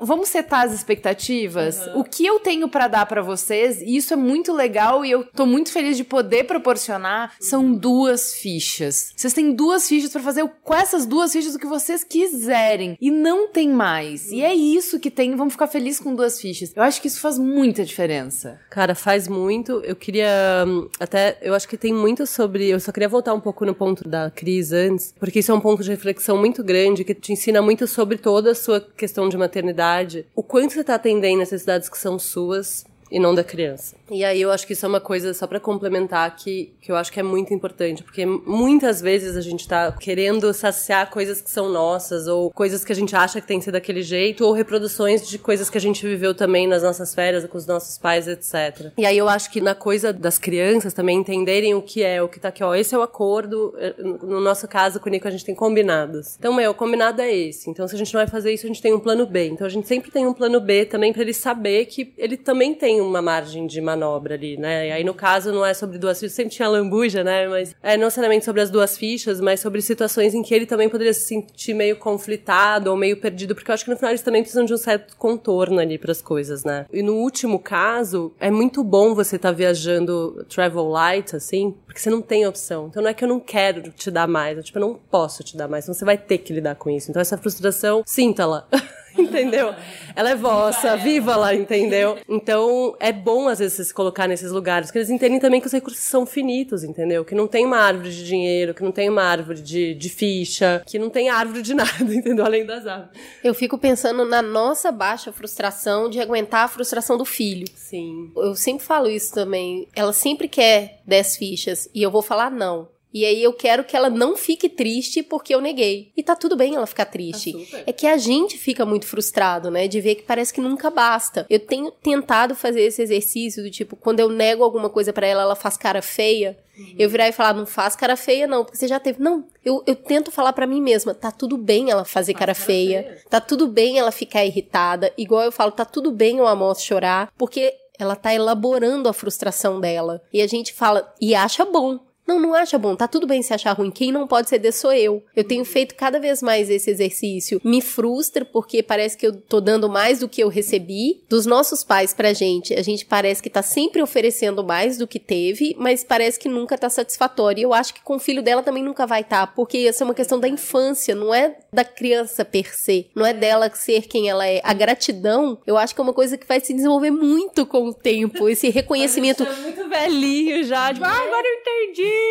vamos 0.00 0.28
setar 0.28 0.64
as 0.64 0.72
expectativas. 0.72 1.80
O 1.94 2.04
que 2.04 2.24
eu 2.24 2.38
tenho 2.40 2.68
pra 2.68 2.88
dar 2.92 3.06
pra 3.06 3.22
vocês, 3.22 3.80
e 3.80 3.96
isso 3.96 4.12
é 4.12 4.16
muito 4.16 4.52
legal 4.52 5.04
e 5.04 5.10
eu 5.10 5.24
tô 5.24 5.46
muito 5.46 5.72
feliz 5.72 5.96
de 5.96 6.04
poder 6.04 6.44
proporcionar, 6.44 7.32
são 7.40 7.72
duas 7.72 8.34
fichas. 8.34 9.14
Vocês 9.16 9.32
têm 9.32 9.54
duas 9.54 9.88
fichas 9.88 10.12
pra 10.12 10.20
fazer 10.20 10.48
com 10.62 10.74
essas 10.74 11.06
duas 11.06 11.32
fichas 11.32 11.54
o 11.54 11.58
que 11.58 11.66
vocês 11.66 12.04
quiserem. 12.04 12.96
E 13.00 13.10
não 13.10 13.48
tem 13.48 13.70
mais. 13.70 14.30
E 14.30 14.42
é 14.42 14.54
isso 14.54 15.00
que 15.00 15.10
tem. 15.10 15.34
Vamos 15.34 15.54
ficar 15.54 15.66
felizes 15.66 16.00
com 16.00 16.14
duas 16.14 16.38
fichas. 16.38 16.72
Eu 16.76 16.82
acho 16.82 17.00
que 17.00 17.08
isso 17.08 17.20
faz 17.20 17.38
muita 17.38 17.82
diferença. 17.84 18.60
Cara, 18.68 18.94
faz 18.94 19.26
muito. 19.26 19.80
Eu 19.84 19.96
queria 19.96 20.64
hum, 20.66 20.88
até, 21.00 21.38
eu 21.40 21.54
acho 21.54 21.66
que 21.66 21.78
tem 21.78 21.94
muito 21.94 22.26
sobre, 22.26 22.68
eu 22.68 22.78
só 22.78 22.92
queria 22.92 23.08
voltar 23.08 23.32
um 23.32 23.40
pouco 23.40 23.64
no 23.64 23.74
ponto 23.74 24.06
da 24.06 24.30
Cris 24.30 24.72
antes, 24.72 25.14
porque 25.18 25.38
isso 25.38 25.50
é 25.50 25.54
um 25.54 25.60
ponto 25.60 25.82
de 25.82 25.90
reflexão 25.90 26.36
muito 26.36 26.62
grande 26.62 27.04
que 27.04 27.14
te 27.14 27.32
ensina 27.32 27.62
muito 27.62 27.86
sobre 27.86 28.18
toda 28.18 28.50
a 28.50 28.54
sua 28.54 28.80
questão 28.80 29.28
de 29.28 29.36
maternidade, 29.36 30.26
o 30.34 30.42
quanto 30.42 30.74
você 30.74 30.84
tá 30.84 30.96
atendendo 30.96 31.38
necessidades 31.38 31.88
que 31.88 31.98
são 31.98 32.18
suas 32.18 32.81
e 33.12 33.20
não 33.20 33.34
da 33.34 33.44
criança. 33.44 33.94
E 34.10 34.24
aí 34.24 34.40
eu 34.40 34.50
acho 34.50 34.66
que 34.66 34.72
isso 34.72 34.86
é 34.86 34.88
uma 34.88 35.00
coisa, 35.00 35.34
só 35.34 35.46
pra 35.46 35.60
complementar, 35.60 36.34
que, 36.34 36.72
que 36.80 36.90
eu 36.90 36.96
acho 36.96 37.12
que 37.12 37.20
é 37.20 37.22
muito 37.22 37.52
importante, 37.52 38.02
porque 38.02 38.24
muitas 38.24 39.02
vezes 39.02 39.36
a 39.36 39.42
gente 39.42 39.68
tá 39.68 39.92
querendo 39.92 40.52
saciar 40.54 41.10
coisas 41.10 41.42
que 41.42 41.50
são 41.50 41.68
nossas, 41.68 42.26
ou 42.26 42.50
coisas 42.50 42.84
que 42.84 42.90
a 42.92 42.94
gente 42.94 43.14
acha 43.14 43.38
que 43.40 43.46
tem 43.46 43.58
que 43.58 43.66
ser 43.66 43.72
daquele 43.72 44.02
jeito, 44.02 44.46
ou 44.46 44.52
reproduções 44.52 45.28
de 45.28 45.38
coisas 45.38 45.68
que 45.68 45.76
a 45.76 45.80
gente 45.80 46.06
viveu 46.06 46.34
também 46.34 46.66
nas 46.66 46.82
nossas 46.82 47.14
férias, 47.14 47.44
com 47.44 47.58
os 47.58 47.66
nossos 47.66 47.98
pais, 47.98 48.26
etc. 48.26 48.92
E 48.96 49.04
aí 49.04 49.18
eu 49.18 49.28
acho 49.28 49.50
que 49.50 49.60
na 49.60 49.74
coisa 49.74 50.10
das 50.10 50.38
crianças 50.38 50.94
também 50.94 51.18
entenderem 51.18 51.74
o 51.74 51.82
que 51.82 52.02
é, 52.02 52.22
o 52.22 52.28
que 52.28 52.40
tá 52.40 52.48
aqui, 52.48 52.64
ó, 52.64 52.74
esse 52.74 52.94
é 52.94 52.98
o 52.98 53.02
acordo, 53.02 53.74
eh, 53.76 53.94
no 54.02 54.40
nosso 54.40 54.66
caso 54.66 54.98
com 54.98 55.08
o 55.08 55.12
Nico 55.12 55.28
a 55.28 55.30
gente 55.30 55.44
tem 55.44 55.54
combinados. 55.54 56.36
Então, 56.38 56.54
meu, 56.54 56.70
o 56.70 56.74
combinado 56.74 57.20
é 57.20 57.30
esse. 57.30 57.68
Então, 57.68 57.86
se 57.86 57.94
a 57.94 57.98
gente 57.98 58.14
não 58.14 58.20
vai 58.20 58.26
fazer 58.26 58.52
isso, 58.52 58.64
a 58.64 58.68
gente 58.68 58.80
tem 58.80 58.94
um 58.94 59.00
plano 59.00 59.26
B. 59.26 59.48
Então, 59.48 59.66
a 59.66 59.70
gente 59.70 59.86
sempre 59.86 60.10
tem 60.10 60.26
um 60.26 60.32
plano 60.32 60.60
B 60.60 60.86
também 60.86 61.12
pra 61.12 61.20
ele 61.20 61.34
saber 61.34 61.84
que 61.86 62.14
ele 62.16 62.36
também 62.36 62.74
tem 62.74 63.01
uma 63.06 63.22
margem 63.22 63.66
de 63.66 63.80
manobra 63.80 64.34
ali, 64.34 64.56
né? 64.56 64.88
E 64.88 64.92
aí, 64.92 65.04
no 65.04 65.14
caso, 65.14 65.52
não 65.52 65.64
é 65.64 65.74
sobre 65.74 65.98
duas 65.98 66.18
fichas, 66.18 66.32
sempre 66.34 66.54
tinha 66.54 66.68
lambuja, 66.68 67.22
né? 67.22 67.48
Mas 67.48 67.74
é 67.82 67.96
não 67.96 68.04
necessariamente 68.04 68.44
sobre 68.44 68.60
as 68.60 68.70
duas 68.70 68.96
fichas, 68.96 69.40
mas 69.40 69.60
sobre 69.60 69.80
situações 69.82 70.34
em 70.34 70.42
que 70.42 70.54
ele 70.54 70.66
também 70.66 70.88
poderia 70.88 71.12
se 71.12 71.22
sentir 71.22 71.74
meio 71.74 71.96
conflitado 71.96 72.90
ou 72.90 72.96
meio 72.96 73.16
perdido, 73.16 73.54
porque 73.54 73.70
eu 73.70 73.74
acho 73.74 73.84
que 73.84 73.90
no 73.90 73.96
final 73.96 74.10
eles 74.10 74.22
também 74.22 74.42
precisam 74.42 74.64
de 74.64 74.74
um 74.74 74.78
certo 74.78 75.16
contorno 75.16 75.78
ali 75.78 75.98
pras 75.98 76.22
coisas, 76.22 76.64
né? 76.64 76.86
E 76.92 77.02
no 77.02 77.14
último 77.14 77.58
caso, 77.58 78.32
é 78.38 78.50
muito 78.50 78.82
bom 78.84 79.14
você 79.14 79.36
estar 79.36 79.52
viajando 79.52 80.44
travel 80.48 80.88
light, 80.88 81.34
assim, 81.36 81.74
porque 81.92 82.00
você 82.00 82.10
não 82.10 82.22
tem 82.22 82.46
opção. 82.46 82.86
Então 82.88 83.02
não 83.02 83.10
é 83.10 83.14
que 83.14 83.22
eu 83.22 83.28
não 83.28 83.38
quero 83.38 83.90
te 83.90 84.10
dar 84.10 84.26
mais, 84.26 84.56
eu, 84.56 84.64
tipo, 84.64 84.78
eu 84.78 84.80
não 84.80 84.94
posso 84.94 85.44
te 85.44 85.56
dar 85.56 85.68
mais, 85.68 85.84
então 85.84 85.94
você 85.94 86.04
vai 86.04 86.16
ter 86.16 86.38
que 86.38 86.52
lidar 86.52 86.74
com 86.74 86.88
isso. 86.88 87.10
Então 87.10 87.20
essa 87.20 87.36
frustração, 87.36 88.02
sinta-la. 88.06 88.66
entendeu? 89.16 89.74
Ela 90.14 90.30
é 90.30 90.34
vossa, 90.34 90.96
viva-la, 90.96 91.54
entendeu? 91.54 92.18
Então, 92.28 92.96
é 93.00 93.12
bom, 93.12 93.48
às 93.48 93.58
vezes, 93.58 93.74
você 93.74 93.84
se 93.84 93.94
colocar 93.94 94.26
nesses 94.26 94.50
lugares, 94.50 94.90
que 94.90 94.98
eles 94.98 95.10
entendem 95.10 95.38
também 95.38 95.60
que 95.60 95.66
os 95.66 95.72
recursos 95.72 96.02
são 96.02 96.26
finitos, 96.26 96.84
entendeu? 96.84 97.24
Que 97.24 97.34
não 97.34 97.46
tem 97.46 97.64
uma 97.64 97.78
árvore 97.78 98.10
de 98.10 98.24
dinheiro, 98.24 98.74
que 98.74 98.82
não 98.82 98.92
tem 98.92 99.08
uma 99.08 99.22
árvore 99.22 99.60
de, 99.60 99.94
de 99.94 100.08
ficha, 100.08 100.82
que 100.86 100.98
não 100.98 101.10
tem 101.10 101.28
árvore 101.28 101.62
de 101.62 101.74
nada, 101.74 102.14
entendeu? 102.14 102.44
Além 102.44 102.64
das 102.64 102.86
árvores. 102.86 103.20
Eu 103.42 103.54
fico 103.54 103.78
pensando 103.78 104.24
na 104.24 104.42
nossa 104.42 104.90
baixa 104.90 105.32
frustração 105.32 106.08
de 106.08 106.20
aguentar 106.20 106.64
a 106.64 106.68
frustração 106.68 107.16
do 107.16 107.24
filho. 107.24 107.66
Sim. 107.74 108.30
Eu 108.36 108.54
sempre 108.54 108.84
falo 108.84 109.08
isso 109.08 109.32
também. 109.32 109.88
Ela 109.94 110.12
sempre 110.12 110.48
quer 110.48 111.00
10 111.06 111.36
fichas 111.36 111.81
e 111.94 112.02
eu 112.02 112.10
vou 112.10 112.22
falar 112.22 112.50
não. 112.50 112.88
E 113.12 113.26
aí 113.26 113.42
eu 113.42 113.52
quero 113.52 113.84
que 113.84 113.94
ela 113.94 114.08
não 114.08 114.36
fique 114.36 114.68
triste 114.68 115.22
porque 115.22 115.54
eu 115.54 115.60
neguei. 115.60 116.10
E 116.16 116.22
tá 116.22 116.34
tudo 116.34 116.56
bem 116.56 116.74
ela 116.74 116.86
ficar 116.86 117.04
triste. 117.04 117.52
super. 117.52 117.84
é 117.86 117.92
que 117.92 118.06
a 118.06 118.16
gente 118.16 118.56
fica 118.56 118.86
muito 118.86 119.06
frustrado, 119.06 119.70
né? 119.70 119.86
De 119.86 120.00
ver 120.00 120.14
que 120.14 120.22
parece 120.22 120.52
que 120.52 120.60
nunca 120.60 120.88
basta. 120.88 121.44
Eu 121.50 121.60
tenho 121.60 121.90
tentado 121.90 122.54
fazer 122.54 122.80
esse 122.82 123.02
exercício 123.02 123.62
do 123.62 123.70
tipo, 123.70 123.96
quando 123.96 124.20
eu 124.20 124.30
nego 124.30 124.64
alguma 124.64 124.88
coisa 124.88 125.12
pra 125.12 125.26
ela, 125.26 125.42
ela 125.42 125.54
faz 125.54 125.76
cara 125.76 126.00
feia. 126.00 126.58
Eu 126.98 127.10
virar 127.10 127.28
e 127.28 127.32
falar, 127.32 127.52
não 127.52 127.66
faz 127.66 127.94
cara 127.94 128.16
feia, 128.16 128.46
não, 128.46 128.64
porque 128.64 128.78
você 128.78 128.88
já 128.88 128.98
teve. 128.98 129.22
Não, 129.22 129.46
eu, 129.62 129.84
eu 129.86 129.94
tento 129.94 130.30
falar 130.30 130.54
pra 130.54 130.66
mim 130.66 130.80
mesma, 130.80 131.12
tá 131.12 131.30
tudo 131.30 131.58
bem 131.58 131.90
ela 131.90 132.02
fazer 132.02 132.32
cara, 132.32 132.54
feia, 132.54 133.22
tá 133.28 133.42
tudo 133.42 133.68
bem 133.68 133.98
ela 133.98 134.10
ficar 134.10 134.42
irritada. 134.44 135.12
Igual 135.18 135.42
eu 135.42 135.52
falo, 135.52 135.70
tá 135.70 135.84
tudo 135.84 136.10
bem 136.10 136.40
o 136.40 136.46
Amos 136.46 136.80
chorar, 136.80 137.30
porque 137.36 137.74
ela 138.02 138.16
tá 138.16 138.34
elaborando 138.34 139.08
a 139.08 139.12
frustração 139.12 139.80
dela. 139.80 140.20
E 140.32 140.42
a 140.42 140.46
gente 140.46 140.72
fala, 140.72 141.12
e 141.20 141.34
acha 141.34 141.64
bom. 141.64 142.00
Não, 142.32 142.40
não 142.40 142.54
acha 142.54 142.78
bom. 142.78 142.96
Tá 142.96 143.06
tudo 143.06 143.26
bem 143.26 143.42
se 143.42 143.52
achar 143.52 143.72
ruim. 143.72 143.90
Quem 143.90 144.10
não 144.10 144.26
pode 144.26 144.48
ceder 144.48 144.72
sou 144.72 144.92
eu. 144.92 145.22
Eu 145.36 145.44
tenho 145.44 145.64
feito 145.64 145.94
cada 145.94 146.18
vez 146.18 146.40
mais 146.42 146.70
esse 146.70 146.90
exercício. 146.90 147.60
Me 147.62 147.82
frustra 147.82 148.44
porque 148.44 148.82
parece 148.82 149.16
que 149.18 149.26
eu 149.26 149.36
tô 149.36 149.60
dando 149.60 149.88
mais 149.88 150.20
do 150.20 150.28
que 150.28 150.42
eu 150.42 150.48
recebi 150.48 151.22
dos 151.28 151.44
nossos 151.44 151.84
pais 151.84 152.14
pra 152.14 152.32
gente. 152.32 152.72
A 152.74 152.82
gente 152.82 153.04
parece 153.04 153.42
que 153.42 153.50
tá 153.50 153.60
sempre 153.60 154.00
oferecendo 154.00 154.64
mais 154.64 154.96
do 154.96 155.06
que 155.06 155.18
teve, 155.18 155.76
mas 155.78 156.02
parece 156.02 156.38
que 156.38 156.48
nunca 156.48 156.78
tá 156.78 156.88
satisfatório. 156.88 157.60
E 157.60 157.64
eu 157.64 157.74
acho 157.74 157.92
que 157.92 158.02
com 158.02 158.16
o 158.16 158.20
filho 158.20 158.42
dela 158.42 158.62
também 158.62 158.82
nunca 158.82 159.06
vai 159.06 159.20
estar, 159.20 159.46
tá, 159.46 159.52
porque 159.52 159.78
essa 159.78 160.02
é 160.02 160.06
uma 160.06 160.14
questão 160.14 160.40
da 160.40 160.48
infância, 160.48 161.14
não 161.14 161.34
é 161.34 161.58
da 161.72 161.84
criança 161.84 162.44
per 162.44 162.74
se. 162.74 163.10
Não 163.14 163.26
é 163.26 163.34
dela 163.34 163.70
ser 163.74 164.02
quem 164.02 164.30
ela 164.30 164.46
é. 164.46 164.60
A 164.64 164.72
gratidão, 164.72 165.58
eu 165.66 165.76
acho 165.76 165.94
que 165.94 166.00
é 166.00 166.04
uma 166.04 166.14
coisa 166.14 166.38
que 166.38 166.46
vai 166.46 166.60
se 166.60 166.72
desenvolver 166.72 167.10
muito 167.10 167.66
com 167.66 167.88
o 167.88 167.94
tempo. 167.94 168.48
Esse 168.48 168.68
reconhecimento. 168.70 169.42
É 169.42 169.56
muito 169.56 169.88
velhinho 169.88 170.64
já, 170.64 170.92
tipo, 170.92 171.04
ah, 171.04 171.10
agora 171.10 171.46
eu 171.46 171.60
entendi. 171.60 172.21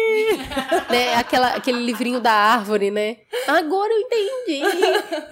Né? 0.89 1.15
Aquela, 1.15 1.49
aquele 1.49 1.79
livrinho 1.79 2.19
da 2.19 2.31
árvore, 2.31 2.91
né? 2.91 3.17
Agora 3.47 3.91
eu 3.93 3.99
entendi. 4.01 4.61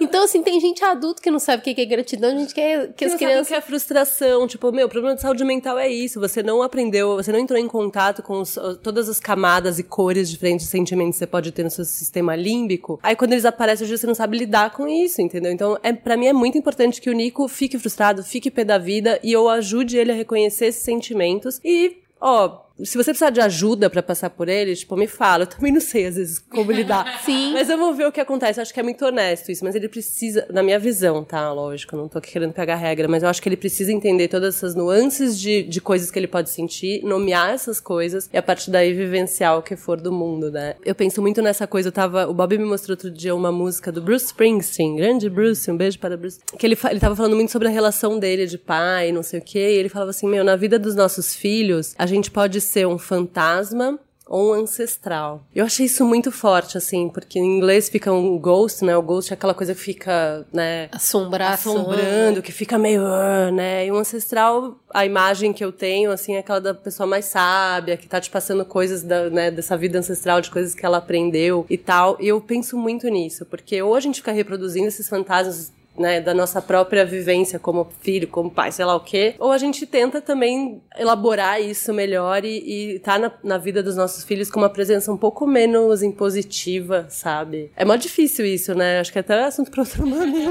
Então, 0.00 0.24
assim, 0.24 0.42
tem 0.42 0.58
gente 0.60 0.82
adulto 0.84 1.22
que 1.22 1.30
não 1.30 1.38
sabe 1.38 1.60
o 1.60 1.74
que 1.74 1.80
é 1.80 1.84
gratidão, 1.84 2.30
a 2.30 2.38
gente 2.38 2.54
quer 2.54 2.88
que, 2.88 2.92
Que 2.94 3.04
as 3.04 3.12
não 3.12 3.18
sabe 3.18 3.24
o 3.24 3.28
crianças. 3.28 3.48
que 3.48 3.54
é 3.54 3.60
frustração. 3.60 4.46
Tipo, 4.46 4.72
meu, 4.72 4.86
o 4.86 4.90
problema 4.90 5.14
de 5.14 5.22
saúde 5.22 5.44
mental 5.44 5.78
é 5.78 5.88
isso. 5.88 6.18
Você 6.20 6.42
não 6.42 6.62
aprendeu, 6.62 7.16
você 7.16 7.30
não 7.32 7.38
entrou 7.38 7.58
em 7.58 7.68
contato 7.68 8.22
com 8.22 8.40
os- 8.40 8.58
todas 8.82 9.08
as 9.08 9.20
camadas 9.20 9.78
e 9.78 9.82
cores 9.82 10.30
diferentes 10.30 10.66
de 10.66 10.70
sentimentos 10.72 11.14
que 11.14 11.18
você 11.18 11.26
pode 11.26 11.52
ter 11.52 11.62
no 11.62 11.70
seu 11.70 11.84
sistema 11.84 12.34
límbico. 12.34 12.98
Aí 13.02 13.14
quando 13.16 13.32
eles 13.32 13.44
aparecem 13.44 13.84
hoje, 13.86 13.98
você 13.98 14.06
não 14.06 14.14
sabe 14.14 14.38
lidar 14.38 14.70
com 14.70 14.88
isso, 14.88 15.20
entendeu? 15.22 15.52
Então, 15.52 15.78
é, 15.82 15.92
para 15.92 16.16
mim 16.16 16.26
é 16.26 16.32
muito 16.32 16.56
importante 16.58 17.00
que 17.00 17.10
o 17.10 17.12
Nico 17.12 17.46
fique 17.48 17.78
frustrado, 17.78 18.22
fique 18.22 18.50
pé 18.50 18.64
da 18.64 18.78
vida 18.78 19.18
e 19.22 19.32
eu 19.32 19.48
ajude 19.48 19.96
ele 19.96 20.10
a 20.12 20.14
reconhecer 20.14 20.66
esses 20.66 20.82
sentimentos 20.82 21.60
e, 21.64 21.98
ó, 22.20 22.58
se 22.84 22.96
você 22.96 23.10
precisar 23.10 23.30
de 23.30 23.40
ajuda 23.40 23.90
pra 23.90 24.02
passar 24.02 24.30
por 24.30 24.48
ele, 24.48 24.74
tipo, 24.74 24.96
me 24.96 25.06
fala. 25.06 25.44
Eu 25.44 25.46
também 25.46 25.72
não 25.72 25.80
sei, 25.80 26.06
às 26.06 26.16
vezes, 26.16 26.38
como 26.38 26.70
lidar. 26.72 27.20
Sim. 27.24 27.52
Mas 27.52 27.68
vamos 27.68 27.96
ver 27.96 28.06
o 28.06 28.12
que 28.12 28.20
acontece. 28.20 28.60
Eu 28.60 28.62
acho 28.62 28.72
que 28.72 28.80
é 28.80 28.82
muito 28.82 29.04
honesto 29.04 29.50
isso. 29.50 29.64
Mas 29.64 29.74
ele 29.74 29.88
precisa, 29.88 30.46
na 30.50 30.62
minha 30.62 30.78
visão, 30.78 31.24
tá? 31.24 31.52
Lógico, 31.52 31.94
eu 31.94 32.00
não 32.00 32.08
tô 32.08 32.18
aqui 32.18 32.32
querendo 32.32 32.52
pegar 32.52 32.76
regra. 32.76 33.08
Mas 33.08 33.22
eu 33.22 33.28
acho 33.28 33.40
que 33.40 33.48
ele 33.48 33.56
precisa 33.56 33.92
entender 33.92 34.28
todas 34.28 34.56
essas 34.56 34.74
nuances 34.74 35.38
de, 35.38 35.62
de 35.62 35.80
coisas 35.80 36.10
que 36.10 36.18
ele 36.18 36.26
pode 36.26 36.50
sentir, 36.50 37.02
nomear 37.04 37.50
essas 37.50 37.80
coisas 37.80 38.28
e 38.32 38.36
a 38.36 38.42
partir 38.42 38.70
daí 38.70 38.92
vivenciar 38.92 39.58
o 39.58 39.62
que 39.62 39.76
for 39.76 40.00
do 40.00 40.12
mundo, 40.12 40.50
né? 40.50 40.74
Eu 40.84 40.94
penso 40.94 41.20
muito 41.20 41.42
nessa 41.42 41.66
coisa. 41.66 41.88
Eu 41.88 41.92
tava, 41.92 42.28
o 42.28 42.34
Bob 42.34 42.56
me 42.56 42.64
mostrou 42.64 42.94
outro 42.94 43.10
dia 43.10 43.34
uma 43.34 43.52
música 43.52 43.90
do 43.92 44.00
Bruce 44.00 44.26
Springsteen. 44.26 44.96
Grande 44.96 45.28
Bruce, 45.28 45.70
um 45.70 45.76
beijo 45.76 45.98
para 45.98 46.16
Bruce. 46.16 46.40
Que 46.58 46.66
ele, 46.66 46.78
ele 46.90 47.00
tava 47.00 47.16
falando 47.16 47.34
muito 47.34 47.50
sobre 47.50 47.68
a 47.68 47.70
relação 47.70 48.18
dele 48.18 48.46
de 48.46 48.58
pai, 48.58 49.12
não 49.12 49.22
sei 49.22 49.40
o 49.40 49.42
quê. 49.42 49.58
E 49.58 49.78
ele 49.78 49.88
falava 49.88 50.10
assim, 50.10 50.28
meu, 50.28 50.44
na 50.44 50.56
vida 50.56 50.78
dos 50.78 50.94
nossos 50.94 51.34
filhos, 51.34 51.94
a 51.98 52.06
gente 52.06 52.30
pode 52.30 52.60
ser 52.70 52.86
um 52.86 52.98
fantasma 52.98 53.98
ou 54.30 54.50
um 54.50 54.52
ancestral. 54.52 55.42
Eu 55.52 55.64
achei 55.64 55.86
isso 55.86 56.04
muito 56.04 56.30
forte, 56.30 56.78
assim, 56.78 57.08
porque 57.08 57.40
em 57.40 57.56
inglês 57.56 57.88
fica 57.88 58.12
um 58.12 58.38
ghost, 58.38 58.84
né? 58.84 58.96
O 58.96 59.02
ghost 59.02 59.32
é 59.32 59.34
aquela 59.34 59.52
coisa 59.52 59.74
que 59.74 59.80
fica, 59.80 60.46
né? 60.52 60.88
Assombração. 60.92 61.72
Assombrando, 61.72 62.40
que 62.40 62.52
fica 62.52 62.78
meio, 62.78 63.04
ah, 63.04 63.50
né? 63.50 63.86
E 63.86 63.90
o 63.90 63.96
ancestral, 63.96 64.78
a 64.94 65.04
imagem 65.04 65.52
que 65.52 65.64
eu 65.64 65.72
tenho, 65.72 66.12
assim, 66.12 66.36
é 66.36 66.38
aquela 66.38 66.60
da 66.60 66.72
pessoa 66.72 67.08
mais 67.08 67.24
sábia, 67.24 67.96
que 67.96 68.06
tá 68.06 68.20
te 68.20 68.30
passando 68.30 68.64
coisas 68.64 69.02
da, 69.02 69.28
né, 69.28 69.50
dessa 69.50 69.76
vida 69.76 69.98
ancestral, 69.98 70.40
de 70.40 70.50
coisas 70.50 70.76
que 70.76 70.86
ela 70.86 70.98
aprendeu 70.98 71.66
e 71.68 71.76
tal. 71.76 72.16
E 72.20 72.28
eu 72.28 72.40
penso 72.40 72.78
muito 72.78 73.08
nisso, 73.08 73.44
porque 73.46 73.82
ou 73.82 73.96
a 73.96 74.00
gente 74.00 74.20
fica 74.20 74.30
reproduzindo 74.30 74.86
esses 74.86 75.08
fantasmas 75.08 75.72
né, 76.00 76.20
da 76.20 76.32
nossa 76.32 76.62
própria 76.62 77.04
vivência 77.04 77.58
como 77.58 77.86
filho, 78.00 78.26
como 78.26 78.50
pai, 78.50 78.72
sei 78.72 78.84
lá 78.84 78.96
o 78.96 79.00
quê. 79.00 79.34
Ou 79.38 79.52
a 79.52 79.58
gente 79.58 79.86
tenta 79.86 80.20
também 80.20 80.80
elaborar 80.96 81.60
isso 81.60 81.92
melhor 81.92 82.44
e, 82.44 82.94
e 82.94 82.98
tá 83.00 83.18
na, 83.18 83.30
na 83.44 83.58
vida 83.58 83.82
dos 83.82 83.96
nossos 83.96 84.24
filhos 84.24 84.50
com 84.50 84.58
uma 84.58 84.70
presença 84.70 85.12
um 85.12 85.16
pouco 85.16 85.46
menos 85.46 86.02
impositiva, 86.02 87.06
sabe? 87.10 87.70
É 87.76 87.84
mó 87.84 87.96
difícil 87.96 88.46
isso, 88.46 88.74
né? 88.74 88.98
Acho 88.98 89.12
que 89.12 89.18
é 89.18 89.20
até 89.20 89.44
assunto 89.44 89.70
para 89.70 89.82
outro 89.82 90.04
momento. 90.06 90.50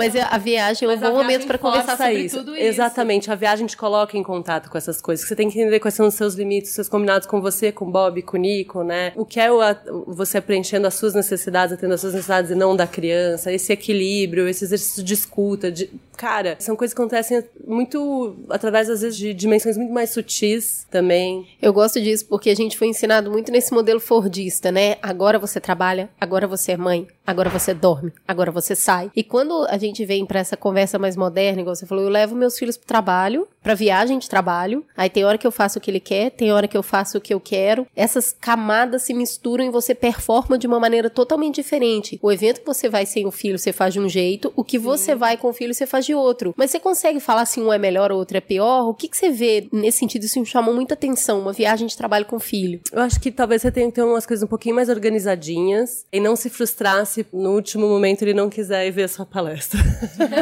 Mas 0.00 0.16
a 0.16 0.38
viagem 0.38 0.88
é 0.88 0.92
um 0.92 0.98
bom 0.98 1.12
momento 1.12 1.46
para 1.46 1.58
conversar 1.58 1.96
sobre 1.96 2.20
isso. 2.20 2.38
tudo 2.38 2.56
isso. 2.56 2.64
Exatamente, 2.64 3.30
a 3.30 3.34
viagem 3.34 3.66
te 3.66 3.76
coloca 3.76 4.16
em 4.16 4.22
contato 4.22 4.70
com 4.70 4.78
essas 4.78 5.00
coisas. 5.00 5.26
Você 5.26 5.36
tem 5.36 5.50
que 5.50 5.60
entender 5.60 5.78
quais 5.78 5.94
são 5.94 6.06
os 6.06 6.14
seus 6.14 6.34
limites, 6.34 6.70
os 6.70 6.74
seus 6.74 6.88
combinados 6.88 7.26
com 7.26 7.40
você, 7.40 7.70
com 7.70 7.86
o 7.86 7.90
Bob, 7.90 8.22
com 8.22 8.36
o 8.36 8.40
Nico, 8.40 8.82
né? 8.82 9.12
O 9.16 9.24
que 9.24 9.38
é 9.38 9.50
o, 9.52 9.60
você 10.06 10.40
preenchendo 10.40 10.86
as 10.86 10.94
suas 10.94 11.14
necessidades, 11.14 11.74
atendendo 11.74 11.94
as 11.94 12.00
suas 12.00 12.14
necessidades 12.14 12.50
e 12.50 12.54
não 12.54 12.74
da 12.74 12.86
criança, 12.86 13.52
esse 13.52 13.72
equilíbrio, 13.72 14.48
esse 14.48 14.64
exercício 14.64 15.02
de 15.02 15.14
escuta, 15.14 15.70
de, 15.70 15.90
cara, 16.16 16.56
são 16.58 16.76
coisas 16.76 16.94
que 16.94 17.00
acontecem 17.00 17.42
muito 17.66 18.36
através 18.48 18.90
às 18.90 19.00
vezes 19.00 19.16
de 19.16 19.32
dimensões 19.32 19.76
muito 19.76 19.92
mais 19.92 20.10
sutis 20.10 20.86
também. 20.90 21.46
Eu 21.60 21.72
gosto 21.72 22.00
disso 22.00 22.26
porque 22.26 22.50
a 22.50 22.54
gente 22.54 22.76
foi 22.76 22.88
ensinado 22.88 23.30
muito 23.30 23.50
nesse 23.50 23.72
modelo 23.72 24.00
fordista, 24.00 24.70
né? 24.70 24.96
Agora 25.02 25.38
você 25.38 25.60
trabalha, 25.60 26.10
agora 26.20 26.46
você 26.46 26.72
é 26.72 26.76
mãe, 26.76 27.06
agora 27.30 27.48
você 27.48 27.72
dorme, 27.72 28.12
agora 28.26 28.50
você 28.50 28.74
sai. 28.74 29.10
E 29.14 29.22
quando 29.22 29.66
a 29.68 29.78
gente 29.78 30.04
vem 30.04 30.26
para 30.26 30.40
essa 30.40 30.56
conversa 30.56 30.98
mais 30.98 31.16
moderna, 31.16 31.60
igual 31.60 31.74
você 31.74 31.86
falou, 31.86 32.04
eu 32.04 32.10
levo 32.10 32.34
meus 32.34 32.58
filhos 32.58 32.76
pro 32.76 32.86
trabalho, 32.86 33.46
pra 33.62 33.74
viagem 33.74 34.18
de 34.18 34.28
trabalho. 34.28 34.84
Aí 34.96 35.08
tem 35.08 35.24
hora 35.24 35.38
que 35.38 35.46
eu 35.46 35.52
faço 35.52 35.78
o 35.78 35.82
que 35.82 35.90
ele 35.90 36.00
quer, 36.00 36.30
tem 36.30 36.52
hora 36.52 36.68
que 36.68 36.76
eu 36.76 36.82
faço 36.82 37.18
o 37.18 37.20
que 37.20 37.32
eu 37.32 37.40
quero. 37.40 37.86
Essas 37.94 38.34
camadas 38.38 39.02
se 39.02 39.14
misturam 39.14 39.64
e 39.64 39.70
você 39.70 39.94
performa 39.94 40.58
de 40.58 40.66
uma 40.66 40.80
maneira 40.80 41.10
totalmente 41.10 41.56
diferente. 41.56 42.18
O 42.22 42.32
evento 42.32 42.60
que 42.60 42.66
você 42.66 42.88
vai 42.88 43.06
sem 43.06 43.26
o 43.26 43.30
filho, 43.30 43.58
você 43.58 43.72
faz 43.72 43.94
de 43.94 44.00
um 44.00 44.08
jeito, 44.08 44.52
o 44.56 44.64
que 44.64 44.78
você 44.78 45.14
vai 45.14 45.36
com 45.36 45.48
o 45.48 45.52
filho, 45.52 45.74
você 45.74 45.86
faz 45.86 46.06
de 46.06 46.14
outro. 46.14 46.54
Mas 46.56 46.70
você 46.70 46.80
consegue 46.80 47.20
falar 47.20 47.44
se 47.46 47.60
um 47.60 47.72
é 47.72 47.78
melhor 47.78 48.10
ou 48.10 48.18
outro 48.18 48.36
é 48.36 48.40
pior? 48.40 48.88
O 48.88 48.94
que, 48.94 49.08
que 49.08 49.16
você 49.16 49.30
vê 49.30 49.68
nesse 49.72 49.98
sentido? 49.98 50.24
Isso 50.24 50.40
me 50.40 50.46
chamou 50.46 50.74
muita 50.74 50.94
atenção, 50.94 51.40
uma 51.40 51.52
viagem 51.52 51.86
de 51.86 51.96
trabalho 51.96 52.24
com 52.24 52.36
o 52.36 52.40
filho. 52.40 52.80
Eu 52.92 53.02
acho 53.02 53.20
que 53.20 53.30
talvez 53.30 53.62
você 53.62 53.70
tenha 53.70 53.88
que 53.88 53.94
ter 53.94 54.02
umas 54.02 54.26
coisas 54.26 54.42
um 54.42 54.48
pouquinho 54.48 54.74
mais 54.74 54.88
organizadinhas 54.88 56.04
e 56.12 56.20
não 56.20 56.34
se 56.36 56.50
frustrar 56.50 57.04
se 57.06 57.19
no 57.32 57.54
último 57.54 57.88
momento 57.88 58.22
ele 58.22 58.34
não 58.34 58.48
quiser 58.48 58.86
ir 58.86 58.90
ver 58.90 59.04
a 59.04 59.08
sua 59.08 59.26
palestra. 59.26 59.80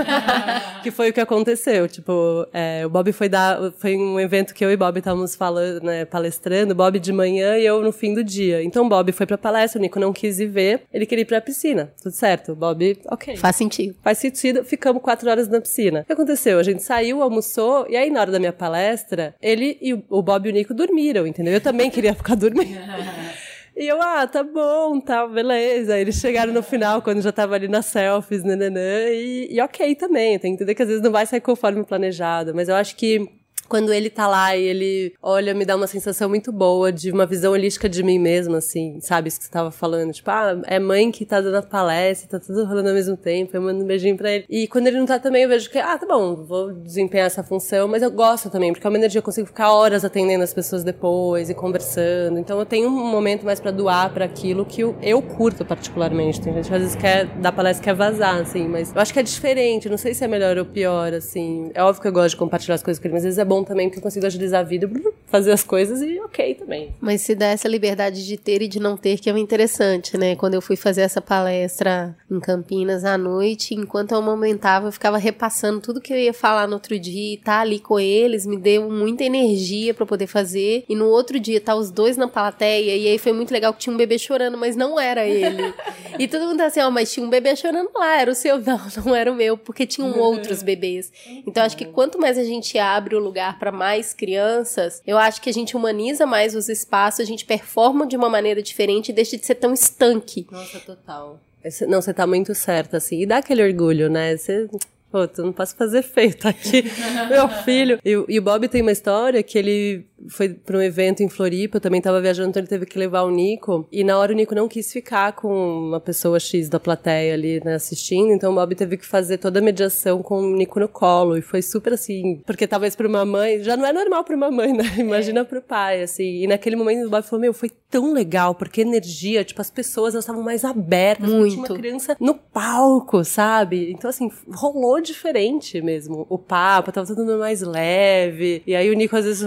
que 0.83 0.91
foi 0.91 1.11
o 1.11 1.13
que 1.13 1.21
aconteceu. 1.21 1.89
Tipo, 1.89 2.47
é, 2.53 2.85
o 2.85 2.91
Bob 2.91 3.13
foi 3.13 3.29
dar. 3.29 3.59
Foi 3.79 3.97
um 3.97 4.19
evento 4.19 4.55
que 4.55 4.65
eu 4.65 4.71
e 4.71 4.77
Bob 4.77 4.99
estávamos 4.99 5.35
falando, 5.35 5.83
né, 5.83 6.05
palestrando, 6.05 6.75
Bob 6.75 6.99
de 6.99 7.13
manhã 7.13 7.57
e 7.59 7.65
eu 7.65 7.83
no 7.83 7.93
fim 7.93 8.15
do 8.15 8.23
dia. 8.23 8.63
Então 8.63 8.89
Bob 8.89 9.13
foi 9.13 9.27
pra 9.27 9.39
palestra, 9.39 9.79
o 9.79 9.83
Nico 9.83 9.99
não 9.99 10.13
quis 10.13 10.41
ir 10.41 10.47
ver, 10.47 10.83
ele 10.93 11.07
queria 11.07 11.23
ir 11.23 11.27
pra 11.27 11.41
piscina. 11.41 11.93
Tudo 12.03 12.13
certo. 12.13 12.55
Bob, 12.55 12.99
ok. 13.07 13.37
Faz 13.37 13.57
sentido. 13.57 13.97
Faz 14.03 14.19
sentido, 14.19 14.65
ficamos 14.65 15.03
quatro 15.03 15.29
horas 15.31 15.49
na 15.49 15.61
piscina. 15.61 16.01
O 16.01 16.05
que 16.05 16.13
aconteceu? 16.13 16.59
A 16.59 16.63
gente 16.63 16.83
saiu, 16.83 17.23
almoçou, 17.23 17.87
e 17.89 17.97
aí 17.97 18.11
na 18.11 18.21
hora 18.21 18.33
da 18.33 18.39
minha 18.39 18.53
palestra, 18.53 19.35
ele 19.41 19.79
e 19.81 19.95
o 19.95 20.23
Bob 20.23 20.47
e 20.47 20.51
o 20.51 20.53
Nico 20.53 20.75
dormiram, 20.75 21.27
entendeu? 21.27 21.55
Eu 21.55 21.61
também 21.61 21.91
queria 21.91 22.15
ficar 22.15 22.35
dormindo. 22.35 22.79
E 23.79 23.87
eu, 23.87 24.03
ah, 24.03 24.27
tá 24.27 24.43
bom, 24.43 24.99
tá, 25.01 25.25
beleza. 25.29 25.97
Eles 25.97 26.17
chegaram 26.17 26.53
no 26.53 26.65
final, 26.65 27.01
quando 27.01 27.23
já 27.23 27.31
tava 27.31 27.55
ali 27.55 27.69
nas 27.69 27.87
selfies, 27.87 28.43
nananã, 28.43 28.81
e, 29.11 29.47
e 29.53 29.61
ok 29.61 29.95
também. 29.95 30.37
Tem 30.37 30.51
que 30.51 30.57
entender 30.57 30.75
que 30.75 30.83
às 30.83 30.89
vezes 30.89 31.01
não 31.03 31.13
vai 31.13 31.25
sair 31.25 31.41
conforme 31.41 31.85
planejado, 31.85 32.53
mas 32.53 32.69
eu 32.69 32.75
acho 32.75 32.97
que 32.97 33.38
quando 33.69 33.93
ele 33.93 34.11
tá 34.11 34.27
lá 34.27 34.57
e 34.57 34.65
ele 34.65 35.15
olha, 35.23 35.55
me 35.55 35.65
dá 35.65 35.77
uma 35.77 35.87
sensação 35.87 36.29
muito 36.29 36.51
boa 36.51 36.91
de 36.91 37.11
uma 37.11 37.27
visão 37.27 37.53
holística 37.53 37.89
de 37.89 38.03
mim 38.03 38.19
mesmo, 38.19 38.57
assim, 38.57 38.99
sabe? 39.01 39.29
Isso 39.29 39.39
que 39.39 39.45
você 39.45 39.51
tava 39.51 39.71
falando. 39.71 40.13
Tipo, 40.13 40.31
ah, 40.31 40.61
é 40.67 40.79
mãe 40.79 41.11
que 41.11 41.25
tá 41.25 41.41
dando 41.41 41.57
a 41.57 41.63
palestra, 41.63 42.39
tá 42.39 42.45
tudo 42.45 42.65
rolando 42.65 42.89
ao 42.89 42.95
mesmo 42.95 43.17
tempo, 43.17 43.57
eu 43.57 43.63
mando 43.63 43.85
um 43.85 43.87
beijinho 43.87 44.17
pra 44.17 44.31
ele. 44.31 44.45
E 44.49 44.67
quando 44.67 44.87
ele 44.87 44.99
não 44.99 45.07
tá 45.07 45.19
também, 45.19 45.43
eu 45.43 45.49
vejo 45.49 45.71
que, 45.71 45.79
ah, 45.79 45.99
tá 45.99 46.07
bom, 46.07 46.37
vou 46.45 46.73
desempenhar 46.73 47.27
essa 47.27 47.43
função, 47.43 47.87
mas 47.87 48.03
eu 48.03 48.11
gosto 48.11 48.51
também, 48.51 48.73
porque 48.73 48.87
é 48.87 48.91
uma 48.91 48.99
energia, 48.99 49.19
eu 49.19 49.23
consigo 49.23 49.47
ficar 49.47 49.73
horas 49.73 50.05
atendendo 50.05 50.43
as 50.43 50.55
pessoas 50.55 50.83
depois 50.83 51.51
e 51.51 51.55
conversando. 51.55 52.39
Então 52.39 52.59
eu 52.59 52.67
tenho 52.67 52.89
um 52.89 53.07
momento 53.07 53.45
mais 53.45 53.61
pra 53.61 53.71
doar 53.71 54.13
para 54.13 54.25
aquilo 54.25 54.65
que 54.65 54.81
eu, 54.81 54.97
eu 55.03 55.21
curto 55.21 55.65
particularmente. 55.65 56.41
Tem 56.41 56.53
gente 56.55 56.69
que 56.69 56.75
às 56.75 56.81
vezes 56.81 56.97
quer 56.97 57.27
dar 57.39 57.53
palestra, 57.53 57.85
quer 57.85 57.95
vazar, 57.95 58.41
assim, 58.41 58.67
mas 58.67 58.95
eu 58.95 59.01
acho 59.01 59.13
que 59.13 59.19
é 59.19 59.23
diferente, 59.23 59.89
não 59.89 59.99
sei 59.99 60.15
se 60.15 60.25
é 60.25 60.29
melhor 60.29 60.57
ou 60.59 60.65
pior, 60.65 61.13
assim. 61.13 61.71
É 61.75 61.83
óbvio 61.83 62.03
que 62.03 62.09
eu 62.09 62.13
gosto 62.13 62.31
de 62.31 62.37
compartilhar 62.37 62.75
as 62.77 62.83
coisas 62.83 63.01
com 63.01 63.07
ele, 63.07 63.15
mas 63.15 63.23
às 63.23 63.27
vezes 63.27 63.39
é 63.39 63.45
bom 63.45 63.58
também 63.65 63.89
porque 63.89 63.99
eu 63.99 64.03
consigo 64.03 64.27
agilizar 64.27 64.61
a 64.61 64.65
vida, 64.65 64.91
fazer 65.27 65.53
as 65.53 65.63
coisas 65.63 66.01
e 66.01 66.19
ok 66.21 66.55
também. 66.55 66.95
Mas 67.01 67.23
se 67.23 67.35
dá 67.35 67.47
essa 67.47 67.69
liberdade 67.69 68.27
de 68.27 68.37
ter 68.37 68.63
e 68.63 68.69
de 68.69 68.81
não 68.81 68.97
ter, 68.97 69.19
que 69.19 69.29
é 69.29 69.33
o 69.33 69.39
interessante, 69.39 70.17
né? 70.17 70.37
Quando 70.37 70.55
eu 70.55 70.63
fui 70.63 70.77
fazer 70.77 71.03
essa 71.03 71.21
palestra 71.21 72.17
em 72.31 72.41
Campinas 72.41 73.05
à 73.05 73.19
noite, 73.19 73.75
enquanto 73.75 74.13
eu 74.13 74.19
amamentava, 74.19 74.89
eu 74.89 74.93
ficava 74.93 75.19
repassando 75.19 75.81
tudo 75.81 76.01
que 76.01 76.13
eu 76.13 76.19
ia 76.19 76.33
falar 76.33 76.67
no 76.67 76.75
outro 76.75 76.99
dia 76.99 77.35
e 77.35 77.37
tá 77.37 77.61
ali 77.61 77.79
com 77.79 77.99
eles, 77.99 78.47
me 78.47 78.57
deu 78.57 78.91
muita 78.91 79.25
energia 79.25 79.93
para 79.93 80.07
poder 80.07 80.27
fazer. 80.27 80.85
E 80.89 80.95
no 80.95 81.07
outro 81.07 81.39
dia 81.39 81.61
tá 81.61 81.75
os 81.75 81.91
dois 81.91 82.17
na 82.17 82.29
plateia, 82.29 82.97
e 82.97 83.09
aí 83.09 83.19
foi 83.19 83.33
muito 83.33 83.53
legal 83.53 83.73
que 83.73 83.81
tinha 83.81 83.93
um 83.93 83.97
bebê 83.97 84.19
chorando, 84.19 84.57
mas 84.57 84.77
não 84.77 84.99
era 84.99 85.27
ele. 85.27 85.75
e 86.19 86.27
todo 86.27 86.47
mundo 86.47 86.59
tá 86.59 86.67
assim, 86.67 86.81
ó, 86.81 86.89
oh, 86.89 86.91
mas 86.91 87.13
tinha 87.13 87.25
um 87.25 87.31
bebê 87.31 87.55
chorando 87.57 87.91
lá, 87.95 88.21
era 88.21 88.31
o 88.31 88.35
seu. 88.35 88.59
Não, 88.69 88.79
não 89.05 89.15
era 89.15 89.33
o 89.33 89.35
meu, 89.35 89.57
porque 89.57 89.87
tinham 89.87 90.19
outros 90.19 90.63
bebês. 90.63 91.11
Então 91.47 91.63
acho 91.63 91.77
que 91.77 91.87
quanto 91.87 92.19
mais 92.19 92.37
a 92.37 92.45
gente 92.45 92.79
abre 92.79 93.15
o 93.15 93.19
lugar 93.19 93.48
para 93.53 93.73
mais 93.73 94.13
crianças, 94.13 95.03
eu 95.07 95.17
acho 95.19 95.41
que 95.41 95.49
a 95.51 95.53
gente 95.53 95.77
humaniza 95.77 96.27
mais 96.27 96.55
os 96.55 96.69
espaços, 96.69 97.21
a 97.21 97.25
gente 97.25 97.45
performa 97.45 98.07
de 98.07 98.17
uma 98.17 98.29
maneira 98.29 98.63
diferente 98.63 99.11
e 99.11 99.13
deixa 99.13 99.37
de 99.37 99.47
ser 99.47 99.57
tão 99.57 99.73
estanque. 99.73 100.47
Nossa, 100.51 100.81
total. 100.81 101.41
Não, 101.87 102.01
você 102.01 102.15
tá 102.15 102.27
muito 102.27 102.55
certa, 102.55 102.97
assim. 102.97 103.23
E 103.23 103.27
dá 103.27 103.39
aquele 103.39 103.63
orgulho, 103.63 104.09
né? 104.09 104.37
Você 104.37 104.69
Pô, 105.11 105.27
tu 105.27 105.43
não 105.43 105.55
posso 105.55 105.75
fazer 105.75 106.03
feito 106.03 106.47
aqui, 106.47 106.85
meu 107.31 107.49
filho. 107.49 107.99
E, 108.05 108.11
e, 108.11 108.39
o 108.39 108.43
Bob 108.43 108.69
tem 108.69 108.83
uma 108.83 108.93
história 108.93 109.43
que 109.43 109.57
ele 109.57 110.07
foi 110.29 110.49
para 110.49 110.77
um 110.77 110.83
evento 110.83 111.23
em 111.23 111.29
Floripa, 111.29 111.77
eu 111.77 111.81
também 111.81 111.99
estava 111.99 112.21
viajando, 112.21 112.51
então 112.51 112.61
ele 112.61 112.69
teve 112.69 112.87
que 112.87 112.99
levar 112.99 113.23
o 113.23 113.31
Nico. 113.31 113.87
E 113.93 114.03
na 114.03 114.19
hora 114.19 114.33
o 114.33 114.35
Nico 114.35 114.55
não 114.55 114.69
quis 114.69 114.93
ficar 114.93 115.33
com 115.33 115.49
uma 115.49 116.01
pessoa 116.01 116.41
X 116.41 116.69
da 116.69 116.81
plateia 116.81 117.35
ali, 117.35 117.63
né, 117.65 117.75
assistindo, 117.75 118.33
então 118.33 118.53
o 118.53 118.55
Bob 118.55 118.75
teve 118.75 118.97
que 118.97 119.07
fazer 119.07 119.39
toda 119.39 119.59
a 119.59 119.63
mediação 119.63 120.23
com 120.23 120.41
o 120.41 120.57
Nico 120.57 120.81
no 120.81 120.89
colo. 120.89 121.37
E 121.37 121.43
foi 121.43 121.63
super 121.63 121.93
assim, 121.93 122.43
porque 122.47 122.67
talvez 122.67 122.97
para 122.97 123.07
uma 123.07 123.25
mãe, 123.25 123.63
já 123.63 123.77
não 123.77 123.87
é 123.87 123.93
normal 123.93 124.25
para 124.25 124.37
uma 124.37 124.51
mãe, 124.51 124.73
né? 124.73 124.85
Imagina 124.99 125.41
é. 125.41 125.45
para 125.45 125.59
o 125.59 125.63
pai, 125.63 126.03
assim. 126.03 126.43
E 126.43 126.47
naquele 126.47 126.77
momento 126.77 127.07
o 127.07 127.11
Bob 127.11 127.23
falou: 127.23 127.41
Meu, 127.41 127.55
foi 127.55 127.71
tão 127.91 128.13
legal, 128.13 128.55
porque 128.55 128.81
energia, 128.81 129.45
tipo, 129.45 129.61
as 129.61 129.71
pessoas 129.71 130.15
elas 130.15 130.25
estavam 130.25 130.43
mais 130.43 130.65
abertas. 130.65 131.31
Muito. 131.31 131.51
Tinha 131.51 131.67
uma 131.67 131.77
criança 131.77 132.17
no 132.21 132.35
palco, 132.35 133.25
sabe? 133.25 133.91
Então, 133.91 134.11
assim, 134.11 134.31
rolou 134.53 135.01
diferente 135.01 135.81
mesmo. 135.81 136.27
O 136.29 136.39
papo 136.39 136.93
tava 136.93 137.07
tudo 137.07 137.39
mais 137.39 137.63
leve. 137.63 138.63
E 138.67 138.75
aí 138.75 138.91
o 138.91 138.95
Nico 138.95 139.17
às 139.17 139.25
vezes 139.25 139.47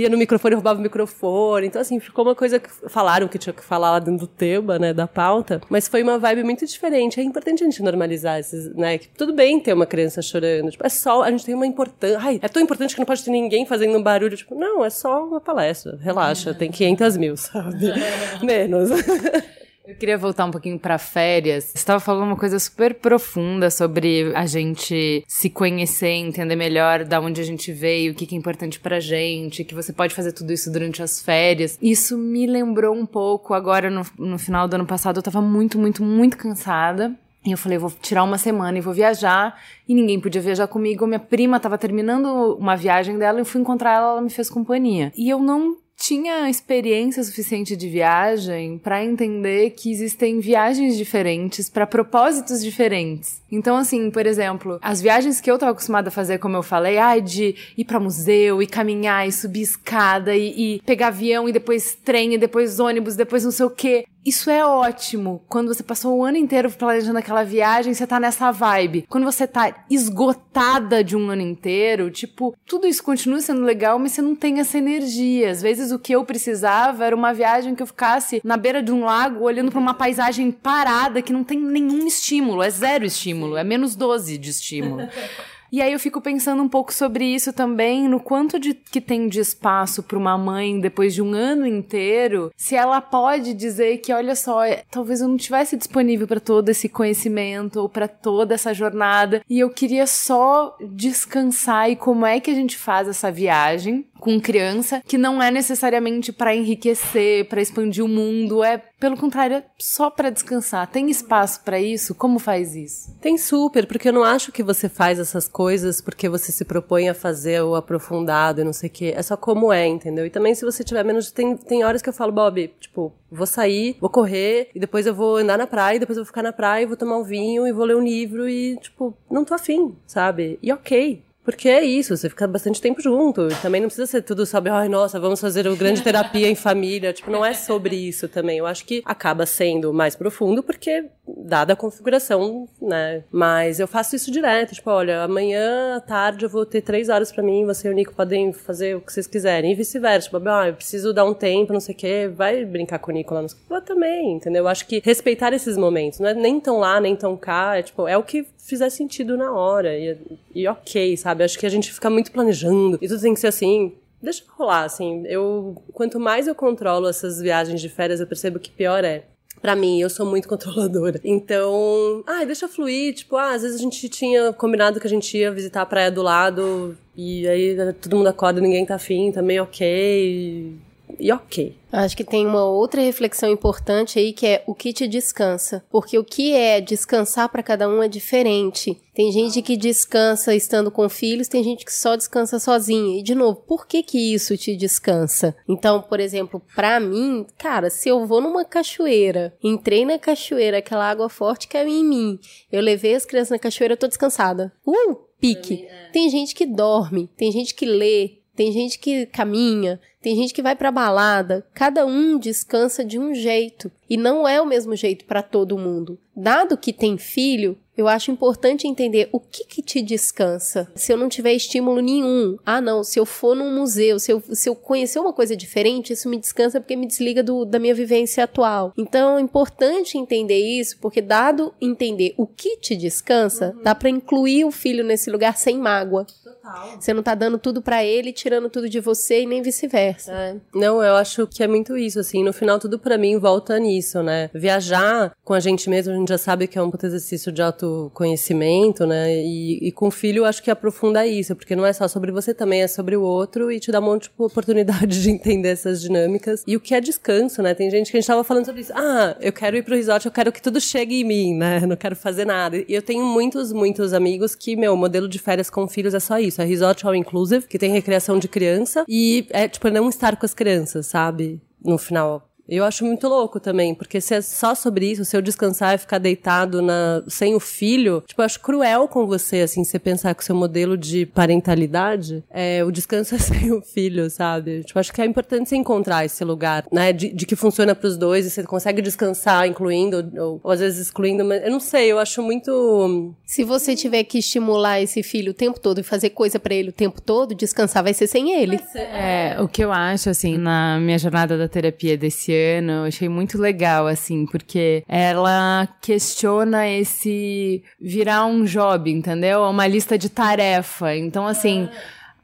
ia 0.00 0.08
no 0.08 0.18
microfone 0.18 0.54
e 0.54 0.56
roubava 0.56 0.78
o 0.78 0.82
microfone. 0.82 1.66
Então, 1.66 1.80
assim, 1.80 2.00
ficou 2.00 2.24
uma 2.24 2.34
coisa 2.34 2.58
que 2.58 2.68
falaram 2.88 3.28
que 3.28 3.38
tinha 3.38 3.52
que 3.52 3.62
falar 3.62 3.92
lá 3.92 3.98
dentro 3.98 4.20
do 4.20 4.26
tema, 4.26 4.78
né, 4.78 4.92
da 4.92 5.06
pauta. 5.06 5.60
Mas 5.68 5.88
foi 5.88 6.02
uma 6.02 6.18
vibe 6.18 6.42
muito 6.44 6.66
diferente. 6.66 7.20
É 7.20 7.22
importante 7.22 7.62
a 7.62 7.66
gente 7.66 7.82
normalizar 7.82 8.38
esses, 8.38 8.74
né? 8.74 8.98
Que 8.98 9.08
tudo 9.08 9.32
bem 9.32 9.60
ter 9.60 9.72
uma 9.72 9.86
criança 9.86 10.22
chorando. 10.22 10.70
Tipo, 10.70 10.86
é 10.86 10.88
só, 10.88 11.22
a 11.22 11.30
gente 11.30 11.44
tem 11.44 11.54
uma 11.54 11.66
importância. 11.66 12.18
Ai, 12.20 12.38
é 12.42 12.48
tão 12.48 12.62
importante 12.62 12.94
que 12.94 13.00
não 13.00 13.06
pode 13.06 13.24
ter 13.24 13.30
ninguém 13.30 13.66
fazendo 13.66 13.96
um 13.96 14.02
barulho. 14.02 14.36
Tipo, 14.36 14.54
não, 14.54 14.84
é 14.84 14.90
só 14.90 15.24
uma 15.24 15.40
palestra. 15.40 15.98
Relaxa, 16.00 16.54
tem 16.54 16.70
500 16.70 17.16
mil, 17.16 17.36
sabe? 17.36 17.92
Menos. 18.42 18.90
Eu 19.86 19.94
queria 19.96 20.18
voltar 20.18 20.44
um 20.44 20.50
pouquinho 20.50 20.78
para 20.78 20.98
férias. 20.98 21.64
Você 21.64 21.78
estava 21.78 21.98
falando 21.98 22.24
uma 22.24 22.36
coisa 22.36 22.58
super 22.58 22.94
profunda 22.94 23.70
sobre 23.70 24.30
a 24.36 24.44
gente 24.44 25.24
se 25.26 25.48
conhecer, 25.48 26.10
entender 26.10 26.54
melhor 26.54 27.04
da 27.04 27.20
onde 27.20 27.40
a 27.40 27.44
gente 27.44 27.72
veio, 27.72 28.12
o 28.12 28.14
que, 28.14 28.34
é 28.34 28.38
importante 28.38 28.78
pra 28.78 29.00
gente, 29.00 29.64
que 29.64 29.74
você 29.74 29.92
pode 29.92 30.14
fazer 30.14 30.32
tudo 30.32 30.52
isso 30.52 30.70
durante 30.70 31.02
as 31.02 31.22
férias. 31.22 31.78
Isso 31.80 32.16
me 32.18 32.46
lembrou 32.46 32.94
um 32.94 33.06
pouco 33.06 33.54
agora 33.54 33.90
no, 33.90 34.04
no 34.18 34.38
final 34.38 34.68
do 34.68 34.74
ano 34.74 34.86
passado. 34.86 35.16
Eu 35.16 35.22
tava 35.22 35.40
muito, 35.40 35.78
muito, 35.78 36.02
muito 36.02 36.36
cansada. 36.36 37.12
E 37.44 37.50
eu 37.50 37.56
falei, 37.56 37.78
vou 37.78 37.90
tirar 37.90 38.22
uma 38.22 38.36
semana 38.36 38.76
e 38.76 38.82
vou 38.82 38.92
viajar. 38.92 39.58
E 39.88 39.94
ninguém 39.94 40.20
podia 40.20 40.42
viajar 40.42 40.66
comigo. 40.66 41.06
Minha 41.06 41.18
prima 41.18 41.56
estava 41.56 41.78
terminando 41.78 42.54
uma 42.58 42.76
viagem 42.76 43.18
dela 43.18 43.38
e 43.38 43.40
eu 43.40 43.46
fui 43.46 43.62
encontrar 43.62 43.94
ela, 43.94 44.10
ela 44.12 44.20
me 44.20 44.30
fez 44.30 44.50
companhia. 44.50 45.10
E 45.16 45.30
eu 45.30 45.38
não 45.38 45.78
tinha 46.00 46.48
experiência 46.48 47.22
suficiente 47.22 47.76
de 47.76 47.86
viagem 47.86 48.78
para 48.78 49.04
entender 49.04 49.70
que 49.72 49.92
existem 49.92 50.40
viagens 50.40 50.96
diferentes 50.96 51.68
para 51.68 51.86
propósitos 51.86 52.64
diferentes. 52.64 53.42
Então, 53.52 53.76
assim, 53.76 54.10
por 54.10 54.24
exemplo, 54.24 54.78
as 54.80 55.02
viagens 55.02 55.42
que 55.42 55.50
eu 55.50 55.58
tava 55.58 55.72
acostumada 55.72 56.08
a 56.08 56.12
fazer, 56.12 56.38
como 56.38 56.56
eu 56.56 56.62
falei, 56.62 56.96
ai, 56.96 57.20
de 57.20 57.54
ir 57.76 57.84
para 57.84 58.00
museu 58.00 58.62
e 58.62 58.66
caminhar 58.66 59.28
e 59.28 59.32
subir 59.32 59.60
escada 59.60 60.34
e, 60.34 60.76
e 60.76 60.82
pegar 60.86 61.08
avião 61.08 61.46
e 61.46 61.52
depois 61.52 61.94
trem 62.02 62.32
e 62.32 62.38
depois 62.38 62.80
ônibus, 62.80 63.14
depois 63.14 63.44
não 63.44 63.50
sei 63.50 63.66
o 63.66 63.70
quê. 63.70 64.06
Isso 64.24 64.50
é 64.50 64.64
ótimo. 64.64 65.42
Quando 65.48 65.68
você 65.68 65.82
passou 65.82 66.18
o 66.18 66.24
ano 66.24 66.36
inteiro 66.36 66.70
planejando 66.70 67.18
aquela 67.18 67.42
viagem, 67.42 67.94
você 67.94 68.06
tá 68.06 68.20
nessa 68.20 68.50
vibe. 68.50 69.06
Quando 69.08 69.24
você 69.24 69.46
tá 69.46 69.84
esgotada 69.88 71.02
de 71.02 71.16
um 71.16 71.30
ano 71.30 71.40
inteiro, 71.42 72.10
tipo, 72.10 72.54
tudo 72.66 72.86
isso 72.86 73.02
continua 73.02 73.40
sendo 73.40 73.62
legal, 73.62 73.98
mas 73.98 74.12
você 74.12 74.20
não 74.20 74.36
tem 74.36 74.60
essa 74.60 74.76
energia. 74.76 75.50
Às 75.50 75.62
vezes 75.62 75.90
o 75.90 75.98
que 75.98 76.14
eu 76.14 76.24
precisava 76.24 77.04
era 77.06 77.16
uma 77.16 77.32
viagem 77.32 77.74
que 77.74 77.82
eu 77.82 77.86
ficasse 77.86 78.42
na 78.44 78.56
beira 78.56 78.82
de 78.82 78.92
um 78.92 79.04
lago 79.04 79.44
olhando 79.44 79.70
para 79.70 79.80
uma 79.80 79.94
paisagem 79.94 80.50
parada 80.50 81.22
que 81.22 81.32
não 81.32 81.42
tem 81.42 81.58
nenhum 81.58 82.06
estímulo, 82.06 82.62
é 82.62 82.68
zero 82.68 83.06
estímulo, 83.06 83.56
é 83.56 83.64
menos 83.64 83.96
12 83.96 84.36
de 84.36 84.50
estímulo. 84.50 85.08
E 85.72 85.80
aí 85.80 85.92
eu 85.92 86.00
fico 86.00 86.20
pensando 86.20 86.62
um 86.62 86.68
pouco 86.68 86.92
sobre 86.92 87.24
isso 87.24 87.52
também, 87.52 88.08
no 88.08 88.20
quanto 88.20 88.58
de 88.58 88.74
que 88.74 89.00
tem 89.00 89.28
de 89.28 89.40
espaço 89.40 90.02
para 90.02 90.18
uma 90.18 90.36
mãe 90.36 90.80
depois 90.80 91.14
de 91.14 91.22
um 91.22 91.32
ano 91.32 91.66
inteiro, 91.66 92.52
se 92.56 92.74
ela 92.74 93.00
pode 93.00 93.54
dizer 93.54 93.98
que 93.98 94.12
olha 94.12 94.34
só, 94.34 94.64
é, 94.64 94.82
talvez 94.90 95.20
eu 95.20 95.28
não 95.28 95.36
tivesse 95.36 95.76
disponível 95.76 96.26
para 96.26 96.40
todo 96.40 96.68
esse 96.68 96.88
conhecimento 96.88 97.80
ou 97.80 97.88
para 97.88 98.08
toda 98.08 98.54
essa 98.54 98.74
jornada. 98.74 99.42
E 99.48 99.60
eu 99.60 99.70
queria 99.70 100.06
só 100.06 100.76
descansar 100.92 101.90
e 101.90 101.96
como 101.96 102.26
é 102.26 102.40
que 102.40 102.50
a 102.50 102.54
gente 102.54 102.76
faz 102.76 103.08
essa 103.08 103.30
viagem 103.30 104.06
com 104.20 104.40
criança, 104.40 105.02
que 105.06 105.18
não 105.18 105.42
é 105.42 105.50
necessariamente 105.50 106.32
para 106.32 106.54
enriquecer, 106.54 107.48
para 107.48 107.62
expandir 107.62 108.04
o 108.04 108.08
mundo, 108.08 108.62
é 108.62 108.82
pelo 109.00 109.16
contrário, 109.16 109.56
é 109.56 109.64
só 109.78 110.10
para 110.10 110.28
descansar. 110.28 110.86
Tem 110.86 111.10
espaço 111.10 111.62
para 111.64 111.80
isso? 111.80 112.14
Como 112.14 112.38
faz 112.38 112.76
isso? 112.76 113.16
Tem 113.20 113.38
super, 113.38 113.86
porque 113.86 114.10
eu 114.10 114.12
não 114.12 114.22
acho 114.22 114.52
que 114.52 114.62
você 114.62 114.88
faz 114.88 115.18
essas 115.18 115.48
coisas 115.48 116.02
porque 116.02 116.28
você 116.28 116.52
se 116.52 116.64
propõe 116.64 117.08
a 117.08 117.14
fazer 117.14 117.62
o 117.62 117.74
aprofundado 117.74 118.60
e 118.60 118.64
não 118.64 118.74
sei 118.74 118.90
o 118.90 118.92
quê. 118.92 119.14
É 119.16 119.22
só 119.22 119.36
como 119.36 119.72
é, 119.72 119.86
entendeu? 119.86 120.26
E 120.26 120.30
também 120.30 120.54
se 120.54 120.64
você 120.64 120.84
tiver 120.84 121.02
menos 121.02 121.32
tem 121.32 121.56
tem 121.56 121.82
horas 121.82 122.02
que 122.02 122.08
eu 122.08 122.12
falo, 122.12 122.30
Bob, 122.30 122.68
tipo, 122.78 123.12
vou 123.30 123.46
sair, 123.46 123.96
vou 124.00 124.10
correr 124.10 124.68
e 124.74 124.78
depois 124.78 125.06
eu 125.06 125.14
vou 125.14 125.36
andar 125.36 125.56
na 125.56 125.66
praia, 125.66 125.96
e 125.96 126.00
depois 126.00 126.18
eu 126.18 126.24
vou 126.24 126.28
ficar 126.28 126.42
na 126.42 126.52
praia, 126.52 126.82
e 126.82 126.86
vou 126.86 126.96
tomar 126.96 127.16
um 127.16 127.24
vinho 127.24 127.66
e 127.66 127.72
vou 127.72 127.86
ler 127.86 127.96
um 127.96 128.04
livro 128.04 128.48
e 128.48 128.76
tipo, 128.76 129.16
não 129.30 129.44
tô 129.44 129.54
afim, 129.54 129.96
sabe? 130.06 130.58
E 130.62 130.70
OK, 130.72 131.22
porque 131.50 131.68
é 131.68 131.84
isso, 131.84 132.16
você 132.16 132.28
fica 132.28 132.46
bastante 132.46 132.80
tempo 132.80 133.00
junto. 133.00 133.48
Também 133.60 133.80
não 133.80 133.88
precisa 133.88 134.06
ser 134.06 134.22
tudo 134.22 134.46
sobre, 134.46 134.70
ai, 134.70 134.88
nossa, 134.88 135.18
vamos 135.18 135.40
fazer 135.40 135.66
o 135.66 135.76
grande 135.76 136.02
terapia 136.02 136.48
em 136.48 136.54
família. 136.54 137.12
Tipo, 137.12 137.30
não 137.30 137.44
é 137.44 137.54
sobre 137.54 137.96
isso 137.96 138.28
também. 138.28 138.58
Eu 138.58 138.66
acho 138.66 138.84
que 138.84 139.02
acaba 139.04 139.44
sendo 139.46 139.92
mais 139.92 140.14
profundo 140.16 140.62
porque, 140.62 141.06
dada 141.26 141.72
a 141.72 141.76
configuração, 141.76 142.68
né? 142.80 143.24
Mas 143.30 143.80
eu 143.80 143.86
faço 143.86 144.16
isso 144.16 144.30
direto. 144.30 144.74
Tipo, 144.74 144.90
olha, 144.90 145.22
amanhã 145.22 145.96
à 145.96 146.00
tarde 146.00 146.44
eu 146.44 146.48
vou 146.48 146.64
ter 146.64 146.82
três 146.82 147.08
horas 147.08 147.32
para 147.32 147.42
mim, 147.42 147.66
você 147.66 147.88
e 147.88 147.90
o 147.90 147.94
Nico 147.94 148.14
podem 148.14 148.52
fazer 148.52 148.96
o 148.96 149.00
que 149.00 149.12
vocês 149.12 149.26
quiserem. 149.26 149.72
E 149.72 149.74
vice-versa. 149.74 150.30
Tipo, 150.30 150.48
ah, 150.48 150.68
eu 150.68 150.74
preciso 150.74 151.12
dar 151.12 151.24
um 151.24 151.34
tempo, 151.34 151.72
não 151.72 151.80
sei 151.80 151.94
o 151.94 151.98
quê. 151.98 152.30
Vai 152.32 152.64
brincar 152.64 152.98
com 152.98 153.10
o 153.10 153.14
Nico 153.14 153.34
lá 153.34 153.42
no 153.42 153.80
também, 153.80 154.32
entendeu? 154.32 154.64
Eu 154.64 154.68
acho 154.68 154.86
que 154.86 155.00
respeitar 155.04 155.52
esses 155.52 155.76
momentos, 155.76 156.20
não 156.20 156.28
é 156.28 156.34
nem 156.34 156.60
tão 156.60 156.78
lá, 156.78 157.00
nem 157.00 157.16
tão 157.16 157.36
cá. 157.36 157.76
É, 157.76 157.82
tipo, 157.82 158.06
é 158.06 158.16
o 158.16 158.22
que 158.22 158.46
fizer 158.70 158.88
sentido 158.88 159.36
na 159.36 159.52
hora. 159.52 159.96
E, 159.96 160.16
e 160.54 160.66
ok, 160.66 161.16
sabe? 161.16 161.44
Acho 161.44 161.58
que 161.58 161.66
a 161.66 161.70
gente 161.70 161.92
fica 161.92 162.08
muito 162.08 162.32
planejando 162.32 162.98
e 163.02 163.08
tudo 163.08 163.20
tem 163.20 163.34
que 163.34 163.40
ser 163.40 163.48
assim. 163.48 163.92
Deixa 164.22 164.42
rolar, 164.56 164.84
assim. 164.84 165.24
Eu, 165.26 165.76
quanto 165.92 166.18
mais 166.18 166.46
eu 166.46 166.54
controlo 166.54 167.08
essas 167.08 167.40
viagens 167.40 167.80
de 167.80 167.88
férias, 167.88 168.20
eu 168.20 168.26
percebo 168.26 168.58
que 168.58 168.70
pior 168.70 169.04
é. 169.04 169.24
Pra 169.60 169.76
mim, 169.76 170.00
eu 170.00 170.08
sou 170.08 170.24
muito 170.24 170.46
controladora. 170.48 171.20
Então, 171.24 172.22
ah, 172.26 172.44
deixa 172.44 172.68
fluir. 172.68 173.14
Tipo, 173.14 173.36
ah, 173.36 173.54
às 173.54 173.62
vezes 173.62 173.78
a 173.78 173.82
gente 173.82 174.08
tinha 174.08 174.52
combinado 174.52 175.00
que 175.00 175.06
a 175.06 175.10
gente 175.10 175.36
ia 175.36 175.50
visitar 175.50 175.82
a 175.82 175.86
praia 175.86 176.10
do 176.10 176.22
lado 176.22 176.96
e 177.16 177.46
aí 177.46 177.76
todo 178.00 178.16
mundo 178.16 178.28
acorda, 178.28 178.60
ninguém 178.60 178.86
tá 178.86 178.94
afim, 178.94 179.30
também 179.32 179.60
ok 179.60 180.78
e 181.18 181.32
ok. 181.32 181.76
Acho 181.92 182.16
que 182.16 182.22
tem 182.22 182.46
uma 182.46 182.64
outra 182.64 183.00
reflexão 183.00 183.50
importante 183.50 184.18
aí 184.18 184.32
que 184.32 184.46
é 184.46 184.62
o 184.66 184.74
que 184.74 184.92
te 184.92 185.08
descansa. 185.08 185.84
Porque 185.90 186.18
o 186.18 186.24
que 186.24 186.52
é 186.52 186.80
descansar 186.80 187.48
para 187.48 187.62
cada 187.62 187.88
um 187.88 188.02
é 188.02 188.08
diferente. 188.08 188.96
Tem 189.12 189.32
gente 189.32 189.60
que 189.60 189.76
descansa 189.76 190.54
estando 190.54 190.90
com 190.90 191.08
filhos, 191.08 191.48
tem 191.48 191.64
gente 191.64 191.84
que 191.84 191.92
só 191.92 192.14
descansa 192.14 192.58
sozinha. 192.58 193.18
E 193.18 193.22
de 193.22 193.34
novo, 193.34 193.56
por 193.66 193.86
que 193.86 194.02
que 194.02 194.32
isso 194.32 194.56
te 194.56 194.76
descansa? 194.76 195.54
Então, 195.68 196.00
por 196.00 196.20
exemplo, 196.20 196.62
para 196.76 197.00
mim, 197.00 197.44
cara, 197.58 197.90
se 197.90 198.08
eu 198.08 198.24
vou 198.24 198.40
numa 198.40 198.64
cachoeira, 198.64 199.54
entrei 199.62 200.04
na 200.04 200.18
cachoeira, 200.18 200.78
aquela 200.78 201.10
água 201.10 201.28
forte 201.28 201.68
caiu 201.68 201.88
em 201.88 202.04
mim, 202.04 202.38
eu 202.70 202.80
levei 202.80 203.14
as 203.14 203.26
crianças 203.26 203.50
na 203.50 203.58
cachoeira, 203.58 203.94
eu 203.94 203.98
tô 203.98 204.06
descansada. 204.06 204.72
Uh, 204.86 205.16
pique. 205.40 205.86
É. 205.86 206.10
Tem 206.12 206.28
gente 206.30 206.54
que 206.54 206.66
dorme, 206.66 207.28
tem 207.36 207.50
gente 207.50 207.74
que 207.74 207.86
lê, 207.86 208.39
tem 208.60 208.72
gente 208.72 208.98
que 208.98 209.24
caminha, 209.24 209.98
tem 210.20 210.36
gente 210.36 210.52
que 210.52 210.60
vai 210.60 210.76
para 210.76 210.92
balada, 210.92 211.66
cada 211.72 212.04
um 212.04 212.38
descansa 212.38 213.02
de 213.02 213.18
um 213.18 213.34
jeito 213.34 213.90
e 214.06 214.18
não 214.18 214.46
é 214.46 214.60
o 214.60 214.66
mesmo 214.66 214.94
jeito 214.94 215.24
para 215.24 215.42
todo 215.42 215.78
mundo. 215.78 216.18
Dado 216.36 216.76
que 216.76 216.92
tem 216.92 217.16
filho, 217.16 217.78
eu 217.96 218.06
acho 218.06 218.30
importante 218.30 218.86
entender 218.86 219.30
o 219.32 219.40
que 219.40 219.64
que 219.64 219.80
te 219.80 220.02
descansa. 220.02 220.90
Se 220.94 221.10
eu 221.10 221.16
não 221.16 221.28
tiver 221.28 221.54
estímulo 221.54 222.02
nenhum, 222.02 222.58
ah 222.64 222.82
não, 222.82 223.02
se 223.02 223.18
eu 223.18 223.24
for 223.24 223.56
num 223.56 223.74
museu, 223.74 224.18
se 224.18 224.30
eu, 224.30 224.42
se 224.52 224.68
eu 224.68 224.74
conhecer 224.74 225.18
uma 225.18 225.32
coisa 225.32 225.56
diferente, 225.56 226.12
isso 226.12 226.28
me 226.28 226.38
descansa 226.38 226.80
porque 226.80 226.96
me 226.96 227.06
desliga 227.06 227.42
do, 227.42 227.64
da 227.64 227.78
minha 227.78 227.94
vivência 227.94 228.44
atual. 228.44 228.92
Então 228.96 229.38
é 229.38 229.40
importante 229.40 230.18
entender 230.18 230.58
isso, 230.58 230.98
porque 231.00 231.22
dado 231.22 231.72
entender 231.80 232.34
o 232.36 232.46
que 232.46 232.76
te 232.76 232.94
descansa, 232.94 233.74
uhum. 233.74 233.82
dá 233.82 233.94
para 233.94 234.10
incluir 234.10 234.66
o 234.66 234.70
filho 234.70 235.02
nesse 235.02 235.30
lugar 235.30 235.56
sem 235.56 235.78
mágoa. 235.78 236.26
Total. 236.44 236.59
Você 236.98 237.12
não 237.12 237.22
tá 237.22 237.34
dando 237.34 237.58
tudo 237.58 237.80
para 237.80 238.04
ele, 238.04 238.32
tirando 238.32 238.68
tudo 238.68 238.88
de 238.88 239.00
você 239.00 239.42
e 239.42 239.46
nem 239.46 239.62
vice-versa. 239.62 240.32
É. 240.32 240.56
Não, 240.74 241.02
eu 241.02 241.16
acho 241.16 241.46
que 241.46 241.62
é 241.62 241.68
muito 241.68 241.96
isso, 241.96 242.20
assim, 242.20 242.44
no 242.44 242.52
final 242.52 242.78
tudo 242.78 242.98
para 242.98 243.16
mim 243.18 243.38
volta 243.38 243.78
nisso, 243.78 244.22
né? 244.22 244.50
Viajar 244.52 245.34
com 245.44 245.54
a 245.54 245.60
gente 245.60 245.88
mesmo, 245.88 246.12
a 246.12 246.16
gente 246.16 246.28
já 246.28 246.38
sabe 246.38 246.66
que 246.66 246.78
é 246.78 246.82
um 246.82 246.90
puto 246.90 247.06
exercício 247.06 247.50
de 247.50 247.62
autoconhecimento, 247.62 249.06
né? 249.06 249.34
E, 249.36 249.88
e 249.88 249.92
com 249.92 250.08
o 250.08 250.10
filho, 250.10 250.44
acho 250.44 250.62
que 250.62 250.70
aprofunda 250.70 251.26
isso, 251.26 251.56
porque 251.56 251.74
não 251.74 251.86
é 251.86 251.92
só 251.92 252.06
sobre 252.08 252.30
você, 252.30 252.52
também 252.52 252.82
é 252.82 252.88
sobre 252.88 253.16
o 253.16 253.22
outro 253.22 253.70
e 253.70 253.80
te 253.80 253.90
dá 253.90 254.00
um 254.00 254.04
monte 254.04 254.24
de 254.24 254.30
oportunidade 254.38 255.22
de 255.22 255.30
entender 255.30 255.68
essas 255.68 256.00
dinâmicas. 256.00 256.62
E 256.66 256.76
o 256.76 256.80
que 256.80 256.94
é 256.94 257.00
descanso, 257.00 257.62
né? 257.62 257.74
Tem 257.74 257.90
gente 257.90 258.10
que 258.10 258.16
a 258.16 258.20
gente 258.20 258.26
tava 258.26 258.44
falando 258.44 258.66
sobre 258.66 258.82
isso. 258.82 258.92
Ah, 258.94 259.36
eu 259.40 259.52
quero 259.52 259.76
ir 259.76 259.82
pro 259.82 259.94
resort, 259.94 260.26
eu 260.26 260.32
quero 260.32 260.52
que 260.52 260.60
tudo 260.60 260.80
chegue 260.80 261.20
em 261.20 261.24
mim, 261.24 261.54
né? 261.54 261.80
Não 261.86 261.96
quero 261.96 262.16
fazer 262.16 262.44
nada. 262.44 262.76
E 262.76 262.86
eu 262.88 263.02
tenho 263.02 263.24
muitos, 263.24 263.72
muitos 263.72 264.12
amigos 264.12 264.54
que, 264.54 264.76
meu, 264.76 264.96
modelo 264.96 265.28
de 265.28 265.38
férias 265.38 265.70
com 265.70 265.88
filhos 265.88 266.14
é 266.14 266.20
só 266.20 266.38
isso. 266.38 266.49
É 266.58 266.64
resort 266.64 267.06
all 267.06 267.14
inclusive, 267.14 267.66
que 267.66 267.78
tem 267.78 267.92
recreação 267.92 268.38
de 268.38 268.48
criança. 268.48 269.04
E 269.08 269.46
é, 269.50 269.68
tipo, 269.68 269.88
não 269.90 270.08
estar 270.08 270.36
com 270.36 270.46
as 270.46 270.54
crianças, 270.54 271.06
sabe? 271.06 271.60
No 271.82 271.98
final 271.98 272.49
eu 272.76 272.84
acho 272.84 273.04
muito 273.04 273.26
louco 273.26 273.58
também, 273.58 273.94
porque 273.94 274.20
se 274.20 274.34
é 274.34 274.40
só 274.40 274.74
sobre 274.74 275.10
isso, 275.10 275.24
se 275.24 275.36
eu 275.36 275.42
descansar 275.42 275.94
e 275.94 275.98
ficar 275.98 276.18
deitado 276.18 276.80
na, 276.80 277.22
sem 277.26 277.54
o 277.54 277.60
filho, 277.60 278.22
tipo, 278.26 278.40
eu 278.40 278.44
acho 278.44 278.60
cruel 278.60 279.08
com 279.08 279.26
você, 279.26 279.62
assim, 279.62 279.82
você 279.82 279.98
pensar 279.98 280.34
que 280.34 280.42
o 280.42 280.46
seu 280.46 280.54
modelo 280.54 280.96
de 280.96 281.26
parentalidade 281.26 282.44
é 282.48 282.84
o 282.84 282.92
descanso 282.92 283.34
é 283.36 283.38
sem 283.38 283.72
o 283.72 283.82
filho, 283.82 284.30
sabe? 284.30 284.84
Tipo, 284.84 284.98
acho 285.00 285.12
que 285.12 285.20
é 285.20 285.24
importante 285.24 285.68
você 285.68 285.76
encontrar 285.76 286.24
esse 286.24 286.44
lugar, 286.44 286.86
né, 286.92 287.12
de, 287.12 287.32
de 287.32 287.44
que 287.44 287.56
funciona 287.56 287.94
pros 287.94 288.16
dois 288.16 288.46
e 288.46 288.50
você 288.50 288.62
consegue 288.62 289.02
descansar, 289.02 289.66
incluindo, 289.66 290.30
ou, 290.38 290.60
ou 290.62 290.70
às 290.70 290.78
vezes 290.78 291.00
excluindo, 291.06 291.44
mas 291.44 291.64
eu 291.64 291.70
não 291.70 291.80
sei, 291.80 292.12
eu 292.12 292.18
acho 292.18 292.40
muito. 292.40 293.34
Se 293.44 293.64
você 293.64 293.96
tiver 293.96 294.22
que 294.24 294.38
estimular 294.38 295.00
esse 295.00 295.22
filho 295.22 295.50
o 295.50 295.54
tempo 295.54 295.80
todo 295.80 295.98
e 295.98 296.04
fazer 296.04 296.30
coisa 296.30 296.60
para 296.60 296.74
ele 296.74 296.90
o 296.90 296.92
tempo 296.92 297.20
todo, 297.20 297.54
descansar 297.54 298.04
vai 298.04 298.14
ser 298.14 298.28
sem 298.28 298.52
ele. 298.52 298.78
Ser, 298.78 298.98
é, 299.00 299.56
o 299.60 299.66
que 299.66 299.82
eu 299.82 299.90
acho, 299.92 300.30
assim, 300.30 300.56
na 300.56 301.00
minha 301.00 301.18
jornada 301.18 301.58
da 301.58 301.68
terapia 301.68 302.16
desse 302.16 302.52
ano, 302.54 302.59
eu 302.68 303.04
achei 303.04 303.28
muito 303.28 303.58
legal, 303.58 304.06
assim, 304.06 304.46
porque 304.46 305.04
ela 305.08 305.88
questiona 306.00 306.88
esse 306.88 307.82
virar 308.00 308.46
um 308.46 308.64
job, 308.64 309.10
entendeu? 309.10 309.62
Uma 309.62 309.86
lista 309.86 310.16
de 310.16 310.28
tarefa. 310.28 311.14
Então, 311.16 311.46
assim. 311.46 311.88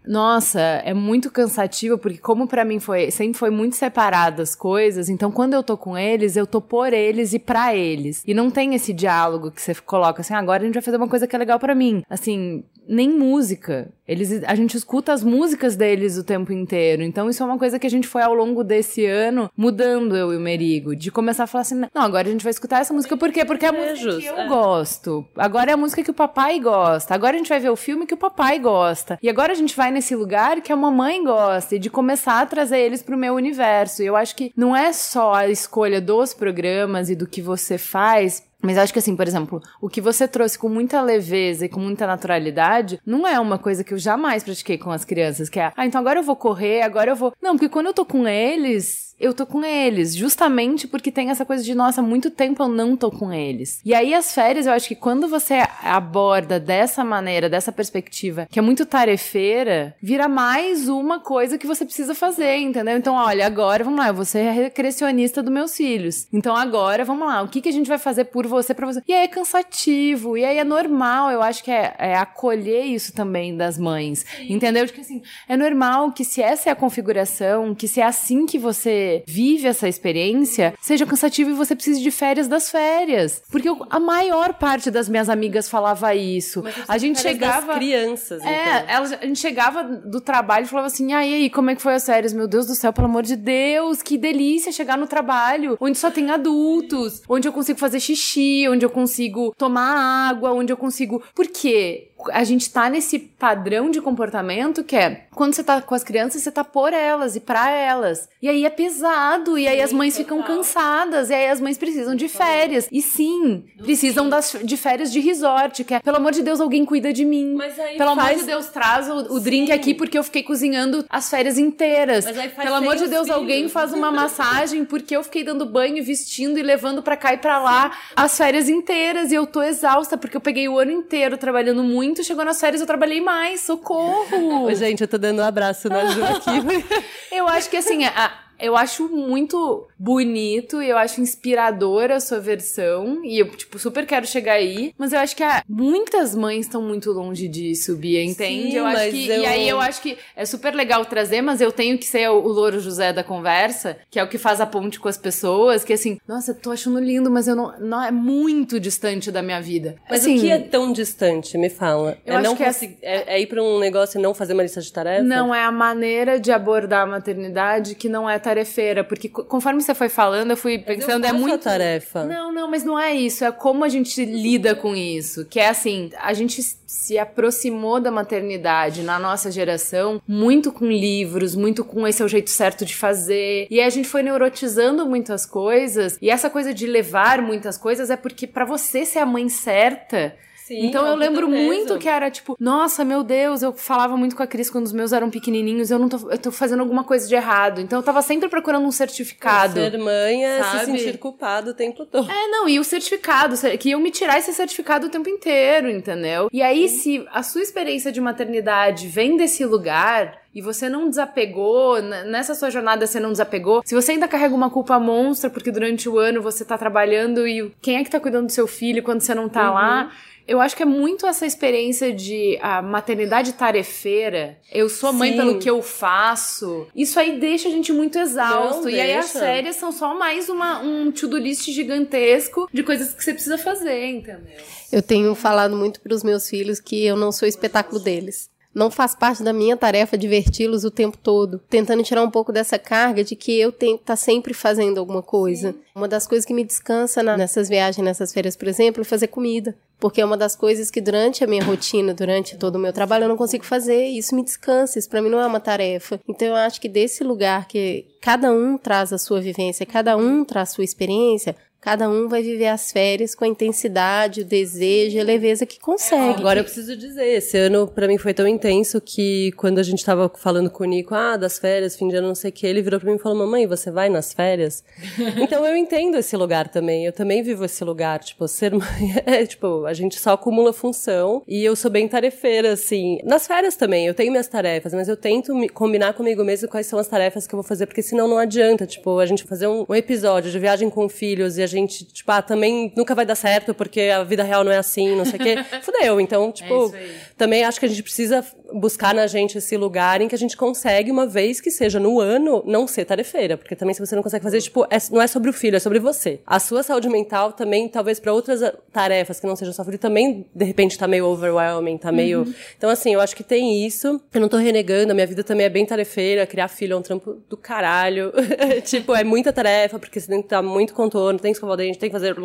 Nossa, 0.07 0.61
é 0.61 0.95
muito 0.95 1.31
cansativo, 1.33 1.99
porque 1.99 2.19
como 2.19 2.47
para 2.47 2.65
mim 2.65 2.79
foi, 2.79 3.11
sempre 3.11 3.37
foi 3.37 3.51
muito 3.51 3.75
separado 3.75 4.41
as 4.41 4.55
coisas, 4.55 5.09
então 5.09 5.33
quando 5.33 5.55
eu 5.55 5.65
tô 5.65 5.77
com 5.77 5.99
eles, 5.99 6.37
eu 6.37 6.47
tô 6.47 6.61
por 6.61 6.93
eles 6.93 7.33
e 7.33 7.41
para 7.41 7.75
eles. 7.75 8.23
E 8.25 8.33
não 8.33 8.49
tem 8.49 8.75
esse 8.77 8.93
diálogo 8.93 9.51
que 9.51 9.61
você 9.61 9.75
coloca 9.75 10.21
assim, 10.21 10.33
ah, 10.33 10.39
agora 10.39 10.63
a 10.63 10.67
gente 10.67 10.75
vai 10.75 10.83
fazer 10.83 10.97
uma 10.97 11.09
coisa 11.09 11.27
que 11.27 11.35
é 11.35 11.39
legal 11.39 11.59
para 11.59 11.75
mim. 11.75 12.05
Assim, 12.09 12.63
nem 12.89 13.11
música. 13.11 13.89
Eles, 14.07 14.45
a 14.45 14.55
gente 14.55 14.77
escuta 14.77 15.13
as 15.13 15.25
músicas 15.25 15.75
deles 15.75 16.17
o 16.17 16.23
tempo 16.23 16.53
inteiro. 16.53 17.03
Então, 17.03 17.29
isso 17.29 17.43
é 17.43 17.47
uma 17.47 17.59
coisa 17.59 17.79
que 17.79 17.87
a 17.87 17.91
gente 17.91 18.07
foi 18.07 18.23
ao 18.23 18.33
longo 18.33 18.63
desse 18.63 19.05
ano 19.05 19.51
mudando, 19.57 20.17
eu 20.17 20.33
e 20.33 20.37
o 20.37 20.41
Merigo. 20.41 20.95
De 20.95 21.11
começar 21.11 21.45
a 21.45 21.47
falar 21.47 21.63
assim: 21.63 21.75
não, 21.75 22.03
agora 22.03 22.29
a 22.29 22.31
gente 22.31 22.45
vai 22.45 22.51
escutar 22.51 22.81
essa 22.81 22.95
música. 22.95 23.17
Por 23.17 23.33
quê? 23.33 23.45
Porque 23.45 23.67
é 23.67 23.69
a 23.69 23.73
música 23.73 24.19
que 24.19 24.27
eu 24.27 24.39
é. 24.39 24.47
gosto. 24.47 25.27
Agora 25.37 25.71
é 25.71 25.75
a 25.75 25.77
música 25.77 26.03
que 26.03 26.11
o 26.11 26.15
papai 26.15 26.61
gosta. 26.61 27.15
Agora 27.15 27.35
a 27.35 27.39
gente 27.39 27.49
vai 27.49 27.59
ver 27.59 27.71
o 27.71 27.77
filme 27.77 28.07
que 28.07 28.15
o 28.15 28.19
papai 28.19 28.59
gosta. 28.59 29.19
E 29.23 29.29
agora 29.29 29.53
a 29.53 29.57
gente 29.57 29.77
vai 29.77 29.91
nesse 29.91 30.15
lugar 30.15 30.61
que 30.61 30.73
a 30.73 30.77
mamãe 30.77 31.25
gosta. 31.25 31.75
E 31.75 31.79
de 31.79 31.91
começar 31.91 32.41
a 32.41 32.47
trazer 32.47 32.79
eles 32.79 33.03
pro 33.03 33.19
meu 33.19 33.35
universo. 33.35 34.03
E 34.03 34.07
eu 34.07 34.15
acho 34.15 34.37
que 34.37 34.53
não 34.57 34.77
é 34.77 34.93
só 34.93 35.35
a 35.35 35.49
escolha 35.49 36.01
dos 36.01 36.33
programas 36.33 37.11
e 37.11 37.17
do 37.17 37.27
que 37.27 37.43
você 37.43 37.77
faz 37.77 38.46
mas 38.63 38.79
acho 38.79 38.93
que 38.93 38.99
assim, 38.99 39.15
por 39.15 39.27
exemplo, 39.27 39.61
o 39.81 39.89
que 39.89 40.01
você 40.01 40.27
trouxe 40.27 40.59
com 40.59 40.69
muita 40.69 41.01
leveza 41.01 41.67
e 41.67 41.69
com 41.69 41.81
muita 41.81 42.07
naturalidade 42.07 43.01
não 43.05 43.27
é 43.27 43.39
uma 43.39 43.59
coisa 43.59 43.85
que 43.85 43.95
eu 43.95 43.99
jamais 43.99 44.43
pratiquei 44.43 44.79
com 44.79 44.91
as 44.91 45.05
crianças, 45.05 45.49
que 45.49 45.61
é, 45.61 45.73
ah, 45.77 45.87
então 45.87 46.01
agora 46.01 46.21
eu 46.21 46.25
vou 46.25 46.37
correr, 46.37 46.83
agora 46.83 47.11
eu 47.11 47.17
vou. 47.17 47.33
Não, 47.41 47.55
porque 47.55 47.69
quando 47.69 47.87
eu 47.87 47.95
tô 47.95 48.05
com 48.05 48.27
eles, 48.27 49.06
eu 49.19 49.33
tô 49.33 49.47
com 49.47 49.65
eles, 49.65 50.15
justamente 50.15 50.87
porque 50.87 51.11
tem 51.11 51.31
essa 51.31 51.45
coisa 51.45 51.65
de, 51.65 51.75
nossa, 51.75 52.01
há 52.01 52.05
muito 52.05 52.31
tempo 52.31 52.63
eu 52.63 52.69
não 52.69 52.97
tô 52.97 53.11
com 53.11 53.33
eles. 53.33 53.81
E 53.85 53.95
aí 53.95 54.15
as 54.15 54.35
férias, 54.35 54.67
eu 54.67 54.73
acho 54.73 54.89
que 54.89 54.95
quando 54.95 55.27
você 55.27 55.67
aborda 55.83 56.61
dessa 56.61 57.03
maneira, 57.05 57.49
dessa 57.49 57.73
perspectiva, 57.73 58.47
que 58.51 58.59
é 58.59 58.63
muito 58.63 58.85
tarefeira, 58.85 59.95
vira 60.03 60.29
mais 60.29 60.89
uma 60.89 61.19
coisa 61.19 61.57
que 61.57 61.67
você 61.67 61.85
precisa 61.85 62.15
fazer, 62.15 62.57
entendeu? 62.57 62.97
Então, 62.97 63.15
olha, 63.15 63.47
agora, 63.47 63.83
vamos 63.83 63.99
lá, 63.99 64.09
eu 64.09 64.15
vou 64.15 64.25
ser 64.25 64.49
a 64.49 64.53
recreacionista 64.53 65.43
dos 65.43 65.53
meus 65.53 65.75
filhos. 65.75 66.27
Então 66.33 66.55
agora, 66.55 67.05
vamos 67.05 67.27
lá, 67.27 67.43
o 67.43 67.49
que, 67.49 67.61
que 67.61 67.69
a 67.69 67.73
gente 67.73 67.89
vai 67.89 67.99
fazer 67.99 68.27
por 68.27 68.47
você, 68.47 68.75
pra 68.75 68.87
você? 68.87 69.03
E 69.09 69.13
aí 69.13 69.25
é 69.25 69.29
cansativo, 69.29 70.37
e 70.37 70.45
aí 70.45 70.59
é 70.59 70.65
normal, 70.65 71.31
eu 71.31 71.43
acho 71.43 71.65
que 71.65 71.71
é, 71.71 71.95
é 71.99 72.17
acolher 72.17 72.85
isso 72.85 73.15
também 73.15 73.57
das 73.57 73.79
mães, 73.79 74.27
entendeu? 74.41 74.85
De 74.85 74.93
que 74.93 75.01
assim, 75.01 75.23
é 75.49 75.57
normal 75.57 76.13
que 76.13 76.25
se 76.25 76.43
essa 76.43 76.69
é 76.69 76.73
a 76.73 76.77
configuração, 76.77 77.75
que 77.75 77.89
se 77.89 78.01
é 78.01 78.05
assim 78.05 78.45
que 78.45 78.59
você 78.59 79.06
vive 79.27 79.67
essa 79.69 79.89
experiência 79.89 80.75
seja 80.81 81.07
cansativo 81.07 81.51
e 81.51 81.55
você 81.55 81.75
precise 81.75 82.01
de 82.03 82.11
férias 82.11 82.49
das 82.49 82.71
férias. 82.71 83.43
Porque 83.51 83.69
eu, 83.69 83.87
a 83.91 83.99
maior 84.01 84.55
parte 84.55 84.91
das 84.91 85.09
minhas 85.09 85.29
amigas 85.29 85.69
falava 85.69 86.15
isso. 86.15 86.63
A 86.89 86.99
gente 86.99 87.21
chegava. 87.21 87.67
Das 87.69 87.77
crianças, 87.77 88.43
É, 88.45 88.79
então. 88.79 88.95
elas, 88.95 89.13
a 89.13 89.27
gente 89.27 89.39
chegava 89.39 89.83
do 89.85 90.21
trabalho 90.21 90.65
e 90.65 90.69
falava 90.69 90.87
assim: 90.89 91.13
ah, 91.13 91.25
e 91.27 91.35
aí, 91.35 91.51
como 91.51 91.71
é 91.71 91.75
que 91.75 91.83
foi 91.83 91.95
as 91.95 92.05
férias? 92.07 92.33
Meu 92.33 92.47
Deus 92.49 92.67
do 92.67 92.75
céu, 92.75 92.93
pelo 92.93 93.07
amor 93.07 93.23
de 93.23 93.37
Deus, 93.37 94.03
que 94.03 94.17
delícia 94.19 94.73
chegar 94.73 94.97
no 94.99 95.07
trabalho, 95.07 95.77
onde 95.81 95.99
só 95.99 96.11
tem 96.11 96.31
adultos, 96.31 97.23
onde 97.29 97.47
eu 97.49 97.53
consigo 97.53 97.79
fazer 97.79 98.01
xixi, 98.01 98.67
onde 98.69 98.85
eu 98.85 98.91
consigo 98.91 99.55
tomar 99.57 100.29
água, 100.31 100.53
onde 100.53 100.73
eu 100.73 100.77
consigo. 100.77 101.23
Por 101.35 101.47
quê? 101.47 102.11
A 102.33 102.45
gente 102.45 102.71
tá 102.71 102.89
nesse 102.89 103.19
padrão 103.19 103.91
de 103.91 104.01
comportamento 104.01 104.83
que 104.85 104.97
é 104.97 105.27
quando 105.35 105.55
você 105.55 105.63
tá 105.65 105.81
com 105.83 105.95
as 105.95 106.03
crianças, 106.05 106.43
você 106.43 106.51
tá 106.51 106.65
por 106.65 106.93
elas 106.93 107.37
e 107.37 107.41
para 107.41 107.71
elas. 107.71 108.29
E 108.41 108.49
aí 108.49 108.65
é 108.65 108.71
pesado, 108.71 109.59
e 109.59 109.67
aí 109.69 109.81
as 109.83 109.93
mães 109.93 110.17
ficam 110.17 110.43
cansadas, 110.43 111.31
e 111.31 111.35
aí 111.35 111.49
as 111.49 111.61
mães 111.61 111.77
precisam 111.79 112.15
de 112.15 112.29
férias. 112.29 112.89
E 112.91 113.03
sim, 113.03 113.65
precisam 113.83 114.29
das, 114.29 114.57
de 114.63 114.77
férias 114.77 115.13
de 115.13 115.21
resort, 115.21 115.85
que 115.85 115.95
é, 115.95 116.01
pelo 116.01 116.17
amor 116.17 116.33
de 116.33 116.43
Deus, 116.43 116.61
alguém 116.61 116.85
cuida 116.85 117.13
de 117.13 117.25
mim. 117.25 117.55
Mas 117.55 117.79
aí 117.79 117.97
pelo 117.97 118.11
amor 118.11 118.25
faz- 118.25 118.41
de 118.41 118.47
Deus, 118.47 118.67
traz 118.69 119.09
o, 119.09 119.35
o 119.35 119.41
drink 119.41 119.71
aqui 119.73 119.95
porque 119.95 120.17
eu 120.19 120.25
fiquei 120.25 120.43
cozinhando 120.43 121.05
as 121.11 121.29
férias 121.29 121.59
inteiras. 121.59 122.25
Mas 122.25 122.39
aí 122.39 122.49
faz 122.49 122.65
Pelo 122.69 122.77
amor 122.77 122.97
de 122.97 123.09
Deus, 123.09 123.29
alguém 123.31 123.59
filhos. 123.59 123.73
faz 123.73 123.93
uma 123.93 124.11
massagem 124.11 124.85
porque 124.85 125.15
eu 125.17 125.23
fiquei 125.23 125.45
dando 125.45 125.67
banho, 125.67 126.03
vestindo 126.05 126.59
e 126.59 126.63
levando 126.63 127.03
pra 127.03 127.17
cá 127.17 127.35
e 127.35 127.39
pra 127.39 127.59
lá 127.59 127.93
as 128.15 128.37
férias 128.37 128.69
inteiras 128.69 129.31
e 129.33 129.35
eu 129.35 129.47
tô 129.47 129.63
exausta 129.63 130.17
porque 130.17 130.37
eu 130.37 130.41
peguei 130.41 130.69
o 130.69 130.79
ano 130.79 130.93
inteiro 130.93 131.37
trabalhando 131.37 131.83
muito, 131.83 132.16
chegou 132.25 132.45
nas 132.45 132.61
férias 132.61 132.81
eu 132.81 132.87
trabalhei 132.87 133.21
mais, 133.21 133.61
socorro. 133.63 134.71
Gente, 134.75 135.01
eu 135.03 135.09
tô 135.09 135.19
dando 135.19 135.41
um 135.41 135.45
abraço 135.45 135.89
na 135.89 136.07
Ju 136.07 136.25
aqui. 136.25 136.85
Eu 137.33 137.47
acho 137.49 137.69
que 137.69 137.77
assim, 137.77 138.05
a- 138.05 138.33
eu 138.59 138.77
acho 138.77 139.09
muito 139.09 139.87
bonito 139.99 140.83
e 140.83 140.89
eu 140.91 140.99
acho 140.99 141.21
inspiradora 141.21 142.17
a 142.17 142.21
sua 142.21 142.39
versão. 142.41 143.25
E 143.25 143.39
eu, 143.39 143.49
tipo, 143.51 143.79
super 143.79 144.07
quero 144.07 144.27
chegar 144.27 144.55
aí. 144.55 144.93
Mas 144.99 145.13
eu 145.13 145.19
acho 145.21 145.35
que 145.37 145.43
muitas 145.69 146.35
mães 146.35 146.67
estão 146.67 146.83
muito 146.83 147.11
longe 147.13 147.49
disso, 147.49 147.97
Bia, 147.97 148.23
entende? 148.23 148.71
Sim, 148.73 148.77
eu 148.77 148.87
acho 148.87 149.11
que. 149.11 149.29
eu- 149.29 149.43
E 149.43 149.47
aí 149.47 149.69
eu 149.69 149.81
acho 149.81 150.01
que 150.03 150.19
é 150.35 150.45
super 150.45 150.75
legal 150.75 151.05
trazer, 151.05 151.43
mas 151.43 151.61
eu 151.61 151.71
tenho 151.73 151.99
que 151.99 152.05
ser 152.07 152.29
o, 152.31 152.35
o 152.37 152.49
Louro 152.49 152.81
José 152.81 153.13
da 153.13 153.23
conversa, 153.25 153.97
que 154.11 154.19
é 154.19 154.23
o 154.25 154.29
que 154.29 154.39
faz 154.39 154.61
a 154.61 154.67
ponte 154.67 154.99
com 154.99 155.09
as 155.09 155.17
pessoas, 155.19 155.85
que 155.85 155.93
assim, 155.93 156.19
nossa, 156.27 156.51
eu 156.51 156.55
tô 156.55 156.71
achando 156.71 156.99
lindo, 157.01 157.31
mas 157.31 157.49
eu 157.49 157.57
não. 157.57 157.79
não 157.79 158.03
é 158.03 158.11
muito 158.11 158.79
distante 158.81 159.31
da 159.31 159.43
minha 159.43 159.61
vida. 159.61 159.97
Mas 160.09 160.23
assim, 160.23 160.37
o 160.37 160.41
que 160.41 160.51
é 160.51 160.59
tão 160.59 160.93
distante? 160.93 161.57
Me 161.59 161.69
fala. 161.71 162.19
Eu 162.25 162.35
é, 162.35 162.37
acho 162.37 162.45
não 162.49 162.57
que 162.57 162.63
é- 162.63 162.97
é, 163.03 163.35
é 163.37 163.41
ir 163.41 163.47
pra 163.47 163.63
um 163.63 163.79
negócio 163.79 164.19
e 164.19 164.23
não 164.23 164.35
fazer 164.35 164.53
uma 164.53 164.63
lista 164.63 164.81
de 164.81 164.93
tarefas? 164.93 165.27
Não, 165.27 165.55
é 165.55 165.63
a 165.65 165.73
maneira 165.73 166.39
de 166.39 166.51
abordar 166.53 167.03
a 167.03 167.07
maternidade 167.07 167.95
que 167.95 168.09
não 168.09 168.29
é 168.29 168.39
tarefeira. 168.47 169.03
Porque 169.03 169.29
co- 169.29 169.45
conforme 169.45 169.83
você 169.83 169.95
foi 169.95 170.09
falando, 170.09 170.51
eu 170.53 170.57
fui 170.57 170.79
pensando, 170.79 171.25
eu 171.25 171.31
é 171.31 171.33
muito. 171.33 171.63
tarefa. 171.65 172.25
Não, 172.25 172.53
não, 172.53 172.71
mas 172.71 172.85
não 172.85 172.99
é 172.99 173.13
isso. 173.15 173.45
É 173.45 173.51
como 173.51 173.85
a 173.85 173.89
gente 173.89 174.25
lida 174.25 174.75
com 174.75 174.95
isso. 174.95 175.45
Que 175.45 175.59
é 175.61 175.69
assim, 175.69 176.11
a 176.21 176.33
gente 176.33 176.63
se 176.87 177.19
aproximou 177.19 178.01
da 178.01 178.11
maternidade 178.11 179.03
na 179.03 179.19
nossa 179.19 179.51
geração 179.51 180.23
muito 180.27 180.71
com 180.73 180.87
livros, 180.87 181.55
muito 181.57 181.85
com 181.85 182.07
esse 182.07 182.23
é 182.23 182.25
o 182.25 182.29
jeito 182.29 182.51
certo 182.51 182.85
de 182.85 182.95
fazer. 182.95 183.67
E 183.71 183.81
a 183.81 183.91
gente 183.91 184.09
foi 184.09 184.23
neurotizando 184.23 185.05
muitas 185.07 185.45
coisas. 185.45 186.17
E 186.23 186.31
essa 186.31 186.49
coisa 186.49 186.73
de 186.73 186.87
levar 186.87 187.43
muitas 187.43 187.77
coisas 187.77 188.11
é 188.11 188.17
porque 188.17 188.47
pra 188.47 188.65
você 188.65 189.05
ser 189.05 189.19
a 189.19 189.27
mãe 189.27 189.49
certa. 189.49 190.35
Sim, 190.67 190.87
então 190.87 191.07
eu 191.07 191.15
lembro 191.15 191.49
muito 191.49 191.97
que 191.97 192.09
era 192.09 192.29
tipo, 192.29 192.57
nossa, 192.59 193.05
meu 193.05 193.23
Deus, 193.23 193.63
eu 193.63 193.73
falava 193.73 194.17
muito 194.17 194.35
com 194.35 194.43
a 194.43 194.49
Cris 194.49 194.69
quando 194.69 194.85
os 194.85 194.93
meus 194.93 195.13
eram 195.13 195.31
pequenininhos, 195.31 195.93
eu 195.93 195.99
não 196.01 196.09
tô, 196.09 196.29
eu 196.29 196.37
tô 196.37 196.51
fazendo 196.51 196.81
alguma 196.81 197.05
coisa 197.05 197.29
de 197.29 197.37
errado. 197.37 197.81
Então 197.81 198.01
eu 198.01 198.03
tava 198.03 198.21
sempre 198.21 198.49
procurando 198.49 198.85
um 198.85 198.91
certificado. 198.91 199.75
Ser 199.75 199.97
mãe 199.97 200.45
é 200.45 200.61
Sabe? 200.61 200.79
se 200.81 200.87
sentir 200.87 201.19
culpado 201.19 201.71
o 201.71 201.75
tempo 201.75 202.05
todo. 202.05 202.29
É, 202.29 202.49
não, 202.49 202.69
e 202.69 202.81
o 202.81 202.85
certificado, 202.85 203.55
que 203.79 203.91
iam 203.91 204.01
me 204.01 204.11
tirar 204.11 204.39
esse 204.39 204.53
certificado 204.53 205.07
o 205.07 205.09
tempo 205.09 205.29
inteiro, 205.29 205.89
entendeu? 205.89 206.49
E 206.53 206.61
aí, 206.61 206.89
se 206.89 207.25
a 207.31 207.45
sua 207.45 207.63
experiência 207.63 208.11
de 208.11 208.21
maternidade 208.21 209.07
vem 209.07 209.37
desse 209.37 209.65
lugar 209.65 210.46
e 210.57 210.63
você 210.63 210.89
não 210.89 211.11
desapegou, 211.11 212.01
nessa 212.01 212.55
sua 212.55 212.71
jornada 212.71 213.07
você 213.07 213.21
não 213.21 213.31
desapegou, 213.31 213.83
se 213.85 213.95
você 213.95 214.13
ainda 214.13 214.27
carrega 214.27 214.55
uma 214.55 214.71
culpa 214.71 214.99
monstra 214.99 215.51
porque 215.51 215.71
durante 215.71 216.09
o 216.09 216.19
ano 216.19 216.41
você 216.41 216.65
tá 216.65 216.79
trabalhando 216.79 217.47
e 217.47 217.71
quem 217.83 217.99
é 217.99 218.03
que 218.03 218.11
tá 218.11 218.19
cuidando 218.19 218.47
do 218.47 218.53
seu 218.53 218.67
filho 218.67 219.03
quando 219.03 219.21
você 219.21 219.35
não 219.35 219.51
tá 219.51 219.71
lá? 219.71 220.11
Eu 220.49 220.59
acho 220.59 220.75
que 220.75 220.83
é 220.83 220.87
muito 220.87 221.27
essa 221.27 221.45
experiência 221.45 222.11
de 222.11 222.57
a 222.63 222.81
maternidade 222.81 223.53
tarefeira. 223.53 224.59
Eu 224.73 224.89
sou 224.89 225.13
mãe 225.13 225.33
Sim. 225.33 225.37
pelo 225.37 225.59
que 225.59 225.69
eu 225.69 225.83
faço. 225.83 226.87
Isso 226.95 227.21
aí 227.21 227.39
deixa 227.39 227.69
a 227.69 227.71
gente 227.71 227.93
muito 227.93 228.17
exausto. 228.17 228.85
Não, 228.85 228.91
e 228.91 228.99
aí 228.99 229.13
as 229.13 229.33
férias 229.33 229.77
são 229.77 229.93
só 229.93 230.17
mais 230.17 230.49
uma, 230.49 230.81
um 230.81 231.11
to-do 231.11 231.37
list 231.37 231.69
gigantesco 231.69 232.67
de 232.73 232.83
coisas 232.83 233.13
que 233.13 233.23
você 233.23 233.35
precisa 233.35 233.59
fazer, 233.59 234.07
entendeu? 234.07 234.57
Eu 234.91 235.03
tenho 235.03 235.35
falado 235.35 235.77
muito 235.77 236.01
para 236.01 236.15
os 236.15 236.23
meus 236.23 236.49
filhos 236.49 236.81
que 236.81 237.05
eu 237.05 237.17
não 237.17 237.31
sou 237.31 237.47
espetáculo 237.47 238.01
deles. 238.01 238.49
Não 238.77 238.91
faz 238.91 239.15
parte 239.15 239.43
da 239.43 239.55
minha 239.55 239.75
tarefa 239.75 240.19
diverti-los 240.19 240.85
o 240.85 240.91
tempo 240.91 241.17
todo, 241.17 241.59
tentando 241.71 242.03
tirar 242.03 242.23
um 242.23 242.31
pouco 242.31 242.53
dessa 242.53 242.79
carga 242.79 243.25
de 243.25 243.35
que 243.35 243.59
eu 243.59 243.73
tenho 243.73 243.97
que 243.97 244.03
estar 244.03 244.17
sempre 244.17 244.53
fazendo 244.53 244.99
alguma 244.99 245.23
coisa. 245.23 245.75
Uma 245.95 246.07
das 246.07 246.27
coisas 246.27 246.45
que 246.45 246.53
me 246.53 246.63
descansa 246.63 247.23
na- 247.23 247.39
nessas 247.39 247.71
viagens, 247.71 248.05
nessas 248.05 248.35
férias, 248.35 248.55
por 248.55 248.69
exemplo, 248.69 249.01
é 249.01 249.05
fazer 249.05 249.29
comida. 249.29 249.75
Porque 249.99 250.21
é 250.21 250.25
uma 250.27 250.37
das 250.37 250.55
coisas 250.55 250.91
que 250.91 251.01
durante 251.01 251.43
a 251.43 251.47
minha 251.47 251.65
rotina, 251.65 252.13
durante 252.13 252.59
todo 252.59 252.77
o 252.77 252.79
meu 252.79 252.93
trabalho, 252.93 253.25
eu 253.25 253.29
não 253.31 253.37
consigo 253.39 253.65
fazer. 253.65 254.05
Isso 254.09 254.35
me 254.37 254.45
descansa, 254.45 254.99
isso 254.99 255.09
pra 255.09 255.23
mim 255.23 255.31
não 255.31 255.41
é 255.41 255.47
uma 255.47 255.59
tarefa. 255.59 256.21
Então 256.29 256.49
eu 256.49 256.55
acho 256.55 256.79
que 256.79 256.87
desse 256.87 257.25
lugar 257.25 257.67
que 257.67 258.05
cada 258.21 258.53
um 258.53 258.77
traz 258.77 259.11
a 259.11 259.17
sua 259.17 259.41
vivência, 259.41 259.87
cada 259.87 260.15
um 260.15 260.45
traz 260.45 260.69
a 260.69 260.73
sua 260.75 260.85
experiência, 260.85 261.57
cada 261.87 262.11
um 262.11 262.27
vai 262.27 262.43
viver 262.43 262.67
as 262.67 262.91
férias 262.91 263.33
com 263.33 263.45
a 263.45 263.47
intensidade, 263.49 264.41
o 264.41 264.45
desejo 264.45 265.19
e 265.19 265.21
a 265.21 265.23
leveza 265.23 265.65
que 265.65 265.79
consegue. 265.79 266.41
Agora 266.41 266.59
eu 266.59 266.65
preciso 266.65 266.97
dizer, 266.97 267.25
esse 267.27 267.57
ano 267.57 267.87
pra 267.87 268.09
mim 268.09 268.19
foi 268.19 268.35
tão 268.35 268.45
intenso 268.45 269.01
que 269.01 269.53
quando 269.53 269.79
a 269.79 269.85
gente 269.85 270.05
tava 270.05 270.29
falando 270.35 270.69
com 270.69 270.83
o 270.83 270.87
Nico, 270.87 271.15
ah, 271.15 271.37
das 271.37 271.61
férias, 271.61 271.95
fim 271.95 272.09
de 272.09 272.17
ano, 272.17 272.27
não 272.27 272.35
sei 272.35 272.51
o 272.51 272.53
que, 272.53 272.67
ele 272.67 272.83
virou 272.83 272.99
pra 272.99 273.09
mim 273.09 273.15
e 273.15 273.21
falou, 273.21 273.39
mamãe, 273.39 273.69
você 273.69 273.89
vai 273.89 274.09
nas 274.09 274.35
férias? 274.35 274.83
então 275.41 275.65
eu 275.65 275.77
entendo 275.77 276.17
esse 276.17 276.37
lugar 276.37 276.67
também, 276.67 277.07
eu 277.07 277.13
também 277.13 277.41
vivo 277.41 277.65
esse 277.65 277.85
lugar, 277.85 278.19
tipo, 278.19 278.49
ser 278.49 278.75
mãe 278.75 279.15
é, 279.25 279.47
tipo, 279.47 279.87
a 279.87 279.95
gente 279.95 280.19
só 280.19 280.33
acumula 280.33 280.73
função 280.73 281.41
e 281.47 281.65
eu 281.65 281.77
sou 281.77 281.89
bem 281.89 282.09
tarefeira, 282.09 282.73
assim. 282.73 283.21
Nas 283.23 283.47
férias 283.47 283.77
também, 283.77 284.09
eu 284.09 284.15
tenho 284.15 284.33
minhas 284.33 284.49
tarefas, 284.49 284.93
mas 284.93 285.07
eu 285.07 285.17
tento 285.17 285.55
me 285.55 285.69
combinar 285.69 286.15
comigo 286.15 286.43
mesmo 286.43 286.69
quais 286.69 286.89
são 286.89 286.99
as 286.99 287.07
tarefas 287.07 287.47
que 287.47 287.55
eu 287.55 287.59
vou 287.59 287.65
fazer, 287.65 287.87
porque 287.87 288.03
senão 288.03 288.27
não 288.27 288.39
adianta, 288.39 288.85
tipo, 288.89 289.21
a 289.21 289.27
gente 289.27 289.45
fazer 289.45 289.69
um, 289.69 289.87
um 289.89 289.95
episódio 289.95 290.51
de 290.51 290.59
viagem 290.59 290.91
com 290.91 291.09
filhos 291.09 291.59
e 291.59 291.63
a 291.63 291.76
gente, 291.76 291.76
tipo, 291.85 292.31
ah, 292.31 292.41
também 292.41 292.93
nunca 292.97 293.15
vai 293.15 293.27
dar 293.27 293.35
certo 293.35 293.75
porque 293.75 294.03
a 294.03 294.23
vida 294.23 294.45
real 294.45 294.63
não 294.63 294.71
é 294.71 294.79
assim, 294.79 295.17
não 295.17 295.25
sei 295.25 295.35
o 295.35 295.43
quê. 295.43 295.57
Fudeu. 295.83 296.21
Então, 296.21 296.53
tipo, 296.53 296.87
isso 296.87 296.95
aí. 296.95 297.17
também 297.37 297.65
acho 297.65 297.81
que 297.81 297.87
a 297.87 297.89
gente 297.89 298.03
precisa 298.05 298.47
buscar 298.73 299.15
na 299.15 299.27
gente 299.27 299.59
esse 299.59 299.77
lugar 299.77 300.21
em 300.21 300.29
que 300.29 300.35
a 300.35 300.39
gente 300.39 300.57
consegue, 300.57 301.11
uma 301.11 301.27
vez 301.27 301.61
que 301.61 301.71
seja 301.71 301.99
no 301.99 302.21
ano, 302.21 302.63
não 302.67 302.87
ser 302.87 303.05
tarefeira. 303.05 303.57
Porque 303.57 303.77
também 303.77 303.95
se 303.95 304.01
você 304.01 304.15
não 304.15 304.23
consegue 304.23 304.43
fazer, 304.43 304.61
tipo, 304.61 304.85
é, 304.91 304.99
não 305.11 305.21
é 305.21 305.27
sobre 305.27 305.51
o 305.51 305.53
filho, 305.53 305.77
é 305.77 305.81
sobre 305.81 305.99
você. 305.99 306.41
A 306.47 306.59
sua 306.59 306.83
saúde 306.83 307.09
mental 307.09 307.53
também, 307.53 307.89
talvez 307.89 308.19
para 308.21 308.33
outras 308.33 308.61
tarefas 308.93 309.41
que 309.41 309.47
não 309.47 309.57
sejam 309.57 309.73
só 309.73 309.85
filho, 309.85 309.99
também, 309.99 310.47
de 310.55 310.65
repente, 310.65 310.99
tá 310.99 311.07
meio 311.07 311.27
overwhelming, 311.27 311.99
tá 311.99 312.11
meio... 312.11 312.41
Uhum. 312.41 312.55
Então, 312.77 312.91
assim, 312.91 313.15
eu 313.15 313.21
acho 313.21 313.35
que 313.37 313.45
tem 313.45 313.87
isso. 313.87 314.21
Eu 314.33 314.41
não 314.41 314.49
tô 314.49 314.57
renegando, 314.57 315.13
a 315.13 315.15
minha 315.15 315.27
vida 315.27 315.45
também 315.45 315.67
é 315.67 315.71
bem 315.71 315.87
tarefeira. 315.87 316.47
Criar 316.47 316.69
filho 316.69 316.95
é 316.95 316.97
um 316.97 317.03
trampo 317.03 317.43
do 317.49 317.57
caralho. 317.57 318.33
tipo, 318.85 319.15
é 319.15 319.25
muita 319.25 319.53
tarefa, 319.53 319.99
porque 319.99 320.21
você 320.21 320.29
tem 320.29 320.41
que 320.41 320.47
estar 320.47 320.63
muito 320.63 320.95
contorno, 320.95 321.39
tem 321.39 321.53
que 321.53 321.57
escovar 321.57 321.75
o 321.75 321.77
dente, 321.77 321.99
tem 321.99 322.09
que 322.09 322.15
fazer... 322.15 322.37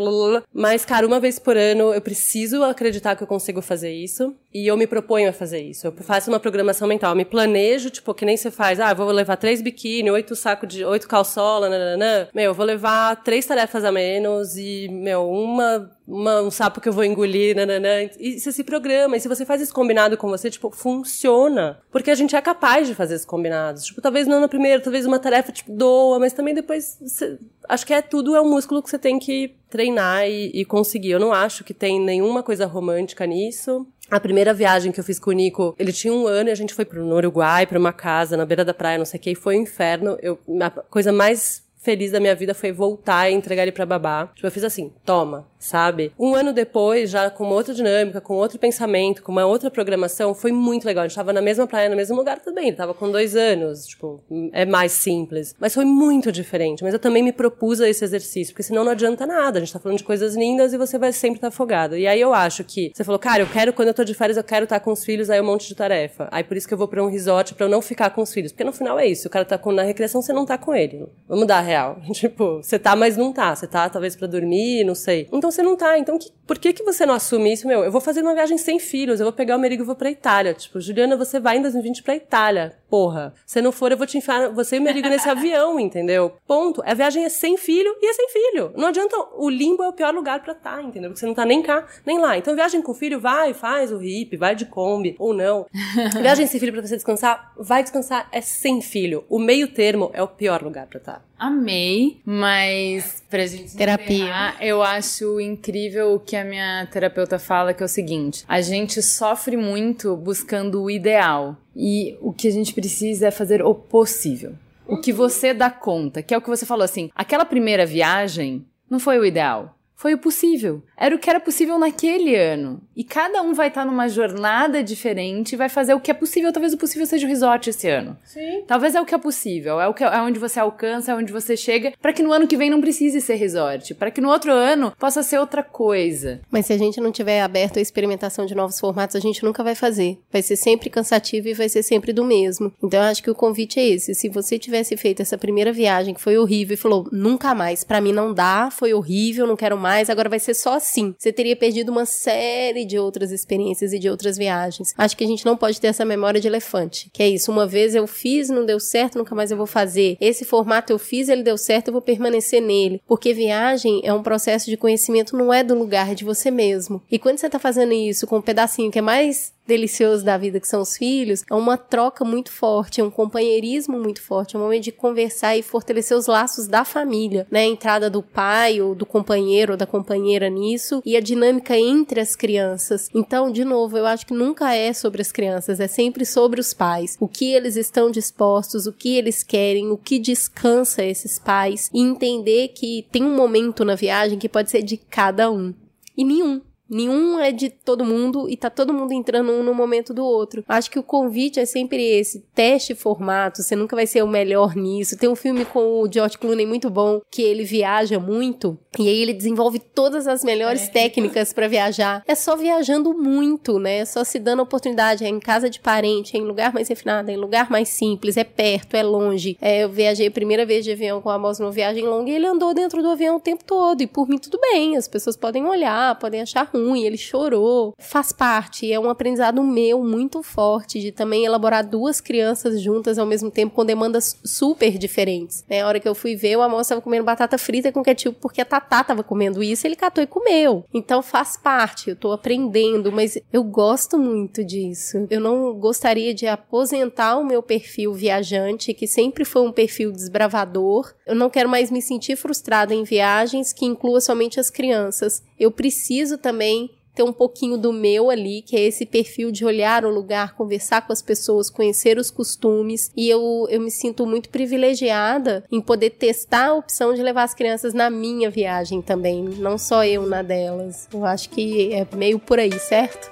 Mas, 0.53 0.85
cara, 0.85 1.05
uma 1.05 1.19
vez 1.19 1.39
por 1.39 1.57
ano, 1.57 1.93
eu 1.93 2.01
preciso 2.01 2.63
acreditar 2.63 3.15
que 3.15 3.23
eu 3.23 3.27
consigo 3.27 3.61
fazer 3.61 3.91
isso. 3.91 4.35
E 4.53 4.67
eu 4.67 4.75
me 4.75 4.85
proponho 4.85 5.29
a 5.29 5.33
fazer 5.33 5.61
isso. 5.61 5.87
Eu 5.87 5.91
faço 6.11 6.29
uma 6.29 6.41
programação 6.41 6.89
mental, 6.89 7.15
me 7.15 7.23
planejo, 7.23 7.89
tipo, 7.89 8.13
que 8.13 8.25
nem 8.25 8.35
você 8.35 8.51
faz, 8.51 8.81
ah, 8.81 8.93
vou 8.93 9.09
levar 9.11 9.37
três 9.37 9.61
biquíni, 9.61 10.11
oito 10.11 10.35
sacos 10.35 10.67
de, 10.67 10.83
oito 10.83 11.07
calçola, 11.07 11.69
nananã. 11.69 12.27
Meu, 12.33 12.43
eu 12.43 12.53
vou 12.53 12.65
levar 12.65 13.15
três 13.23 13.45
tarefas 13.45 13.85
a 13.85 13.93
menos 13.93 14.57
e, 14.57 14.89
meu, 14.89 15.25
uma 15.29 15.89
uma, 16.11 16.41
um 16.41 16.51
sapo 16.51 16.81
que 16.81 16.89
eu 16.89 16.93
vou 16.93 17.05
engolir, 17.05 17.55
nananã. 17.55 18.09
E 18.19 18.39
você 18.39 18.51
se 18.51 18.63
programa. 18.63 19.15
E 19.15 19.19
se 19.21 19.29
você 19.29 19.45
faz 19.45 19.61
isso 19.61 19.73
combinado 19.73 20.17
com 20.17 20.27
você, 20.27 20.49
tipo, 20.49 20.69
funciona. 20.69 21.79
Porque 21.89 22.11
a 22.11 22.15
gente 22.15 22.35
é 22.35 22.41
capaz 22.41 22.87
de 22.87 22.93
fazer 22.93 23.15
esses 23.15 23.25
combinados. 23.25 23.85
Tipo, 23.85 24.01
talvez 24.01 24.27
não 24.27 24.41
no 24.41 24.49
primeiro, 24.49 24.83
talvez 24.83 25.05
uma 25.05 25.19
tarefa, 25.19 25.51
tipo, 25.51 25.71
doa, 25.71 26.19
mas 26.19 26.33
também 26.33 26.53
depois. 26.53 26.97
Você, 27.01 27.39
acho 27.67 27.85
que 27.85 27.93
é 27.93 28.01
tudo, 28.01 28.35
é 28.35 28.41
um 28.41 28.49
músculo 28.49 28.83
que 28.83 28.89
você 28.89 28.99
tem 28.99 29.17
que 29.17 29.55
treinar 29.69 30.27
e, 30.27 30.51
e 30.53 30.65
conseguir. 30.65 31.11
Eu 31.11 31.19
não 31.19 31.31
acho 31.31 31.63
que 31.63 31.73
tem 31.73 31.99
nenhuma 31.99 32.43
coisa 32.43 32.65
romântica 32.65 33.25
nisso. 33.25 33.87
A 34.11 34.19
primeira 34.19 34.53
viagem 34.53 34.91
que 34.91 34.99
eu 34.99 35.03
fiz 35.05 35.17
com 35.17 35.29
o 35.29 35.33
Nico, 35.33 35.73
ele 35.79 35.93
tinha 35.93 36.13
um 36.13 36.27
ano 36.27 36.49
e 36.49 36.51
a 36.51 36.55
gente 36.55 36.73
foi 36.73 36.83
pro, 36.83 37.01
Uruguai, 37.01 37.65
pra 37.65 37.79
uma 37.79 37.93
casa 37.93 38.35
na 38.35 38.45
beira 38.45 38.65
da 38.65 38.73
praia, 38.73 38.97
não 38.97 39.05
sei 39.05 39.17
o 39.17 39.23
que, 39.23 39.31
e 39.31 39.35
foi 39.35 39.57
um 39.57 39.61
inferno. 39.61 40.17
Eu, 40.21 40.37
a 40.59 40.69
coisa 40.69 41.13
mais 41.13 41.63
feliz 41.81 42.11
da 42.11 42.19
minha 42.19 42.35
vida 42.35 42.53
foi 42.53 42.71
voltar 42.71 43.29
e 43.29 43.33
entregar 43.33 43.63
ele 43.63 43.71
pra 43.71 43.85
babá. 43.85 44.27
Tipo, 44.35 44.47
eu 44.47 44.51
fiz 44.51 44.63
assim, 44.63 44.91
toma, 45.03 45.47
sabe? 45.57 46.11
Um 46.17 46.35
ano 46.35 46.53
depois, 46.53 47.09
já 47.09 47.29
com 47.29 47.43
uma 47.43 47.55
outra 47.55 47.73
dinâmica, 47.73 48.21
com 48.21 48.35
outro 48.35 48.59
pensamento, 48.59 49.23
com 49.23 49.31
uma 49.31 49.45
outra 49.45 49.69
programação, 49.69 50.33
foi 50.33 50.51
muito 50.51 50.85
legal. 50.85 51.03
A 51.03 51.07
gente 51.07 51.15
tava 51.15 51.33
na 51.33 51.41
mesma 51.41 51.65
praia, 51.65 51.89
no 51.89 51.95
mesmo 51.95 52.15
lugar 52.15 52.39
também. 52.39 52.67
Ele 52.67 52.77
tava 52.77 52.93
com 52.93 53.11
dois 53.11 53.35
anos, 53.35 53.87
tipo, 53.87 54.21
é 54.53 54.65
mais 54.65 54.91
simples. 54.91 55.55
Mas 55.59 55.73
foi 55.73 55.85
muito 55.85 56.31
diferente. 56.31 56.83
Mas 56.83 56.93
eu 56.93 56.99
também 56.99 57.23
me 57.23 57.31
propus 57.31 57.81
a 57.81 57.89
esse 57.89 58.03
exercício, 58.03 58.53
porque 58.53 58.63
senão 58.63 58.83
não 58.83 58.91
adianta 58.91 59.25
nada. 59.25 59.57
A 59.57 59.61
gente 59.61 59.73
tá 59.73 59.79
falando 59.79 59.97
de 59.97 60.03
coisas 60.03 60.35
lindas 60.35 60.73
e 60.73 60.77
você 60.77 60.99
vai 60.99 61.11
sempre 61.11 61.37
estar 61.37 61.49
tá 61.49 61.53
afogado. 61.53 61.97
E 61.97 62.05
aí 62.05 62.21
eu 62.21 62.33
acho 62.33 62.63
que, 62.63 62.91
você 62.93 63.03
falou, 63.03 63.17
cara, 63.17 63.41
eu 63.41 63.47
quero, 63.47 63.73
quando 63.73 63.87
eu 63.87 63.93
tô 63.93 64.03
de 64.03 64.13
férias, 64.13 64.37
eu 64.37 64.43
quero 64.43 64.65
estar 64.65 64.79
tá 64.79 64.83
com 64.83 64.91
os 64.91 65.03
filhos, 65.03 65.29
aí 65.29 65.41
um 65.41 65.45
monte 65.45 65.67
de 65.67 65.75
tarefa. 65.75 66.27
Aí 66.31 66.43
por 66.43 66.55
isso 66.55 66.67
que 66.67 66.73
eu 66.73 66.77
vou 66.77 66.87
pra 66.87 67.03
um 67.03 67.09
resort, 67.09 67.55
pra 67.55 67.65
eu 67.65 67.69
não 67.69 67.81
ficar 67.81 68.11
com 68.11 68.21
os 68.21 68.31
filhos. 68.31 68.51
Porque 68.51 68.63
no 68.63 68.71
final 68.71 68.99
é 68.99 69.07
isso, 69.07 69.27
o 69.27 69.31
cara 69.31 69.45
tá 69.45 69.57
com, 69.57 69.71
na 69.71 69.83
recreação, 69.83 70.21
você 70.21 70.31
não 70.31 70.45
tá 70.45 70.57
com 70.57 70.75
ele. 70.75 71.07
Vamos 71.27 71.47
dar 71.47 71.61
real. 71.71 72.01
Tipo, 72.13 72.57
você 72.57 72.77
tá, 72.77 72.95
mas 72.95 73.17
não 73.17 73.31
tá. 73.31 73.55
Você 73.55 73.67
tá, 73.67 73.89
talvez, 73.89 74.15
para 74.15 74.27
dormir, 74.27 74.83
não 74.83 74.95
sei. 74.95 75.27
Então 75.31 75.49
você 75.49 75.63
não 75.63 75.75
tá. 75.75 75.97
Então, 75.97 76.17
que, 76.17 76.29
por 76.51 76.59
que 76.59 76.73
que 76.73 76.83
você 76.83 77.05
não 77.05 77.13
assume 77.13 77.53
isso? 77.53 77.65
Meu, 77.65 77.81
eu 77.81 77.89
vou 77.89 78.01
fazer 78.01 78.21
uma 78.21 78.33
viagem 78.33 78.57
sem 78.57 78.77
filhos. 78.77 79.21
Eu 79.21 79.25
vou 79.25 79.31
pegar 79.31 79.55
o 79.55 79.59
Merigo 79.59 79.83
e 79.83 79.85
vou 79.85 79.95
pra 79.95 80.11
Itália. 80.11 80.53
Tipo, 80.53 80.81
Juliana, 80.81 81.15
você 81.15 81.39
vai 81.39 81.55
em 81.55 81.61
2020 81.61 82.03
pra 82.03 82.13
Itália. 82.13 82.75
Porra. 82.89 83.33
Se 83.45 83.61
não 83.61 83.71
for, 83.71 83.89
eu 83.89 83.97
vou 83.97 84.05
te 84.05 84.17
enfiar 84.17 84.49
você 84.49 84.75
e 84.75 84.79
o 84.79 84.81
Merigo 84.81 85.07
nesse 85.07 85.29
avião, 85.31 85.79
entendeu? 85.79 86.33
Ponto. 86.45 86.83
A 86.85 86.93
viagem 86.93 87.23
é 87.23 87.29
sem 87.29 87.55
filho 87.55 87.95
e 88.01 88.05
é 88.05 88.11
sem 88.11 88.27
filho. 88.27 88.73
Não 88.75 88.89
adianta. 88.89 89.15
O 89.37 89.49
limbo 89.49 89.81
é 89.81 89.87
o 89.87 89.93
pior 89.93 90.13
lugar 90.13 90.41
pra 90.43 90.51
estar, 90.51 90.75
tá, 90.75 90.83
entendeu? 90.83 91.11
Porque 91.11 91.21
você 91.21 91.25
não 91.25 91.33
tá 91.33 91.45
nem 91.45 91.61
cá, 91.61 91.87
nem 92.05 92.19
lá. 92.19 92.37
Então, 92.37 92.53
viagem 92.53 92.81
com 92.81 92.93
filho, 92.93 93.17
vai, 93.17 93.53
faz 93.53 93.89
o 93.93 94.03
hip, 94.03 94.35
vai 94.35 94.53
de 94.53 94.65
Kombi, 94.65 95.15
ou 95.17 95.33
não. 95.33 95.65
viagem 96.21 96.45
sem 96.47 96.59
filho 96.59 96.73
pra 96.73 96.81
você 96.81 96.95
descansar, 96.95 97.53
vai 97.57 97.81
descansar, 97.81 98.27
é 98.29 98.41
sem 98.41 98.81
filho. 98.81 99.23
O 99.29 99.39
meio 99.39 99.69
termo 99.69 100.11
é 100.13 100.21
o 100.21 100.27
pior 100.27 100.61
lugar 100.61 100.85
pra 100.85 100.97
estar. 100.97 101.13
Tá 101.13 101.31
amei, 101.41 102.21
mas 102.23 103.23
pra 103.27 103.47
gente 103.47 103.75
terapia, 103.75 104.25
encerrar, 104.25 104.57
eu 104.61 104.83
acho 104.83 105.41
incrível 105.41 106.13
o 106.13 106.19
que 106.19 106.35
a 106.35 106.40
minha 106.43 106.87
terapeuta 106.91 107.39
fala, 107.39 107.73
que 107.73 107.83
é 107.83 107.85
o 107.85 107.89
seguinte: 107.89 108.43
a 108.47 108.61
gente 108.61 109.01
sofre 109.01 109.57
muito 109.57 110.15
buscando 110.15 110.81
o 110.81 110.89
ideal 110.89 111.57
e 111.75 112.17
o 112.21 112.33
que 112.33 112.47
a 112.47 112.51
gente 112.51 112.73
precisa 112.73 113.27
é 113.27 113.31
fazer 113.31 113.61
o 113.63 113.73
possível. 113.73 114.53
O 114.87 114.99
que 114.99 115.13
você 115.13 115.53
dá 115.53 115.69
conta, 115.69 116.21
que 116.21 116.33
é 116.33 116.37
o 116.37 116.41
que 116.41 116.49
você 116.49 116.65
falou 116.65 116.83
assim, 116.83 117.09
aquela 117.15 117.45
primeira 117.45 117.85
viagem 117.85 118.65
não 118.89 118.99
foi 118.99 119.17
o 119.17 119.25
ideal, 119.25 119.77
foi 120.01 120.15
o 120.15 120.17
possível. 120.17 120.81
Era 120.97 121.15
o 121.15 121.19
que 121.19 121.29
era 121.29 121.39
possível 121.39 121.77
naquele 121.77 122.35
ano. 122.35 122.81
E 122.95 123.03
cada 123.03 123.43
um 123.43 123.53
vai 123.53 123.67
estar 123.67 123.81
tá 123.81 123.85
numa 123.85 124.09
jornada 124.09 124.83
diferente 124.83 125.53
e 125.53 125.55
vai 125.55 125.69
fazer 125.69 125.93
o 125.93 125.99
que 125.99 126.09
é 126.09 126.13
possível. 126.13 126.51
Talvez 126.51 126.73
o 126.73 126.77
possível 126.77 127.05
seja 127.05 127.27
o 127.27 127.29
resort 127.29 127.69
esse 127.69 127.87
ano. 127.87 128.17
Sim. 128.23 128.63
Talvez 128.65 128.95
é 128.95 129.01
o 129.01 129.05
que 129.05 129.13
é 129.13 129.17
possível, 129.19 129.79
é 129.79 129.87
o 129.87 129.93
que 129.93 130.03
é, 130.03 130.07
é 130.07 130.19
onde 130.23 130.39
você 130.39 130.59
alcança, 130.59 131.11
é 131.11 131.15
onde 131.15 131.31
você 131.31 131.55
chega, 131.55 131.93
para 132.01 132.13
que 132.13 132.23
no 132.23 132.33
ano 132.33 132.47
que 132.47 132.57
vem 132.57 132.67
não 132.67 132.81
precise 132.81 133.21
ser 133.21 133.35
resort, 133.35 133.93
para 133.93 134.09
que 134.09 134.19
no 134.19 134.29
outro 134.29 134.51
ano 134.51 134.91
possa 134.97 135.21
ser 135.21 135.37
outra 135.37 135.61
coisa. 135.61 136.41
Mas 136.49 136.65
se 136.65 136.73
a 136.73 136.79
gente 136.79 136.99
não 136.99 137.11
tiver 137.11 137.39
aberto 137.39 137.77
à 137.77 137.81
experimentação 137.81 138.47
de 138.47 138.55
novos 138.55 138.79
formatos, 138.79 139.15
a 139.15 139.19
gente 139.19 139.43
nunca 139.43 139.63
vai 139.63 139.75
fazer. 139.75 140.17
Vai 140.31 140.41
ser 140.41 140.55
sempre 140.55 140.89
cansativo 140.89 141.47
e 141.47 141.53
vai 141.53 141.69
ser 141.69 141.83
sempre 141.83 142.11
do 142.11 142.25
mesmo. 142.25 142.73
Então 142.83 142.99
eu 142.99 143.05
acho 143.05 143.21
que 143.21 143.29
o 143.29 143.35
convite 143.35 143.79
é 143.79 143.87
esse. 143.87 144.15
Se 144.15 144.29
você 144.29 144.57
tivesse 144.57 144.97
feito 144.97 145.21
essa 145.21 145.37
primeira 145.37 145.71
viagem 145.71 146.15
que 146.15 146.21
foi 146.21 146.39
horrível 146.39 146.73
e 146.73 146.77
falou, 146.77 147.07
nunca 147.11 147.53
mais, 147.53 147.83
para 147.83 148.01
mim 148.01 148.11
não 148.11 148.33
dá, 148.33 148.71
foi 148.71 148.95
horrível, 148.95 149.45
não 149.45 149.55
quero 149.55 149.77
mais 149.77 149.90
mais, 149.91 150.09
agora 150.09 150.29
vai 150.29 150.39
ser 150.39 150.53
só 150.53 150.75
assim. 150.75 151.13
Você 151.17 151.33
teria 151.33 151.55
perdido 151.55 151.91
uma 151.91 152.05
série 152.05 152.85
de 152.85 152.97
outras 152.97 153.29
experiências 153.29 153.91
e 153.91 153.99
de 153.99 154.09
outras 154.09 154.37
viagens. 154.37 154.93
Acho 154.97 155.17
que 155.17 155.23
a 155.25 155.27
gente 155.27 155.45
não 155.45 155.57
pode 155.57 155.81
ter 155.81 155.87
essa 155.87 156.05
memória 156.05 156.39
de 156.39 156.47
elefante, 156.47 157.09
que 157.11 157.21
é 157.21 157.27
isso, 157.27 157.51
uma 157.51 157.67
vez 157.67 157.93
eu 157.93 158.07
fiz, 158.07 158.49
não 158.49 158.65
deu 158.65 158.79
certo, 158.79 159.17
nunca 159.17 159.35
mais 159.35 159.51
eu 159.51 159.57
vou 159.57 159.67
fazer. 159.67 160.15
Esse 160.21 160.45
formato 160.45 160.93
eu 160.93 160.97
fiz, 160.97 161.27
ele 161.27 161.43
deu 161.43 161.57
certo, 161.57 161.89
eu 161.89 161.91
vou 161.91 162.01
permanecer 162.01 162.61
nele. 162.61 163.01
Porque 163.05 163.33
viagem 163.33 163.99
é 164.05 164.13
um 164.13 164.23
processo 164.23 164.69
de 164.69 164.77
conhecimento, 164.77 165.35
não 165.35 165.53
é 165.53 165.61
do 165.61 165.75
lugar, 165.77 166.09
é 166.09 166.15
de 166.15 166.23
você 166.23 166.49
mesmo. 166.49 167.01
E 167.11 167.19
quando 167.19 167.39
você 167.39 167.49
tá 167.49 167.59
fazendo 167.59 167.91
isso 167.91 168.25
com 168.25 168.37
um 168.37 168.41
pedacinho 168.41 168.91
que 168.91 168.99
é 168.99 169.01
mais 169.01 169.51
delicioso 169.71 170.25
da 170.25 170.37
vida 170.37 170.59
que 170.59 170.67
são 170.67 170.81
os 170.81 170.97
filhos, 170.97 171.43
é 171.49 171.55
uma 171.55 171.77
troca 171.77 172.25
muito 172.25 172.51
forte, 172.51 172.99
é 172.99 173.03
um 173.03 173.09
companheirismo 173.09 173.97
muito 173.97 174.21
forte, 174.21 174.55
é 174.55 174.59
um 174.59 174.63
momento 174.63 174.83
de 174.83 174.91
conversar 174.91 175.55
e 175.55 175.63
fortalecer 175.63 176.17
os 176.17 176.27
laços 176.27 176.67
da 176.67 176.83
família, 176.83 177.47
né? 177.49 177.61
A 177.61 177.65
entrada 177.65 178.09
do 178.09 178.21
pai 178.21 178.81
ou 178.81 178.93
do 178.93 179.05
companheiro 179.05 179.73
ou 179.73 179.77
da 179.77 179.85
companheira 179.85 180.49
nisso 180.49 181.01
e 181.05 181.15
a 181.15 181.21
dinâmica 181.21 181.77
entre 181.77 182.19
as 182.19 182.35
crianças. 182.35 183.09
Então, 183.15 183.49
de 183.49 183.63
novo, 183.63 183.97
eu 183.97 184.05
acho 184.05 184.25
que 184.25 184.33
nunca 184.33 184.75
é 184.75 184.91
sobre 184.91 185.21
as 185.21 185.31
crianças, 185.31 185.79
é 185.79 185.87
sempre 185.87 186.25
sobre 186.25 186.59
os 186.59 186.73
pais. 186.73 187.15
O 187.19 187.27
que 187.27 187.53
eles 187.53 187.77
estão 187.77 188.11
dispostos, 188.11 188.85
o 188.85 188.91
que 188.91 189.15
eles 189.15 189.41
querem, 189.41 189.89
o 189.89 189.97
que 189.97 190.19
descansa 190.19 191.01
esses 191.03 191.39
pais 191.39 191.89
e 191.93 192.01
entender 192.01 192.69
que 192.69 193.07
tem 193.09 193.23
um 193.23 193.35
momento 193.35 193.85
na 193.85 193.95
viagem 193.95 194.37
que 194.37 194.49
pode 194.49 194.69
ser 194.69 194.81
de 194.81 194.97
cada 194.97 195.49
um. 195.49 195.73
E 196.17 196.25
nenhum 196.25 196.61
Nenhum 196.91 197.39
é 197.39 197.53
de 197.53 197.69
todo 197.69 198.03
mundo 198.03 198.49
e 198.49 198.57
tá 198.57 198.69
todo 198.69 198.93
mundo 198.93 199.13
entrando 199.13 199.49
um 199.49 199.63
no 199.63 199.73
momento 199.73 200.13
do 200.13 200.25
outro. 200.25 200.61
Acho 200.67 200.91
que 200.91 200.99
o 200.99 201.03
convite 201.03 201.57
é 201.57 201.65
sempre 201.65 202.03
esse, 202.03 202.43
teste 202.53 202.93
formato, 202.93 203.63
você 203.63 203.77
nunca 203.77 203.95
vai 203.95 204.05
ser 204.05 204.21
o 204.21 204.27
melhor 204.27 204.75
nisso. 204.75 205.17
Tem 205.17 205.29
um 205.29 205.35
filme 205.35 205.63
com 205.63 206.01
o 206.01 206.11
George 206.11 206.37
Clooney 206.37 206.65
muito 206.65 206.89
bom, 206.89 207.21
que 207.31 207.41
ele 207.41 207.63
viaja 207.63 208.19
muito 208.19 208.77
e 208.99 209.07
aí 209.07 209.21
ele 209.21 209.33
desenvolve 209.33 209.79
todas 209.79 210.27
as 210.27 210.43
melhores 210.43 210.89
é. 210.89 210.91
técnicas 210.91 211.53
para 211.53 211.69
viajar. 211.69 212.23
É 212.27 212.35
só 212.35 212.57
viajando 212.57 213.13
muito, 213.13 213.79
né? 213.79 213.99
É 213.99 214.05
só 214.05 214.25
se 214.25 214.37
dando 214.37 214.61
oportunidade, 214.61 215.23
é 215.23 215.29
em 215.29 215.39
casa 215.39 215.69
de 215.69 215.79
parente, 215.79 216.35
é 216.35 216.39
em 216.41 216.43
lugar 216.43 216.73
mais 216.73 216.89
refinado, 216.89 217.31
é 217.31 217.35
em 217.35 217.37
lugar 217.37 217.69
mais 217.69 217.87
simples, 217.87 218.35
é 218.35 218.43
perto, 218.43 218.95
é 218.95 219.03
longe. 219.03 219.57
É, 219.61 219.85
eu 219.85 219.89
viajei 219.89 220.27
a 220.27 220.31
primeira 220.31 220.65
vez 220.65 220.83
de 220.83 220.91
avião 220.91 221.21
com 221.21 221.29
a 221.29 221.35
Amos 221.35 221.57
numa 221.57 221.71
viagem 221.71 222.05
longa 222.05 222.29
e 222.29 222.35
ele 222.35 222.45
andou 222.45 222.73
dentro 222.73 223.01
do 223.01 223.09
avião 223.09 223.37
o 223.37 223.39
tempo 223.39 223.63
todo 223.63 224.01
e 224.01 224.07
por 224.07 224.27
mim 224.27 224.37
tudo 224.37 224.59
bem, 224.59 224.97
as 224.97 225.07
pessoas 225.07 225.37
podem 225.37 225.65
olhar, 225.65 226.19
podem 226.19 226.41
achar 226.41 226.63
ruim 226.63 226.80
ruim, 226.87 227.03
ele 227.03 227.17
chorou. 227.17 227.93
Faz 227.99 228.31
parte, 228.31 228.91
é 228.91 228.99
um 228.99 229.09
aprendizado 229.09 229.63
meu 229.63 230.03
muito 230.03 230.43
forte 230.43 230.99
de 230.99 231.11
também 231.11 231.45
elaborar 231.45 231.87
duas 231.87 232.19
crianças 232.19 232.81
juntas 232.81 233.17
ao 233.17 233.25
mesmo 233.25 233.49
tempo 233.49 233.75
com 233.75 233.85
demandas 233.85 234.37
super 234.43 234.97
diferentes. 234.97 235.63
Né? 235.69 235.81
A 235.81 235.87
hora 235.87 235.99
que 235.99 236.07
eu 236.07 236.15
fui 236.15 236.35
ver, 236.35 236.57
o 236.57 236.61
amor 236.61 236.81
estava 236.81 237.01
comendo 237.01 237.23
batata 237.23 237.57
frita 237.57 237.91
com 237.91 238.03
ketchup 238.03 238.37
porque 238.41 238.61
a 238.61 238.65
Tatá 238.65 239.01
estava 239.01 239.23
comendo 239.23 239.63
isso, 239.63 239.85
ele 239.85 239.95
catou 239.95 240.23
e 240.23 240.27
comeu. 240.27 240.85
Então 240.93 241.21
faz 241.21 241.57
parte, 241.57 242.09
eu 242.09 242.15
tô 242.15 242.31
aprendendo, 242.31 243.11
mas 243.11 243.37
eu 243.51 243.63
gosto 243.63 244.17
muito 244.17 244.63
disso. 244.63 245.27
Eu 245.29 245.39
não 245.39 245.73
gostaria 245.73 246.33
de 246.33 246.47
aposentar 246.47 247.37
o 247.37 247.45
meu 247.45 247.61
perfil 247.61 248.13
viajante, 248.13 248.93
que 248.93 249.07
sempre 249.07 249.45
foi 249.45 249.61
um 249.61 249.71
perfil 249.71 250.11
desbravador. 250.11 251.13
Eu 251.25 251.35
não 251.35 251.49
quero 251.49 251.69
mais 251.69 251.91
me 251.91 252.01
sentir 252.01 252.35
frustrada 252.35 252.93
em 252.93 253.03
viagens 253.03 253.73
que 253.73 253.85
inclua 253.85 254.19
somente 254.21 254.59
as 254.59 254.69
crianças. 254.69 255.43
Eu 255.61 255.69
preciso 255.69 256.39
também 256.39 256.89
ter 257.13 257.21
um 257.21 257.31
pouquinho 257.31 257.77
do 257.77 257.93
meu 257.93 258.31
ali, 258.31 258.63
que 258.63 258.75
é 258.75 258.79
esse 258.79 259.05
perfil 259.05 259.51
de 259.51 259.63
olhar 259.63 260.03
o 260.03 260.09
lugar, 260.09 260.55
conversar 260.55 261.05
com 261.05 261.13
as 261.13 261.21
pessoas, 261.21 261.69
conhecer 261.69 262.17
os 262.17 262.31
costumes. 262.31 263.11
E 263.15 263.29
eu, 263.29 263.67
eu 263.69 263.79
me 263.79 263.91
sinto 263.91 264.25
muito 264.25 264.49
privilegiada 264.49 265.63
em 265.71 265.79
poder 265.79 266.09
testar 266.09 266.69
a 266.69 266.73
opção 266.73 267.13
de 267.13 267.21
levar 267.21 267.43
as 267.43 267.53
crianças 267.53 267.93
na 267.93 268.09
minha 268.09 268.49
viagem 268.49 269.03
também, 269.03 269.43
não 269.43 269.77
só 269.77 270.03
eu 270.03 270.25
na 270.25 270.41
delas. 270.41 271.07
Eu 271.13 271.23
acho 271.25 271.47
que 271.51 271.93
é 271.93 272.07
meio 272.15 272.39
por 272.39 272.57
aí, 272.57 272.79
certo? 272.79 273.29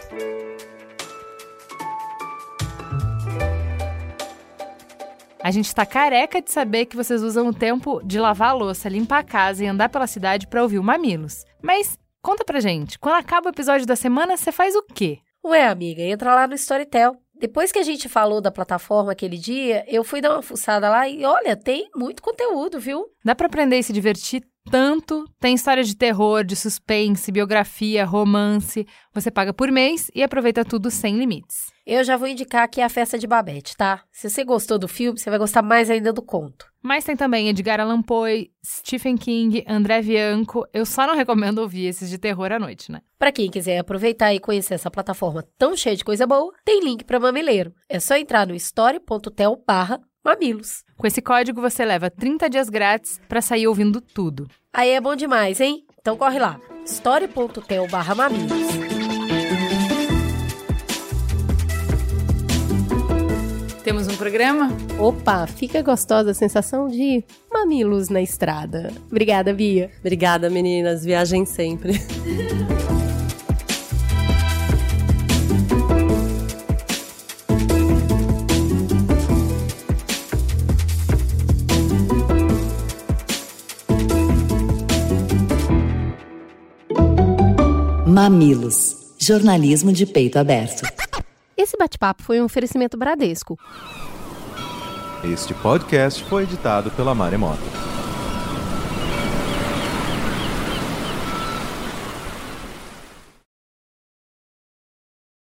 A 5.41 5.49
gente 5.49 5.73
tá 5.73 5.83
careca 5.83 6.39
de 6.39 6.51
saber 6.51 6.85
que 6.85 6.95
vocês 6.95 7.23
usam 7.23 7.47
o 7.47 7.53
tempo 7.53 8.01
de 8.03 8.19
lavar 8.19 8.49
a 8.49 8.53
louça, 8.53 8.87
limpar 8.87 9.19
a 9.19 9.23
casa 9.23 9.63
e 9.63 9.67
andar 9.67 9.89
pela 9.89 10.05
cidade 10.05 10.45
para 10.45 10.61
ouvir 10.61 10.77
o 10.77 10.83
Mamilos. 10.83 11.43
Mas 11.59 11.97
conta 12.21 12.43
pra 12.43 12.59
gente, 12.59 12.99
quando 12.99 13.15
acaba 13.15 13.47
o 13.47 13.51
episódio 13.51 13.85
da 13.85 13.95
semana, 13.95 14.37
você 14.37 14.51
faz 14.51 14.75
o 14.75 14.83
quê? 14.83 15.19
Ué, 15.45 15.67
amiga, 15.67 16.01
entra 16.01 16.35
lá 16.35 16.47
no 16.47 16.55
Storytel. 16.55 17.15
Depois 17.39 17.71
que 17.71 17.79
a 17.79 17.83
gente 17.83 18.09
falou 18.09 18.41
da 18.41 18.51
plataforma 18.51 19.13
aquele 19.13 19.37
dia, 19.37 19.85
eu 19.87 20.03
fui 20.03 20.19
dar 20.19 20.33
uma 20.33 20.41
fuçada 20.41 20.89
lá 20.89 21.07
e 21.07 21.23
olha, 21.23 21.55
tem 21.55 21.89
muito 21.95 22.21
conteúdo, 22.21 22.79
viu? 22.79 23.05
Dá 23.23 23.33
pra 23.33 23.47
aprender 23.47 23.79
e 23.79 23.83
se 23.83 23.93
divertir 23.93 24.43
tanto. 24.69 25.25
Tem 25.39 25.55
história 25.55 25.83
de 25.83 25.95
terror, 25.95 26.43
de 26.43 26.55
suspense, 26.55 27.31
biografia, 27.31 28.05
romance. 28.05 28.87
Você 29.13 29.31
paga 29.31 29.53
por 29.53 29.71
mês 29.71 30.09
e 30.13 30.23
aproveita 30.23 30.63
tudo 30.63 30.91
sem 30.91 31.17
limites. 31.17 31.67
Eu 31.85 32.03
já 32.03 32.15
vou 32.15 32.27
indicar 32.27 32.63
aqui 32.63 32.81
a 32.81 32.89
festa 32.89 33.17
de 33.17 33.25
Babette, 33.25 33.75
tá? 33.75 34.03
Se 34.11 34.29
você 34.29 34.43
gostou 34.43 34.77
do 34.77 34.87
filme, 34.87 35.17
você 35.17 35.29
vai 35.29 35.39
gostar 35.39 35.63
mais 35.63 35.89
ainda 35.89 36.13
do 36.13 36.21
conto. 36.21 36.67
Mas 36.81 37.03
tem 37.03 37.15
também 37.15 37.49
Edgar 37.49 37.79
Allan 37.79 38.01
Poe, 38.01 38.51
Stephen 38.63 39.17
King, 39.17 39.65
André 39.67 40.01
Bianco. 40.01 40.65
Eu 40.71 40.85
só 40.85 41.07
não 41.07 41.15
recomendo 41.15 41.57
ouvir 41.59 41.87
esses 41.87 42.09
de 42.09 42.17
terror 42.17 42.51
à 42.51 42.59
noite, 42.59 42.91
né? 42.91 43.01
Para 43.17 43.31
quem 43.31 43.49
quiser 43.49 43.79
aproveitar 43.79 44.33
e 44.33 44.39
conhecer 44.39 44.75
essa 44.75 44.91
plataforma 44.91 45.43
tão 45.57 45.75
cheia 45.75 45.95
de 45.95 46.05
coisa 46.05 46.27
boa, 46.27 46.53
tem 46.63 46.79
link 46.81 47.03
para 47.03 47.19
Mamileiro. 47.19 47.73
É 47.89 47.99
só 47.99 48.15
entrar 48.15 48.47
no 48.47 48.55
story.tel 48.55 49.61
barra 49.67 49.99
mamilos. 50.23 50.83
Com 50.97 51.07
esse 51.07 51.21
código 51.21 51.61
você 51.61 51.85
leva 51.85 52.09
30 52.09 52.49
dias 52.49 52.69
grátis 52.69 53.19
para 53.27 53.41
sair 53.41 53.67
ouvindo 53.67 54.01
tudo. 54.01 54.47
Aí 54.73 54.89
é 54.89 55.01
bom 55.01 55.15
demais, 55.15 55.59
hein? 55.59 55.83
Então 55.99 56.17
corre 56.17 56.39
lá, 56.39 56.59
story.tel 56.85 57.87
barra 57.87 58.15
mamilos. 58.15 58.89
Temos 63.83 64.07
um 64.07 64.15
programa? 64.17 64.69
Opa, 64.99 65.47
fica 65.47 65.81
gostosa 65.81 66.31
a 66.31 66.33
sensação 66.33 66.87
de 66.87 67.23
mamilos 67.51 68.07
na 68.09 68.21
estrada. 68.21 68.91
Obrigada, 69.09 69.51
Bia. 69.51 69.89
Obrigada, 69.99 70.47
meninas. 70.47 71.03
Viagem 71.03 71.43
sempre. 71.43 71.93
Mamilos. 88.21 88.97
Jornalismo 89.17 89.93
de 89.93 90.05
peito 90.05 90.37
aberto. 90.37 90.81
Esse 91.55 91.77
bate-papo 91.77 92.21
foi 92.21 92.41
um 92.41 92.43
oferecimento 92.43 92.97
Bradesco. 92.97 93.57
Este 95.23 95.53
podcast 95.53 96.21
foi 96.25 96.43
editado 96.43 96.91
pela 96.91 97.15
Maremoto. 97.15 97.88